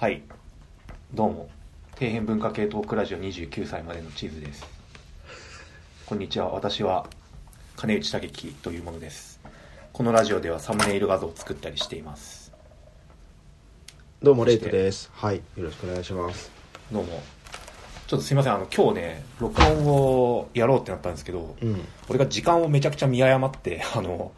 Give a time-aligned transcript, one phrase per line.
[0.00, 0.22] はい。
[1.12, 1.50] どうも。
[1.96, 4.64] 底辺文化系トークラジオ29歳までの地図です。
[6.06, 6.48] こんにちは。
[6.48, 7.06] 私は
[7.76, 9.40] 金内武樹というものです。
[9.92, 12.50] このラジオではサムネイル画像を作ったりしています。
[14.22, 15.10] どうもレイトです。
[15.12, 15.36] はい。
[15.36, 16.50] よろしくお願いします。
[16.90, 17.22] どうも。
[18.06, 18.54] ちょっとすいません。
[18.54, 21.84] あの今日ね録音をやろうってなったんですけど、うん。
[22.08, 24.32] 俺が時間をめちゃくちゃ見誤って あの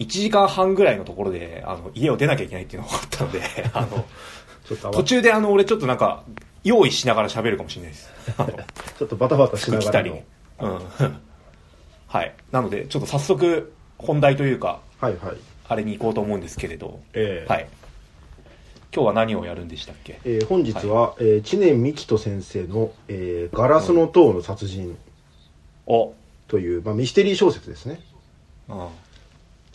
[0.00, 3.40] 1時間半ぐらいのところであの家を出なきゃいけないっていうのがあったので
[3.72, 4.04] あの
[4.92, 6.24] 途中であの俺ちょっとなんか
[6.64, 8.10] 用意しながら喋るかもしれないです。
[8.98, 10.22] ちょっとバタバタしながらの。
[10.60, 10.80] うん。
[12.08, 12.34] はい。
[12.50, 15.36] なのでちょっと早速本題というかはいはい。
[15.68, 17.68] あれに行こうと思うんですけれど、えーはい。
[18.94, 20.18] 今日は何をやるんでしたっけ？
[20.24, 24.96] えー本日は、えー知念幹人先生の、えーガラスの塔の殺人」
[25.86, 26.14] お。
[26.48, 28.00] という、まあ、ミステリー小説ですね。
[28.68, 28.88] うん。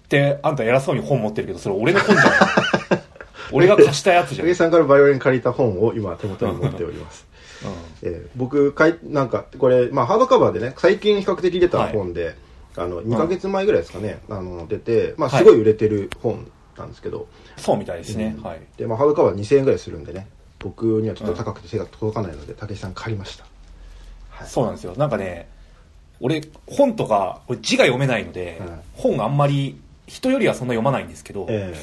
[0.09, 3.00] であんた偉そうに本持ってるけどそれ俺の本じゃん
[3.51, 7.25] 俺が貸したやつじゃん、影さんからバイオリン借りた本を今手元に持っております。
[8.03, 8.09] うん。
[8.09, 12.35] えー僕かいなんかこれ、まあ、ハードカバーでね最近比較的出た本で、
[12.75, 17.27] あの2ヶ月前ぐらいですかね、あの出て、まあ、すごい売れてる本なんですけど、
[17.57, 18.43] そうみたいですね、うん。
[18.43, 18.61] はい。
[18.77, 20.27] で、まあ、ハードカバー2000円ぐらいするんでね
[20.59, 23.45] 僕にはちょっと高くて手が届かないので武井さん借りました。
[24.29, 24.47] はい。
[24.47, 24.93] そうなんですよ。
[24.95, 25.49] なんかね
[26.19, 28.79] 俺本とか俺字が読めないので、うん。
[28.93, 31.73] 本あんまり人よりはそんな読まないんですけど、え。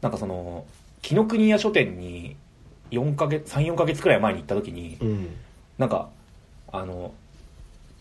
[0.00, 0.64] なんかその
[1.02, 2.36] 紀ノ国屋書店に
[2.90, 5.28] 4ヶ月34ヶ月くらい前に行った時に、えうん。
[5.78, 6.08] なんか
[6.72, 7.12] あの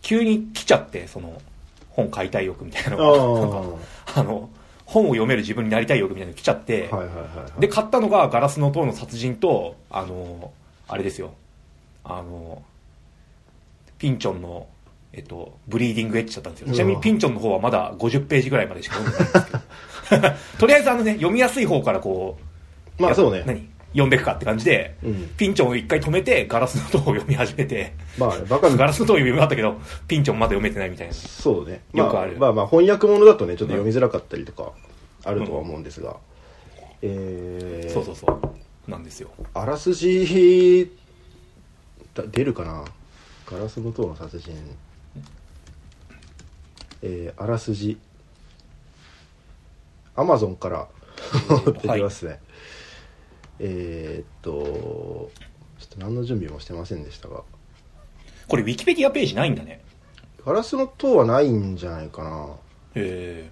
[0.01, 1.41] 急に来ちゃってその
[1.89, 3.39] 本買いたい欲みたいなのが。
[3.41, 3.79] なんか
[4.15, 4.49] ああの
[4.87, 6.89] 本を読める自分になりたい欲みたいなのが来ちゃって、
[7.59, 10.53] で買ったのが「ガラスの塔の殺人と」あの
[10.87, 11.33] あれですよ。
[12.05, 12.63] あの
[13.97, 14.67] ピンチョンの、
[15.11, 16.73] えっと、ブリーディングエッジだったんですよ。
[16.73, 19.51] ちなみにピンチョンの方はまだ50ページぐらいまでしか読んでないんですけ
[20.15, 20.33] ど。
[20.59, 22.46] とりあえずあのね読みやすい方からこう
[22.99, 23.43] まあそうね。
[23.45, 23.69] 何？
[23.93, 25.27] 読んでいくかって感じで、うん。
[25.37, 31.13] ピンチョンを一回止めてガラスの塔を読み始めてまあバカガラスの塔を読み終わったけどピンチョンまだ読めてないみたいな。
[31.13, 32.37] そうね、まあ、よくある。
[32.37, 34.71] まあまあ翻訳物だとねちょっと読みづらかったりとか
[35.23, 36.17] あるとは思うんですが、
[37.02, 38.91] えー、そうそうそう。
[38.91, 39.30] なんですよ。
[39.53, 40.91] あらすじ
[42.13, 42.86] だ出るかな？
[43.49, 44.53] ガラスの塔の殺人。
[47.02, 47.97] えー、あらすじ。
[50.15, 50.87] アマゾンから
[51.83, 52.39] 出てますね、
[53.59, 55.31] えー、っと
[55.79, 57.43] ちょっと何の準備もしてませんでしたが。
[58.47, 59.81] これウィキペディアページないんだね。
[60.45, 62.47] ガラスの塔はないんじゃないかな。
[62.95, 63.49] へ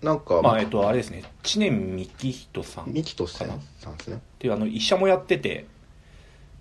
[0.00, 1.24] なんか、えまあえっとあれですね。
[1.42, 4.20] 知念幹人さんっミキトさんさんですね。
[4.38, 5.66] ていうあの医者もやってて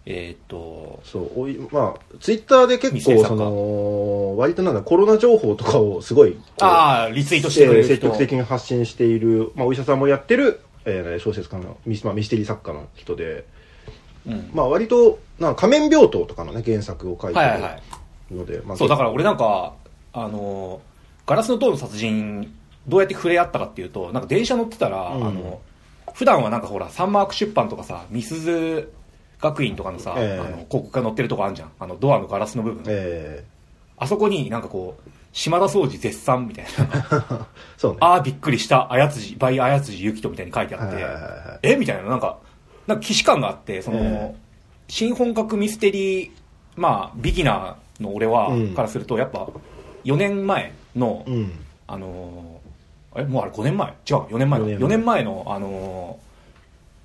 [0.08, 3.28] えっとそうおいまあツイッターで結店作家。
[3.30, 7.94] 構その割となんだコロナ情報とかをすごいこうああリツイートしてくれる人。
[7.94, 13.46] 積極的に発信している、まあ、お医者さんもやってる、えー小説家のミス,、まあ、ミステリー作家の人で、
[14.26, 14.50] うん。
[14.54, 17.82] まあ、割となんか仮面病棟とかの、ね、原作を書いてはいはいはい。
[18.32, 19.74] るので、まあ、そうだから俺なんか
[20.14, 20.82] あの
[21.26, 22.54] ガラスの塔の殺人
[22.88, 25.28] どうやって触れ合ったかっていうとなんか電車乗ってたら、うん。
[25.28, 25.62] あの
[26.14, 28.92] 普段はなんかほらサンマーク出版とかさミスズ
[29.40, 30.40] 学院とかのさ、ええ。
[30.40, 31.72] あの広告が載ってるとこあるじゃん。
[31.80, 33.44] あのドアのガラスの部分、え。
[33.98, 36.70] あそこになんかこう島田総司絶賛みたいな。
[36.72, 37.46] ー
[37.78, 37.98] そうね。
[38.02, 38.92] ああびっくりした。
[38.92, 41.60] あやつじバイあやつじゆきとみたいに書いてあって、はいはいはいはい。
[41.62, 41.76] え？
[41.76, 42.10] みたいな。
[42.10, 42.38] なんか
[42.88, 44.02] なんか既視感があってその、え
[44.34, 44.36] え。
[44.88, 46.32] 新本格ミステリー
[46.76, 48.74] まあビギナーの俺は、うん。
[48.74, 49.48] からするとやっぱ
[50.06, 51.52] 4年前の、うん。
[51.86, 53.26] あのーえ？
[53.26, 53.88] もうあれ5年前？
[53.90, 54.66] 違う4年前だ。
[54.66, 54.90] 4 4年前。
[54.98, 56.28] 年前のあのー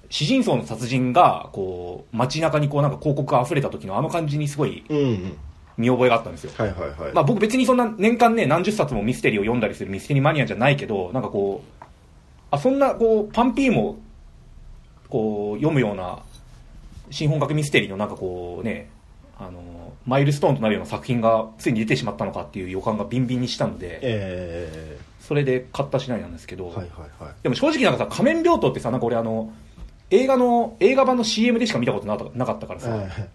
[0.08, 5.36] 詩人層の殺人がこう街中にこうなんか広告が溢れた時のあの感じにすごいうんうん
[5.76, 6.52] 見覚えがあったんですよ。
[6.56, 11.84] はいはいはい、まあ僕別にそんな年間ね何十冊もミステリーを読んだりするミステリーマニアじゃないけどなんかこう
[12.50, 13.98] あそんなこうパンピーも
[15.08, 16.20] こう読むような
[17.10, 18.90] 新本格ミステリーのなんかこうね
[19.38, 27.34] あのマイルストーンとなるような作品がついに出てしまったのかっていう予感がビンビンにしたのでえそれで買った次第なんですけど、ー、はいはいはい。
[27.42, 29.52] でも正直なんかさ仮面病棟ってさなんか俺あの
[30.10, 33.28] 映画の映画版の CM でしか見たことなかったなかったからさ、え。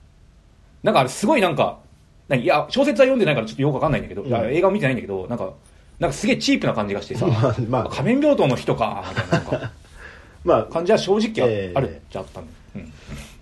[0.84, 1.80] なんかあれすごいなんか、
[2.28, 4.34] 何いや、小説は読んでないからちょっとよくわかんないんだけど、うん。
[4.54, 5.54] 映画を見てないんだけど、なんか、
[6.00, 7.90] なんかすげえチープな感じがしてさ、 まあまあ。
[7.90, 9.72] 仮面病棟の人か、みたいななんか。
[10.44, 10.64] まあ。
[10.66, 12.94] 感じは正直ええあるっちゃあったんで、うん。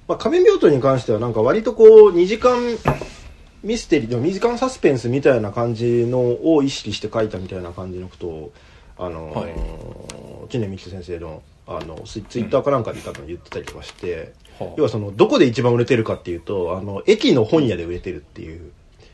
[0.07, 2.59] まあ、仮面病棟に関してはなんか割とこう2時間
[3.63, 6.19] ミステリーでも2時間サスペンスみたいな感じの
[6.53, 8.51] を意識して書いたみたいな感じのことを
[8.97, 10.49] あのーはい。
[10.49, 14.73] 知念美樹先生のあのツイツイッターかなんかで多分言ってたりとかして、はあ。
[14.77, 18.71] 要はそのどこで一番売れてるかっていうとあの駅の本屋で売れてるっていう、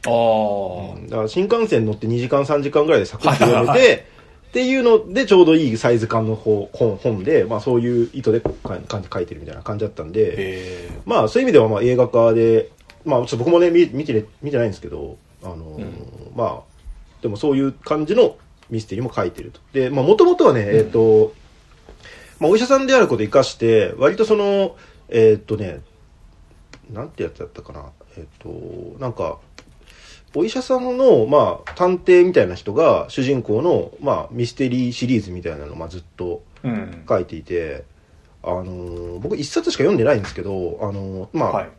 [0.08, 4.06] ああ、だから新幹線乗って2時間3時間ぐらいでサクッと読めて、はいはいはい。
[4.52, 12.70] っていうのでちょうどいいサイズ感の本本本で、まあ、そういう意図で書いてるみたいな感じだったんで、まあ、そういう意味ではまあ映画化で、
[13.06, 15.86] まあ、ちょっと僕もね見見てね見てないんですけど、あのー
[16.36, 16.72] まあ
[17.22, 18.36] でもそういう感じの
[18.70, 19.60] ミステリーも書いてると。
[19.74, 21.34] でまあもともとはね、えっ、と、
[22.40, 24.76] まあ、お医者さんであることを生かして割とその
[25.12, 25.81] えっ、とね
[26.92, 27.92] なんてやつだったかな。
[28.18, 28.50] えっ、と
[29.00, 29.40] なんか
[30.34, 37.04] お医者さんの、まあ、探偵みたいな人が主人公の、まあ、ミステリーシリーズみたいなのを、まあ、ずっとうん。
[37.10, 37.84] 書いていて、
[38.44, 41.69] あのー僕一冊しか読んでないんですけど、あのーまあ、はい。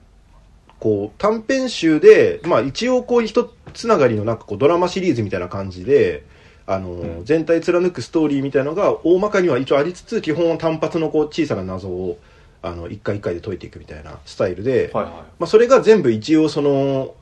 [0.80, 6.24] こう短編集で、まあ、一応こう一つながりのなんかこうドラマシリーズみたいな感じで、
[6.66, 7.24] あのーうん。
[7.24, 12.18] 全体貫くストーリーみたいなのが大まかには一応ありつつ基本は単発のこう小さな謎を
[12.62, 15.12] あの一回一回で解いていくみたいなスタイルで、はいはい。
[15.14, 17.14] まあ、それが全部一応その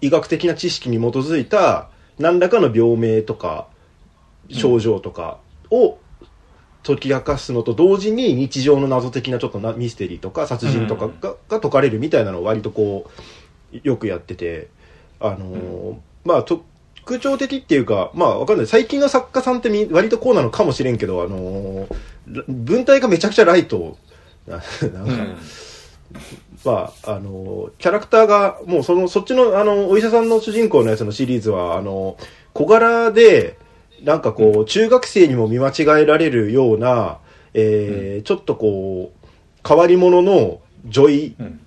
[0.00, 1.88] 医学的な知識に基づいた
[2.18, 3.66] 何らかの病名とか
[4.50, 5.38] 症状とか
[5.70, 5.98] を
[6.86, 13.10] 解き明かすのと同時に日常の謎的なちょっとなミステリーとか殺人とかが,、が解かれるみたいなのを割とこ
[13.72, 14.68] うよくやってて
[15.18, 16.62] あのーまあ特
[17.18, 18.66] 徴的っていうかまあわかんない。
[18.66, 21.96] 最近の作家さんってみ割とこうなのかもしれんけどあのー
[22.28, 23.98] ら文体がめちゃくちゃライト
[24.46, 24.56] な
[24.92, 25.36] なんか、うん。
[26.64, 32.16] まあ、あの、キャラクターが、もうその、そっちの、あの、お医者さんの主人公のやつのシリーズは、あの、
[32.52, 33.56] 小柄で、
[34.02, 37.18] なんかこう、中学生にも見間違えられるような、
[37.54, 39.28] えーちょっとこう、
[39.66, 41.60] 変わり者の女医、うん。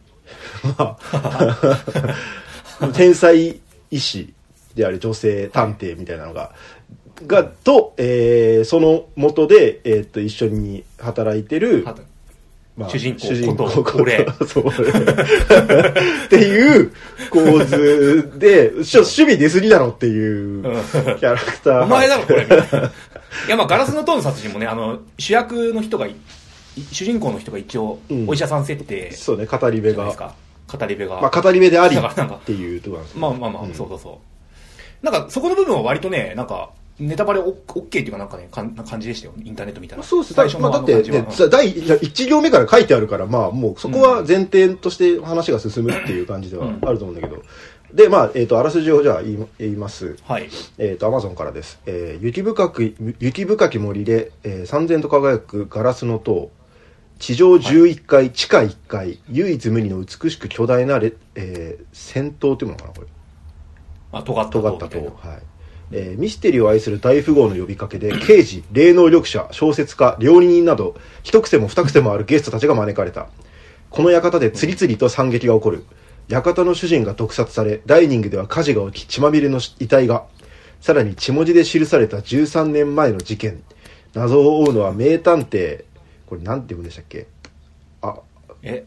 [0.78, 3.60] まあ、天才
[3.90, 4.34] 医師
[4.76, 6.52] である女性探偵みたいなのが、
[7.26, 11.84] が、と、えーその元で、えーっと、一緒に働いてる、
[12.78, 13.16] まあ主人
[13.56, 14.28] 公こと俺。
[14.48, 14.66] そう。
[14.68, 14.88] 俺
[16.26, 16.94] っていう
[17.32, 21.84] 構図で、ちょ趣味出過ぎだろっていうキャラクター。
[21.84, 22.44] お前だろこれ。
[23.48, 26.16] いやまあガラスの塔の殺人もねあの主役の人がい
[26.92, 28.30] 主人公の人が一応うん。
[28.30, 29.10] お医者さん設定。
[29.12, 30.34] じそうね、語り部が。
[30.68, 32.00] 語り部が、まあ、語り部でありっ
[32.42, 33.74] ていうところなんですよまあまあまあ、うん。
[33.74, 34.20] そうそうそ
[35.02, 35.06] う。
[35.06, 40.34] なんかそこの部分は割とねなんかネタバレオッケーっていうかなんかねかんな感じでしたよインターネット見たらそうです。
[40.34, 47.44] 最初のまあ、だって、あの感じは、ね、さ第1行目から書いてあるから、まあ、もうそこは前提として話が進むっていう感じではあると思うんだけど。
[47.94, 50.18] で、まあ、えっ、と、あらすじをじゃあ言います。
[50.24, 51.80] はいえっ、と、アマゾンからです。
[51.86, 56.52] えー雪深く、雪深き森で、えー、三千と輝くガラスの塔。
[57.20, 63.08] 地上11階、地下1階、唯一無二の美しく巨大なレ、えー戦闘っていうのかな、これ。
[64.12, 65.42] あ尖った尖ったと、塔はい
[65.92, 73.28] えーミステリーを愛する大富豪の呼びかけで刑事霊能力者小説家料理人など一癖も二癖もあるゲストたちが招かれた。
[73.90, 75.86] この館で次々と惨劇が起こる。
[76.28, 80.26] 館の主人が毒殺されダイニングでは火事が起き血まみれの遺体が。
[80.82, 83.64] さらに血文字で記された13年前の事件。
[84.14, 85.86] 謎を追うのは名探偵。
[86.26, 87.28] これなんて言うんでしたっけ？
[88.02, 88.16] あ
[88.62, 88.84] え？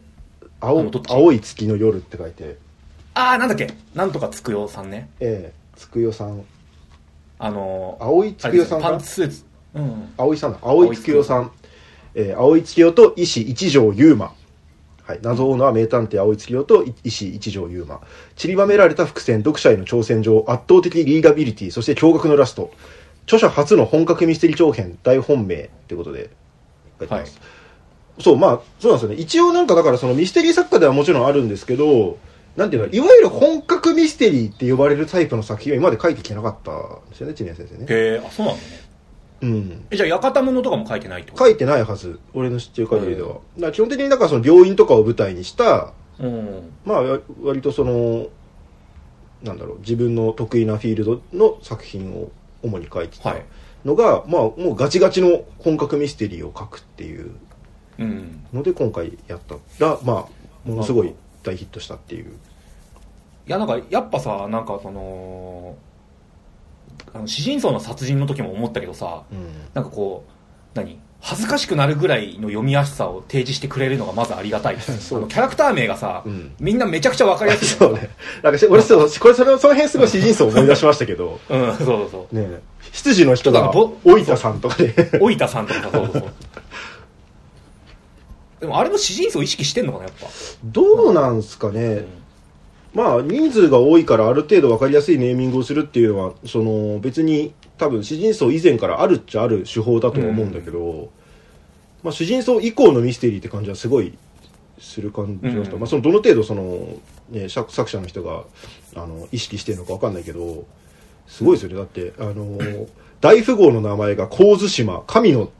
[0.61, 2.57] あ青青い月の夜って書いて。
[3.15, 3.73] ああなんだっけ？
[3.95, 5.09] なんとかつくよさんね。
[5.19, 6.43] ええつくよさん
[7.43, 9.45] あのー青いつくよさんパンツスーツ。
[9.73, 10.13] うん。
[10.15, 11.51] 葵さんだ葵月代さん。
[12.13, 14.33] えー、葵月代と医師一条優馬。
[15.03, 17.99] はい、謎を追うのは名探偵葵月代と医師一条優馬。
[18.35, 22.71] 散りばめられた伏線読者への挑戦状圧倒的リーダビリティそして驚愕のラスト。
[23.25, 26.29] 著者初の本格ミステリー長編大本命ってことで
[26.99, 27.39] 書いてます、
[28.19, 29.21] そうまあそうなんですよね。
[29.21, 32.17] 一応なんかだからそのミステリー作家ではもちろんあるんですけど
[32.55, 37.85] なんていうのいわゆる本格ミステリーって呼ばれるタイプの作品は今まで書いてきてなかったんですよね知念先生ね。
[37.89, 38.61] へえあそうなんだ。
[38.61, 38.67] ね
[39.43, 39.85] うん。
[39.89, 41.45] えじゃあ館物とかも書いてないってこと？
[41.45, 42.19] 書いてないはず。
[42.33, 46.73] 俺の知ってる限りでは、だから基本的にだからその病院とかを舞台にしたうん。
[46.85, 48.27] まあわ割とその
[49.41, 53.45] なんだろう自分の得意なフィールドの作品を主に書いてたはい。
[53.85, 57.31] のが、まあもうガチガチの本格ミステリーを書くっていう
[57.97, 58.45] うん。
[58.53, 59.55] ので今回やった。
[59.79, 60.27] らま
[60.65, 62.33] あものすごい大ヒットしたっていう。
[63.47, 65.75] いやなんかやっぱさなんかその
[67.13, 69.47] あの詩人層の殺人の時も思ったけどさうん。
[69.73, 70.99] なんかこう何？
[71.23, 74.77] 恥ずかしくなるぐらいの読みやすさを提示してくれるのがまずありがたい。
[74.81, 75.19] そう。
[75.19, 76.53] あのキャラクター名がさ、うん。
[76.59, 78.09] みんなめちゃくちゃわかりやすい そうね。
[78.41, 81.39] なんかし俺そう これそれその辺すごい詩人層思い出しましたけど。
[81.49, 82.35] うんそうそうそう。
[82.35, 82.61] ね。
[82.91, 86.33] 執事の人がちょっとぼ大分さんとかで老田さんとかさそうそうそう
[88.61, 90.27] でもあれも詩人層意識してんのかなやっぱ、
[90.63, 92.05] どうなんすかね、
[92.93, 101.09] まあ人数が多いからある程度分かりやすいネーミングをするっていうのはその別に多分主人層以前からあるっちゃある手法だとは思うんだけど、
[102.03, 104.15] まあ、主人層以降のミステリーって感じはすごい
[104.79, 105.79] する感じだった、うん。
[105.79, 106.87] まあ、そのどの程度その、
[107.31, 108.43] ね、作作者の人が
[108.95, 110.65] あの意識してるのか分かんないけど
[111.25, 111.75] すごいですよね。
[111.77, 112.87] だって、あのー
[113.21, 115.51] 大富豪の名前が神津島、神の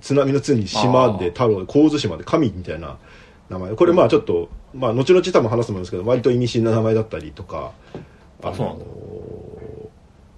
[0.00, 2.96] 津波の津に島で太郎で神津島で神みたいな
[3.48, 3.74] 名前。
[3.74, 7.72] これまあちょっと、まあ後々多分話すと思うんですけど、割と意味深な名前だったりとか、
[8.42, 8.84] あそうなんだ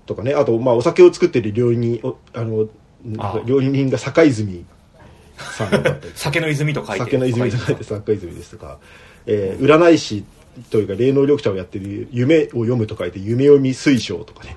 [0.07, 2.69] とかね、あとまあお酒を作ってる料理人、おあの、
[3.45, 4.65] 料理人が坂泉
[5.37, 6.99] さんだったり 酒の泉と書いて。
[7.01, 8.79] 酒の泉と書いて坂泉ですとか、
[9.27, 10.25] えー占い師
[10.71, 14.57] というか霊能力者をやってる夢を読むと書いて夢読み推奨とかね。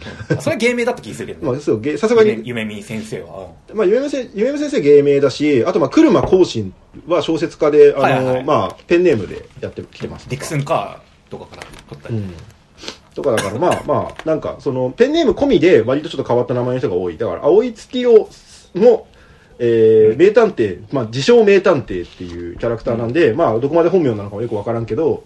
[0.40, 3.48] それ芸名だった気がするけどね、まあそう、げさすがに、夢夢見先生は。
[3.72, 6.74] まあ、夢見先夢見先生芸名だし、あとまあ、車光信
[7.06, 8.44] は小説家で、あの、はいはいはい。
[8.44, 10.28] まあ、ペンネームでやってきてます。
[10.28, 12.34] ディクスンカーとかから取ったり、うん。
[13.14, 17.16] とかだから、まあまあ、なんか、その、ペンネーム込みで割とちょっと変わった名前の人が多い。
[17.16, 18.28] だから、青い月を、
[18.74, 19.06] の、
[19.58, 25.24] えー名探偵、まあ、自称名探偵っていうキャラクターなんで、まあ、どこまで本名なのかもよくわからんけど、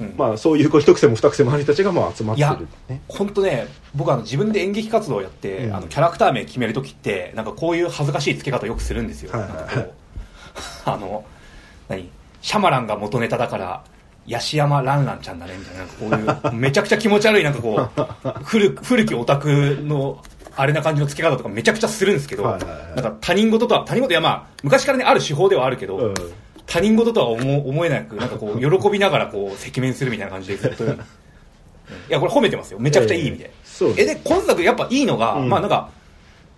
[0.00, 0.14] うん。
[0.16, 3.02] まあ、そういうこう一癖も二癖もある人たちがまあ集まってる、ね。
[3.08, 5.74] 本当ね僕あの自分で演劇活動をやって、うん。
[5.74, 9.90] あのキャラクター名決めるときってなんかこういう恥ずかしい付け方よくするんですよ、はいはいはい。
[10.86, 11.24] あの
[11.88, 12.08] 何？
[12.42, 13.82] シャマランが元ネタだから
[14.26, 17.88] ヤシヤマランランちゃんだねみたいななんかこういうめちゃくちゃ気持ち悪いなんかこ
[18.24, 20.22] う 古古きオタクの
[20.56, 22.94] あれな感じの付け方とかめちゃくちゃするんですけど、はいはいはい。
[22.96, 26.14] なんか他人事とは他人事いやまあ昔からねある手法ではあるけど、うん
[26.66, 30.96] 他人事とは思思えなくなんかこう 喜びながらこう赤面するみたいな感じでずっと、う んい
[32.08, 32.80] やこれ褒めてますよ。
[32.80, 33.94] めちゃくちゃいい意味で、えーそう。
[33.96, 35.48] えで今作やっぱいいのが、うん。
[35.48, 35.90] まあなんか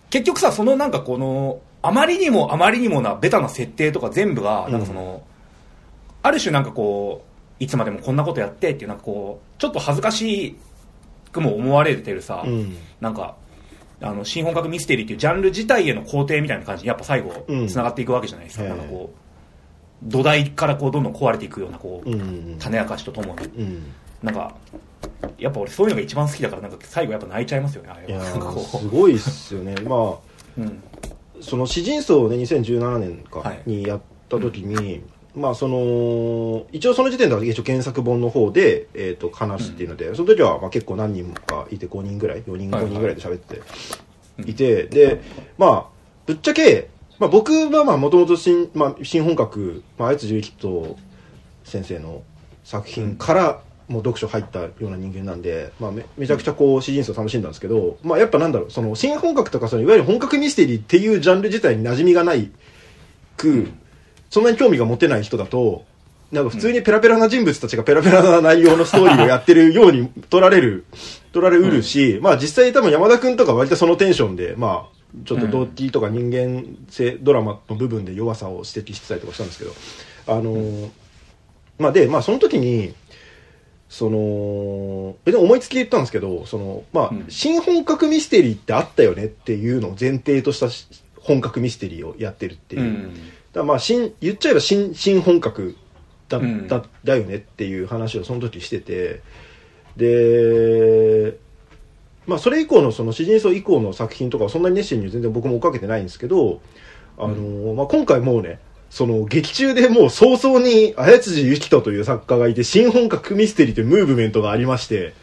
[0.09, 5.21] 結局さそのなんかこのあまりにもあまりにもなベタな設定とか全部がなんかその、
[6.23, 7.23] ある種なんかこ
[7.59, 10.57] ういつまでもこんなことやってっていうなんかこうちょっと恥ずかし
[11.31, 12.75] くも思われてるさ、うん。
[12.99, 13.35] なんか
[14.01, 17.67] あの新本格ミステリーっていうジャンル自体への肯定みたいな感じにやっぱ最後うん。
[17.67, 18.69] つながっていくわけじゃないですか、ええ。
[18.69, 19.28] なんかこう
[20.03, 22.23] 土台からこうどんどん壊れていくようなこう、うんう
[22.55, 23.45] ん種明かしとともに。
[23.47, 23.83] うん。
[24.23, 24.55] なんか
[25.37, 28.25] やっぱ俺そういうのが一番好きだからなんか最後やっぱ泣いちゃいますよねあれは。
[28.25, 29.75] すごいっすよね。
[29.83, 30.19] まあ、う、
[30.57, 30.83] うん、
[31.41, 33.61] その詩人層をね、2017年かはい。
[33.65, 35.01] にやった時に、
[35.35, 43.61] まあその、一応その時点では一応原作本の方で、えっ、と、話すっていうので、その時はまあ結構何人かいて5人ぐらい、4人、はい5人ぐらいで喋って
[44.39, 44.49] うん。
[44.49, 45.21] いて、で、
[45.57, 45.85] まあ、
[46.25, 46.89] ぶっちゃけ、
[47.19, 50.97] まあ僕はまあもともと新、まあ新本格、まあ、あいつ十一と
[51.63, 52.23] 先生の
[52.63, 62.51] 作品からもう読書入ったような人間なんで、まあ、めめちゃくちゃこう詩人層楽しんだんですけど、まあ、やっぱなんだろうその新本格とかそのいわゆる本格ミステリーっていうジャンル自体に馴染みがない
[63.35, 63.69] く、
[64.29, 65.85] そんなに興味が持てない人だと
[66.31, 70.85] なんか普通にペラペラな人物たちがペラペラな内容のストーリーをやってるように取られる
[71.33, 79.71] 取られうるし、まあ実際多分山田君とか割とそのテンションでまあちょっと動機とか人間性ドラマの部分で弱さを指摘してたりとかしたんですけど
[80.27, 80.89] あのー
[81.79, 82.93] まあで、まあその時に、
[83.87, 87.25] その、別に思いつきで言ったんですけど、その、まあ、うん。
[87.29, 92.81] 新本格ミステリーってあったよねっていうのを前提としたし本格ミステリーをやってるっていう。
[92.81, 93.13] うん。
[93.53, 95.75] らまあ、新、言っちゃえば新、新本格
[96.27, 96.67] だ、うん。
[96.67, 99.21] だ、だよねっていう話をその時してて、
[99.95, 101.37] で、
[102.29, 106.61] まあ、それ以降のその詩人層以降の作品とかはそんなに熱心に全然僕も追っかけてないんですけど、
[107.17, 108.59] あのまあ、今回もうね、
[108.91, 115.15] その劇中でもう早々に綾辻ゆき人という作家がいて新本格ミステリーというムーブメントがありまして、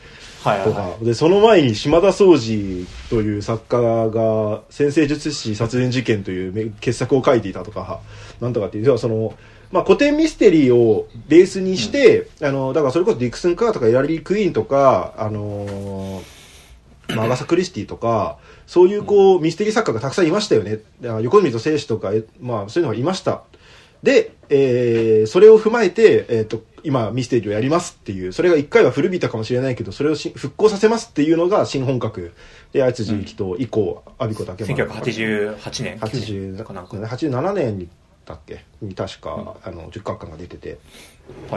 [0.42, 0.68] とはいはい。
[0.70, 8.00] はか、で、その前に島田総司という作家が先生術師殺人事件というめ傑作を書いていたとか、
[8.40, 9.34] なんとかっていう、要はその、
[9.70, 16.35] まあ、古典ミステリーをベースにして、あの、だからそれこそディクスン・カーとかエラリー・クイーンとか、あのー
[17.14, 20.80] まあ、アガサ・クリスティとか、そういうこう、ミステリー作家がたくさんいましたよね。
[21.22, 23.42] 横溝正史とか、えまあ、そういうのがいました。
[24.02, 32.32] で、えーそれを踏まえて、えっ、と、今、ミステリーをやりますっていう、それが一回は古びたかもしれないけど、それをし復興させますっていうのが新本格。
[32.72, 34.88] で、あいつじきと以降、阿ビ子竹い丸。
[34.90, 37.88] 1988年80 9年かなんか、87年に
[38.24, 38.64] だっけ？
[38.82, 40.78] に確か、あの、十角館が出てて、はい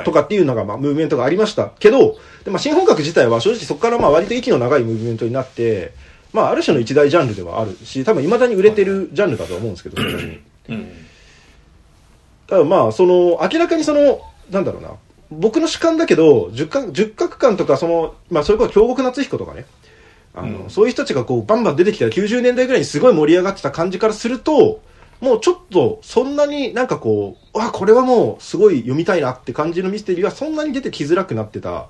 [0.04, 1.72] とかっていうのが、まあ、ムーブメントがありました。
[1.80, 5.94] けど、でまあ、新本格自体は正直そこからまあ割と息の長いムーブメントになって、
[6.34, 10.40] まあ、ある種の一大ジャンルではあるし、多分未だに売れてるジャンルだと思うんですけど、それなりに。
[10.70, 10.92] うん。
[12.48, 14.22] ただまあ、その、明らかにその、
[14.52, 14.92] なんだろうな、
[15.32, 19.66] 僕の主観だけど、十角、十角館とか、その、まあ、それこそ京極夏彦とかね、
[20.36, 20.70] あの、うん。
[20.70, 24.82] そういう人たちがこう、バンバン出てきた90年代ぐらいにすごい盛り上がってた感じからすると、
[25.20, 31.88] もうちょっと、そんなになんかこう、あ、これはもう、すごい読みたいなって感じのミステリーはそんなに出てきづらくなってた。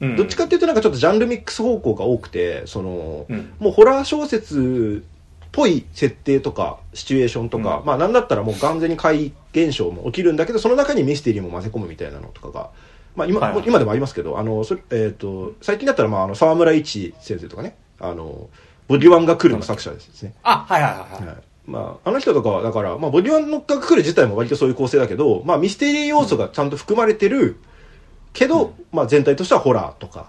[0.00, 12.70] うんどっちかっていうとなんかちょっとジャンルミックス方向が多くて、その、うんもうホラー小説っぽい設定とかシチュエーションとか、うんまあなんだったらもう完全に怪現象も起きるんだけど、その中にミステリーも混ぜ込むみたいなのとかが
[13.16, 18.48] まあ今、はいはい今でもありますけど、あの、それえっ、と、最近だったら、まあ、あの、沢村一先生とかね、あの、
[18.88, 20.34] ボディワンが来るの作者ですね。
[20.42, 21.26] あ、はいはいはいはい。
[21.28, 21.36] はい。
[21.66, 27.56] まあ、あの人とかは、だから、まあ、ボディワンが来る自体も割とそういう構成だけど、まあ、ミステリー要素がちゃんと含まれてる
[28.32, 30.28] けど、まあ、全体としてはホラーとか。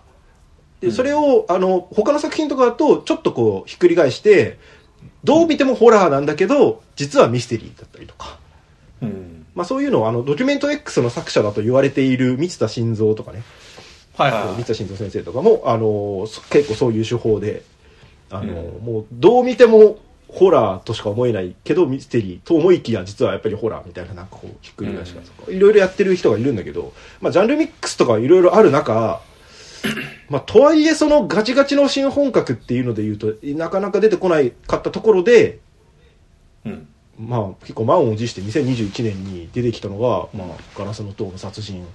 [0.79, 4.59] で、それを、あの、他の作品とかだと、ちょっとこう、ひっくり返して、
[5.23, 8.37] どう見てもホラーなんだけど、実はミステリーだったりとか。
[9.01, 9.45] うん。
[9.55, 13.43] まあ、そういうのを、あの、ドキュメント X の作者だと言われている三田晋三とかね、
[14.15, 14.63] はいはいはい三。
[14.63, 17.63] 田晋三先生とかも、あの、そ結構そういう手法で、
[18.29, 19.97] あの、うもう、どう見ても
[20.35, 29.21] ホラーとしか思えないけど、ミステリーと思いきや、実はやっぱりホラーみたいな、なんかこう、ひっくり返しがとか、いろいろやってる人がいるんだけど、まあ、ジャンルミックスとかいろいろある中、
[30.29, 35.59] まあ、とはいえ、そのガチガチの新本格っていうので言うと、なかなか出てこないかったところで、
[36.65, 36.87] うん。
[37.17, 41.87] まあ、結構満を持して2021年に出てきたのが、まあ、ガラスの塔の殺人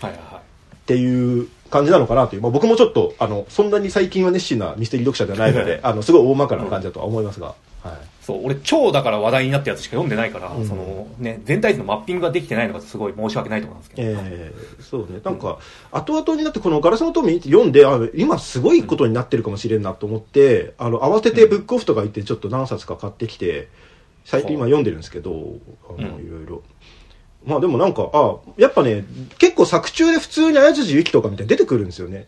[0.00, 0.76] はいはいはい。
[0.76, 10.66] っていう感じなのかなという、まあ、僕もちょっとあのそんなに最近は熱心なミステリー読者ではないのであのすごい大まかな感じだとは思いますが、はい、そう、俺超だから話題になったやつしか読んでないから、うん。
[10.66, 14.02] そのね、全体図のマッピングができてないのがすごい申し訳ないと思うんですけど。
[14.08, 15.20] えーそうね。
[15.22, 15.58] なんか、
[15.92, 23.68] 後々になってこの「ガラスの塔」読んであ今すごいことになってるかもしれんなと思って、あの慌ててブックオフとか行ってちょっと何冊か買ってきて
[24.24, 25.30] 最近今読んでるんですけど
[25.88, 26.26] あのうん。
[26.26, 26.62] いろいろ。
[27.44, 29.04] まあでもなんか、あやっぱね、
[29.38, 32.26] 結構作中で普通に綾辻ゆきとかみたいに出てくるんですよね。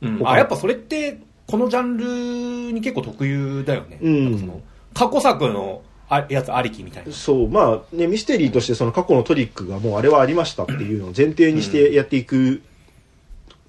[0.00, 3.98] うん他あ、やっぱそれって、このジャンルに結構特有だよね。
[4.00, 4.62] うん
[4.94, 7.12] 過去作のあやつありきみたいな。
[7.12, 12.62] そう、まあね、ミステリーとしてその過去のトリックがもうあれはありましたっていうのを前提にしてやっていく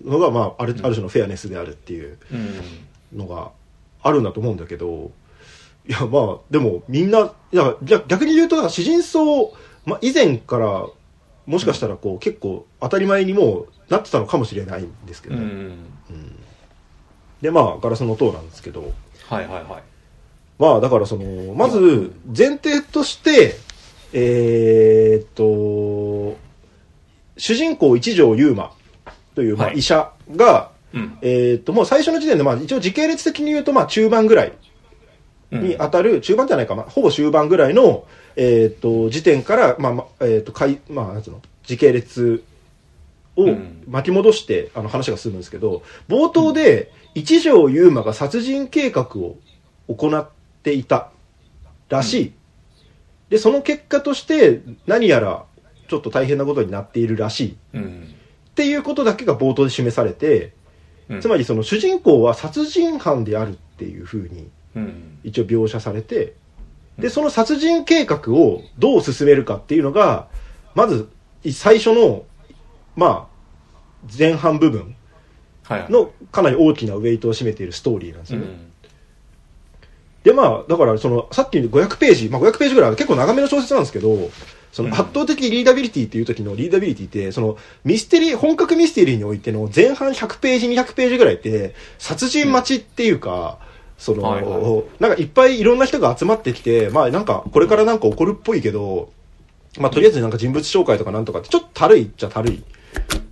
[0.04, 3.18] のが、まあ、ある、ある種のフェアネスであるっていううん。
[3.18, 3.52] のが
[4.04, 5.12] あるんだと思うんだけど、
[5.88, 7.76] いや、まあ、でもみんな、いや、
[8.08, 9.54] 逆に言うと、詩人層、
[9.86, 10.86] まあ、以前から、
[11.46, 15.78] もしかしたらこう、結構当たり前にもうなってたのかもしれないんですけど、うん。
[17.42, 18.92] で、まあ、ガラスの塔なんですけど、
[19.30, 19.84] はいはいはい。
[20.58, 23.56] まあだからその、まず前提として、
[24.14, 26.38] えーっと、
[27.38, 28.72] 主人公一条優馬
[29.36, 31.18] というまあはい医者が、うん。
[31.22, 34.54] えーっともう最初の時点でまあ一応時系列的に言うとまあ中盤ぐらい
[35.52, 42.44] うんに当たる、中盤じゃないか、まあ、ほぼ終盤ぐらいの、えーっと時点から、まあまあ、えーっとかい、まあなんつうの、時系列
[43.36, 49.38] をうん巻き戻して、あの話が進むんですけど、冒頭で一条優馬が殺人計画を
[49.88, 50.30] 行っ
[50.64, 51.10] ていた
[51.90, 52.34] らしい。
[53.30, 55.46] で、その結果として何やら
[55.88, 57.52] ちょっと大変なことになっているらしい。
[57.52, 58.16] っうん。
[58.56, 60.54] ていうことだけが冒頭で示されて、
[61.10, 65.20] うんつまりその主人公は殺人犯であるっていうふうにうん。
[65.24, 66.34] 一応描写されて、
[67.00, 70.28] で、その殺人計画をどう進めるかっていうのが、
[70.76, 71.10] まず
[71.52, 72.24] 最初の、
[72.96, 74.96] まあ、前半部分。
[75.90, 78.46] のかなり大きなウェイトを占めているストーリーなんですよね。
[78.46, 78.72] うん。
[80.24, 84.30] で、まあ、だから、その、さっきの500ページ、まあ500ページぐらいは結構長めの小説なんですけど、
[84.72, 93.60] そのうん圧倒的リーダビリティっていう時のリーダビリティって、その、ミステリー、本格ミステリーにおいての前半100ページ、200ページぐらいって、殺人待ちっていうか、
[93.98, 99.12] その、はいはなんかいっぱいいろんな人が集まってきて、まあなんか、これからなんか起こるっぽいけど、
[99.78, 102.64] まあとりあえずなんか人物紹介とかなんとかって、ちょっとたるいっちゃたるい。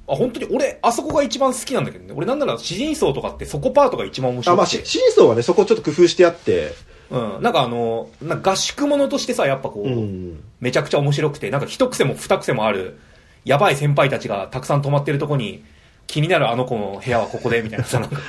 [0.07, 0.47] あ、本当に？
[0.53, 2.13] 俺、あそこが一番好きなんだけどね。
[2.15, 4.85] 俺なんなら詩人層とかってそこパートが一番面白あ、まあ、くて。
[4.85, 6.73] し真相はね、そこちょっと工夫してあって、
[7.09, 7.41] うん。
[7.41, 8.09] なんかあの、
[8.41, 10.43] 合宿ものとしてさ、やっぱこう、うん。
[10.59, 12.97] めちゃくちゃ面白くて、なんか一癖も二癖もある、
[13.45, 15.63] やばい先輩たちがたくさん泊まってるとこに、
[16.07, 17.85] 気になるあの子の部屋はここで、みたいな。
[17.85, 18.19] さ、なんか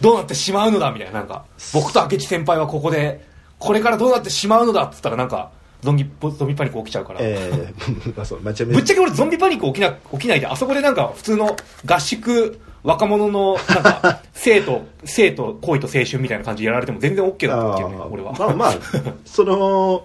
[0.00, 3.24] どうなってしまうのだ、みたいな、なんか、僕と明智先輩はここで、
[3.58, 5.50] これからどうなってしまうのだっつったらなんか、
[5.82, 7.20] ゾンビ、ゾンビパニック起きちゃうから。
[7.22, 18.32] えー、ま あそう、ぶっちゃけ俺ゾンビパニック起きな、起きないで、あそこでなんか普通の合宿、若者の、なんか、 生と、生と恋と青春みたいな感じでやられても全然 OK だったっけどね俺は。
[18.32, 18.72] まあまあ、
[19.24, 20.04] その、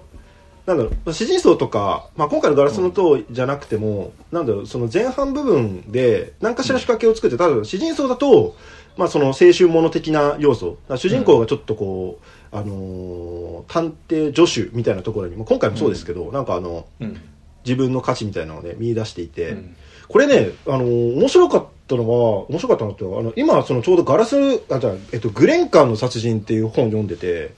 [0.65, 8.56] なんだろう、詩人層とか、まあ今回のガラスの塔じゃなくても、なんだろう、その前半部分で何かしら仕掛けを作って、ただ詩人層だと、
[8.97, 12.19] まあその青春もの的な要素、主人公がちょっとこ
[12.51, 17.19] う、あのー探偵助手みたいなところにも、今回もそうですけど、なんかあの、うん。
[17.65, 19.75] 自分の価値みたいなのをね、見出していて、うん
[20.08, 24.36] これね、あのー面白かったのは、面白かったのって、あの、今、そのちょうどガラス、
[24.69, 27.54] あ、じゃあえっと、グレンカンの殺人っていう本を読んでて、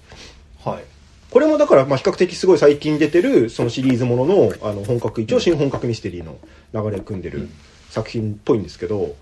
[0.64, 0.84] はい。
[1.38, 6.40] これもだから、まあ、比較的すごい最近出てる、そのシリーズものの、あの、本格、一応新本格ミステリーの
[6.74, 7.50] 流れを組んでるうん。
[7.92, 9.16] 作品っぽいんですけど、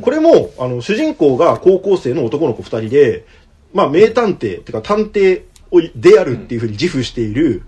[0.00, 3.26] これも、あの、主人公が高校生の男の子二人で、
[3.74, 7.64] まあ、名探偵、っていうか探偵をであるっていうふうに自負している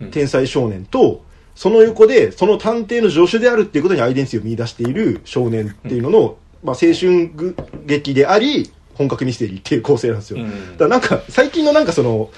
[0.00, 0.10] うん。
[0.10, 1.22] 天才少年と、
[1.54, 10.42] その横で、その探偵の助手であるっていうことにアイデンティティを見出している少年っていうのの、まあ、青春劇であり、本格ミステリーっていう構成なんですよ。
[10.42, 10.78] うん。
[10.78, 12.30] だからなんか、最近のなんかその、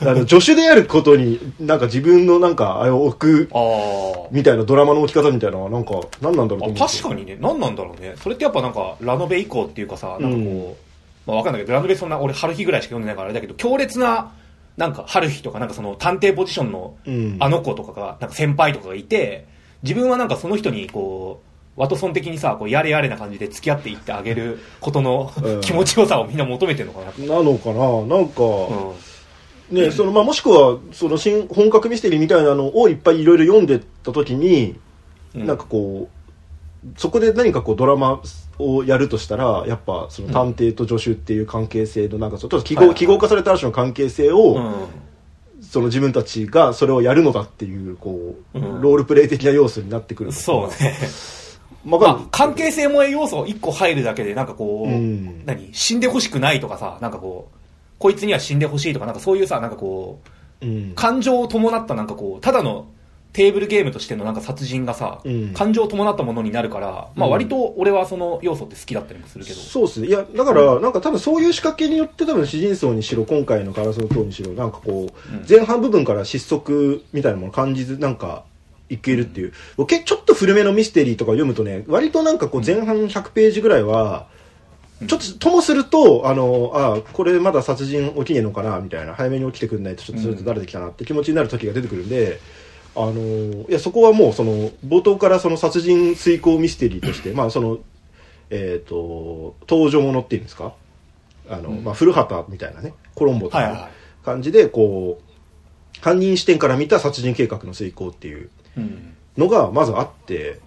[0.00, 6.86] あの、助手であることに、なんか自分のなんか、あれを置く、あみたいなドラマの置き方みたいなのは、なんか、何なんだろうと。
[6.86, 8.14] 確かにね、何なんだろうね。
[8.16, 10.38] それってやっぱなんか、ラノベ以降っていうかさ、なんかこう、う
[10.70, 10.74] ん
[11.26, 14.32] まあわかんないけど、ラノベそんな、俺、春日ぐらいしか読んでないからあれだけど、強烈な、
[14.78, 19.46] なんか、春日とか、なんかその、探偵ポジションのうん、あの子とかが、なんか先輩とかがいて、
[19.82, 21.42] 自分はなんかその人に、こ
[21.76, 27.36] う、ワトソン的にさ、こう、やれやれな感じで付き合っていってあげることの、うん 気持ちよさをみんな求めてるのかな。
[27.36, 29.07] なのかななんか、うん。
[29.70, 34.76] ね、その、まあ、もしくは、その新、本格ミステリーみたいなのをいっぱいいろいろ読んでた時に、
[35.34, 35.46] うん。
[35.46, 36.18] なんかこう、
[36.96, 38.22] そこで何かこうドラマ
[38.58, 44.74] をやるとしたら、やっぱその探偵と助手っていう関係性のなんかちょっと記号、記号化されたある種の関係性を、うん。
[45.60, 48.80] その自分たちがそれをやるのだっていう、こう、うん。
[48.80, 50.96] ロールプレイ的な要素になってくるそうね。
[51.84, 55.44] まあ、関係性萌え要素1個入るだけで、なんかこう、うん。
[55.44, 55.68] 何？
[55.72, 57.57] 死んでほしくないとかさ、なんかこう、
[57.98, 60.20] こいつには死んでほしいとか、なんかそういうさ、なんかこ
[60.62, 60.92] う、うん。
[60.94, 62.88] 感情を伴ったなんかこう、ただの
[63.32, 69.56] テーブルゲームとしてのなんか殺人がさ、うん感情を伴ったものになるから、まあうん割と俺はその要素って好きだったりもするけど。
[69.56, 70.08] そうですね。
[70.08, 78.44] いや、だから、なんか多分そういう仕掛けによって多分主人層にしろ、今回のガラスの塔にしろ、なんかこう、うん前半部分から失速みたいなものを感じず、なんか、
[78.90, 79.52] いけるっていう。
[79.86, 84.26] けちょっと古めのミステリーとか読むとね、割となんかこう前半100ページぐらいは、
[85.06, 92.40] ちょっと、ともすると、あの、ああ、これまだ殺人起きねえのかな、みたいな、早めに起きてくんないと、ちょっとそれと誰できたなって気持ちになる時が出てくるんで、
[92.96, 97.78] あの、いや、そこはもう、その、冒頭からその殺人遂行ミステリーとして、まあ、その、
[98.50, 100.72] えっ、と、登場者っていうんですか？
[101.48, 103.90] あの、うんまあ、古畑みたいなね、コロンボとか。
[104.24, 109.14] 感じで、こう、犯人視点から見た殺人計画の遂行っていううん。
[109.36, 110.58] のがまずあって、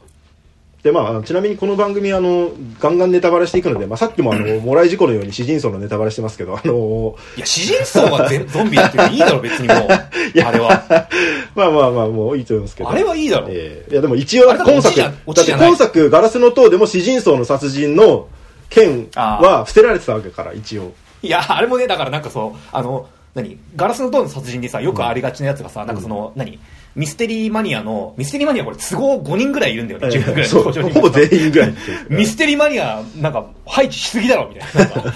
[0.84, 9.78] で、まあ、ちなみにこの番組、あの、ガンガンネタバレしていくので、まあ、さっきもあの、もらい事故のように詩人層のネタバレしてますけど、あの、いや、詩人層はぜゾンビだっていいだろ、別にもう。
[10.44, 10.84] あれは。
[11.54, 12.90] まあまあまあ、もういいと思いますけど。
[12.90, 13.48] あれはいいだろ。
[13.50, 18.28] ええいやでも一応今作、だって今作、ガラスの塔でも詩人層の殺人の
[18.70, 20.94] 剣は捨てられてたわけから、一応。
[21.22, 23.58] いや、あれもね、だからなんかそう、あの、何？
[23.76, 26.60] ガラスの塔の殺人でさ、よくありがちなやつがさ、なんかその、何？
[26.96, 31.74] ミステリーマニアの、ミステリーマニアこれ都合5人ぐらいいるんだよね、10人ぐらいそう、ほぼ全員ぐらい。
[32.10, 34.96] ミステリーマニア、なんか、配置しすぎだろ、みたいな。
[34.96, 35.14] な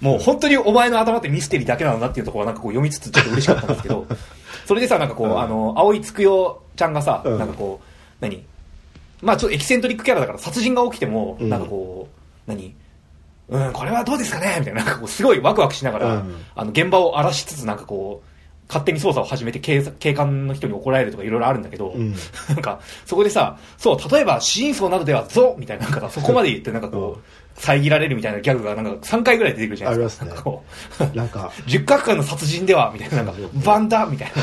[0.00, 4.06] もう本当にお前の頭ってミステリーだけなのなっていうところはなんかこう読みつつちょっと嬉しかったんですけど、
[4.66, 5.40] それでさ、なんかこう、うん。
[5.40, 7.38] あの、青井つくよちゃんがさ、うん。
[7.38, 7.86] なんかこう、
[8.20, 8.44] 何？
[9.20, 11.48] まあちょっとエキセントリックキャラだから殺人が起きても、うん。
[11.48, 12.08] なんかこ
[12.46, 12.74] う、何？
[13.48, 14.56] うん、これはどうですかね？
[14.60, 16.34] みたいな、なんかこう、すごいワクワクしながら、うん。
[16.54, 18.28] あの、現場を荒らしつつ、なんかこう、
[18.72, 22.14] 勝手に捜査を始めて警察警官の人に怒られるとかいろいろあるんだけど、うん。
[22.48, 27.22] なんか、そこでさ、そう、例えば、死因層などでは、ぞみたいな、なんかさそこまで言って、なんかこう、
[27.56, 30.24] 遮られるみたいなギャグが、なんか3回ぐらい出てくるじゃないですか。
[30.24, 31.10] ありますね。
[31.14, 31.52] なんか。
[31.66, 33.32] 十角間の殺人では、みたいな、なんか、
[33.64, 34.42] バンダみたいな。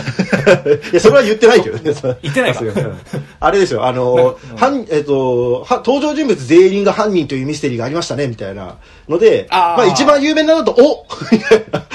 [0.92, 2.18] いや、それは言ってないけどね。
[2.22, 2.62] 言ってないか。
[3.40, 8.76] あれですよ、あの、犯、えっと、は登場人物全員が犯人というミステリーがありましたね、みたいな
[9.08, 11.86] ので、まあ一番有名なのだと、おみたいな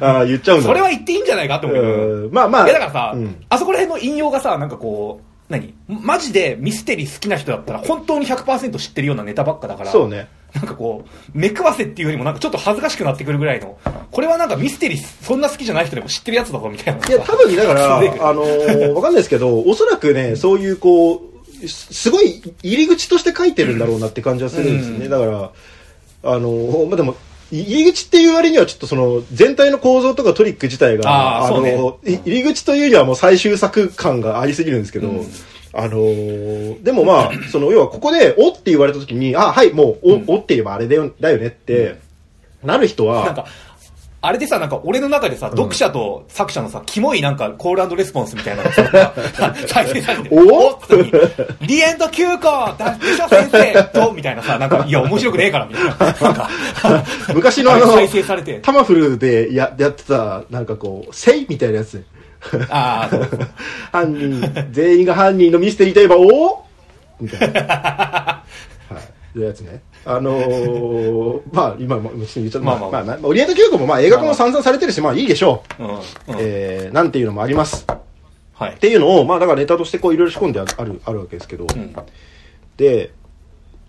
[0.00, 0.66] あー言っちゃうんだ。
[0.66, 1.88] それは言っていいんじゃないかって思うけど。
[1.88, 2.30] うん。
[2.32, 2.64] まあまあ。
[2.64, 3.36] いやだからさ、うん。
[3.48, 5.74] あそこら辺の引用がさ、なんかこう、何？
[5.88, 10.28] マジでミステリー好きな人だったら本当に100%知ってるようなネタばっかだから、そうね。
[10.54, 13.78] なんかこう、目くわせっていうよりもなんかちょっと恥ずかしくなってくるぐらいの、
[14.10, 17.06] これはなんかミステリーそんな好きじゃない人でも知ってるやつだぞみたいな。
[17.06, 21.22] いや、多分ねだから、 あのー わかんないですけど、おそらくね、そういうこ
[21.62, 25.04] う、すすごい入り口として書いてるんだろうなって感じはするんですね。
[25.04, 25.50] うんだから、
[26.24, 27.16] あのーまあ、でも、
[27.52, 35.26] 入り口っていう割にはちょっとその全体の構造とかトリック自体が、あのい入り口というにはもう最終作感がありすぎるんですけど、うん。
[35.74, 40.24] あのーでもまあ、その要はここで、おって言われた時に、あ、はい、もう、お、うん。
[40.26, 41.98] おって言えばあれだよだよねって、
[42.62, 43.46] なる人は、なんか、
[44.24, 55.90] あれでさ、なんか俺の中でさ、読者と作者のさ、キモいなんかコールレスポンスみたいなのがさ再生されて、おっつってリエント9個だでしょ先生とみたいなさ、なんか、いや、面白くねえから、みたいな。
[55.96, 56.48] なんか、
[57.34, 58.60] 昔のあの、再生されて。
[58.60, 62.04] タマフルでややってた、なんかこう、せいみたいなやつ。
[62.70, 66.64] ああ、犯人、全員が犯人のミステリーといえば、お
[67.20, 68.44] みたいな。
[69.34, 69.44] はい。
[69.46, 69.82] やつね。
[70.04, 72.60] あのー、まあ、今も、もちろん言っちゃった。
[72.60, 75.82] まあ、まあまあ、まあ、オリエント急行も、まあ、映画化も散々されてるし、まあ、いいでしょう。
[75.82, 75.90] うん。
[75.90, 76.00] うん。
[76.38, 77.86] えー、なんていうのもあります。
[77.90, 77.96] っ
[78.54, 78.76] はい。
[78.76, 81.64] ていうのを、まあ、だからネタとしてこう、いろいろ仕込んである、ある、わけですけど。
[81.64, 81.94] うん。
[82.76, 83.12] で、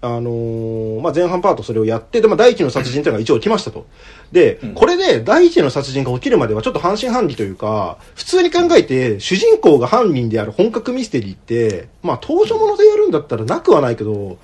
[0.01, 3.88] あのーまあ、前半パートそれをやって、で、まあ、第一の殺人というのが一応起きましたと。
[4.34, 14.39] で、うんこれで第一の殺人が起きるまではちょっと半信半疑というか、普通に考えて、主人公が犯人である本格ミステリーって、まあ、登場物でやるんだったらなくはないけど、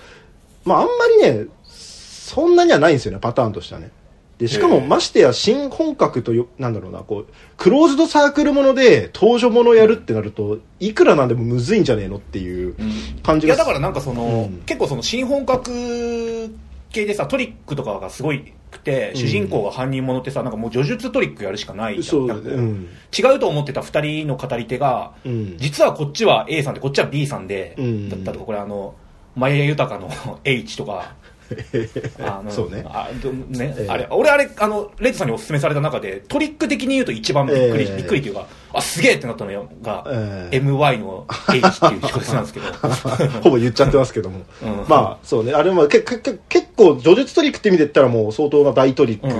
[0.69, 0.91] まあ、あんま
[1.23, 3.89] りね、そんなにはないんですよね、パターンとしてはね。
[4.37, 12.75] で、しかも、ましてや、新本格とよ、なんだろうな、こう、クローズドサークルもので、登場ものやるってなると、いくらなんでもむずいんじゃねえのっていう
[13.23, 14.61] 感じがいやだからなんかその、うん。
[14.65, 16.51] 結構その新本格
[16.91, 22.87] 系でさトリックとかがすごいくて、主人公が犯人者ってさなんかもう叙述トリックやるしかないじゃそうだんなんかこうねうん。
[23.17, 25.57] 違うと思ってた2人の語り手が、うん。
[25.57, 28.09] 実はこっちは A さんでこっちは B さんで、うん。
[28.09, 28.95] だったとかこれあの
[29.39, 30.09] 前谷豊の
[30.43, 31.13] H とか。
[32.21, 32.83] あのそうね。
[32.85, 33.89] あどね、ええ。
[33.89, 37.97] あれ俺あれあのレッドさんにお勧めされた中でトリック的に言うと一番びっくり、ええ。
[37.97, 40.57] びっくりというかあすげえってなったのが、ええ。
[40.59, 42.67] MY の H っていう小説なんですけど。
[43.41, 44.41] ほぼ言っちゃってますけども。
[44.61, 44.85] うん。
[44.87, 45.53] まあ、そうね。
[45.53, 49.33] あれもけけけ結構、叙述トリックって意味で言ったらもう相当な大トリックうん。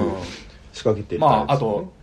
[0.73, 1.93] 仕掛けてるまあ、あと、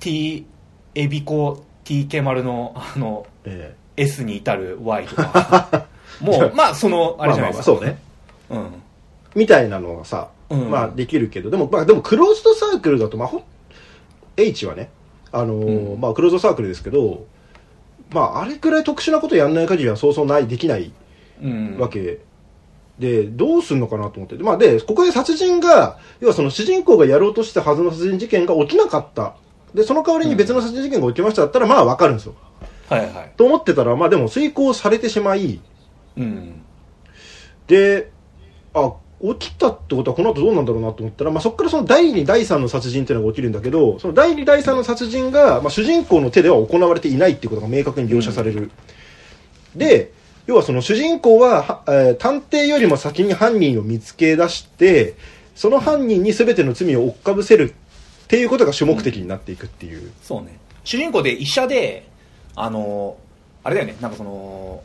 [0.00, 0.46] T、
[0.94, 3.74] エビコ、TK 丸の、あの、え。
[3.96, 5.86] S に至る Y とか、
[6.20, 7.72] もう、まあ、その、えあれじゃないですか。
[7.72, 8.64] まあまあまあそうね。
[8.72, 8.82] うん。
[9.34, 13.30] みたいなのがさ、うんまあできるけど、でも、まあでもクローズドサークルだと、まあ
[14.36, 14.90] H はね、
[15.32, 17.26] あのーうんまあクローズドサークルですけど、
[18.10, 20.92] まああれくらい特殊なことやんない限りはそうそうない、できない
[21.42, 21.78] うん。
[21.78, 22.20] わけ
[22.98, 24.36] で、どうすんのかなと思って。
[24.36, 29.34] まあで、ここで殺人が、要はその主人公がやろうとしたはずの殺人事件が起きなかった。
[29.74, 32.34] で、その代わりに別の殺人事件が起きましただったら、まあわかるんですよ。
[32.88, 33.32] はいはい。
[33.36, 35.60] と思ってたら、まあでも遂行されてしまい、
[36.16, 36.62] うん。
[37.66, 38.10] で、
[38.74, 38.92] あ、
[39.38, 48.70] 起きたってことはこの後どうなんだろうなと思ったら、まあそこからその第2、第3の殺人っていうのが起きるんだけど、その第2、第3の殺人が、まあ主人公の手では行われていないっていうことが明確に描写される。
[49.74, 50.12] で、
[50.46, 55.14] 要はその主人公は、えー探偵よりも先に犯人を見つけ出して、
[55.54, 57.72] その犯人に全ての罪を追っかぶせる
[58.24, 60.12] っていうことが主目的になっていくっていう。
[60.22, 60.58] そうね。
[60.82, 62.08] 主人公で医者で、
[62.56, 63.16] あの、
[63.62, 64.82] あれだよね、なんかその、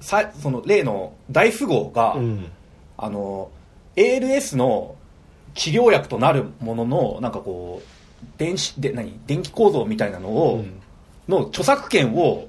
[0.00, 2.52] さその例の大富豪が、うん。
[2.98, 3.50] あの
[3.96, 4.96] ALS の
[5.54, 10.80] 治療薬となるもののなんかこう電子で何電気構造みたいなのを、うん
[11.28, 12.46] の著作権を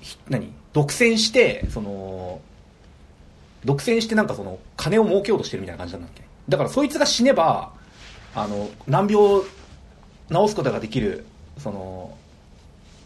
[0.00, 2.40] ひ何独占してその
[3.64, 7.72] 独占してなんかその金を儲けようとしてるみたいな感じなんだっけだからそいつが死ねば
[8.34, 9.44] あの難病を
[10.30, 11.24] 治すことができる
[11.58, 12.16] その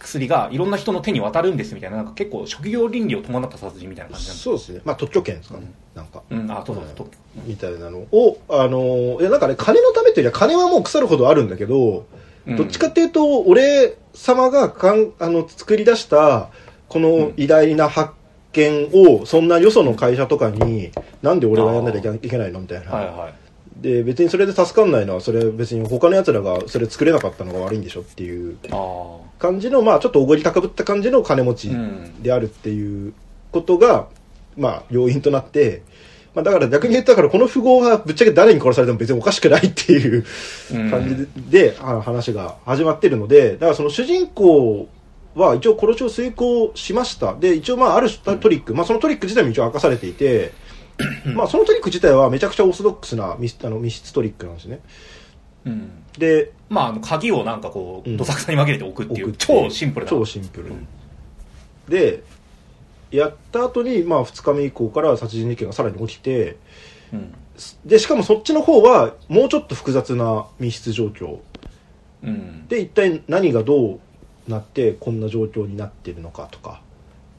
[0.09, 4.81] 薬がいろんな人の手に渡るんですみたいななんか結構職業倫理を伴った殺人みたいな感じなんだそうですね。
[4.85, 5.71] まあ特許権ですかね。
[5.95, 6.23] なんか。
[6.31, 6.51] うん。
[6.51, 6.85] あそうそう。
[6.97, 7.09] そう、
[7.45, 12.07] みたいなのを、あのーいや、なんかね、金のためというよりは金はもう腐るほどあるんだけど、
[12.47, 12.57] うん。
[12.57, 16.49] どっちかっていうと、俺様がかん、あの、作り出した、
[16.89, 18.13] この偉大な発
[18.53, 20.91] 見を、そんなよその会社とかに、
[21.23, 22.91] なんで俺がやんなきゃいけないのみたいな。
[22.91, 23.35] はいはい。
[23.83, 28.57] で、別にそれで助かんないのは、それ別に他の奴らがそれ作れなかったのが悪いんでしょっていう。
[28.71, 33.15] あ感じの、まあちょっとおごり高ぶった感じの金持ちうんであるっていう
[33.53, 34.09] ことが、
[34.57, 35.83] まあ要因となって、
[36.35, 40.25] まあだから逆に言ったからこの富豪がぶっちゃけ誰に殺されても別におかしくないっていう
[40.73, 44.89] うん感じで、あ話が始まってるので、だからその主人公
[45.35, 47.35] は一応殺しを遂行しました。
[47.35, 50.53] で、一応まああるトリック、まあそのトリック自体も一応明かされていて、
[51.35, 54.81] まあそのトリック自体はめちゃくちゃオーソドックスな密あの密室トリックなんですね。
[55.67, 60.11] うんで、まあ、あの鍵をなんかこう、うんどさくさに紛れておくっていう、送って超シンプルな。
[60.11, 60.71] 超シンプル。
[60.71, 60.89] うん
[61.89, 62.23] で、
[63.11, 66.57] やった後に、まあ2日目以降から殺人事件がさらに起きて、
[67.13, 67.35] うん。
[67.85, 71.39] で、しかもそっちの方はもうちょっと複雑な密室状況。
[72.23, 72.69] うん。
[72.69, 74.01] で、一体何がどう
[74.51, 76.83] なってこんな状況になってるのかとか。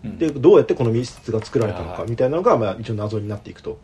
[0.04, 3.78] うんで、どうやってこの密室が作られたのかみたいなのが、まあ一応謎になっていくと。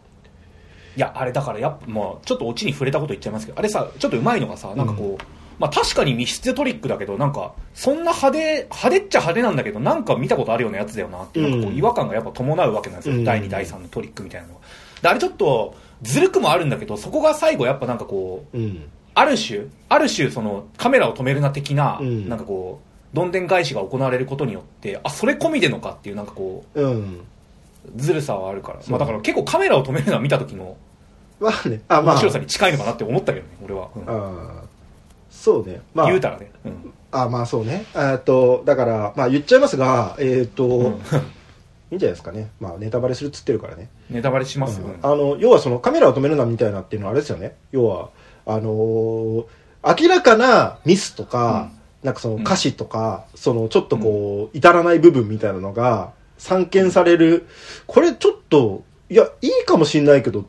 [0.96, 5.24] いや、あれだからやっぱ、まあ、ちょっとオチに触れたこと言っちゃいますけど、あれさ、ちょっとうまいのがさ、なんかこう、
[5.60, 13.16] まあ確かに密室トリックだけど、なんか、そんな派手、派手っちゃ派手なんだけど、なんか見たことあるようなやつだよなっていう、なんかこう、うん違和感がやっぱ伴うわけなんですよ。
[13.16, 14.60] うん第2、第3のトリックみたいなのが。
[15.02, 18.90] であれちょっと、ずるくもあるんだけど、そこが最後やっぱなんかこう、うん。
[19.14, 22.80] ある種、ある種、その、カメラを止めるな的な、うんなんかこ
[23.14, 26.92] う、どんでん返しが行われることによって、あ、それ込みでのかっていう、なんかこうん。
[26.92, 27.02] う、
[27.96, 28.80] ずるさはあるから。
[28.90, 30.76] まあだから結構カメラを止めるのは見た時の
[31.40, 32.16] まあね、あ、まあ。
[32.16, 33.90] 面白さに近いのかなって思ったけどね、俺は。
[33.96, 34.66] うんあー
[35.30, 35.82] そうね。
[35.94, 36.06] まあ。
[36.08, 36.52] 言うたらね。
[36.66, 37.86] うんあ、まあそうね。
[37.96, 41.02] えっと、だから、まあ言っちゃいますが、えっ、と、うん
[41.92, 42.50] いいんじゃないですかね。
[42.60, 43.90] まあネタバレするっつってるからね。
[44.10, 44.88] ネタバレしますよ。
[45.02, 47.56] あの、要はそのカメラを止めるなみたいなっていうのはあれですよね。
[47.72, 48.10] 要は、
[48.46, 49.46] あのー
[49.88, 51.70] 明らかなミスとか、
[52.02, 57.46] なんかその歌詞とか、そのちょっとこう、至らない部分みたいなのが散見される。
[57.86, 60.46] これちょっといや、いいかもしんないけど、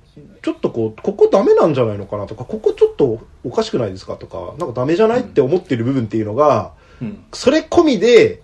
[0.46, 7.24] ちょっとこう、ここダメなんじゃないのかなとか、ここちょっとおかしくないですかとか、なんかダメじゃないって思ってる部分っていうのが、うん。
[7.32, 8.42] それ込みで、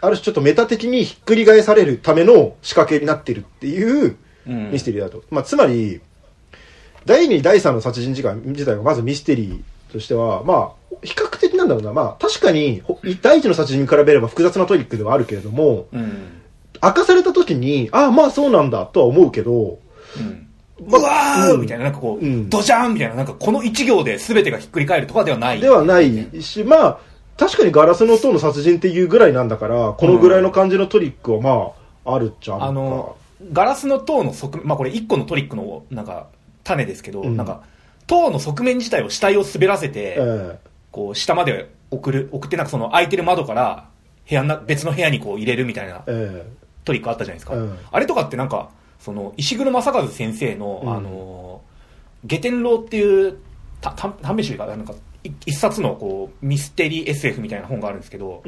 [0.00, 4.72] ある種ちょっとメタ的にひっくり返されるための仕掛けになってるっていううん。
[4.72, 5.22] ミステリーだと。
[5.30, 6.00] まあ、つまり、
[7.04, 16.42] 第2、第3の殺人事件自体がまずミステリーとしては、まあ、比較的なんだろうな、まあ、確かに、ほ第1の殺人に比べれば複雑なトリックではあるけれども、うん。
[16.82, 19.78] 明かされた時に、ああ、まあそうなんだとは思うけど、
[20.16, 20.45] うん。
[20.84, 21.56] まうわうん。
[21.56, 22.50] ーみたいな、なんかこう、うん。
[22.50, 25.60] ドジャーンみたいな、なんかこの一行で全てがひっくり返るとかではない。
[25.60, 26.98] ではないし、まあ、
[27.36, 31.72] 確かにガラスの塔の殺人っていうぐらいなんだから、このぐらいの感じのトリックはま
[32.04, 33.16] あ、あるっちゃあの、
[33.52, 36.28] ガラスの塔の側面、まあこれ一個のトリックの、なんか、
[36.64, 37.36] 種ですけど、うん。
[37.36, 37.62] なんか、
[38.06, 40.58] 塔の側面自体を死体を滑らせて、え
[40.92, 43.88] こう、下まで送る、送ってなんかその空いてる窓から、
[44.28, 46.46] 部屋な、別の部屋にこう入れるみたいなええ。
[46.84, 47.54] トリックあったじゃないですか。
[47.54, 51.60] うんあれとかってなんか、その、石黒正和先生の、うんあの、
[52.24, 53.38] 下天楼っていう、
[53.80, 58.42] た短短編集が、なんか、い一冊のこう、ミステリー SF みたいな本があるんですけど。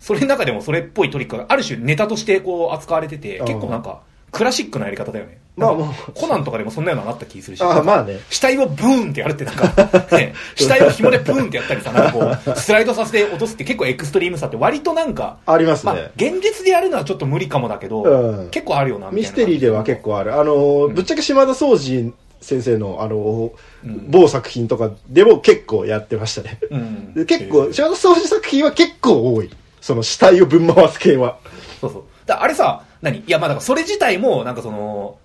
[0.00, 4.02] それの中でもそれっぽいトリックがある種ネタとしてこう扱われてて、結構なんか、
[4.32, 5.38] クラシックなやり方だよね。
[5.56, 7.62] まあなんかまあコナンとかでもそんなようなのあった気するし。
[7.62, 8.18] ああ、まあね。
[8.30, 9.68] 死体をブーンってやるってなんか、
[10.16, 20.34] ね、死体を紐でブーンってやったりさ、なんかこう、スライドさせて落とすって結構エクストリームさって割となんか、ありますまあね。、現実でやるのはちょっと無理かもだけど、うん結構あるよな、ミステリーでは結構ある。
[20.40, 23.52] あの、ぶっちゃけ島田総司先生の、あの、
[23.84, 26.58] うん某作品とかでも結構やってましたね。
[26.70, 29.50] うんで結構、島田総司作品は結構多い。
[29.82, 31.36] その死体をぶん回す系は。
[31.80, 32.02] そうそう。
[32.24, 33.18] だあれさ、何？
[33.18, 35.18] いや、まあだからそれ自体も、なんかその、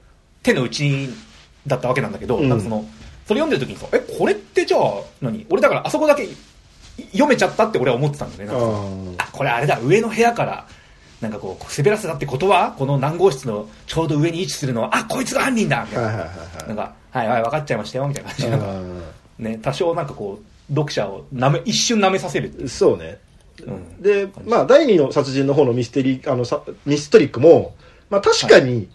[0.44, 1.10] 手の内
[1.66, 2.86] だったわけなんだけど、うんなんかその、
[3.26, 4.82] それ読んでる時にさ、え、これってじゃあ、
[5.22, 5.46] 何？
[5.50, 6.36] 俺だからあそこだけい
[7.12, 8.58] 読めちゃったって俺は思ってたんだよね。
[8.58, 10.68] なんかああ、これあれだ、上の部屋から、
[11.22, 16.08] なんかこう、滑らせたってことは、この何号室のちょうど上に位置するのは、あ、こいつが犯人だみたいな。
[16.08, 16.34] はいはいは
[16.66, 18.74] いなんか、はいはい、分かっちゃいましたよ、みたいな感じでなんかは
[19.40, 19.44] い。
[19.44, 22.68] ね、多少なんかこう、読者をなめ、一瞬舐めさせる。
[22.68, 23.20] そうね。
[23.66, 24.02] うん。
[24.02, 27.76] で、まあ、第二の殺人の方のミステリー、あの、さミストリックも、
[28.10, 28.90] まあ、確かに、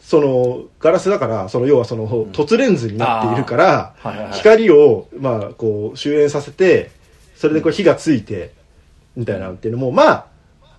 [0.00, 4.32] その、ガラスだから、その、要はその、凸レンズになっているから、はいはいはい。
[4.32, 6.90] 光を、まあ、こう、終焉させて、
[7.36, 8.52] それでこう火がついて、
[9.16, 10.26] みたいなのっていうのも、まあ、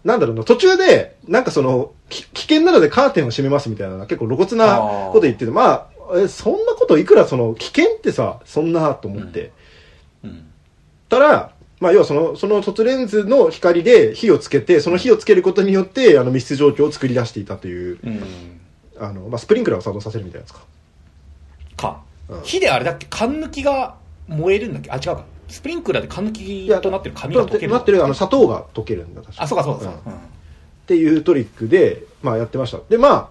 [0.03, 9.51] なんだろうな、途中で、なんかその、き危険なのでカーテンを閉めますみたいな、結構露骨なこと言ってて、まあ、えそんなこといくらその、危険ってさ、そんなと思って。
[10.23, 10.45] うん。
[11.09, 11.52] たら、
[11.83, 18.21] まあ、要はその、その凸レンズの光で火をつけて、その火をつけることによって、あの密室状況を作り出していたという、うん。
[18.97, 20.61] あの、まあ、スプリンクラーを作動させるみたいなやつか。
[21.77, 22.01] か。
[22.29, 23.95] うん火であれだっけ缶抜きが
[24.27, 24.89] 燃えるんだっけ？
[24.89, 25.25] あ、違うか。
[25.49, 27.73] スプリンクラーで缶抜きとなってる紙が溶ける。
[27.73, 29.99] なってる、あの、砂糖が溶けるんだ、確かあ、そうかそうかそうか。
[30.07, 32.79] うんっていうトリックで、まあやってました。
[32.89, 33.29] で、まあ、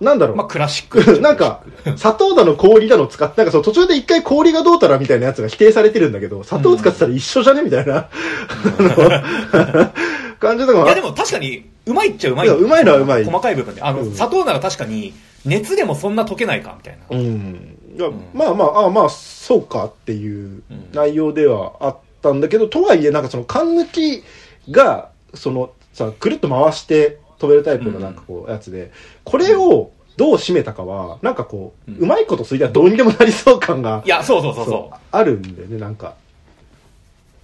[0.00, 0.34] なんだろう。
[0.34, 1.02] うんまあ、クラシック。
[1.20, 1.60] なんか、
[1.96, 8.08] 砂糖だの氷だの使って、なんかそう途中で一回氷がどうたらみたいなやつが否定されてるんだけど、砂糖使ってたら一緒じゃねみたいな、
[10.40, 12.48] 感じとかもいやでも確かに、うまいっちゃうまい。
[12.48, 13.82] うまいのはうまい細かい部分で。
[13.82, 15.12] あの、うん砂糖なら確かに、
[15.44, 17.16] 熱でもそんな溶けないか、みたいな。
[17.16, 17.76] うん。
[17.98, 24.22] いや、んまあまあ、あまあ、そうかっていううん内容ではあったんだけど、とはいえ、なんかその缶抜き
[24.70, 28.92] が、その、さ、くるっと回して飛べるタイプのなんかこう、やつで、
[29.24, 34.96] これをどう締めたかは、なんかこう、うまいことすりゃどうにでもなりそう感がい、や、そうそうそうそう。
[35.10, 36.14] あるんだよね、なんか。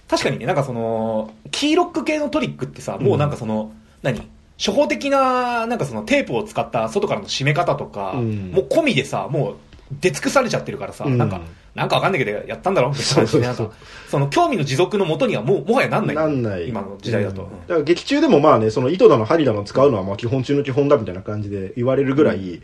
[0.07, 4.21] 確かにね、なんかその、キーロック系のトリックってさ、もうなんかその、何？
[4.57, 8.51] 初歩的な、なんかそのテープを使った外からの締め方とか、うん。
[8.51, 9.55] もう込みでさ、もう
[9.99, 11.17] 出尽くされちゃってるからさ、うん。
[11.17, 11.41] なんか、
[11.77, 12.89] なんかわかんないけどやったんだろ？
[12.89, 13.69] みたいな感じで、
[14.09, 16.15] その興味の持続のもとにはもう、もはやなんない。
[16.15, 16.67] なんない。
[16.67, 17.43] 今の時代だと。
[17.43, 22.61] うんだから劇中でもまあね、その糸だの針だの使うのはまあ基本中の基本だみたいな感じで言われるぐらい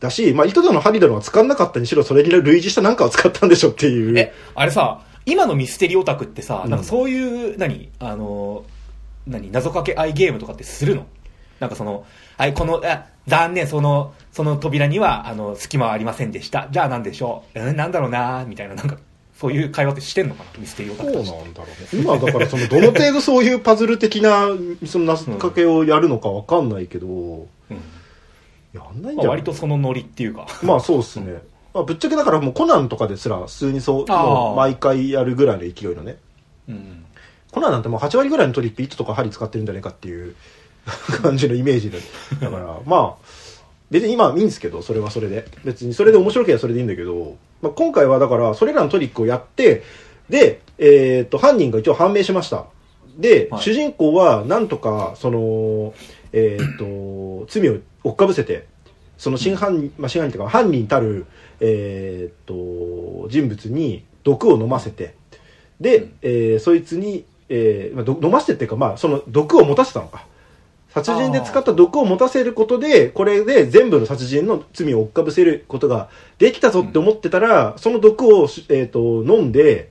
[0.00, 4.18] だし、まあ糸だの針だのは使わなかったにしろそれに類似した何かを使ったんでしょっていう。
[4.18, 7.88] え、あれさ、今のミステリーオタクってさ、うんなんかそういう、何？
[8.00, 8.64] あの、
[9.26, 9.50] 何？
[9.52, 11.06] 謎かけ合いゲームとかってするの？
[11.60, 12.04] なんかその、
[12.36, 16.68] はい、この、あ、残念、その、その扉には、あの、隙間はありませんでした。
[16.70, 17.60] じゃあなんでしょう？
[17.60, 18.44] うん、なんだろうな？
[18.46, 18.98] みたいな、なんか、
[19.34, 20.50] そういう会話ってしてんのかな？
[20.60, 21.06] ミステリそう。
[21.06, 21.54] なんだろうね。
[21.92, 24.48] 今だからそのどの程度そういうパズル的な
[24.86, 27.46] その謎かけをやるのかわかんないけど、うん
[28.72, 29.26] やんないんまあ、じゃない？
[29.28, 30.46] 割とそのノリっていうか。
[30.62, 31.42] まあそうっすね。
[31.74, 36.16] まあぶっちゃけだからもうコナンとかですら普通にそう、もう毎回やるぐらいの勢いのね。
[36.68, 37.04] うん。
[37.50, 40.34] コナンなんてもう8割ぐらいのトリック糸とか針使ってるんじゃないかっていう
[41.22, 41.98] 感じのイメージで。
[42.40, 43.26] だから、まあ、
[43.90, 45.44] 別に今はいいんですけど、それはそれで。
[45.64, 49.82] 別にそれで面白ければそれでいいんだけど、まあ、今回はだから、それらのトリックをやって、
[50.28, 52.66] で、えっ、と、犯人が一応判明しました。
[53.18, 55.94] で、はい主人公はなんとか、その、
[56.32, 58.66] えっ、と、罪を追っかぶせて、
[59.18, 61.26] その真犯人、まあ、真犯人というか犯人たる、
[61.60, 65.14] えーっと人物に毒を飲ませて
[65.80, 70.26] で、うんえーそいつに、えーまあ、ど飲ませてっていうか、まあ、その毒を持たせたのか
[71.02, 79.90] 殺人で使った毒を持たせることでこれで全部の殺人の罪を追っかぶせることができたぞって思ってたら、その毒を、えーっと飲んで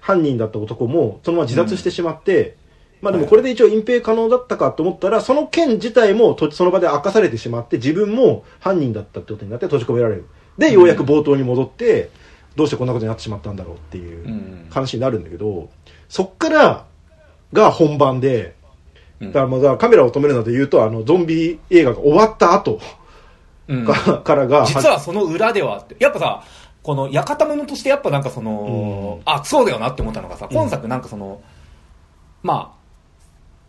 [0.00, 2.56] 犯人だった男もそのまま自殺してしまって、
[3.02, 10.26] まあでもこれで一応隠蔽可能だったかと思ったら、その件自体もとその場で明かされてしまって、自分も犯人だったってことになって閉じ込められる。
[10.58, 12.10] で、ようやく冒頭に戻って、
[12.56, 14.66] どうしてこんなことになってしまったんだろうっていううん。
[14.70, 15.70] 話になるんだけど、
[16.08, 16.86] そっから
[17.52, 18.54] が本番で、
[19.20, 22.80] うんだからまあだカメラを止めるなと言うと、あの、ゾンビ映画が終わった後
[23.68, 26.44] うんかからが、実はその裏ではって、やっぱさ、
[26.82, 31.40] この館物としてやっぱなんかその、あ、そうだよなって思ったのがさ、今作なんかその、
[32.42, 32.80] まあ、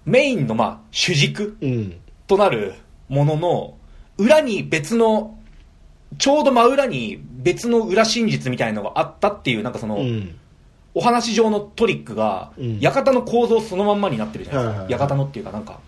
[0.05, 1.97] メインのまあ、主軸うん。
[2.27, 2.73] となる
[3.09, 3.77] ものの、
[4.17, 5.37] 裏に別の、
[6.17, 10.35] ちょうど真裏に別の裏真実みたいなのがあったっていう、なんかその、うん。
[10.93, 14.73] お話上のトリックが、うん館の構造そのまんまになってるじゃないですか。
[14.73, 15.79] はいはいはい館のっていうかなんか、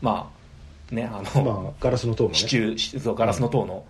[0.00, 2.34] まあ、ね、あの、まあ、ガラスの塔のね。
[2.36, 3.84] 支柱、しそうガラスの塔の。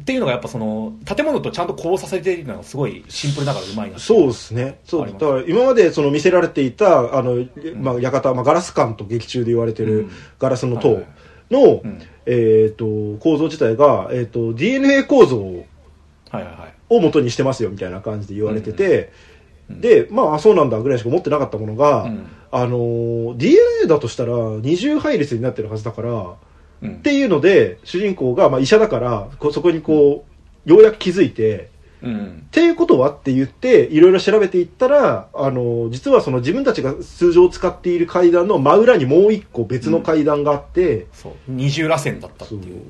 [0.00, 4.80] っていうのがやっぱその、建物とちゃんとこうさせているのがすごいシンプルながらうまいなってそうですね。
[4.84, 5.06] そう。
[5.06, 11.06] だから今までその見せられていた、あの、まあ、館、まあ、ガラス管と劇中で言われてるうんガラスの塔はいはい
[11.50, 12.86] の、うんえっ、と、
[13.20, 15.66] 構造自体が、えっ、と、DNA 構造を
[16.30, 17.00] はいはいはい。
[17.00, 19.33] 元にしてますよみたいな感じで言われてて、うん
[19.70, 22.26] で、まあ、あそうなんだぐらいしか思ってなかったものが、うん。
[22.50, 26.34] あのー、DNA だとしたら二重配列になってるはずだから、
[26.82, 26.96] うん。
[26.96, 30.24] っていうので、主人公が、まあ、医者だから、こそこにこ
[30.66, 31.70] う、ようやく気づいて、
[32.04, 41.32] うんっていうことはって言って、いろいろ調べていったら、あの、実はその自分たちが通常使っている階段の真裏にもう一個別の階段があって、そう。
[41.48, 42.82] 二重螺旋だったっていう。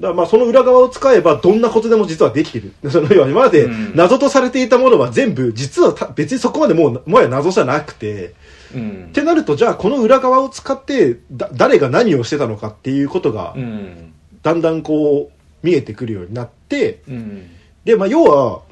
[0.00, 2.72] だからまあその裏側を使えばどんなことでも実はできてる。
[2.90, 8.32] その要は今までうん謎とされていたものは全部実はた別にそこまでもうもはや謎じゃなくて、
[8.74, 9.06] うん。
[9.10, 14.12] ってなるとじゃあこの裏側を使ってだ誰が何をしてたのかっていうことがうん。
[14.42, 17.50] だんだんこう見えてくるようになって、うん。
[17.90, 18.62] でまあ要は、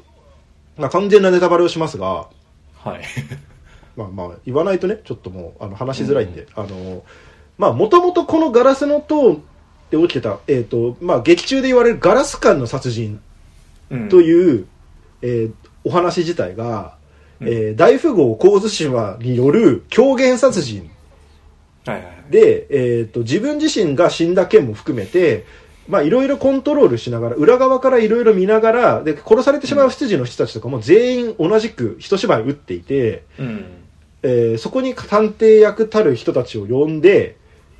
[0.77, 2.29] まあ完全なネタバレをしますが、
[2.75, 3.01] はい。
[3.97, 7.03] まあまあ言わないとねちょっともうあの話しづらいんで、あの
[7.57, 9.41] まあもともとこのガラスの塔
[9.91, 13.19] で起きてたえっ、とまあ劇中で言われるガラス管の殺人
[13.89, 14.65] うんという、
[15.21, 15.51] えー
[15.85, 16.95] お話自体が、
[17.39, 20.89] うんえー大富豪神津島による狂言殺人
[21.85, 22.31] はいはいはい。
[22.31, 25.45] で、えー、と自分自身が死んだ件も含めて
[25.89, 33.65] まあいろいろコントロールしながら裏側からいろいろ見ながらで殺されてしまう執事の人たちとかも全員同じく一芝居打っていて、うん。
[34.21, 37.37] えーそこに探偵役たる人たちを呼んで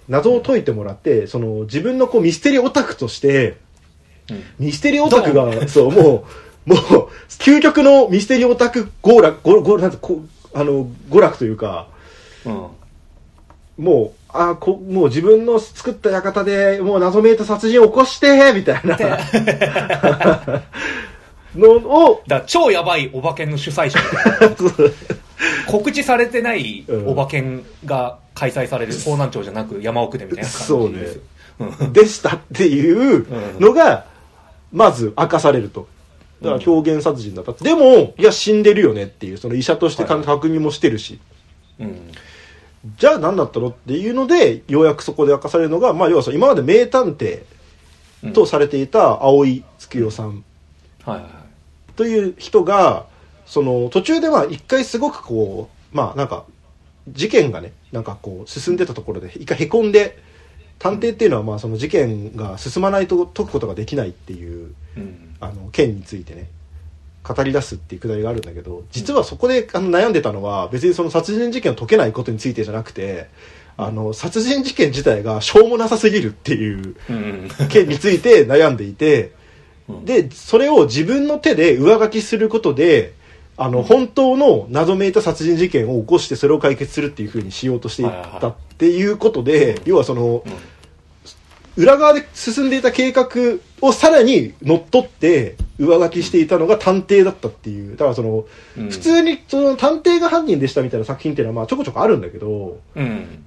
[0.08, 3.58] 謎を解いてもらってその自分のこうミステリーオタクとして
[4.32, 6.26] うんミステリーオタクが、そう、も
[6.66, 10.22] う、もう、究極のミステリーオタク娯楽、ごごなんてこ
[10.54, 11.88] あの、娯楽というか、
[12.46, 12.68] うん。
[13.80, 18.98] もう、あこもう自分の作った館でもう謎めいた殺人を起こして、みたいな
[21.56, 24.00] のを、だ超やばいおばけんの主催者
[25.66, 31.18] 告知されてないおばけんが開催される方南町じゃなく山奥でみたいな感じです。
[31.18, 33.26] うんでしたっていう
[33.60, 34.06] のが、
[34.72, 35.88] まず明かされると。
[36.42, 37.52] だから表現殺人だった。
[37.52, 41.20] でも、いや、死んでるよねっていう、その医者としてはい確認もしてるし。
[41.82, 42.12] うん。
[42.98, 47.44] じゃあ何だったのっていうので、ようやくそこで明かされるのが、まあ要はその今まで名探偵
[48.24, 50.44] うんとされていた青井月代さん。
[51.96, 53.06] という人が、
[53.46, 56.46] その途中では一回すごくこう、まあなんか、
[57.10, 60.18] 事件がね、なんかこう進んでたところで一回凹んで、
[60.78, 65.36] 探偵っていうのはまあその事件が進まないと解くことができないっていう、うん。
[65.40, 66.50] あの、件についてね、
[67.24, 73.30] 語り出すっていうくだりがあるんだけど、実はそこであの悩んでたのは、別にその殺人事件を解けないことについてじゃなくて、
[73.78, 77.50] あの、殺人事件自体がしょうもなさすぎるっていううん。
[77.70, 79.32] 件について悩んでいて、
[79.88, 80.06] うん。
[80.06, 83.14] で、それを自分の手で上書きすることで、
[83.56, 88.10] あの、本当の謎めいた殺人事件を起こしてそれを解決するっていう風にしようとしていっ
[88.42, 90.44] たっていうことで、要はその、
[91.80, 93.30] 裏側で進んでいた計画
[93.82, 97.96] をさらに乗っ取って上書きしていたのが探偵だったっていう。
[97.96, 98.46] だからその、
[98.78, 103.46] うん普通にその探偵が犯人でしたみたいな作品っていうのはまあちょこちょこあるんだけど、うん。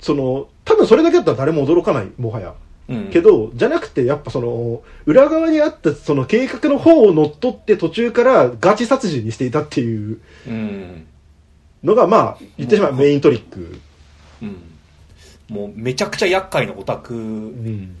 [0.00, 2.54] その、多分それだけだったら誰も驚かない、もはや。
[2.88, 3.10] うん。
[3.10, 11.06] けど、じゃなくて、やっぱその、裏側にあったその計画の方を乗っ取って途中からガチ殺人にしていたっていううん。
[11.82, 13.78] のが、まあ、言ってしまえばメイントリック。
[14.42, 14.56] うん。
[15.48, 17.96] もうめちゃくちゃ厄介なオタクうん。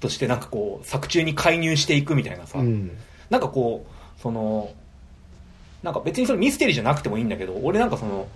[0.00, 2.90] としてなんかこう、作中に介入していくみたいなさ、うん。
[3.28, 4.70] なんかこう、その、
[5.82, 8.26] なんか別にそれミステリーじゃなくてもいいんだけど、俺なんかその、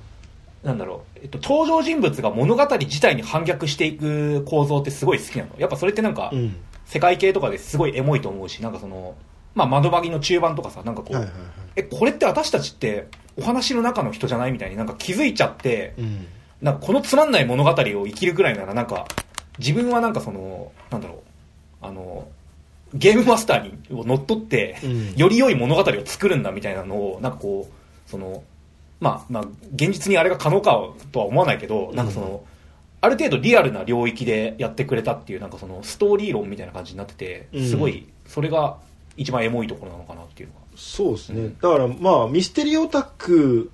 [0.63, 5.51] なんだろう、えっと、登場人物が物語自体に反逆していく構造ってすごい好きなの。
[5.59, 6.57] やっぱそれってなんか、うん。
[6.87, 9.15] 世界系とかですごいエモいと思うし、なんかその、
[9.55, 11.43] まあ窓マギの中盤とかさ、なんかこう、はいはいはい。
[11.77, 16.27] え、これって私たちってお話の中の人じゃないみたいになんか気づいちゃって、うん。
[16.65, 19.07] なんかこのつまんない物語を生きるくらいならなんか、
[19.59, 21.19] 自分はなんかその、なんだろう、
[21.83, 22.27] あの、
[22.95, 28.43] ゲームマスターにを乗っ取って、うんより良い物語を作るんだみたいなのを、なんかこう、その、
[28.99, 29.43] まあ、まあ、
[29.75, 30.81] 現実にあれが可能か
[31.13, 32.43] とは思わないけど、なんかその、
[33.03, 38.79] ある程度リアルな領域でやってくれたっていう、なんかその、ストーリー論みたいな感じになってて、うんすごい、それが
[39.19, 40.61] 一番エモいところなのかなっていうのが。
[40.77, 41.55] そうですね。
[41.61, 43.71] だからまあ、ミステリーオタク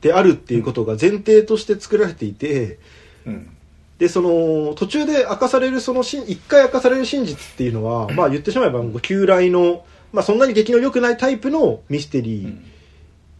[0.00, 2.78] であるっていうことが前提として作られていて、
[3.26, 3.50] うん。
[3.98, 12.60] で、その、途中で明かされる、その一回明かされる真実っていうのは、まあ言ってしまえば、旧来の、まあそんなに激の良くないタイプのミステリ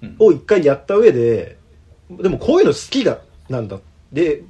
[0.03, 1.57] ーを一回やった上で、
[2.11, 3.79] でもこういうの好きだ、なんだ。
[4.13, 4.43] で、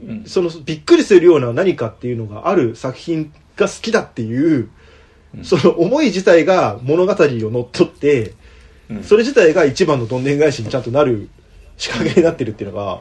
[0.00, 0.24] うん。
[0.26, 4.68] そのびっくりするような何かっていうのがある作品が好きだっていう、
[5.36, 5.44] うん。
[5.44, 8.34] その思い自体が物語を乗っ取って、
[8.88, 9.02] うん。
[9.02, 11.28] それ自体が一番のどんでん返しにちゃんとなる
[11.78, 13.00] 仕掛けになってるっていうのが、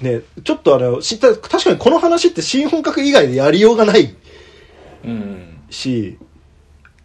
[0.00, 4.14] ね、ちょっとあの、知った、確かにこの話って新本格以外でやりようがない
[5.04, 5.58] うん。
[5.70, 6.18] し、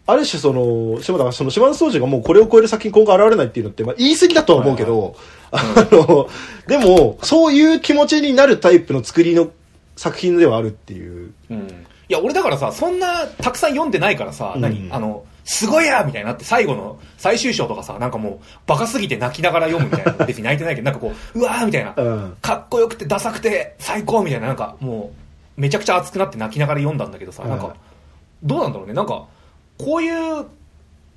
[0.06, 5.16] ある種その、島田がその島田総司がもうこれを超える作品今後現れないっていうのって、まあ言い過ぎだとは思うけど、
[5.50, 6.28] あの、
[6.66, 9.50] でも、そういう気持ちになるタイプの作りの
[9.96, 11.32] 作品ではあるっていう。
[11.50, 11.86] うん。
[12.08, 20.24] いや、俺だからさ、そんな、たくさん読んでないからさ、うん何あの、すごいやみたいになって、最後の最終章とかさ、なんかもう、バカすぎて泣きながら読むみたいな。
[20.26, 21.94] 別に泣いてないけど、なんかこう、うわーみたいな。
[21.96, 22.36] うん。
[22.40, 25.12] かっこよくてダサくて最高みたいな、なんかも
[25.58, 27.74] う、めちゃくちゃ熱くなって泣きながら読んだんだけどさ、うんなんか、
[28.42, 28.94] どうなんだろうね。
[28.94, 29.26] なんか、
[29.78, 30.46] こういう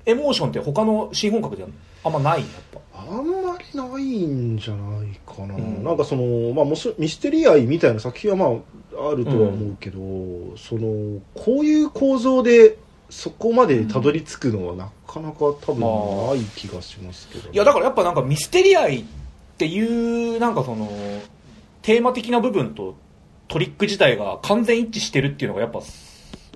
[0.06, 1.68] エモーションって他の新本格では
[2.04, 2.80] あんまないやっぱ。
[3.08, 5.54] あんまりないんじゃないかな。
[5.54, 9.98] うんなんかその、まあ、ミステリー愛みたいな作品はまあ、あるとは思うけど、
[10.56, 19.04] その、こういう構造で、そこまでたどり着くのはなかなか多分ない気がしますけど、ねいや、だからやっぱなんかミステリアイっ
[19.58, 20.90] ていう、なんかその、
[21.82, 22.96] テーマ的な部分と
[23.48, 25.80] トリック自体が完全一致してるっていうのがやっぱ、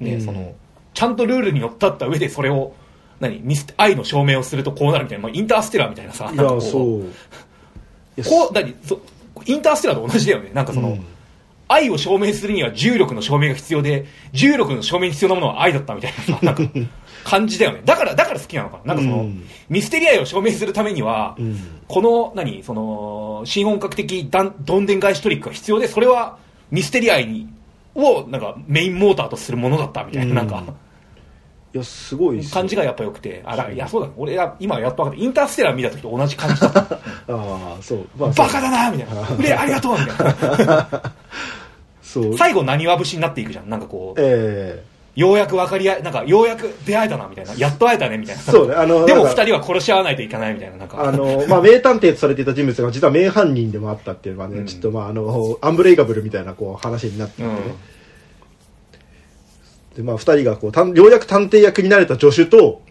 [0.00, 0.54] ね、うんその、
[0.92, 2.74] ちゃんとルールにのっとった上でそれを、
[3.20, 7.04] 何ミス、愛の証明をするとこうなるみたいな、まあ、インターステラーみたいなさ、いや、そう。
[8.24, 9.00] こう、何そ
[9.46, 10.50] インターステラーと同じだよね。
[10.52, 11.06] なんかその、うん
[11.72, 16.62] 愛を証明するには重力の証明が必要で、重力の証明に必要なものは愛だったみたいなさ、 なんか、
[17.22, 17.82] 感じだよね。
[17.84, 18.94] だから、だから好きなのかな。
[18.94, 21.56] なんかその、うんミステリア愛を証明するためには、うん
[21.86, 26.38] この、何、その、新本格的だんどんでん返しトリックが必要で、それは
[26.70, 27.48] ミステリア愛に、
[27.94, 30.64] を、なんか、メインモーターとするものだったみたいな、なんか、
[31.72, 35.24] いや、すごい感じがやっぱ良くて、あ、だいや、そうだ、俺は今やっと分かった。
[35.24, 36.80] インターステラー見た時と同じ感じだった。
[36.90, 36.98] あ
[37.28, 38.06] あ、そう。
[38.16, 39.22] まあ、バカだなみたいな。
[39.62, 41.12] ありがとうみたいな。
[42.10, 42.36] そう。
[42.36, 43.68] 最後、何わ節になっていくじゃん。
[43.70, 44.82] なんかこう、え
[45.14, 47.54] ようやく分かり合い、なんか、ようやく出会えたな、みたいな。
[47.54, 48.42] やっと会えたね、みたいな。
[48.42, 50.76] そうねあのでもなんか二人は殺し合わないといけない、みたいな。
[50.76, 51.04] なんか。
[51.04, 57.58] あの、まあ、名探偵とされていた人物が実は名犯人でもあったっていうのはね、うんちょっとまあ、あの、アンブレイカブルみたいなこう話になっていてね。
[59.96, 62.82] で、まあ、二人がこう、たんようやく探偵役になれた助手と、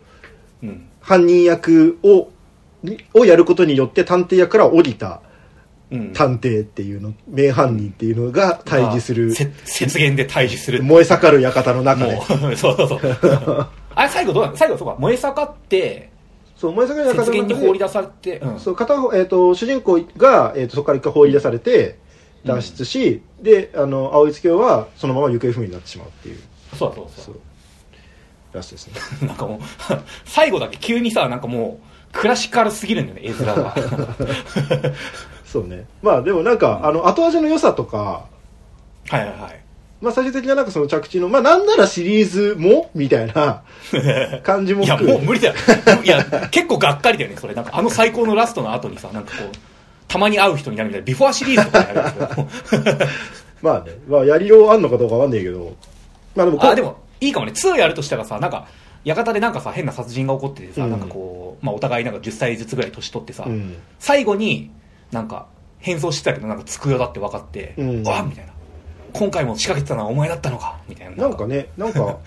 [0.64, 0.88] うん。
[1.02, 2.30] 犯人役を、
[2.84, 5.29] にをやることによって探偵役から降りたうん。
[6.14, 10.84] 探偵っていうの、名犯人っていうのが対峙する、雪原で対峙する。
[10.84, 12.16] 燃え盛る館の中で
[12.56, 13.00] そうそうそう。
[13.96, 14.58] あれ、最後どうなの？
[14.58, 16.10] 最後そうか、燃え盛って、
[16.56, 18.60] そう、燃え盛る館雪の中で、原に放り出されて、うん。
[18.60, 21.98] そう、片方、えっ、と、主人公が、えっ、と、そこから一回放り出されて、
[22.46, 26.40] 脱出し、で、あの、青い月夜はそのまま行方不明になってしまうっていう、
[26.78, 27.40] そうそうそそう、
[28.54, 28.94] らしいですね。
[29.24, 29.26] う。
[29.28, 29.60] なんかもう、
[30.26, 33.76] 最後だけ急にさ、なんかもう、クラシカルすぎるんだよね、絵面が。
[35.52, 35.86] そうね。
[36.04, 38.26] まあ、でもなんか、あの、後味の良さとか、
[39.10, 39.62] はいはいはい。
[40.00, 43.64] まあ、最終的ななんかその着地の、まあ、なんならシリーズもみたいな
[44.44, 45.56] 感じもいや、もう無理だよ。
[46.04, 47.56] いや、結構がっかりだよね、それ。
[47.56, 49.56] なんか、あの最高のラストの後にさ、なんかこう、
[50.08, 52.48] たまに会う人になるみたいな、ビフォーシリーズとかやるん
[52.98, 53.08] です。
[53.62, 55.76] まあね、まあ、やりようあんのかどうかわかんないけど、
[56.36, 57.52] まあでもあ、でも、いいかもね。
[57.54, 58.68] 2やるとしたらさ、なんか、
[59.04, 64.72] 館でなんかさ、変な殺人が起こっててさ、うんなんかこう、まあお互いなんか10歳ずつぐらい年取ってさ、うん最後に、
[65.12, 65.48] なんか、
[65.80, 68.54] 変装してたけど、なんか机だって分かって、うんわみたいな。
[69.12, 71.16] 今回も仕掛けてたのはお前だったのかみたいな。
[71.16, 72.18] なんかね、なんか、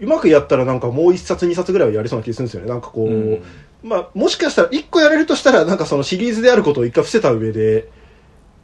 [0.00, 2.68] うまくやったらなんかもう一冊二冊ぐらいはやりそうな気がするんですよね。
[2.68, 3.42] なんかこう、うん
[3.82, 7.90] まあ、もしかしたら一個やれるとしたら、なんかそのシリーズであることを一回伏せた上で、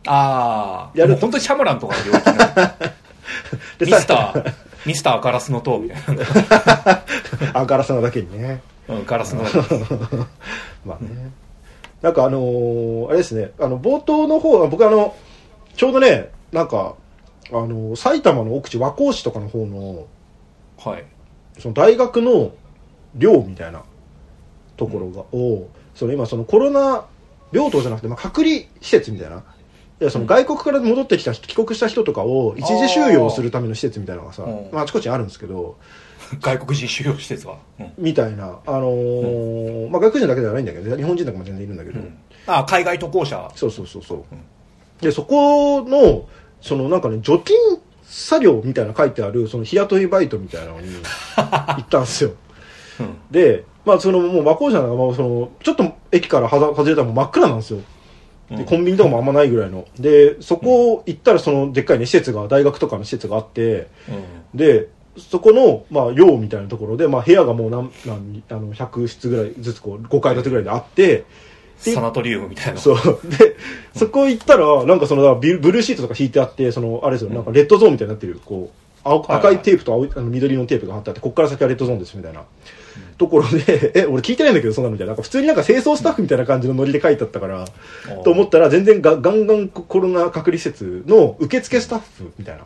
[0.07, 2.75] ああ、やる本当にシャムランとかの領域な
[3.79, 4.55] でミスター、
[4.87, 6.25] ミスターガラスの塔みたいな。
[7.61, 9.59] あガラスなだけにねうん、ガラスの塔。
[10.87, 11.31] まあね
[12.03, 15.15] なんかあのーあれですねあの冒頭の方僕あの
[15.77, 16.95] ちょうどねなんか
[17.53, 20.07] あの埼玉の奥地和光市とかの方の
[20.79, 21.05] はい。
[21.59, 22.53] その大学の
[23.17, 23.83] 寮みたいな
[24.77, 27.05] ところが、をその今そのコロナ
[27.53, 29.45] 病棟じゃなくて、まあ、隔離施設みたいな。
[29.99, 35.77] でその外国から戻ってきた人帰国した人とかを一時収容するための施設みたいなのがさあーまあ、あちこちにあるんですけど
[36.41, 37.57] 外国人収容施設は。
[37.79, 37.93] うん。
[37.99, 42.19] みたいな、あのーまあ、外国人だけではないんだけど日本人とかも全然いるんだけど、うん。
[42.47, 43.51] あ、海外渡航者。
[43.55, 44.25] そうそうそうそう、
[45.01, 46.27] でそこの
[46.61, 47.57] そのなんかね除菌
[48.05, 50.89] 作業みたいなの書いてあるその日雇いバイトみたいなのに
[51.37, 52.33] 行ったんですよ。
[53.01, 53.17] うん。
[53.31, 57.81] で、まあ、そのもう和光市なんかもうそのちょっと駅からはざ外れたらもう真っ暗なんですよ。
[58.51, 59.87] でコンビニとかもあんまないぐらいの。
[59.99, 63.89] でそこ行ったらそのでっかいね施設が大学とかの施設があって。
[64.09, 64.59] うん。
[64.59, 71.25] でそこの、まあ、寮みたいなところで、まあ、部屋がもう何何あの100室ぐらいずつこう5階建てぐらいであって
[71.85, 72.79] でサナトリウムみたいな。
[72.81, 72.97] そう。
[73.39, 73.57] で、
[73.97, 82.43] そこ行ったら、なんかその、ブルーシートとか引いてあって、その、あれですよ、なんかレッドゾーンみたいになってる、こう、青赤いテープと青いあの緑のテープが貼ってあって、こっから先はレッドゾーンです、みたいな。
[83.17, 85.13] ところで、え、俺聞いてないんだけど、そんなのみたいな。
[85.13, 87.65] なんか普通になんか清掃スタッフみたいな感じのノリで書いてあったから、
[88.19, 92.65] おと思ったら、全然がガンガンコロナ隔離施設の受付スタッフみたいな。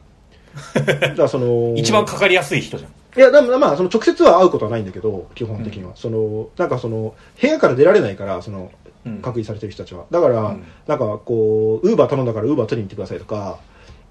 [0.75, 2.91] だからその、一番かかりやすい人じゃん。
[3.17, 5.93] いや、でもまあ、その直接は会うことはないんだけど、基本的には。
[5.95, 8.71] その、なんかその、部屋から出られないから、その、
[9.07, 10.07] うん隔離されてる人たちは。
[10.11, 13.59] だから、うんなんかこう、ウーバー頼んだからウーバー取りに行ってくださいとか、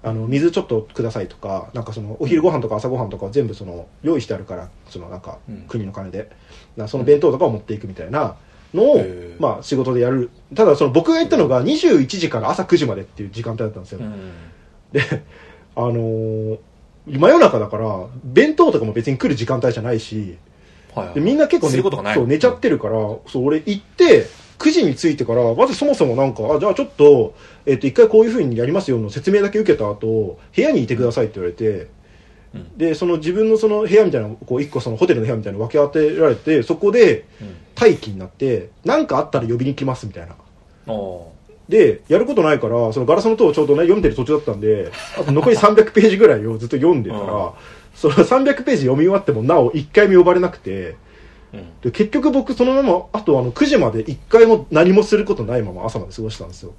[0.04, 6.30] あの、水ちょっとくださいとか、なんかその、お昼ご飯とか朝ご飯とかは全部その、用意してあるから、そのなんかうん、国の金で。
[6.76, 8.36] なその弁当とかを持っていくみたいな
[8.74, 9.04] のを、
[9.38, 10.30] まあ仕事でやる。
[10.54, 14.00] ただその僕が行ったのが21時から朝9時までっていう時間帯だったんですよ。
[14.00, 14.12] うん。
[14.92, 15.00] で、
[15.76, 16.58] あのー
[17.06, 20.38] 真夜中だから、弁当とかも別に来る時間帯じゃないし、
[20.94, 21.14] はいはい。
[21.16, 22.14] でみんな結構することがない。
[22.14, 24.26] そう寝ちゃってるから、そう俺行って
[24.58, 27.34] 9時に着いてからまずそもそもなんかあじゃあちょっと,、
[27.66, 31.88] えっと一回こういうふうにやりますよの説明だけ受けた後部屋にいてくださいって言われて
[32.54, 32.78] うん。
[32.78, 37.54] でその自分のその部屋みたいなのこう一個そのホテルの部屋みたいなの分け当てられてそこでうん。
[37.78, 40.36] 待機になって何かあったら呼びに来ますみたいな。
[40.86, 41.32] お
[41.68, 47.50] でやることないからそのガラスの塔をちょうどね読んでる途中だったんであと残り300ページぐらいをずっと読んでたら、うん
[47.94, 50.94] その300ページ読み終わってもなお1回も呼ばれなくてー
[51.54, 51.80] うん。
[51.80, 56.72] で結局僕そのままあとあの9時まで1回も何もすることないまま朝まで過ごしたんですよい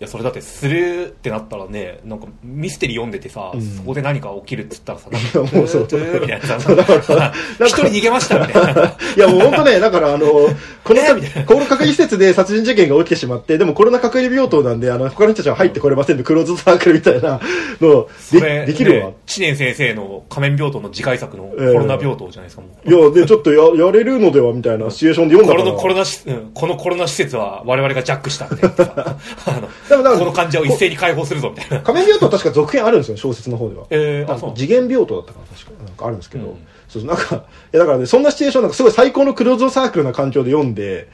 [0.00, 3.62] や、それだってするってなったらね、なんかミステリー読んでてさ、うん。
[3.62, 5.82] そこで何か起きるっつったらさ、なんいか、やもうそう。
[5.82, 6.58] みたいなさ、
[7.60, 8.96] 一人逃げましたみたいな。
[9.16, 10.26] いやもう本当ねだからあの
[10.84, 17.40] このえみたいなコロナ隔離施設で殺人事件が起きてしまってでもコロナ隔離病棟なんであの他の人たちは入ってこれませんでクローズドサークルみたいな
[17.80, 19.08] のでできるわ。
[19.08, 21.62] ね知念先生の仮面病棟の次回作のコえ。
[21.62, 22.88] えロナ病棟じゃないですか、もう。
[22.88, 29.16] いやでちょっとややれるのではみたいなシチュエーションで読んだからこのコロナし、うん、このコロナ施設は我々がジャックしたみたいなさ
[29.46, 31.80] あのでもだからこの患者を一斉に解放するぞみたいな。
[31.82, 33.86] 仮面病棟は確か続編あるんですよ小説の方では。
[33.90, 34.54] えー、あ、そう。
[34.54, 35.84] 次元病棟だったかな確か。
[35.84, 36.66] なんかあるんですけど、うん。
[36.88, 37.36] そうなんか
[37.72, 41.08] いやだからねそんなシチュエーションなんかすごい最高のクローズドサークルな環境で読んで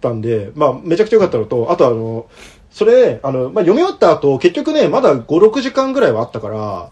[0.00, 2.28] たんでまあめちゃくちゃ良かったのとあとあの
[2.70, 6.90] それあの、まあ、読み終わった後結局ねまだ56時間ぐらいはあったから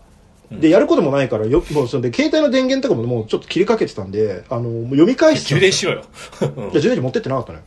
[0.50, 6.04] でやることもないからよもうそれで携帯の電源とかももうちょっと切りかけてたんであのもう読み返して充電しろよ。
[6.72, 7.60] いや充電器持ってってなかったね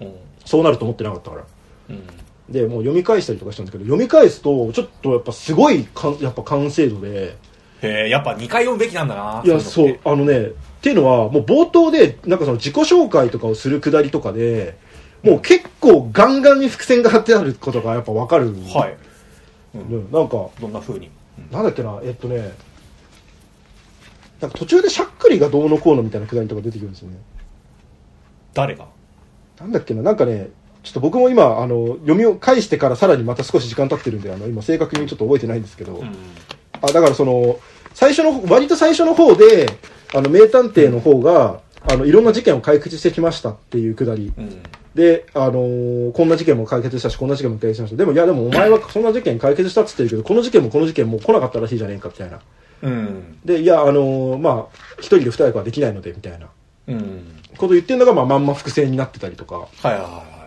[0.00, 0.14] うん。
[0.44, 1.44] そうなると思ってなかったから。
[1.90, 2.19] うん
[2.50, 7.36] でもう読み返したりとかしたんですけど読み返すとちょっとやっぱすごいかんやっぱ完成度で
[7.82, 9.42] へえ、やっぱ2回読むべきなんだな。
[9.44, 10.50] いやそうあのねっ
[10.82, 14.76] ていうのはもう冒頭でなんかその自己紹介とかをするくだりとかで
[15.22, 18.96] もう結構ガンガンに伏線が張ってあることがやっぱ分かる、はい。
[19.74, 21.10] うんなんかどんな風に？
[21.52, 22.52] なんだっけなえっとね
[24.40, 27.16] なんか途中でしゃっくりがどうのこうのみたいなくだりとか出てくるんですよね
[28.52, 28.86] 誰が？
[29.60, 30.48] なんだっけななんかね
[30.82, 36.14] ちょっと僕も今あの読みを返してからさらにまた少し時間経ってるんであの今正確にちょっと覚えてないんですけど、うん。
[36.82, 37.58] あだからその
[37.94, 39.68] 最初の割と最初の方で
[40.14, 44.62] あの名探偵の方があのいろんな事件を解決してきましたっていうくだりうん。
[44.94, 52.40] で、あのーこんな事件も解決したしこんな事件も解決しましたでもいやでもお前はそんな事件解決したっつってるけどこの事件もこの事件も来なかったらしいじゃねえかみたいな
[52.82, 53.38] うん。
[53.44, 56.48] でいやあのーまあ一人で二役はできないのでみたいな
[56.88, 57.36] うん。
[57.56, 60.39] こと言ってるのが、まあ、まんま伏線になってたりとかはいはいは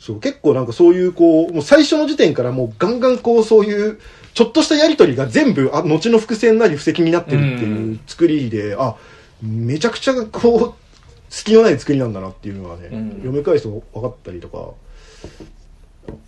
[0.00, 4.00] そう結構なんかそういうこうもう最初の時点からもうガンガンこうそういう
[4.32, 8.96] ちょっとしたやり取りが全部あ後の伏線なり布石になってるっていう作りで、あ
[9.42, 10.80] めちゃくちゃこう
[11.28, 13.10] 隙のない作りなんだなっていうのがね、うん。
[13.10, 14.72] 読み返すと分かったりとか。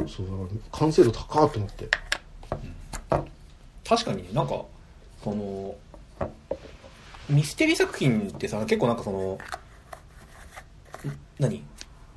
[0.06, 1.84] そうだから完成度高っと思って。
[1.84, 1.88] い。
[3.88, 4.62] 確かになんか、
[5.24, 5.74] その
[7.28, 9.38] ミステリー作品ってさ結構なんかそのん
[11.38, 11.64] 何？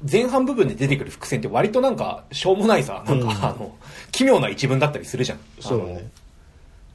[0.09, 3.31] 前半部分で出てくる伏線って割となんかしょうもないさなんか、うん。
[3.31, 3.75] あの
[4.11, 5.39] 奇妙な一文だったりするじゃん。
[5.59, 5.85] そうだ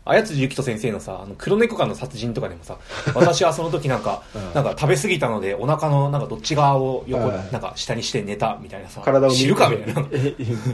[0.06, 2.78] ね綾辻ゆきと先生のさ、あの黒猫館の殺人とかでもさ、
[3.14, 10.04] 私はその時なんか、うんなんか食べ過ぎたので、お腹のなんかどっち側を横、はいなんか下にして寝たみたいなさ、体を知るかみたいな。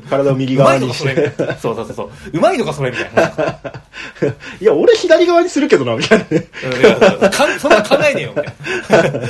[0.08, 1.32] 体を右側にして。
[1.38, 1.56] な。
[1.56, 2.10] そうそうそうそう。
[2.32, 3.22] うまいのかそれみたいな。
[4.60, 9.20] いや、俺左側にするけどな、みたいなそんな考えねえよ、みたいな。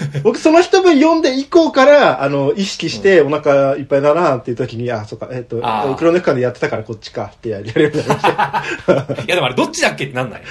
[0.22, 5.60] 僕その一文読んで以降から、あの、意識してお腹いっぱいだなっていう時に、あ、そっか、えっ、と
[5.96, 8.64] 黒猫館でやってたからこっちかってやるようになりました。
[8.88, 10.42] いやでもあれどっちだっけってなんない？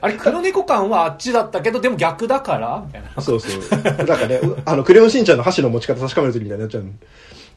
[0.00, 2.82] あれ黒猫館はあっちだったけど、でも逆だから？
[2.86, 3.22] みたいな。
[3.22, 3.82] そうそう。
[3.82, 6.84] なんかね、う あの、クレヨンしんちゃんの箸の持ち方確かめる時みたいになっちゃう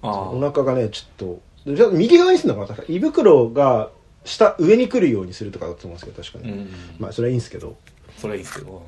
[0.04, 2.76] お腹がね、ちょっと、じゃあ右側にするのかな？
[2.76, 3.90] 確か胃袋が
[4.26, 6.52] 下、上に来るようにするとかだと思うんですけど、確かに。
[6.52, 6.70] うん。
[7.00, 7.76] まあ、それはいいんですけど。
[8.18, 8.84] それはいいですけど。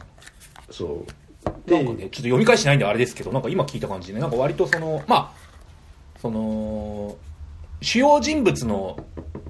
[0.72, 1.72] そう。
[1.72, 7.16] なんかね、ちょっと読み返してないんであれですけど、なんか今聞いた感じでね、なんか割とその、まあ、その、
[7.82, 8.98] 主要人物の、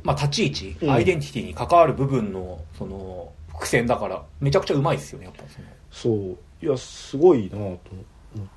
[0.04, 5.66] まあ、立ち位置、うんアイデンティティに関わる部分の、その、伏線だから、めちゃくちゃうまいですよね、やっぱその。
[5.92, 6.66] そう。
[6.66, 7.82] いや、すごいなと思って。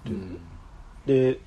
[0.06, 0.40] うん。
[1.06, 1.38] で、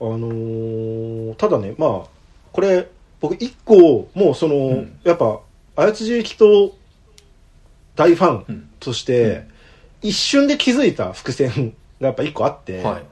[0.00, 2.08] あのーただね、まあ、
[2.52, 2.88] これ、
[3.20, 5.40] 僕一個、もうその、んやっぱ、
[5.76, 6.74] 綾辻ゆきと
[7.96, 9.44] 大ファうんンとして、
[10.02, 13.04] 一瞬で気づいた伏線がやっぱ一個あって、はい。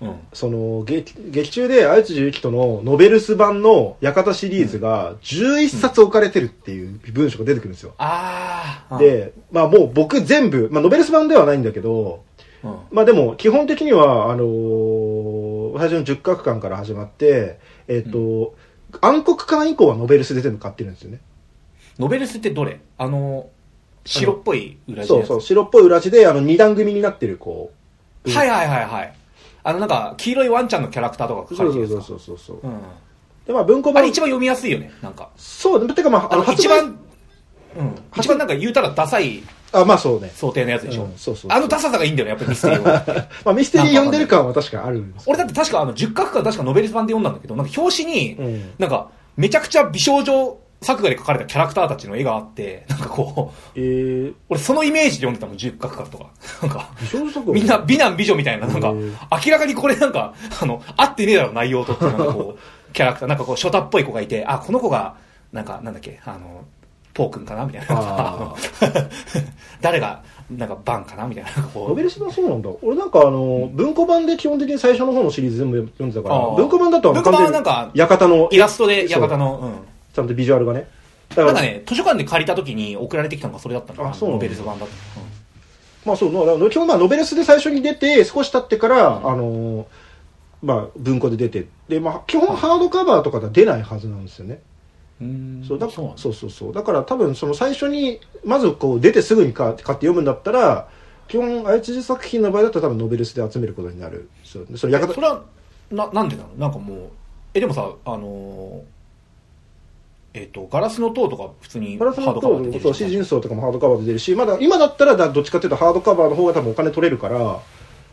[0.00, 0.16] うん。
[0.32, 7.94] その劇劇中で綾辻ゆきとのノベルス版の館シリーズが11冊置かれてるっていう文章が出てくるんですよ。
[7.98, 8.98] ああ。
[8.98, 12.24] で、まあもう僕全部、まあノベルス版ではないんだけど、
[12.62, 12.78] うん、うん。
[12.90, 18.54] まあでも基本的には、あのー最初の10角館から始まって、えっ、と、
[19.00, 21.20] 暗黒館以降はノベルスで全部買ってるんですよね。
[21.98, 22.80] ノベルスってどれ？
[22.98, 23.48] あの、
[24.04, 27.72] 白っぽい裏地そうそう、白っぽい裏地で、あの二段組になってるこ
[28.24, 28.30] う。
[28.30, 29.14] はいはいはいはい。
[29.66, 32.60] あのなんか、黄色いワンちゃんのキャラクターとか書かそうそうれてるやつかそうそうそう。
[32.62, 32.80] うん。
[33.46, 34.10] で、まあ文庫版あれ。
[34.10, 35.28] 一番読みやすいよね、なんか。
[35.36, 36.96] そう、てかまあ、あの、一番、
[37.76, 37.94] うん。
[38.16, 39.42] 一番なんか言うたらダサい
[39.72, 40.30] あ、まあそうね。
[40.32, 41.02] 想定のやつでしょ。
[41.02, 43.04] うんそうそうそうあのダサさがいいんだよね、やっぱりミステリーは。
[43.44, 56.30] まあミステリー読んでる感は確かあるんですけど俺だって確かあの、10角か確かノベルス版で読んだんだけど、なんか表紙に、うんなんか、めちゃくちゃ美少女作画で描かれたキャラクターたちの絵があって、なんかこう、えー、俺そのイメージで読んでたもん、10角かとか。
[56.62, 56.90] なんか、
[57.46, 65.16] みんな美男美女みたいな、なんかへー、明らかにこれなんか、あの、合ってねえだろ、内容とって、なんかこう、キャラクター、なんかこう、ショタっぽい子がいて、あ、この子が、
[65.52, 66.64] なんか、なんだっけ、あの、
[67.14, 68.54] ポー君かなみたいな。
[69.80, 71.50] 誰が、なんか、バンかなみたいな。
[71.74, 72.70] ノベルス版そうなんだ。
[72.82, 79.95] 俺なんかあの、文庫版で基本的に最初の方のシリーズ全部読んでたから文庫版だとあの文庫版はなんか館の、イラストで、館の、うん。
[80.16, 80.88] ちゃんとビジュアルがね。
[81.28, 84.08] だから、なんかね、図書館で借りた時に送られてきたのがそれだったの。
[84.08, 84.44] あそうなんだ。
[84.46, 85.26] ノベルス版だったの。
[86.04, 89.86] まあそう、だから基本まあノベルスで最初に出て、少し経ってから、あのー
[90.62, 94.62] まあ文庫で出て、で、まあ基本ハードカバーとかでは出ないはずなんですよね。
[95.20, 95.64] うん。
[95.68, 96.22] そうだそうなんだ。
[96.22, 96.72] そうそうそう。
[96.72, 100.88] だから多分その最初にまずこう出てすぐに買って買って読むんだったら
[101.28, 104.30] 基本愛知人作品の場合だったら多分ノベルスで集めることになる。
[104.44, 105.42] そうそれそれは、
[105.90, 106.48] な、なんでなの？
[106.56, 106.98] なんかもう、
[107.52, 108.80] え、でもさ、あのー、
[110.36, 117.60] えっ、と、ガラスの塔とか普通にガラスのハードカバーで出てるとそう詩人層とかもハードカバーで出るしまだ今だったらだどっちかっていうとハードカバーの方が多分お金取れるから、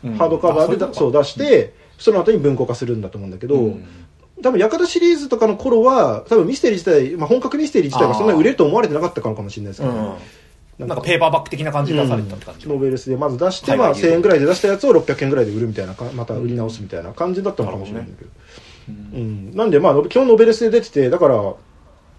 [0.04, 0.14] うん。
[0.16, 3.86] ハードカバーでそう出して、その後に文庫化するんだと思うんだけど、うん。
[4.42, 10.14] 多分、館シリーズとかの頃は、多分ミステリー自体、まあ、本格ミステリー自体がそんなに売れると思われてなかったからかもしれないですけど、うん。
[10.78, 12.68] なんかペーパーバッグ的な感じで出されてたって感じ。
[12.68, 18.30] ノベルスでまず出して、はいまあ、1000円ぐらいで出したやつを600円ぐらいで売るみたいなか、また売り直すみたいな感じだったのかもしれないんだけど。
[18.88, 21.54] うん、なんで、まあ、基本ノベルスで出てて、だから、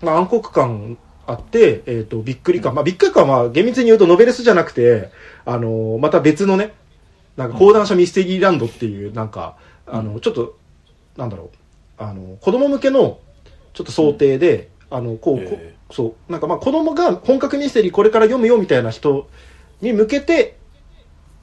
[0.02, 2.76] まあ、暗黒感あって、えっ、と、びっくり感。
[2.76, 5.10] まあ、びっくり感は厳密に言うとノベルスじゃなくて、
[5.46, 6.74] あのまた別のね、
[7.38, 10.58] なんか講談社ミステリーランドっていう、なんか、あの、ちょっと、
[11.18, 11.50] なんだろう、
[11.98, 13.20] あの、子供向けの、
[13.74, 19.28] ちょっと想定で、あの、こう、こへそう、なんかまあ子供が本格ミステリーこれから読むよみたいな人
[19.82, 20.58] に向けて、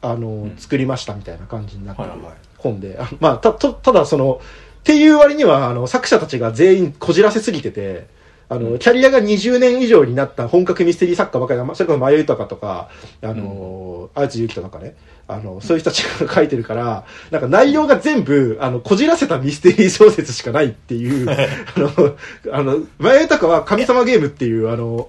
[0.00, 0.54] あの、ん。
[0.56, 2.26] 作りましたみたいな感じになってるはいはい。
[2.28, 4.40] はい本で、あまあ、た、とただその、
[4.80, 8.06] っていう割には、あの、作者たちが全員こじらせすぎてて、
[8.52, 12.90] あの、キャリアが20年以上になった本格ミステリー作家ばかりそれこそ前豊とか、
[13.22, 14.94] あの、あいつゆきとかね、
[15.26, 21.36] あの、そういう人たちが書いてるから、なんか内容が全部、あの、こじらせたミステリー小説しかないっていう、 あ
[21.76, 22.16] の、
[22.52, 25.08] あの、前豊は神様ゲームっていう、あの、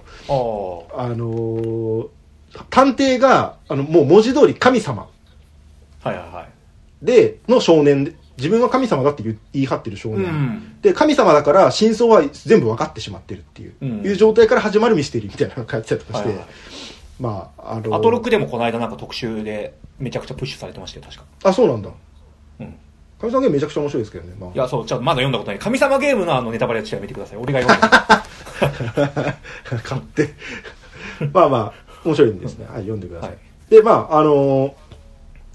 [0.96, 2.06] あの、
[2.70, 5.06] 探偵が、あの、もう文字通り神様
[6.02, 7.04] はいはいはい。
[7.04, 10.26] で、の少年で、自分は神様だって言い張ってる少う年。
[10.26, 10.80] ん。
[10.82, 16.46] で、神様だから真相は全部分かってしまってるっていう、うんいう状態から始まるミステリーみたいなのが書いてたりとかして、はいはい
[17.20, 21.24] まあ、あの、アトロクでもこの間なんか特集でめちゃくちゃプッシュされてましたよ、確か。
[21.44, 21.90] あ、そうなんだ。
[22.60, 22.74] うん。
[23.20, 24.34] 神様ゲームめちゃくちゃ面白いですけどね。
[24.38, 25.60] まあいや、そう、ちょっとまだ読んだことない。
[25.60, 27.38] 神様ゲームのあのネタバレはちょっとやめてください。
[27.38, 28.24] 俺が読んだ。
[29.84, 30.34] 買って。
[31.32, 31.72] まあまあ、
[32.04, 32.66] 面白いんですね。
[32.66, 33.30] はい、読んでください。
[33.30, 33.38] はい
[33.70, 34.72] で、まあ、あのー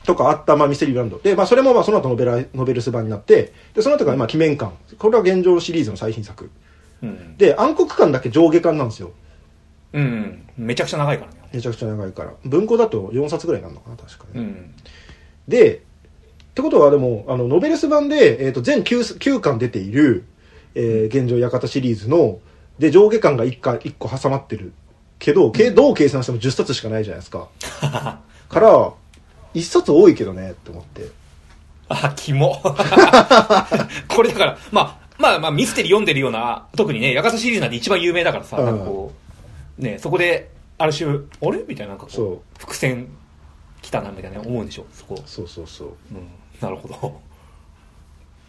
[0.05, 1.19] とかあった、まあ、ミステリーランド。
[1.19, 4.73] で、まあ、それも、まあ、その後ノベラ、ノベルス版になって、で、その後が、まあ、鬼面館。
[4.97, 6.49] これは現状シリーズの最新作。
[7.01, 7.37] うん。
[7.37, 9.11] で、暗黒館だけ上下巻なんですよ。
[9.93, 10.47] うん。
[10.57, 11.37] めちゃくちゃ長いからね。
[11.53, 12.33] めちゃくちゃ長いから。
[12.45, 14.39] 文庫だと4冊ぐらいになるのかな、確かに。
[14.39, 14.73] うん。
[15.47, 15.79] で、っ
[16.53, 20.25] てことはでも、あの、ノベルス版で、えっ、と、全 9, 9巻出ている、
[20.75, 22.39] えー、現状館シリーズの、
[22.77, 24.73] で、上下巻が1巻、一個挟まってる。
[25.19, 27.49] けど、けどう計算しても10冊しかないじゃないですか。
[28.49, 28.93] から、
[29.59, 31.07] 1冊多いけどね、って思って。
[31.89, 32.61] あ、キモ。
[34.07, 39.11] これだから、まあ、まあまあミステリー読んでるような、特にね、ヤカタシリーズなんて一番有名だからさ、うんなんかこ
[39.77, 41.63] う、ね、そこで、ある種、あれ？
[41.67, 43.07] みたいな、なんかこう、伏線
[43.81, 45.21] 来たな、みたいな思うんでしょ、そこ。
[45.25, 45.87] そうそうそう。
[46.11, 46.27] うん。
[46.61, 47.19] なるほど。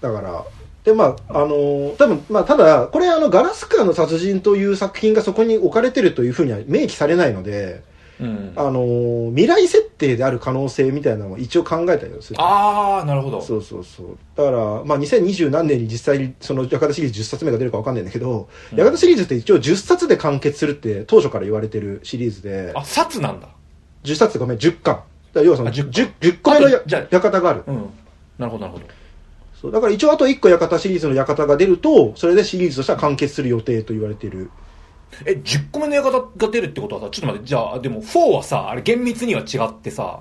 [0.00, 0.44] だから、
[0.84, 7.82] で、まあ、あのー多分、まあ、ただ、これ、あの、ガラスカーの殺人という作品がそこに置かれてるというふうには明記されないので、
[8.20, 8.52] うん。
[8.56, 12.36] あのー未来設定である可能性みたいなのも一応考えたりはする。
[12.40, 13.40] あー、なるほど。
[13.40, 14.18] そうそうそう。
[14.36, 23.48] だから、まあ、2020何年に実際にその、ヤカタシリーズ10冊目が出るかわかんないんだけど、うんヤカタシリーズって一応10冊で完結するって当初から言われてるシリーズで、あ、札なんだ。
[24.04, 25.02] 10冊ごめん、10巻。
[25.32, 27.62] だ要はそのあ10 10, 10個目の館がある。
[27.66, 27.90] うん。
[28.38, 28.84] なるほど、なるほど。
[29.60, 34.50] そうだから一応あと1個館シリーズの館が出ると、それでシリーズとしては完結する予定と言われている。
[35.26, 40.20] え、10個目の館が出るってことはさ、ちょっと待って、じゃあ、でも4はさ、あれ厳密には違ってさ、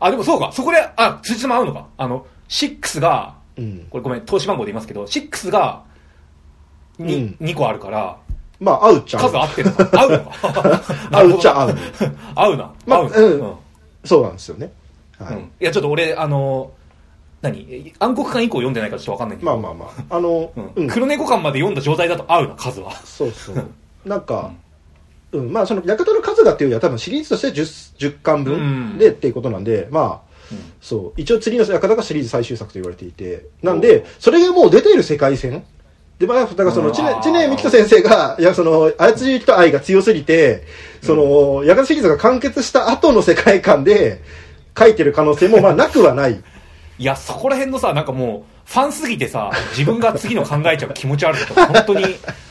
[0.00, 1.86] あ、でもそうか、そこで、あ、辻褄合うのか。
[1.96, 3.86] あの、6が、うん。
[3.90, 5.84] これごめん、投資番号で言いますけど、6が
[6.98, 8.18] 2、うん2個あるから、
[8.58, 10.82] まあ、合うっちゃ合う数合ってるのか 合うのか
[11.18, 11.76] 合うっちゃ合う。
[12.34, 12.72] 合うな。
[12.86, 13.16] まあ合うな。
[13.16, 13.54] うんうん
[14.02, 14.72] そうなんですよね。
[15.18, 15.34] はい。
[15.34, 16.70] うんいや、ちょっと俺、あの、
[17.42, 17.92] 何？
[17.98, 19.50] 暗黒館以降読んでないからちょっとわかんないけど。
[19.50, 20.16] まあまあまあ。
[20.16, 20.50] あの。
[20.88, 22.92] 黒猫館まで読んだ状態だと合うな、数は。
[23.04, 23.70] そうそう。
[24.04, 24.52] なんか、
[25.32, 28.44] うん、まあその、館の数がっていうよりは多分シリーズとして 10, 10巻うん。
[28.44, 30.72] 分でっていうことなんで、まあ、うん。
[30.80, 31.20] そう。
[31.20, 35.64] 一応次の館がシリーズ最終作と言われていて、なんで、それがもう出ている世界線。
[36.18, 40.64] で、まあ、だからその、知念、美人先生が、いや、その、あやつじゆきと愛が強すぎて、
[41.02, 44.20] その、館シリーズが完結した後の世界観で
[44.78, 46.42] 書いてる可能性も、まあ、なくはない。
[46.98, 52.04] いや、そこら辺のさ、なんかもう、ファンすぎてさ、自分が次の考えちゃう 気持ち悪いとか、本当に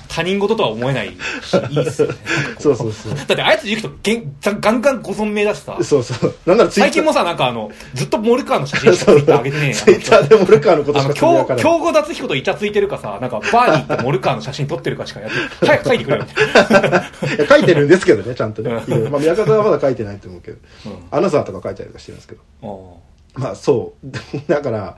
[0.10, 1.08] 他人事とは思えない
[1.42, 2.16] し、いいっすよね。
[2.60, 3.16] そうそうそう。
[3.16, 6.36] だって、あやつゆきとげんガンガンご存命だしさ、そうそう。
[6.46, 11.64] なんなら最近もさ、なんかあの、ずっとモルカーの写真しかツイッター上げてねえよツイッターでモルカーのことあの、しかつぶや京かない。
[11.64, 18.72] 京子達彦とイチャついてるかさ、なんかバーに行ってモルカーの写真撮ってるかしかやって、早く書いてくれよみたい や書いてるんですけどね、ちゃんとね。
[19.10, 20.58] まあ、宮方はまだ書いてないと思うけど。
[20.88, 22.42] うんアナザーとか書いたりとかしてるんですけど。
[22.62, 23.00] お
[23.36, 24.08] まあ、そう。
[24.52, 24.98] だから、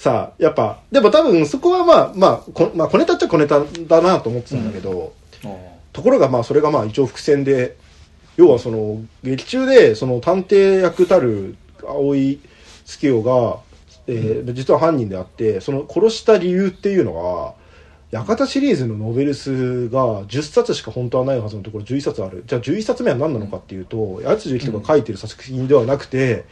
[0.00, 7.76] さあ、やっぱ、でも多分そこはまあ、まあ、こまあ、小ネタっちゃ小ネタだなと思ってたんだけど、ーおところがまあ、それがまあ、一応伏線で、
[8.38, 11.54] 要はその、劇中で、その探偵役たる
[11.86, 12.40] 青井
[12.86, 13.58] 月夜が、
[14.06, 17.54] えー実は犯人であって、その殺した理由っていうの
[18.10, 22.44] が、館シリーズのノベルスが10冊しか本当はないはずのところ11冊ある。
[22.46, 26.46] じゃあ11冊目は何なのかっていうと、八つ樹が書いてる作品ではなくて、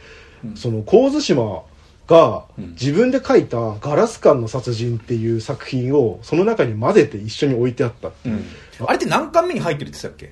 [0.45, 0.55] うん。
[0.55, 1.63] その神津島
[2.09, 8.13] がうん自分で書いたガラス館の殺人っていう作品をその中に混ぜて一緒に置いてあったう。
[8.25, 8.43] うん。
[8.85, 10.29] あれって何巻目に入ってるって言ってた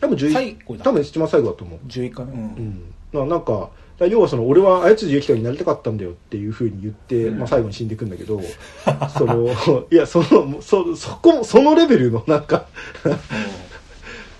[0.00, 1.78] 多分11、最後だ多分一番最後だと思う。
[1.88, 2.32] け ?11 巻目。
[2.32, 2.36] う。
[2.36, 2.94] うんん。
[3.12, 8.40] ななんか、要はその、俺は綾辻ゆきになりたかったんだよっていうふうに言って、うんまあ最後に死んでいくんだけど、
[9.16, 9.48] その、
[9.90, 12.66] いや、その、そ、そこ、そのレベルのなんか、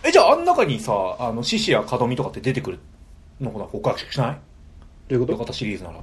[0.04, 2.78] え、じゃあ、あん中にさ、あの、獅子や門見とかって出てくる
[3.40, 4.38] のかな他しない？
[5.08, 5.52] どういうこと？
[5.52, 5.96] シリーズなら。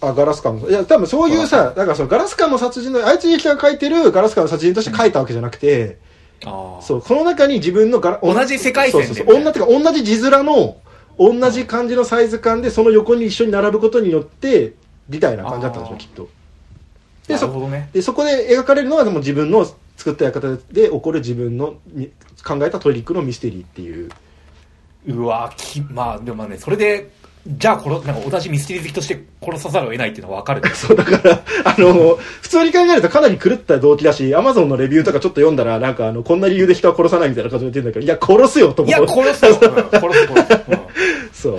[0.00, 5.98] あ、ガラス館の、いや、多分そういうさ、だからそのガラス館の殺人の、綾辻ゆきが書いてるガラス館の殺人として書いたわけじゃなくて、
[6.44, 6.82] ああ。
[6.82, 9.44] そう、この中に自分のガラ、同じ世界線でそうそうそう。
[9.44, 10.76] 同じ、同じ字面の、
[11.18, 14.74] 同じ感じのサイズ感で、その横に一緒に並ぶことによって、
[15.08, 16.28] みたいな感じだったんでしょ、きっと。
[17.26, 17.90] で、そね。
[17.92, 22.10] で、そこで描かれるのは、でも自分の作った館で起こる自分のに
[22.44, 24.10] 考えたトリックのミステリーっていう。
[25.06, 27.10] うわき、まあ、でもまあね、それで、
[27.48, 30.62] じゃあ殺、なんか同じミステリー好きとして殺さざるを得ないっていうのはわかる。
[30.76, 38.98] そう、だから、あの、普通に考えるとかなり狂った動機だし、アマゾンのレビューとかちょっと読んだら、なんかあの、こんな理由で人は殺さないみたいな感じで言ってるんだけど、いや、殺すよと思う。
[38.98, 39.58] いや、殺すよ。
[39.62, 40.60] うん殺す、殺す。
[40.68, 40.78] うん
[41.32, 41.58] そう。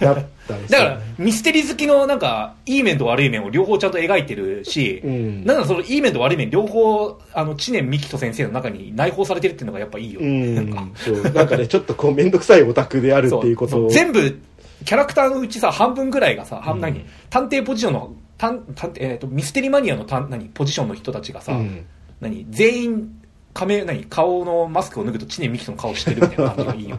[0.00, 0.14] だっ
[0.46, 10.20] たりするだから、ミステリー好きのなんか、いい面と悪い面を両方ちゃんと描いてるし、うんなんかそのいい面と悪い面両方、あの、知念美希人先生の中に内包されてるっていうのがやっぱいいよ。
[10.20, 10.86] うんなんか、
[11.34, 13.90] なんかね、ちょっとこう、めんどくさいオタクであるっていうことを。
[13.90, 14.38] 全部、
[14.84, 16.80] キャラクターのうちさ、半分ぐらいがさ、半うん。
[16.80, 17.04] 何？
[17.30, 20.46] 探偵ポジションの、探探偵えーとミステリーマニアの探何？
[20.46, 21.86] ポジションの人たちがさ、うん。
[22.20, 22.46] 何？
[22.50, 23.22] 全員、
[23.54, 24.04] 仮面、何？
[24.04, 26.98] 顔のマスクを脱ぐと知念美希人の顔してるみたいな感じがいいよ。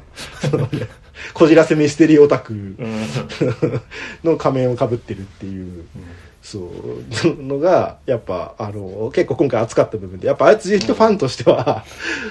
[1.34, 2.78] こじらせミステリーオタクうん。
[4.24, 5.86] の仮面をかぶってるっていう、
[6.42, 11.84] そう、のが、やっぱ、あの、結構今回熱かった部分で、やっぱあいつジェットファンとしては、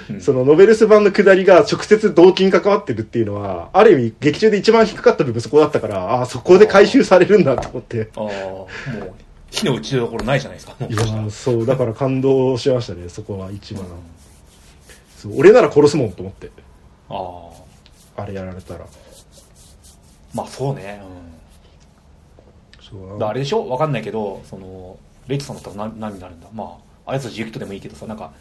[0.09, 8.09] うんそのノベルス版の下りが直接動機に関わってるっていうのは、ある意味劇中で一番低かった部分そこだったから、ああ、そこで回収されるんだと思って。
[8.15, 9.11] ああ、もう、
[9.51, 10.75] 火の打ちどころないじゃないですか。
[10.79, 13.85] いやーそう、だから感動しましたね、そこは一番。
[15.17, 16.49] そう俺なら殺すもんと思って、
[17.09, 17.49] あ
[18.17, 18.21] あ。
[18.23, 18.85] あれやられたら。
[20.33, 21.01] まあそうね。
[21.03, 21.36] うん。
[23.19, 23.67] だあれでしょ？
[23.67, 26.47] わかんないけど、その、レイトさんだったら何何になるんだ？
[26.53, 28.31] まあ、あやつじゆきとでもいいけどさ、なんか、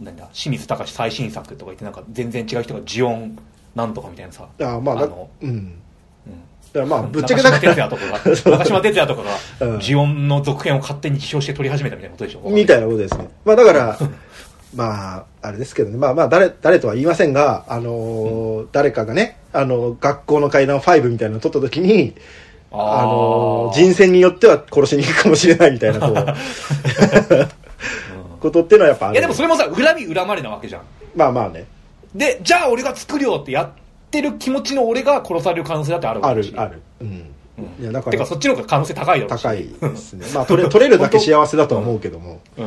[0.00, 3.38] なんだ、清水隆最新作とか言って、なんか全然違う人がジオン
[3.74, 4.46] なんとかみたいなさ。
[4.60, 5.48] あまあ、なあのうん。
[5.48, 5.72] うん。
[6.72, 9.22] だからまあ、ぶっちゃけだ中島から、哲也とかが、中島哲也とか
[9.60, 12.50] うんが、ジオンの続編を勝手に批評して撮り始めたみたいなことでしょ？
[12.50, 13.28] みたいなことですね。
[13.44, 13.98] まあだから、
[14.74, 15.98] まあ、あれですけどね。
[15.98, 22.14] まあまあ、誰、誰とは言いませんが、あのー誰かがね、あの、学校の階段5みたいなのを撮った時に、
[22.76, 26.14] あのー人選によっては殺しに行くかもしれないみたいな、こう、
[28.40, 29.14] ことっていうのはやっぱある。
[29.14, 30.82] いやでもそれもさ、恨み恨まれなわけじゃん。
[31.14, 31.66] まあまあね。
[32.14, 33.68] で、じゃあ俺が作るよってやっ
[34.10, 36.82] てる気持ちの俺が殺される可能性だってあるわあけだし、るある。
[37.00, 37.08] うん。
[37.08, 37.24] うん
[37.80, 39.42] いや、だか、てからそっちの方が可能性高いだろうし。
[39.42, 40.26] 高いですね。
[40.34, 42.40] まあ、取れ、 取れるだけ幸せだとは思うけども。
[42.56, 42.66] うん。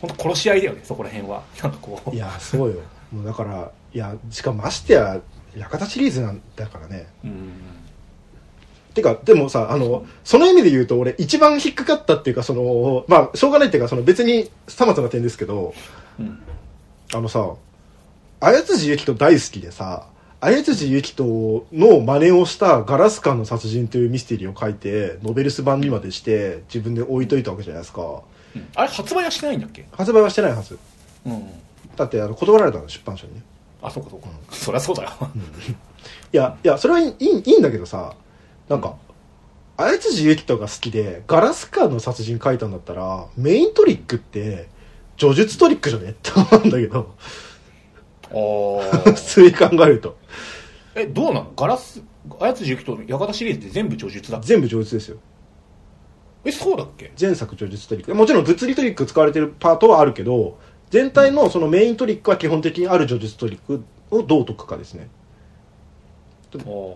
[0.00, 1.42] 本当殺し合いだよね、そこら辺は。
[1.62, 2.10] なんかこう。
[2.14, 2.76] いや、そうよ。
[3.12, 5.18] もうだから、いや、しかもましてや、
[5.56, 7.06] 館シリーズなんだからね。
[7.24, 7.50] うん。
[8.96, 15.72] てか、でもさ、あの、その意味で言うと、俺、一番引っかかったっていうか、その、まあ、しょうがないっていうか、その別に、さまつな点ですけど、
[16.18, 16.38] うん。
[17.14, 17.52] あのさ、
[18.40, 20.08] 綾辻ゆきと大好きでさ、
[20.40, 28.02] 綾辻ゆきとの真似をしたガラス管の殺人というミステリーを書いて、ノベルス版にまでして、自分で置いといたわけじゃないですか。
[28.02, 29.86] うんあれ発売はしてないんだっけ？
[29.92, 30.78] 発売はしてないはず。
[31.26, 31.46] うん。
[31.94, 33.42] だって、あの、断られたの、出版社にね。
[33.82, 34.28] あ、そうかそうか。
[34.50, 35.10] そりゃそうだよ。
[36.32, 38.14] いや、いや、それはいいいいんだけどさ、
[38.68, 38.96] なんか、
[39.76, 44.68] 綾辻ゆきとが好きで、ガラス管の殺人書いたんだったら、メイントリックって、
[45.18, 47.14] 叙述トリックじゃねって思うんだけど、
[48.30, 48.32] あ
[49.04, 50.16] 普通に考えると。
[50.94, 51.52] え、どうなの？
[51.56, 52.02] ガラス、
[52.40, 55.18] あやつじゆきと館シリーズって全部叙述だ全部叙述ですよ。
[56.44, 57.12] え、そうだっけ？
[57.20, 58.14] 前作叙述トリック。
[58.14, 60.58] もちろん物理トリック使われてるパートはあるけど、
[60.90, 65.08] 全体のそのメイントリックは基本的にある叙述トリックをどう解くかですね。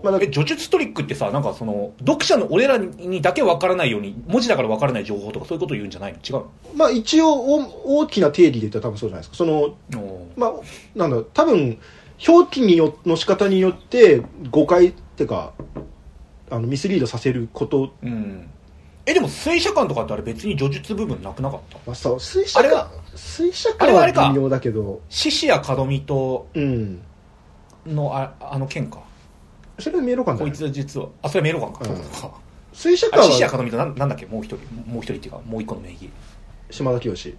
[0.03, 6.19] まあだえ、叙述トリックってさ、なんかその、読者の俺らにだけわからないように、文字だからわからない情報とかそういうことを言うんじゃないの？
[6.19, 6.45] 違う
[6.75, 9.37] まあ一応お大きな定義で言ったら多分そうじゃないですか。
[9.37, 10.53] その、のまあ、
[10.95, 11.79] なんだ多分
[12.27, 15.53] 表記によの仕方によって誤解っていうか
[16.51, 18.49] あのミスリードさせること、うん。
[19.07, 21.79] え、でも水車感とかってあれ別に叙述部分なくなかった？
[21.87, 25.01] まあ、さ水車あれは水車あ感は微妙だけど。
[25.09, 27.01] 獅子や門見とうん。
[27.87, 29.01] のああの剣か。
[29.81, 31.81] それは見えろかんじゃこないいつ実は、あ、それメロガンか。
[31.83, 31.97] うん。
[31.97, 32.33] そうか。
[32.73, 33.85] 水車感あ獅子やは門見とな。
[33.85, 34.27] んなんだっけ？
[34.27, 34.57] もう一人。
[34.87, 36.11] もう一人っていうか、もう一個の名義。
[36.71, 37.35] 島田清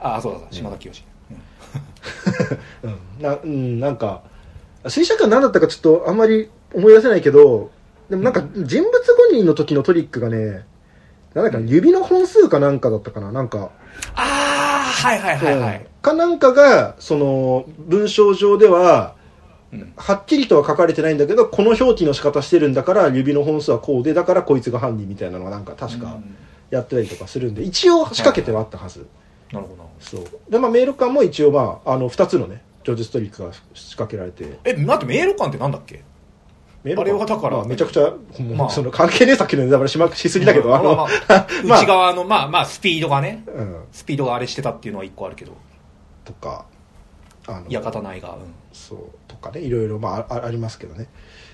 [0.00, 0.92] あ、そうだそうだ、島田清。
[2.82, 2.90] うん。
[2.90, 3.22] うん。
[3.22, 4.22] な,、うん、なんか
[4.88, 7.70] 水車感何だったかちょっとあんまり思い出せないけど
[8.10, 8.90] でもなんか人物
[9.32, 10.64] 5人の時のトリックがね
[11.32, 13.32] なんだかな指の本数かなんかだったかな？
[13.32, 13.70] なんか。
[14.14, 15.86] ああ、はいはいはいはい。
[16.02, 19.13] かなんかがその文章上ではうん
[19.96, 26.36] はっきりとは書かれてないんだけどこの表記の仕方してるんだから指の本数はこうでだからこいつが犯人みたいなのがなんか確かうん。
[26.70, 29.06] やってたりとかするんで一応仕掛けてはあったはず、
[29.52, 29.88] なるほど。
[30.00, 30.24] そう。
[30.50, 34.58] でまあメール感も一応まああの2つのね叙述トリックが仕掛けられて。
[34.64, 36.02] え、待って、メール感ってなんだっけ？
[36.82, 37.56] メールあれはだから。
[37.56, 38.12] まあ、めちゃくちゃ、
[38.56, 38.70] まあ。
[38.70, 41.44] その関係ねえさっきのネタバレしましすぎだけど、あの、まあまあ。
[41.64, 41.78] まあ。
[41.80, 45.52] 内側の、まあまあ、スピードがね、うん、スピードがあれしてたっていうのは一個あるけど、
[46.26, 46.66] とか、
[47.46, 48.36] あの、館内が、
[48.72, 51.06] そう、とかね、いろいろ、まあ、あありますけどね。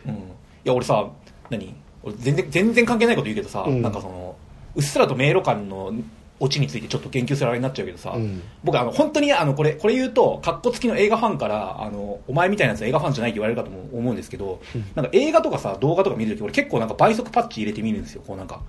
[0.07, 0.15] うん。
[0.15, 0.19] うん。
[0.21, 0.23] い
[0.65, 1.11] や、俺さ、
[1.51, 1.75] 何？
[2.03, 4.37] 俺全然、全然関係ないこと言うけどさ、うんなんかその、
[4.75, 5.93] うっすらと迷路感の
[6.39, 14.61] オチについてちょっと言及するあれになっちゃうけどさ、うん僕あの、本当にあの、これ、これ言うと、カッコ付きの映画ファンから、あの、お前みたいなやつ映画ファンじゃないって言われるかとも思うんですけど、
[14.95, 18.63] なんか映画とかさ、動画とか見るとき俺結構なんか倍速パッチ入れて見るんですよ、こうなんか。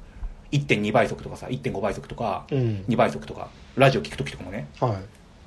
[0.51, 4.67] 1.2倍速とかさ、1.5倍速とか、うん2倍速とか、ラジオ聞くときとかもね。
[4.82, 4.93] はい。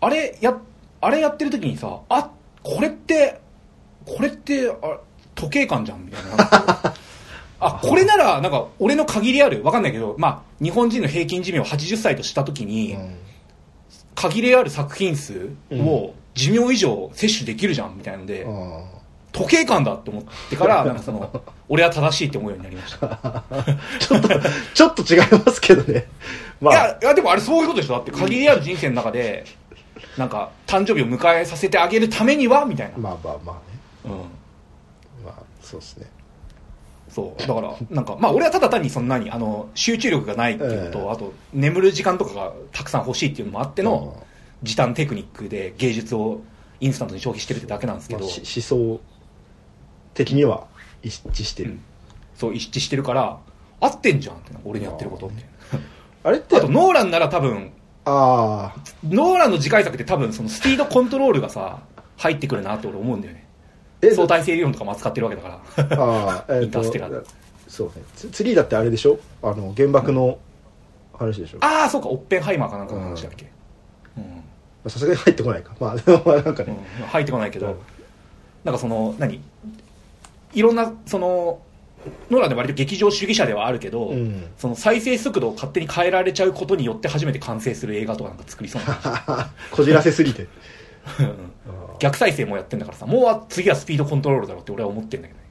[0.00, 0.58] あれや、
[1.02, 2.30] あれやってる時にさ、あ、
[2.62, 3.40] これって、
[4.07, 4.98] これって、あ
[5.34, 6.94] 時計感じゃんみたいな。
[7.61, 13.16] あ、これなら、なんか、俺の限りある、わかんないけど、まあ、日本人の平均寿命を80歳としたときに、うん
[14.14, 18.84] 限りある作品数を寿命以上摂取できるじゃん、みたいなので、あ
[19.32, 23.07] 時計感だって思ってから、なんかその、俺は正しいって思うようになりました。
[23.07, 24.28] ー ちょっと、
[24.74, 26.07] ちょっと違いますけどね。
[26.61, 29.44] まあ、いや、いや、でもあれそういうことでしょだって限りある人生の中で、
[30.16, 32.98] なんか、誕生日を迎えさせてあげるためには、みたいな。
[32.98, 33.73] まあまあまあね。
[34.05, 34.11] うん。
[35.24, 36.07] まあ、そうですね。
[37.09, 37.40] そう。
[37.40, 44.22] だから、なんか、まあ俺はただ単にそんなに、あの、集中力がないっていうのと、ええあと、眠る時間とかがたくさん欲しいっていうのもあっての、
[44.62, 46.40] 時短テクニックで芸術を
[46.80, 49.00] インスタントに消費してるってだけなんですけど、まあし思想
[50.14, 50.66] 的には
[51.02, 51.72] 一致してる。
[51.72, 51.80] うん
[52.36, 53.38] そう一致してるから、
[53.80, 55.44] 合ってんじゃんってな、俺にやってることって。
[56.24, 57.72] あれって、あと、ノーランなら多分、
[58.07, 58.74] あ
[59.09, 61.80] ノーランの次回作って多分そのスピードコントロールがさ、
[62.18, 63.43] 入ってくるなって俺思うんだよね。
[64.12, 66.02] 相対性理論とかも扱ってるわけだから。
[66.05, 67.24] ああ、えインターステラー
[67.68, 67.94] そうね。
[68.16, 69.18] ツツリーだってあれでしょ？
[69.42, 70.38] あの、原爆の
[71.16, 71.59] 話でしょ？
[71.61, 73.46] まああ、そうか、オッペンハイマーかなんかの話だっけ？
[74.16, 74.24] うん
[74.86, 75.74] あさすがに入ってこないか。
[75.80, 76.72] まあ、でもまあなんかうね。
[76.72, 76.76] ん
[77.07, 77.76] 入ってこないけど、うん
[78.64, 79.40] なんかその、何？
[80.55, 81.61] いろんな、その、
[82.30, 90.42] ノーランで割と劇場主義者ではあるけど、うんその再生速度を勝手に変えられちゃうことによって初めて完成する映画とかなんか作りそうな こじらせすぎて。
[91.18, 91.36] うん
[91.99, 95.45] 逆再生もやってんだからさ、もう次はスピードコントロールだろうって俺は思ってんだけどね。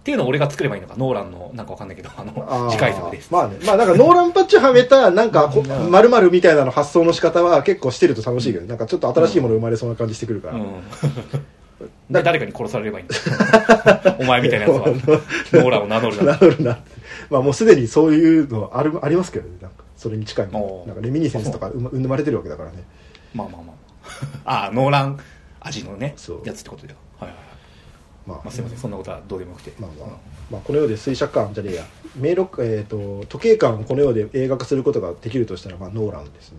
[0.00, 3.30] っていうのを俺が作ればいいのか、ノーランのなんかわかんないけど、あの、あー次回作です。
[3.30, 3.58] まあね。
[3.66, 10.54] まあなんかノーランパッチはめた、なんかこ、うんまるまるみたいなの発想の仕方は結構してると楽しいけど、なんかちょっと新しいもの生まれそうな感じしてくるから。
[10.54, 10.80] うん。
[12.10, 16.78] で、誰かに殺されればいいんだよお前みたいなやつは、ノーランを名乗るななるな。
[17.28, 19.56] まあもうすでにそういうのある、ありますけどね。
[19.60, 20.48] なんか、それに近い。
[20.50, 22.84] なんかレミニセンスとか生ま生まれてるわけだからね。
[23.34, 23.72] まあまあま
[24.44, 24.64] あ。
[24.64, 25.18] ああ、ノーラン
[25.60, 26.98] 味のねそう、やつってことだよ。
[27.18, 27.46] はいはいはい。
[28.26, 29.72] まあまあ、すいません、そんなことはどうでもよくて。
[29.78, 30.08] まあまあ、
[30.50, 31.84] まあ、この世で水車館じゃねえや
[32.16, 36.58] 迷路、えー、と時計館をこの世で映画化することができるとしたら、まあ、ノーランですね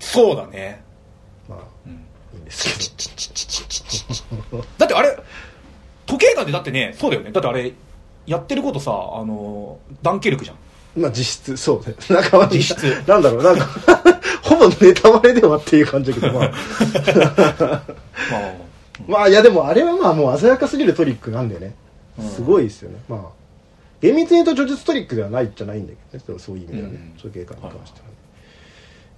[0.00, 0.82] そうだね。
[1.48, 1.92] まあうん。
[1.92, 1.96] い
[2.38, 2.68] いんです
[4.76, 5.18] だってあれ、
[6.06, 7.32] 時計館でだってね、そうだよね。
[7.32, 7.72] だってあれ、
[8.26, 10.56] やってることさ、あの、ダンケルクじゃん。
[10.98, 14.17] けどまあ実質そうねなんか実質なんだろうなんか
[14.48, 16.48] ほぼネタバレではっていう感じだけどまあ。
[16.48, 17.82] まあ、
[19.06, 21.74] まあいやでもあれはまあもう鮮やかすぎるトリックなんだよね。
[22.18, 22.28] うん。
[22.28, 23.38] すごいですよね、まあ
[24.00, 27.20] 厳密に言うと叙述トリックではないじゃないんだけどねそういう意味ではね、うん。
[27.20, 28.12] 時計館に関してはね、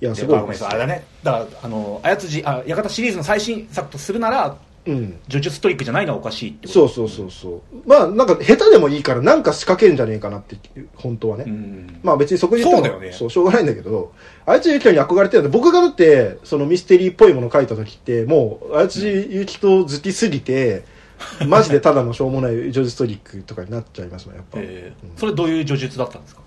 [0.00, 0.04] い。
[0.04, 0.38] やですごい。
[0.38, 1.04] あれだね。
[1.22, 4.56] だから、あの、あやつじ、あ、館シリーズの最新作とするなら、
[4.86, 5.18] うん。
[5.28, 6.88] 呪術トリックじゃないのはおかしいってこと。
[6.88, 7.88] そうそうそうそう。
[7.88, 10.56] まあなんか下手でもいいからなんか仕掛けんじゃねえかなって
[10.96, 12.00] 本当はね、うん。
[12.02, 13.16] まあ別にそこに言ってもそうだよね。
[13.16, 14.12] そうしょうがないんだけど
[14.46, 20.82] あいつゆきとに憧れてるんで僕がだってそのミステリーっぽいもの書いた時ってもうあいつゆきと好きすぎて
[21.46, 24.58] マジでただのしょうもないジョージストリックとかになっちゃいますもんやっぱ。
[24.62, 26.40] えーそれどういう呪術だったんですか？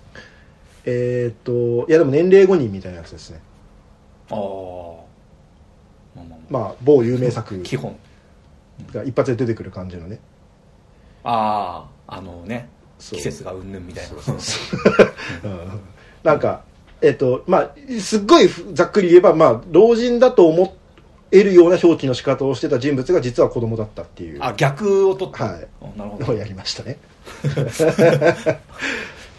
[0.85, 3.39] えーっといやでも年齢5人みたいなやつですね。
[4.31, 4.37] ああ。
[4.37, 7.55] まあまあままあ某有名作。
[7.55, 7.95] あ基本。
[8.93, 10.19] が一発で出てくる感じのね
[11.23, 12.69] ああ、あのね、
[12.99, 14.11] そう季節がうんぬんみたいな。
[15.43, 15.81] うん
[16.23, 16.63] なんか、
[17.01, 20.73] えっと、まあ、すっごいざっくり言えば、まあ、老人だと思
[21.31, 25.43] えるような表記の仕方をしてた人物が実は子供だったっていうあ、逆を取って。
[25.43, 26.25] はいあなるほど。
[26.27, 26.97] のをやりましたね。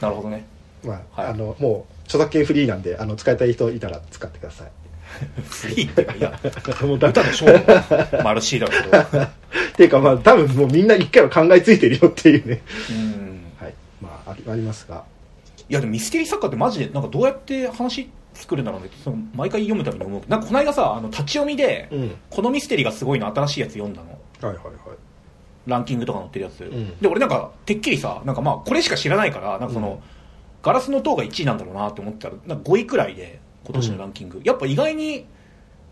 [0.01, 0.45] なるほどね。
[0.85, 4.69] まあ、はいあの、もう、著作権フリーなんで、あの、使いたい人いたら使ってください。
[5.49, 6.41] フリーっていうか、いや、
[6.83, 9.23] もうだ歌のショーマルシーだけど。
[9.23, 9.31] っ
[9.77, 12.63] ていうか、まあ、多分もうみんな一回は考えついてるよっていうね。
[12.91, 13.45] うん。
[13.61, 13.75] はい。
[14.01, 15.05] まあ、ありますが。
[15.69, 22.17] いやでもミステリー作家ってマジでなんかどうやって話作るんだろうねその毎回読むたびに思うなんかこの間さあの立ち読みで、うん。
[22.29, 24.75] このミステリーがすごいの新しいやつ読んだのはいはいはい。
[25.67, 29.99] ランキングとか載ってるやつ、んで俺なんかてっきりさなんかまあこれしか知らないからなんかその、うん
[30.65, 35.27] ガラスの塔が1位なんだろうなって思ったらなんか5位くらいで今年のランキング、やっぱ意外に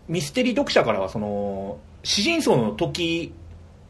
[0.07, 3.33] ミステリー読者からはその詩人層の時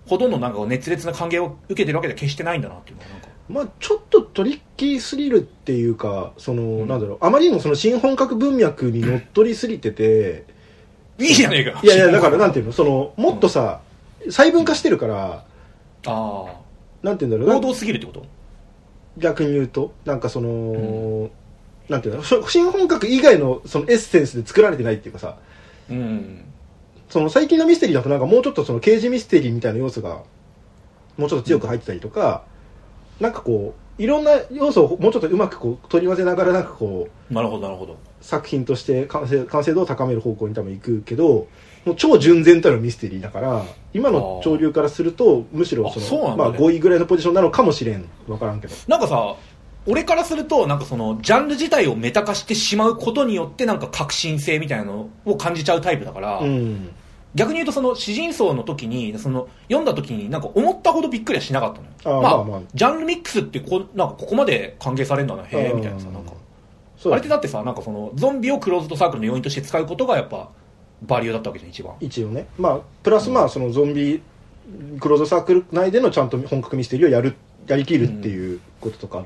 [0.07, 3.27] ほどのなんか熱烈な歓迎を受けてるわけでは決してないんだなっていうのはなんか。
[3.49, 10.45] まあ、ちょっとトリッキーすぎるっていうか、その、なんだろう、あまりにもその新本格文脈にのっとりすぎてて、
[11.19, 11.81] いいじゃねえか。
[11.83, 13.81] いやいや、だからなんていうの、その、もっとさ、
[14.25, 15.45] 細分化してるから、
[16.05, 16.45] あ
[17.01, 18.25] なんていうんだろう王道すぎるってこと？
[19.17, 21.29] 逆に言うと、なんかその、
[21.89, 25.37] なんていうの、し新本格以外のそのエッセンスで作られてないっていうかさ、
[25.89, 26.45] うん。
[27.09, 30.23] その最近のミステリーだとなんかもうちょっとその刑事ミステリーみたいな要素が
[31.17, 32.43] もうちょっと強く入ってたりとか、
[33.19, 37.97] なんかこいろんな要素をもうちょっとうまくこう取り混ぜながらなんかこうなるほどなるほど。
[38.21, 41.47] 作品として完成完成度を高める方向に多分行くけど
[41.85, 46.65] もう超純然たるミステリーだから今の潮流からするとむしろそのまあ、なんだね。
[46.65, 48.05] 5位ぐらいのポジションなのかもしれん。
[48.25, 48.75] 分からんけど。
[48.87, 49.35] なんかさ
[49.85, 56.89] 俺からするとなんかそのジャンル自体をメタ化してしまうことによってなんか革新性みたいなのを感じちゃうタイプだから、うん。
[57.35, 62.21] 逆に言うとその詩人層の時にその読んだ時になんか思ったほどびっくりはしなかったのよ。
[62.21, 62.61] まあ、まあまあ。
[62.73, 65.77] ジャンルミックスってこなんかここまで歓迎されるんだなへえうん。
[65.77, 66.33] みたいなさなんか。
[67.05, 70.49] あれってだってさなんかそのゾンビをクローズドサークルの要因として使うことがやっぱ
[71.01, 71.95] バリューだったわけじゃん一番。
[71.99, 72.47] 一応ね。
[72.57, 74.21] まあプラスまあそのゾンビ
[74.99, 77.35] クローズドサークル内でのちゃんと本格ミステリーをやる
[77.67, 79.25] やりきるっていうこととかの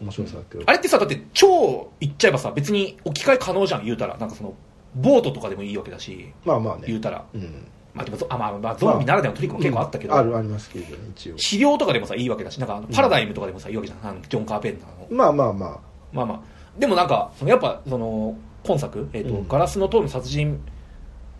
[0.00, 4.16] 面白さだけど、あれってさだって超言っちゃえばさ別に置き換え可能じゃん言うたら。
[4.18, 4.54] なんかその
[4.94, 6.84] ボートとかでもいいわけだしまあまあね。
[6.86, 7.24] 言うたら。
[7.34, 7.66] うん。
[7.94, 10.20] まあでもゾあ、まあ、まあゾンビならではのトリックも結構あったけど、うん。
[10.20, 11.38] あるありますけどね一応。
[11.38, 14.10] 資料とかでもさいいわけだしなんかパラダイムとかでもさいいわけじゃん。
[14.10, 15.16] あのジョン・カーペンターの。
[15.16, 15.80] まあまあまあ。
[16.12, 16.40] まあまあ
[16.78, 20.58] でもなんかそのやっぱその今作、えーとうんガラスの塔の殺人っ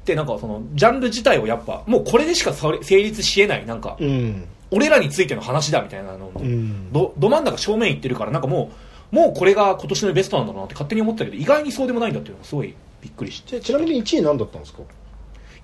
[0.04, 6.92] てなんかそのジャンル自体をやっぱもうこれでしか成立しえないなんか、うん俺らについての話だみたいなの、うん。
[6.92, 8.70] どど真ん中正面行ってるからなんかも
[9.12, 13.60] うもうこれが今年のベストなんだろうなって勝手に思ってたけど意外にそうでもないんだっていうのがすごいびっくりして。
[13.60, 14.80] ちちなみに1位何だったんですか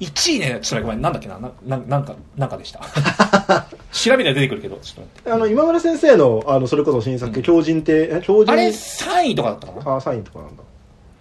[0.01, 1.39] ？1位ねちょっとごめんなんだっけな？
[1.39, 2.81] なななんかなんかでした。
[3.93, 5.31] 調べには出てくるけどちょっと待って。
[5.33, 10.63] あの今村先生のあのそれこそ新作「狂人亭」え狂人あれ3位とかだったかな、あサインとかなんだ。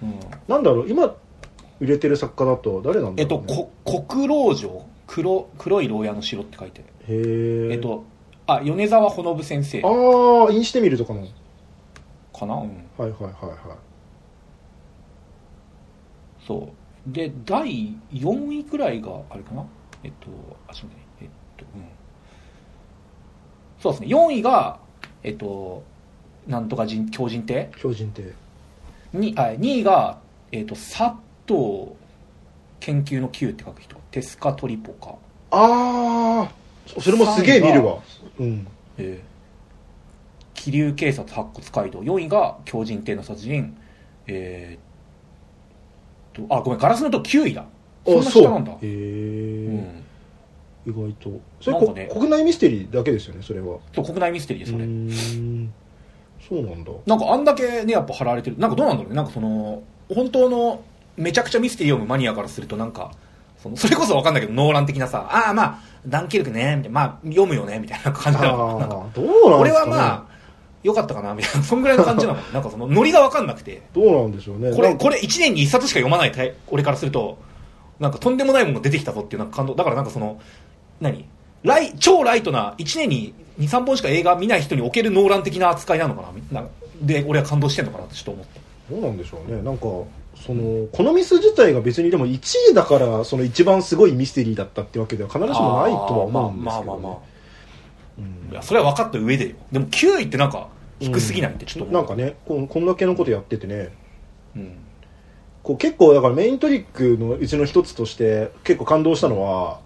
[0.03, 0.19] うん。
[0.47, 1.13] なんだろう今
[1.79, 4.85] 売れてる作家だと誰なんだえっと、ろう、ね、こ黒老城？
[5.07, 8.03] 黒黒い牢屋の城って書いてへええっと
[8.47, 9.81] あ米沢ほのぶ先生。
[9.83, 11.21] ああインしてみるとかの？
[11.21, 11.31] はい
[12.37, 13.31] かな、うん、はいはいはい
[16.45, 16.69] そ
[17.07, 17.11] う。
[17.11, 19.65] で第4位くらいがあれかな？
[20.03, 20.27] えっと
[20.67, 21.85] あちょっと待ってねえっとうん。
[23.79, 24.07] そうですね。
[24.07, 24.79] 4位が
[25.23, 25.83] えっと
[26.47, 27.69] なんとか人狂人亭。
[27.77, 28.33] 狂人亭。
[29.13, 30.19] にあ2位が、
[30.51, 31.13] えっと佐
[31.47, 31.91] 藤
[32.79, 33.95] 研究の Q って書く人。
[34.09, 35.15] テスカトリポカ。
[35.51, 36.51] ああ
[36.85, 37.99] それもすげえ見るわ。
[38.39, 38.67] うん。
[38.97, 39.31] えー
[40.53, 42.01] 気流警察白骨街道。
[42.01, 43.75] 4位が狂人亭の殺人。
[44.27, 47.65] えーっとあごめんガラスの塔9位だ。
[48.05, 48.71] そんな下なんだ。
[48.73, 48.89] へえ、う
[50.89, 50.91] ん。
[50.91, 51.31] 意外と。
[51.59, 53.79] それこ、なんかね国内ミステリーだけですよねそれは。
[53.95, 54.85] そう国内ミステリーですそれ。
[56.47, 56.91] そうなんだ。
[57.07, 58.57] なんかあんだけねやっぱ貼られてる。
[58.59, 59.15] なんかどうなんだろうね。
[59.15, 59.81] なんかその
[60.13, 60.83] 本当の
[61.17, 63.11] めちゃくちゃミステリー読むマニアからするとなんか
[63.57, 66.99] そのそれこそ分かんないけどノーラン的なさああまあダンキルクねみたいな。
[66.99, 68.95] まあ読むよねみたいな感じあなのなんか。
[68.95, 70.25] あどうなんですか、ね、俺はまあ
[70.83, 71.63] よかったかなみたいな。
[71.63, 73.81] そんぐらいの感じなの なんかそのノリが分かんなくて。
[73.93, 74.71] どうなんでしょうね。
[74.75, 77.37] これ、これ1年に1冊しか読まないタイ俺からすると、
[77.99, 79.75] なんかとんでもないものが出てきたぞっていうなんか感動。
[79.75, 80.39] だからなんかその、
[80.99, 81.25] 何？
[81.63, 86.63] ライ、超ライトな、1年に2、3本しか映画見ない人におけるノーラン的な扱いなのかな
[87.01, 88.45] で、俺は感動してんのかなってちょっと思っ
[88.89, 88.95] た。
[88.95, 89.61] どうなんでしょうね。
[89.61, 89.85] なんか
[90.45, 92.39] そのこのミス自体が別にでも1
[92.71, 97.17] 位だからその一番すごいミステリーだったってわけでは必ずしもないとは思うんですけど、ね、まあまあまあまあ。
[98.17, 99.55] うんいや、それは分かった上でよ。
[99.71, 100.69] でも9位ってなんか
[100.99, 101.53] 低すぎない？
[101.53, 101.93] ってちょっと思う。
[101.93, 103.93] なんかねこんこんだけのことやっててね
[104.55, 104.73] うん。
[105.63, 109.79] こう結構だからメイントリックのうちの一つとして結構感動したのは、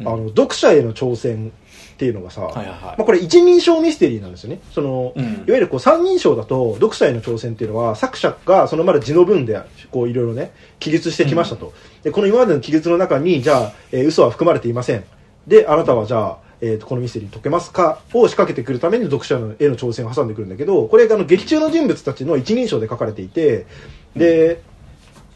[0.00, 1.52] うんあの読者への挑戦
[1.98, 2.80] っていうのがさ、はいはいはい。
[2.80, 4.60] まあ、これ一人称ミステリーなんですよね。
[4.72, 5.24] その、うん。
[5.24, 9.60] いわゆるこう三人称だと読者への挑戦っていうのは作者がそのまだ字の文で
[9.90, 11.72] こういろいろね記述してきましたと、
[12.04, 15.02] でこの今までの記述の中にじゃあ、えー嘘は含まれていません。
[15.48, 17.98] であなたはじゃあ、えーとこのミステリー解けますか？
[18.14, 19.38] を仕掛けてくるために読者へ
[19.68, 23.66] の挑戦を挟んでくるんだけどこれがあの劇中の人物たちの一人称で書かれていて
[24.14, 24.62] で、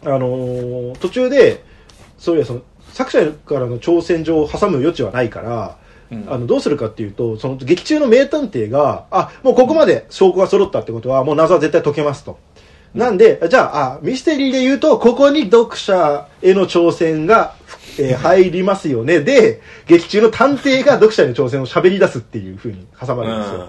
[0.04, 1.64] あのー途中で
[2.18, 2.62] そういやその
[2.92, 5.78] 作者からの挑戦状を挟む余地はないから、
[6.12, 12.38] うんあのどうするかっていうとその劇中の名探偵があもうここまで証拠が揃ったってことはもう謎は絶対解けますと。
[12.94, 17.54] なんで、じゃああ、ミステリーで言うと、ここに読者への挑戦が、
[17.98, 19.20] えー 入りますよね。
[19.20, 23.68] で、劇中の探偵が読者への挑戦を喋り出すっていう風に挟まるんですよ。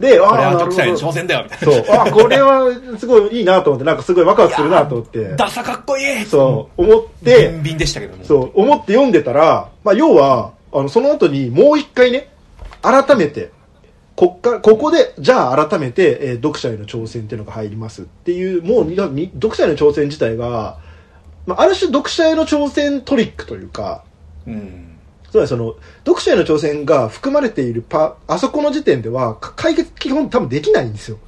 [0.00, 1.74] で、あこれはあ、読者への挑戦だよ、みたいな。
[1.74, 1.96] そう。
[1.96, 5.34] あ、これはすごいいいなと思って、なんかすごいワクワクするなと思って。
[5.36, 8.24] ダサかっこいいそう、思って、ビンビンでしたけども。
[8.24, 12.28] そう、思って読んでたら、まあ、要は、あの、その後にもう一回ね、
[12.82, 13.52] 改めて、
[14.16, 20.78] こっか、ここで、じゃあ改めて、えー読者への挑戦っていうのが入りますっていう、もう読者への挑戦自体が、
[21.46, 24.04] まあ、ある種読者への挑戦トリックというか、
[24.46, 24.98] うん。
[25.30, 25.74] つまりその、
[26.04, 31.18] 読者への挑戦が含まれているパ、あそこの時点では、か解決基本多分できないんですよ。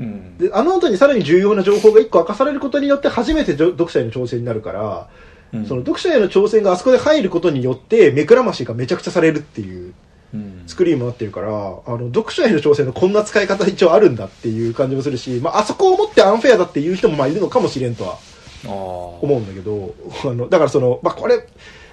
[0.00, 0.38] うん。
[0.38, 5.08] で、あの後にさらに重要な情報が一個明かされることによって初めて読者への挑戦になるから、
[5.52, 5.66] うん。
[5.66, 9.94] その読者への挑戦があそこで入ることによって目くらましがめちゃくちゃされるっていう
[10.34, 10.62] うん。
[10.66, 18.18] 作りにもなってるから、あの、読者への挑戦のこんな使い方一応あるんだっていう感じもするし、まあ、あそこをもってアンフェアだっていう人もまあいるのかもしれんとは
[18.66, 19.94] 思うんだけど、
[20.24, 21.46] あの、だからその、まあ、これ、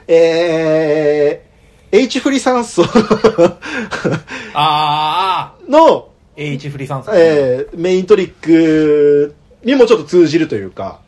[0.08, 2.84] えー、H フリ酸素
[5.70, 9.34] の、H フリ酸素えー、メイントリック
[9.64, 11.00] にもちょっと通じるというか、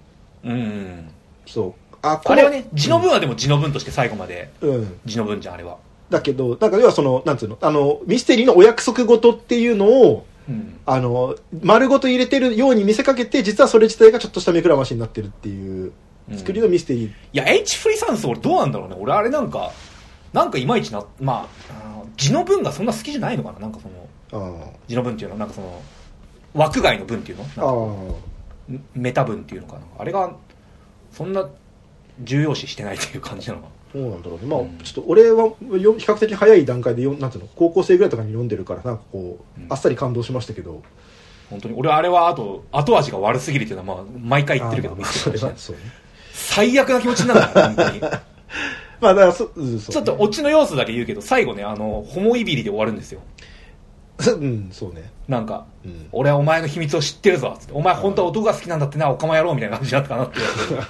[0.46, 1.10] うん。
[1.46, 1.87] そう。
[2.14, 2.68] あ、あれはね。
[2.74, 4.52] 字の文はでも字の文として最後まで。
[4.62, 5.00] うん。
[5.06, 5.78] 字の文じゃんあれは。
[6.10, 10.80] だけど、なんか要はその、なんつうの、あの、ミステリーのお約束事っていうのを、うん。
[10.86, 15.92] あの、丸ごと入れてるように見せかけて、実はそれ自体がちょっとした目くらましになってるっていう
[16.36, 17.08] 作りのミステリー。
[17.08, 18.96] いや H フリ酸素俺どうなんだろうね。
[19.00, 19.72] 俺あれなんか
[20.34, 23.60] なんかいまいちなまあ字の文がそんな好きじゃないのかな。
[23.60, 23.80] なんか
[24.32, 25.82] そのあ字の文っていうのはなんかその
[26.54, 28.16] 枠外の文っていうの？
[28.94, 29.82] メタ文っていうのかな。
[29.98, 30.34] あれが
[31.12, 31.50] そんな
[32.22, 33.72] 重要視してないっていう感じなのかあ。
[33.94, 34.48] そうなんだろうね。
[34.48, 40.84] まあ、うんちょっと俺はよ比較的早い段階でよ、なんていうの、高校生ぐらいとかに読んでるから、なんかこう、うんあっさり感動しましたけど。
[41.50, 45.82] 本当に俺あれはあと後味が悪すぎるっていうのはまあ毎回言ってるけどまあそれはそうね。
[46.34, 48.02] 最悪な気持ちになるんだよ本当に
[49.00, 53.22] まあ、だからそ、うん、そうちょっとオチの要素だけ言うけど最後ねあのホモいびりで終わるんですよ
[54.20, 55.12] うん、そうね。
[55.28, 56.08] なんか、うん。
[56.12, 57.74] 俺はお前の秘密を知ってるぞつって。
[57.74, 60.40] お前本当は男が好きなんだってなおかま野郎みたいな感じだったかなって。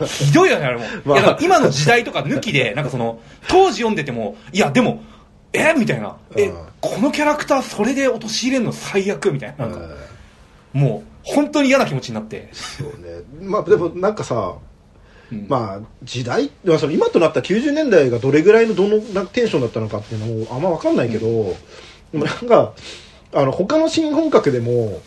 [0.05, 1.17] ひどいよねあれも、 まあ。
[1.19, 5.01] いやだから今の時代とか抜きで なんかその当時読んでてもいやでも
[5.53, 5.73] え？
[5.77, 6.15] みたいな。
[6.35, 6.67] えうん。
[6.79, 9.67] このキャラクターそれで陥れんの最悪みたいな。
[9.67, 9.87] なんか、
[10.73, 13.23] もう本当に嫌な気持ちになって、そうね。
[13.41, 14.55] まあ、でもなんかさ、
[15.31, 15.45] うん。
[15.49, 21.55] まあ、時代、まあその今となったら90年代がどれぐらいのどのなテンションだったのかっていうのもあんま分かんないけど、
[22.11, 22.73] でもなんか、
[23.33, 25.01] あの、他の新本格でも、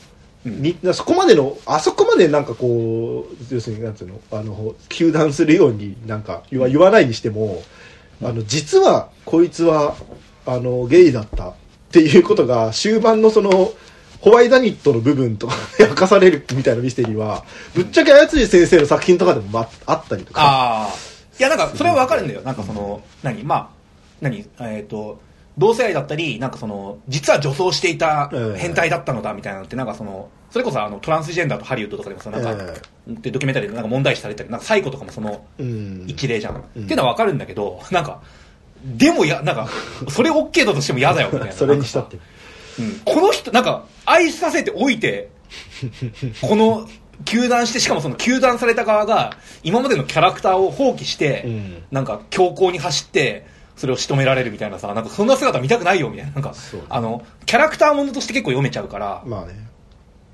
[0.44, 0.62] うん。
[0.62, 7.62] にそこまでの、あそこまでなんかこう、要するに、なんつうの、あの、糾弾するようになんか言わ言わないにしても、
[8.22, 9.94] あの、実は、こいつは、
[10.46, 11.54] あの、ゲイだったっ
[11.90, 13.72] ていうことが、終盤のその、
[14.20, 17.44] ホワイトニットの部分とかで 明かされるみたいなミステリーは、
[17.74, 20.42] ぶっちゃけ綾辻先生の作品とかでもまあったりとか。
[20.42, 22.42] ああいやなんかそれは分かるんだよ。
[22.42, 23.42] なんかその何？
[23.44, 23.68] まあ
[24.20, 24.44] 何？
[24.60, 25.18] えっ、と
[25.60, 28.58] 同性愛だったりなんかその実は女装していたええ。
[28.58, 36.04] 変態だったのだみたいなのってなんかそのそれこそあのトランスジェンダーとハリウッドとかでもさなんか、えでドキュメンタリーでなんか問題視されたりなんかサイコとかもそのうん。
[36.08, 36.84] 一例じゃん、うん。
[36.84, 38.22] っていうのは分かるんだけどなんか
[38.84, 39.68] でもやなんか
[40.08, 41.52] それ OK だとしても嫌だよみたいな。
[41.54, 42.16] それにしたって。
[42.78, 43.00] うん。
[43.04, 45.28] この人なんか愛させておいて
[46.40, 46.88] この
[47.26, 51.82] 糾弾してしかもその糾弾された側が今までのキャラクターを放棄して、うん。
[51.90, 53.46] なんか強行に走って
[53.80, 56.32] それを仕留められるみたいなさなんかそんな姿見たくないよみたいな。
[56.32, 59.54] なんかそうあのキャラクターものとして結構読めちゃうから、まあね。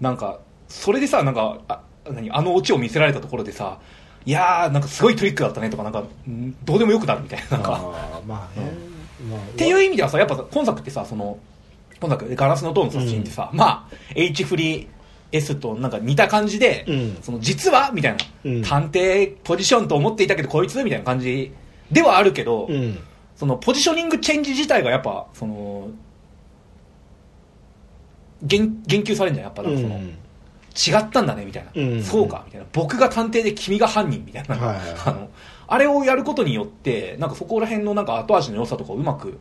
[0.00, 3.78] なんかそれでさなんかあ何あのオチを見せられたところでさ
[4.24, 7.56] いやーなんかすごいトリックだったねとかなんかんどうでもよくなるみたいな。
[7.56, 7.80] なんか。
[7.80, 8.72] あーまあね。
[9.30, 11.38] まあ、っていう意味ではさやっぱ今作ってさその
[12.00, 14.88] 今作ガラスの塔の殺人ってさ、まあ H フリー
[15.32, 17.18] S となんか似た感じで、うん。
[17.22, 18.62] その実はみたいな、うん。
[18.62, 20.82] 探偵ポジションと思っていたけどこいつ？
[20.84, 21.52] みたいな感じ
[21.90, 22.98] ではあるけど、うん。
[23.36, 25.88] そのポジショニングチェンジ自体がやっぱその
[28.42, 29.62] 言言及されるんじゃんやっぱ。
[29.62, 30.18] なんかその、うん。
[30.76, 32.02] 違ったんだねみたいな、うん。
[32.02, 32.66] そうかみたいな。
[32.72, 34.96] 僕が探偵で君が犯人みたいな、はいはいはい。
[35.06, 35.30] あの
[35.68, 39.38] あれをやることによってなんかそこら辺のなんか後味の良さとかをうまく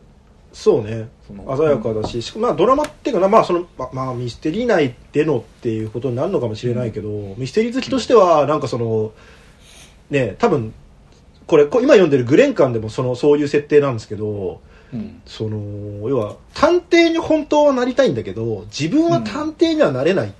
[0.52, 1.08] そうね。
[1.26, 9.12] その鮮やかだし、しかもまあドラマっていうかな、まあそのままあ、ミステリー内でのっていうことになるのかもしれないけど、ミステリー好きとしてはなんかその
[10.08, 10.72] ね多分
[11.46, 14.60] これこ今読んでるグレンカンでもそのそういう設定なんですけど
[14.92, 15.22] うん。
[15.26, 20.32] その要は探偵に本当はなりたいんだけど自分は探偵にはなれない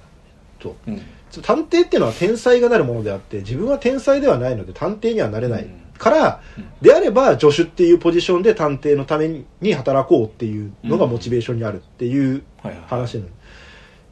[0.59, 1.01] と、うん。
[1.43, 5.81] 探偵っていうのは天才がなるものであって自分は天才ではないので探偵にはなれない、うん。
[5.99, 6.69] から、うん。
[6.81, 12.43] であれば助手っていうポジションで探偵のために働こうっていうのがモチベーションにあるっていう
[12.87, 13.29] 話なの、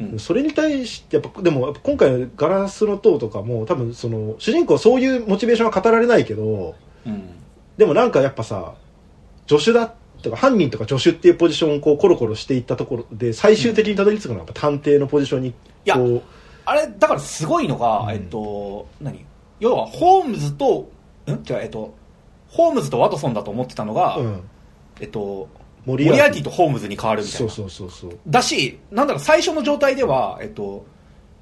[0.00, 0.18] うん。
[0.18, 6.74] それに対してやっぱでも今回の「ガラスの塔」とかも多分その主人公はそういうモチベーションは語られないけど
[7.06, 7.22] うん。
[7.76, 8.74] でもなんかやっぱさ
[9.48, 15.55] 助手だとか犯人とか助手っていうポジションをこうコロコロしていったところで最終的にたどり着くのはやっぱ探偵のポジションに
[15.85, 16.22] やこう。
[16.64, 18.10] あれだからすごいのが、うん。
[18.10, 19.24] えっと何？
[19.60, 20.89] 要はホームズと
[21.26, 21.31] ん？
[21.31, 21.94] 違うえっと
[22.48, 24.43] ホームズとワトソンだと思ってたのが、うん。
[25.01, 25.48] えっと
[25.85, 27.51] モモリアーティとホームズに変わるみたいな。
[27.51, 28.18] そうそうそうそう。
[28.26, 30.86] だしなんだろう最初の状態ではえっと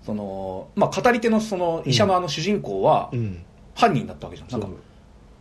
[0.05, 3.44] そのまあ語り手のその医者のあの主人公はうん。
[3.74, 4.68] 犯人だったわけじゃん、なんか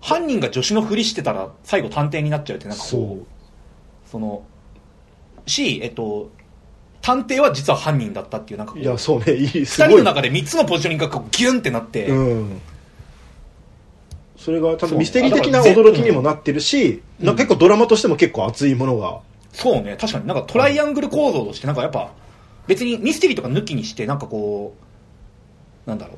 [0.01, 4.43] 犯人が助手のふりしてたら最後探偵になっちゃうってなんかこうその
[5.45, 6.31] しえっと
[7.01, 9.95] 探偵は実は犯人だったっていうなんかこういやそうねいいす二ごい。
[9.95, 12.61] 人の中で3つのポジショニングがこうギュンってなって、うん。
[14.37, 19.19] それが多分ミステリー的なあだからぜ驚きにもなってるし、なんか結構ドラマとしても結構熱いものが。
[19.53, 20.25] そうね、確かに。
[20.25, 22.11] なんかトライアングル構造としてなんかやっぱ、
[22.65, 24.73] 別にミステリーとか抜きにして、なんかこ
[25.85, 26.17] う、なんだろう。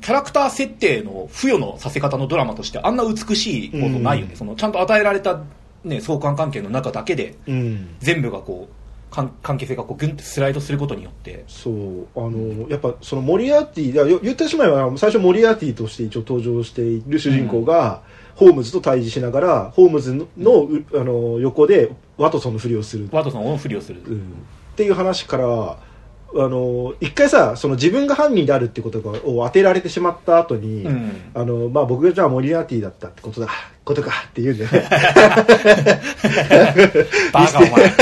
[0.00, 4.32] キャラクター設定の付与のさせ方のドラマとしてあんな美しいことないよね。
[4.32, 4.36] うん。
[4.38, 5.42] そのちゃんと与えられた
[5.84, 7.96] ね、相関関係の中だけでうん。
[7.98, 8.74] 全部がこう、
[9.14, 12.06] 関関係性がこうグンってスライドすることによって、そう。
[12.16, 18.02] あのやっぱそのモリアーティ言ってしまえば最初モリアーティとして一応登場している主人公が、
[18.36, 24.00] ホームズと対峙しながらホームズのの,う、あの横でワトソンのふりをする、ワトソンをオンフリをする。
[24.06, 24.16] うん。
[24.16, 24.20] っ
[24.76, 25.76] ていう話から
[26.34, 31.12] あの一回さその自分が犯人であるってことがを当てられてしまった後に、うん。
[31.34, 33.48] あのまあ、僕がじゃあモリアーティだったってことだ
[33.84, 34.88] ことかって言うんだよね
[37.32, 37.92] バカお前。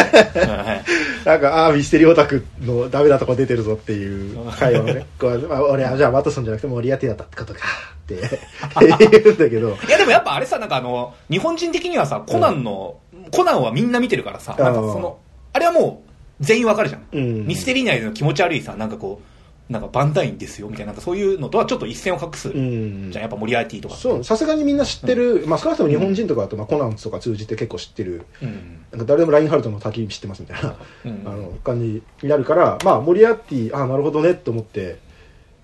[1.24, 8.14] なんか、ああ、ミステリーオタクのダメなとこ出てるぞっていう会話をね、 こうまあ、俺はじゃあワトソンじゃなくてモリアーティだったってことかって
[9.20, 12.96] 言うんだけど、いやでもやっぱあれさ、なんかあの、日本人的にはさ、コナンの、
[13.30, 15.18] コナンはみんな見てるからさ、なんかその、
[15.52, 16.09] あれはもう
[16.40, 17.06] 全員わかるじゃん。
[17.12, 19.20] うんミステリー内での気持ち悪いさ、なんかこ
[19.68, 22.48] う、なんかバンダインですよ、みたいな、なんかそういうのとはちょっと一線を画す。
[22.48, 23.94] うんじゃん、やっぱモリアーティとか。
[23.94, 28.80] そう、さすがにみんな知ってる、まあ少なくとも日本人とかだと、まあコナンとか通じて結構知ってる、うん。
[28.90, 34.98] なんか誰でもラインハルトの焚き火知ってますみたいな、うん あの感じになるから、まあモリアーティ、ああ、なるほどねって思って、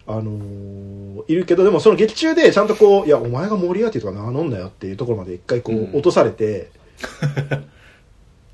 [0.06, 6.70] あのーいるけど、でもその劇中でちゃんとこう、いや、お前がモリアーティとか名乗んなよっていうところまで一回こう、うん落とされて、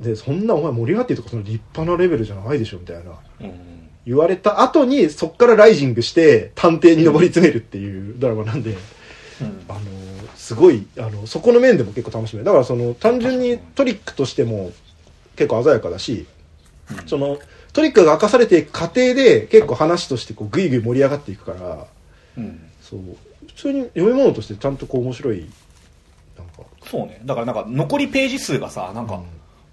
[0.02, 3.12] で、そんなお前モリアーティとかその立派なレベルじゃないでしょみたいな。
[3.40, 3.88] うん。
[4.04, 8.70] 言われた後に、そっからライジングして探偵に上り詰めるっていうドラマなんで、
[9.40, 9.64] うん。
[9.68, 9.80] あの
[10.36, 12.44] すごいあのそこの面でも結構楽しめる。
[12.44, 14.72] だからその単純にトリックとしても
[15.36, 16.26] 結構鮮やかだし、
[16.90, 17.08] うん。
[17.08, 17.38] その
[17.72, 21.86] トリックが明かされていく過程で結構話としてこうグイグイ盛り上がっていくから
[22.36, 22.60] うん。
[22.80, 23.00] そう。
[23.46, 25.48] 普通に読み物としてちゃんとこう面白い
[26.36, 26.62] なんか。
[26.84, 27.20] そうね。
[27.24, 29.22] だからなんか残りページ数がさ、なんか、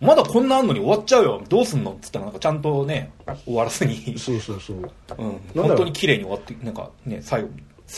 [0.02, 3.12] まだこんなあんのに終わっちゃうよ、どうすんのっつったらなんかちゃんとね、
[3.46, 4.78] 終わらずに、そうそうそう。
[4.78, 7.50] うん、本当に綺麗に終わって、なんかね、最後、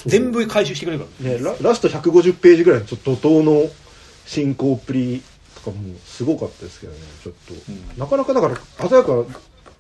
[0.08, 1.30] 全部回収してくれるから。
[1.30, 3.70] ねララスト150ページぐらいのちょっと怒涛の
[4.26, 5.22] 進行っぷり
[5.56, 8.00] とかもすごかったですけどねちょっと、うん。
[8.00, 8.56] なかなかだから
[8.90, 9.14] 鮮やか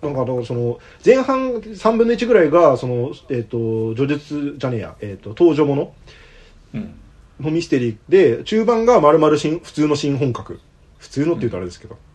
[0.02, 5.93] なんかだからその前半3分の1ぐらいがその、えっと叙述じゃねえや、えっと登場もの。
[6.73, 6.93] うん。
[7.39, 10.60] のミステリーで中盤が丸々新普通の新本格。
[10.98, 12.10] 普通のって言うとあれですけど、うん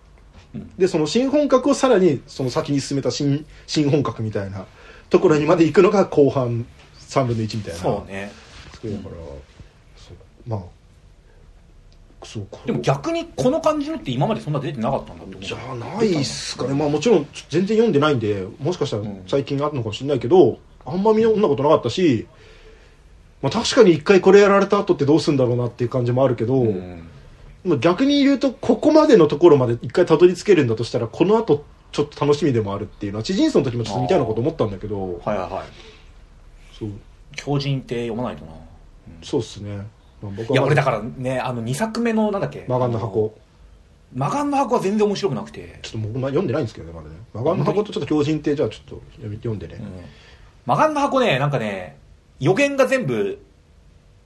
[0.78, 4.66] でその新本格をさらにその先に進めた新新本格みたいな
[5.10, 6.66] ところにまで行くのが後半
[6.98, 8.32] 3分の1みたいなそうね。
[8.80, 9.14] そうだから、
[9.96, 10.16] そう
[10.46, 10.60] まあ
[12.24, 15.42] そうこれでも逆にこの感じのって今までそんな出てなかったんだと思う。
[15.42, 22.26] じゃあないっすかねまあもちろん全然読んでないんでもしかしたらうん最近あったのかもしれないけど、あんま見読んだことなかったし、
[23.42, 27.08] まあ、確かに一回これやられた後ってどうするんだろうなっていう感じもあるけど、うん。
[27.66, 35.64] まあ逆に言うとここまでのところまで一回たどり着けるんだとしたらこの後ちょっと楽しみでもあるっていうのは知人層の時もちょっと似たようなこと思ったんだけどはいはいはい。
[36.78, 36.90] そう
[37.34, 38.52] 狂人って読まないとな。
[39.22, 39.76] そうっすね、
[40.22, 42.64] まあ、僕いや、俺だかからね、あの2作目の、なんだっけ？
[42.68, 43.34] マガンの箱
[44.14, 45.78] マガンの箱は全然面白くなくて。
[45.82, 50.04] ちょっと僕まあ読んでないんですけどねまだねマガンの箱とちょっと狂人ってじゃあちょっと読んでね、うん。
[50.64, 51.96] マガンの箱ね、なんかね、
[52.40, 53.38] 予言が全部、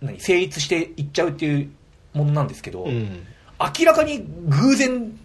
[0.01, 1.71] 何、成立していっちゃうっていう
[2.15, 3.27] ものなんですけど、うん
[3.79, 5.19] 明らかに偶然、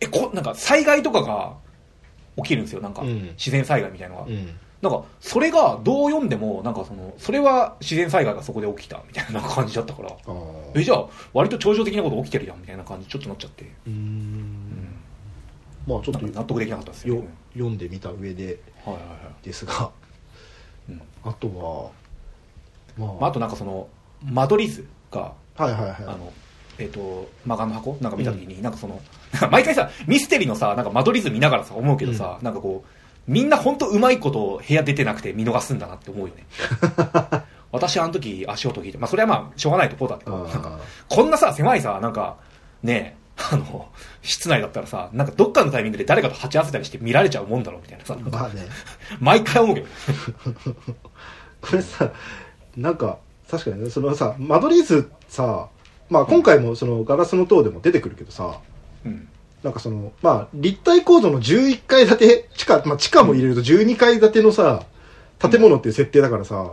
[0.00, 1.54] え、こ、なんか災害とかが
[2.36, 2.80] 起きるんですよ。
[2.80, 3.22] なんか、うん。
[3.38, 4.26] 自然災害みたいなのが。
[4.28, 4.58] うん。
[4.82, 10.10] なんか、それがどう読んでも、なんかその、それは自然災害がそこで起きたみたいな感じだったから、
[10.74, 14.96] え、じゃあ、割と超常的なこと起きてるやんみたいな感じちょっとなっちゃって、うーん。
[15.86, 17.28] まあちょっと納得できなかったですよ、よね。
[17.54, 19.44] 読んでみた上ではいはいはい。
[19.44, 19.90] ですが。
[20.88, 21.02] うん。
[21.24, 21.90] あとは
[22.98, 23.88] まあ、まあ、あとなんかその、
[24.24, 25.94] 間取り図が、はいはいはい。
[26.00, 26.32] あの、
[26.78, 27.96] えっ、と、マガンの箱？
[28.00, 29.00] なんか見たときに、なんかその、
[29.50, 36.46] 毎回さ、ミステリのさ、なんか間取り図見ながらさ、思うけどさ、なんかこう、みんな本当うまいこと部屋出てなくて見逃すんだなって思うよね。
[37.70, 42.36] 私あの時足音聞いて、まあそれはまあしょうがないところだけど、なんかあこんなさ、狭いさ、なんか、
[42.82, 43.22] ねえ、
[43.54, 43.88] あの、
[44.22, 48.66] 室内だったらさ、なんかどっかのタイミングで誰かと鉢合わせたりして見られちゃうもんだろうみたいなさ、ーまあね。
[49.20, 49.86] 毎回思うけど。
[51.62, 52.10] これさ
[52.76, 53.18] なんか
[53.48, 55.68] 確かにねそのさ間取り図さ
[56.12, 58.60] まあ今回もそのガラスの塔でも出てくるけどさ
[59.04, 59.28] うん。
[59.62, 64.84] なんかそのまあ立体構造の11階建て地下、まあ、地下も入れると12階建てのさ
[65.38, 66.72] 建物っていう設定だからさ、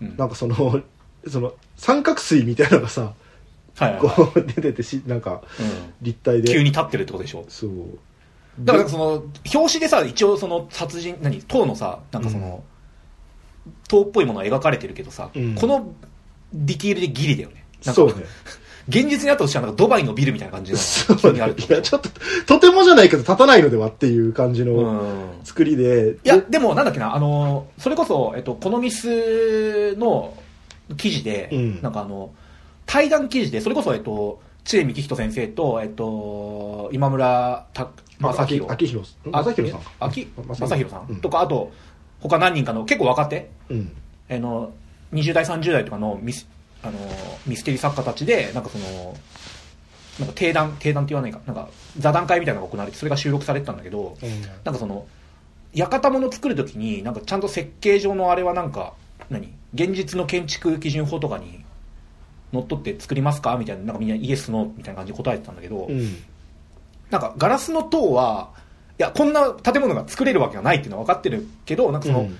[0.00, 0.16] うん。
[0.16, 0.82] なんかその
[1.26, 3.14] その三角錐みたいなのがさ
[3.78, 5.94] はいはいはい、こう出ててしなんかうん。
[6.02, 6.52] 立体で。
[6.52, 7.44] 急に立ってるってことでしょ？
[7.48, 7.70] そう。
[8.60, 9.04] だからその、
[9.54, 12.64] 表紙でさ、一応その殺人、何、塔のさ、なんかその、
[13.86, 15.54] 塔っぽいものが描かれてるけどさ、うん。
[15.54, 15.92] この
[16.54, 17.66] ディティールでギリだよね。
[17.82, 18.14] そうね
[18.88, 22.08] 現実にあったとしたらなんかドバイのビルみたいな感じのそう急にあるいや、ちょっと、
[22.46, 26.18] とてもじゃないけど立たないのではっていう感じのうん作りで。
[26.24, 30.34] いや、でもなんだっけな、あの、それこそ、えっと、このミスの
[30.96, 32.30] 記事で、うんなんかあの、
[32.86, 37.88] 対談記事で、それこそ、えっと、知恵幹人先生と、えっと、今村た
[38.20, 38.70] 正弘。
[38.72, 39.36] 秋広さん。
[39.36, 41.72] あ正弘さん正弘さんとか、あと、
[42.20, 43.92] 他何人かの、結構若手、うん。
[44.30, 44.72] あの、
[45.12, 46.48] 20代、30代とかのミス、
[46.86, 46.98] あの、
[47.46, 49.14] ミステリー作家たちで、なんかその、
[50.18, 51.68] なんか定談、定談って言わないか、なんか
[51.98, 54.16] 座談会みたいなのが行われて、それが収録されてたんだけど、
[54.64, 55.06] なんかその、
[55.74, 58.94] 館物作るときに、なんかちゃんと設計上のあれはなんか、
[59.28, 59.52] 何？
[59.74, 61.64] 現実の建築基準法とかに
[62.52, 63.56] のっとって作りますか？
[63.58, 66.16] みたいな、なんかみんなイエス、ノーみたいな感じで答えてたんだけど、うん。
[67.10, 68.50] なんかガラスの塔は、
[68.98, 72.38] いや、こんな建物が作れるわけがないっていうのは分かってるけど、なんかその、うん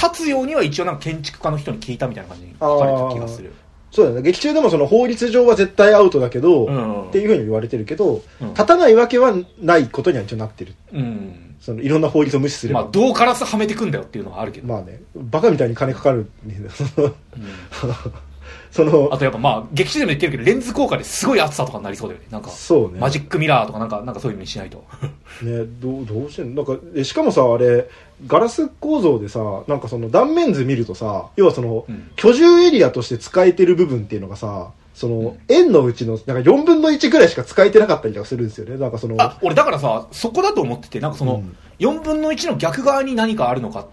[0.00, 3.52] 立つようには一応なんか建築家の人に聞いたみたいな感じに書かれてた気がする。
[3.90, 4.22] そうだね。
[4.22, 10.74] 劇中でもその法律上は絶対アウトだけど、うんっていうふうに言われてるけど、うん立たないわけはないことには一応なってる。
[10.92, 11.56] うん。
[11.60, 12.82] そのいろんな法律を無視すれば。
[12.82, 14.66] まあ、どうガラスはめてくんだよっていうのはあるけど。
[14.68, 16.62] まあね、バカみたいに金かかるんだよ。
[16.98, 17.14] うん
[18.70, 22.26] そのあ、とやっぱまあ、劇中でも言ってるけど、レンズ効果ですごい熱さとかになりそうだよね。
[22.30, 23.00] なんか、そうね。
[23.00, 24.84] マジックミラーとかなんか、なんかそういうのにしないと。
[25.42, 26.62] ね、どう、どうしてんの？
[26.64, 27.88] なんか、えしかもさ、あれ、
[28.26, 38.76] ガラス構造でさ、なんかその断面図見るとさ、要はその、うん居住エリアとして使えてる部分っていうのがさ、その、円のうちの、なんか4分の1ぐらいしか使えてなかったりとかするんですよね。
[38.76, 43.86] なんかその、あ、俺だからさ、そこだと思ってて、なんかその、うん4分の1の逆側に何かあるのか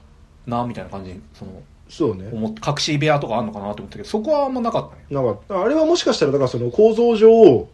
[0.45, 1.51] な、みたいな感じに、その、
[1.89, 2.30] そうね。
[2.31, 5.01] 思って、隠し部屋とかあるのかなと思ったけど、そこはあんまなかったね。
[5.09, 7.68] なんか、あれはもしかしたら、だからその構造上、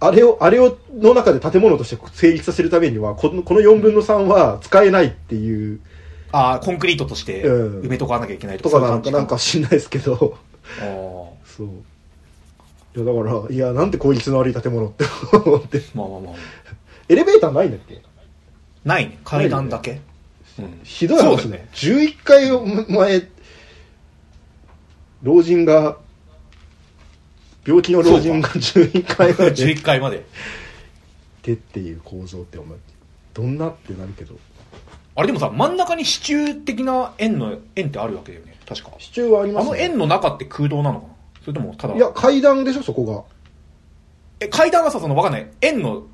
[0.00, 5.80] あれを、あれを、の中で建物として成立させるためには、このこの4分の3は使えないっていう、
[6.30, 10.36] ああ、コンクリートとしてうん埋めとかなきゃいけないととかなんか、なんか知んないですけど、
[10.80, 10.86] あー
[11.46, 11.66] そう。
[12.96, 15.82] いや、だから、いや、なんて効率の悪い建物って思って。
[15.94, 16.34] まあまあまあ。
[17.08, 18.02] エレベーターないんだっけ？
[18.84, 19.18] ないね。
[19.24, 19.92] 階段だけ。
[20.60, 21.68] うんひどい話ねね。
[21.72, 22.50] 11回
[22.90, 23.22] 前、
[25.22, 25.96] 老人が、
[27.66, 30.24] 病気の老人が11回まで 11階まで。
[31.42, 32.78] でっていう構造ってお前、
[33.34, 34.34] どんなってなるけど。
[35.14, 38.54] あれでもさ、真ん中に支柱的な円の、円ってあるわけだよね。
[38.66, 38.90] 確か。
[38.98, 41.12] 支柱はありまあす、の円の中って空洞なのかな？
[41.44, 41.94] それともただ。
[41.94, 43.24] いや、階段でしょ、そこが。
[44.40, 45.46] え、階段はさ、そのわかんない。
[45.62, 46.04] 円の、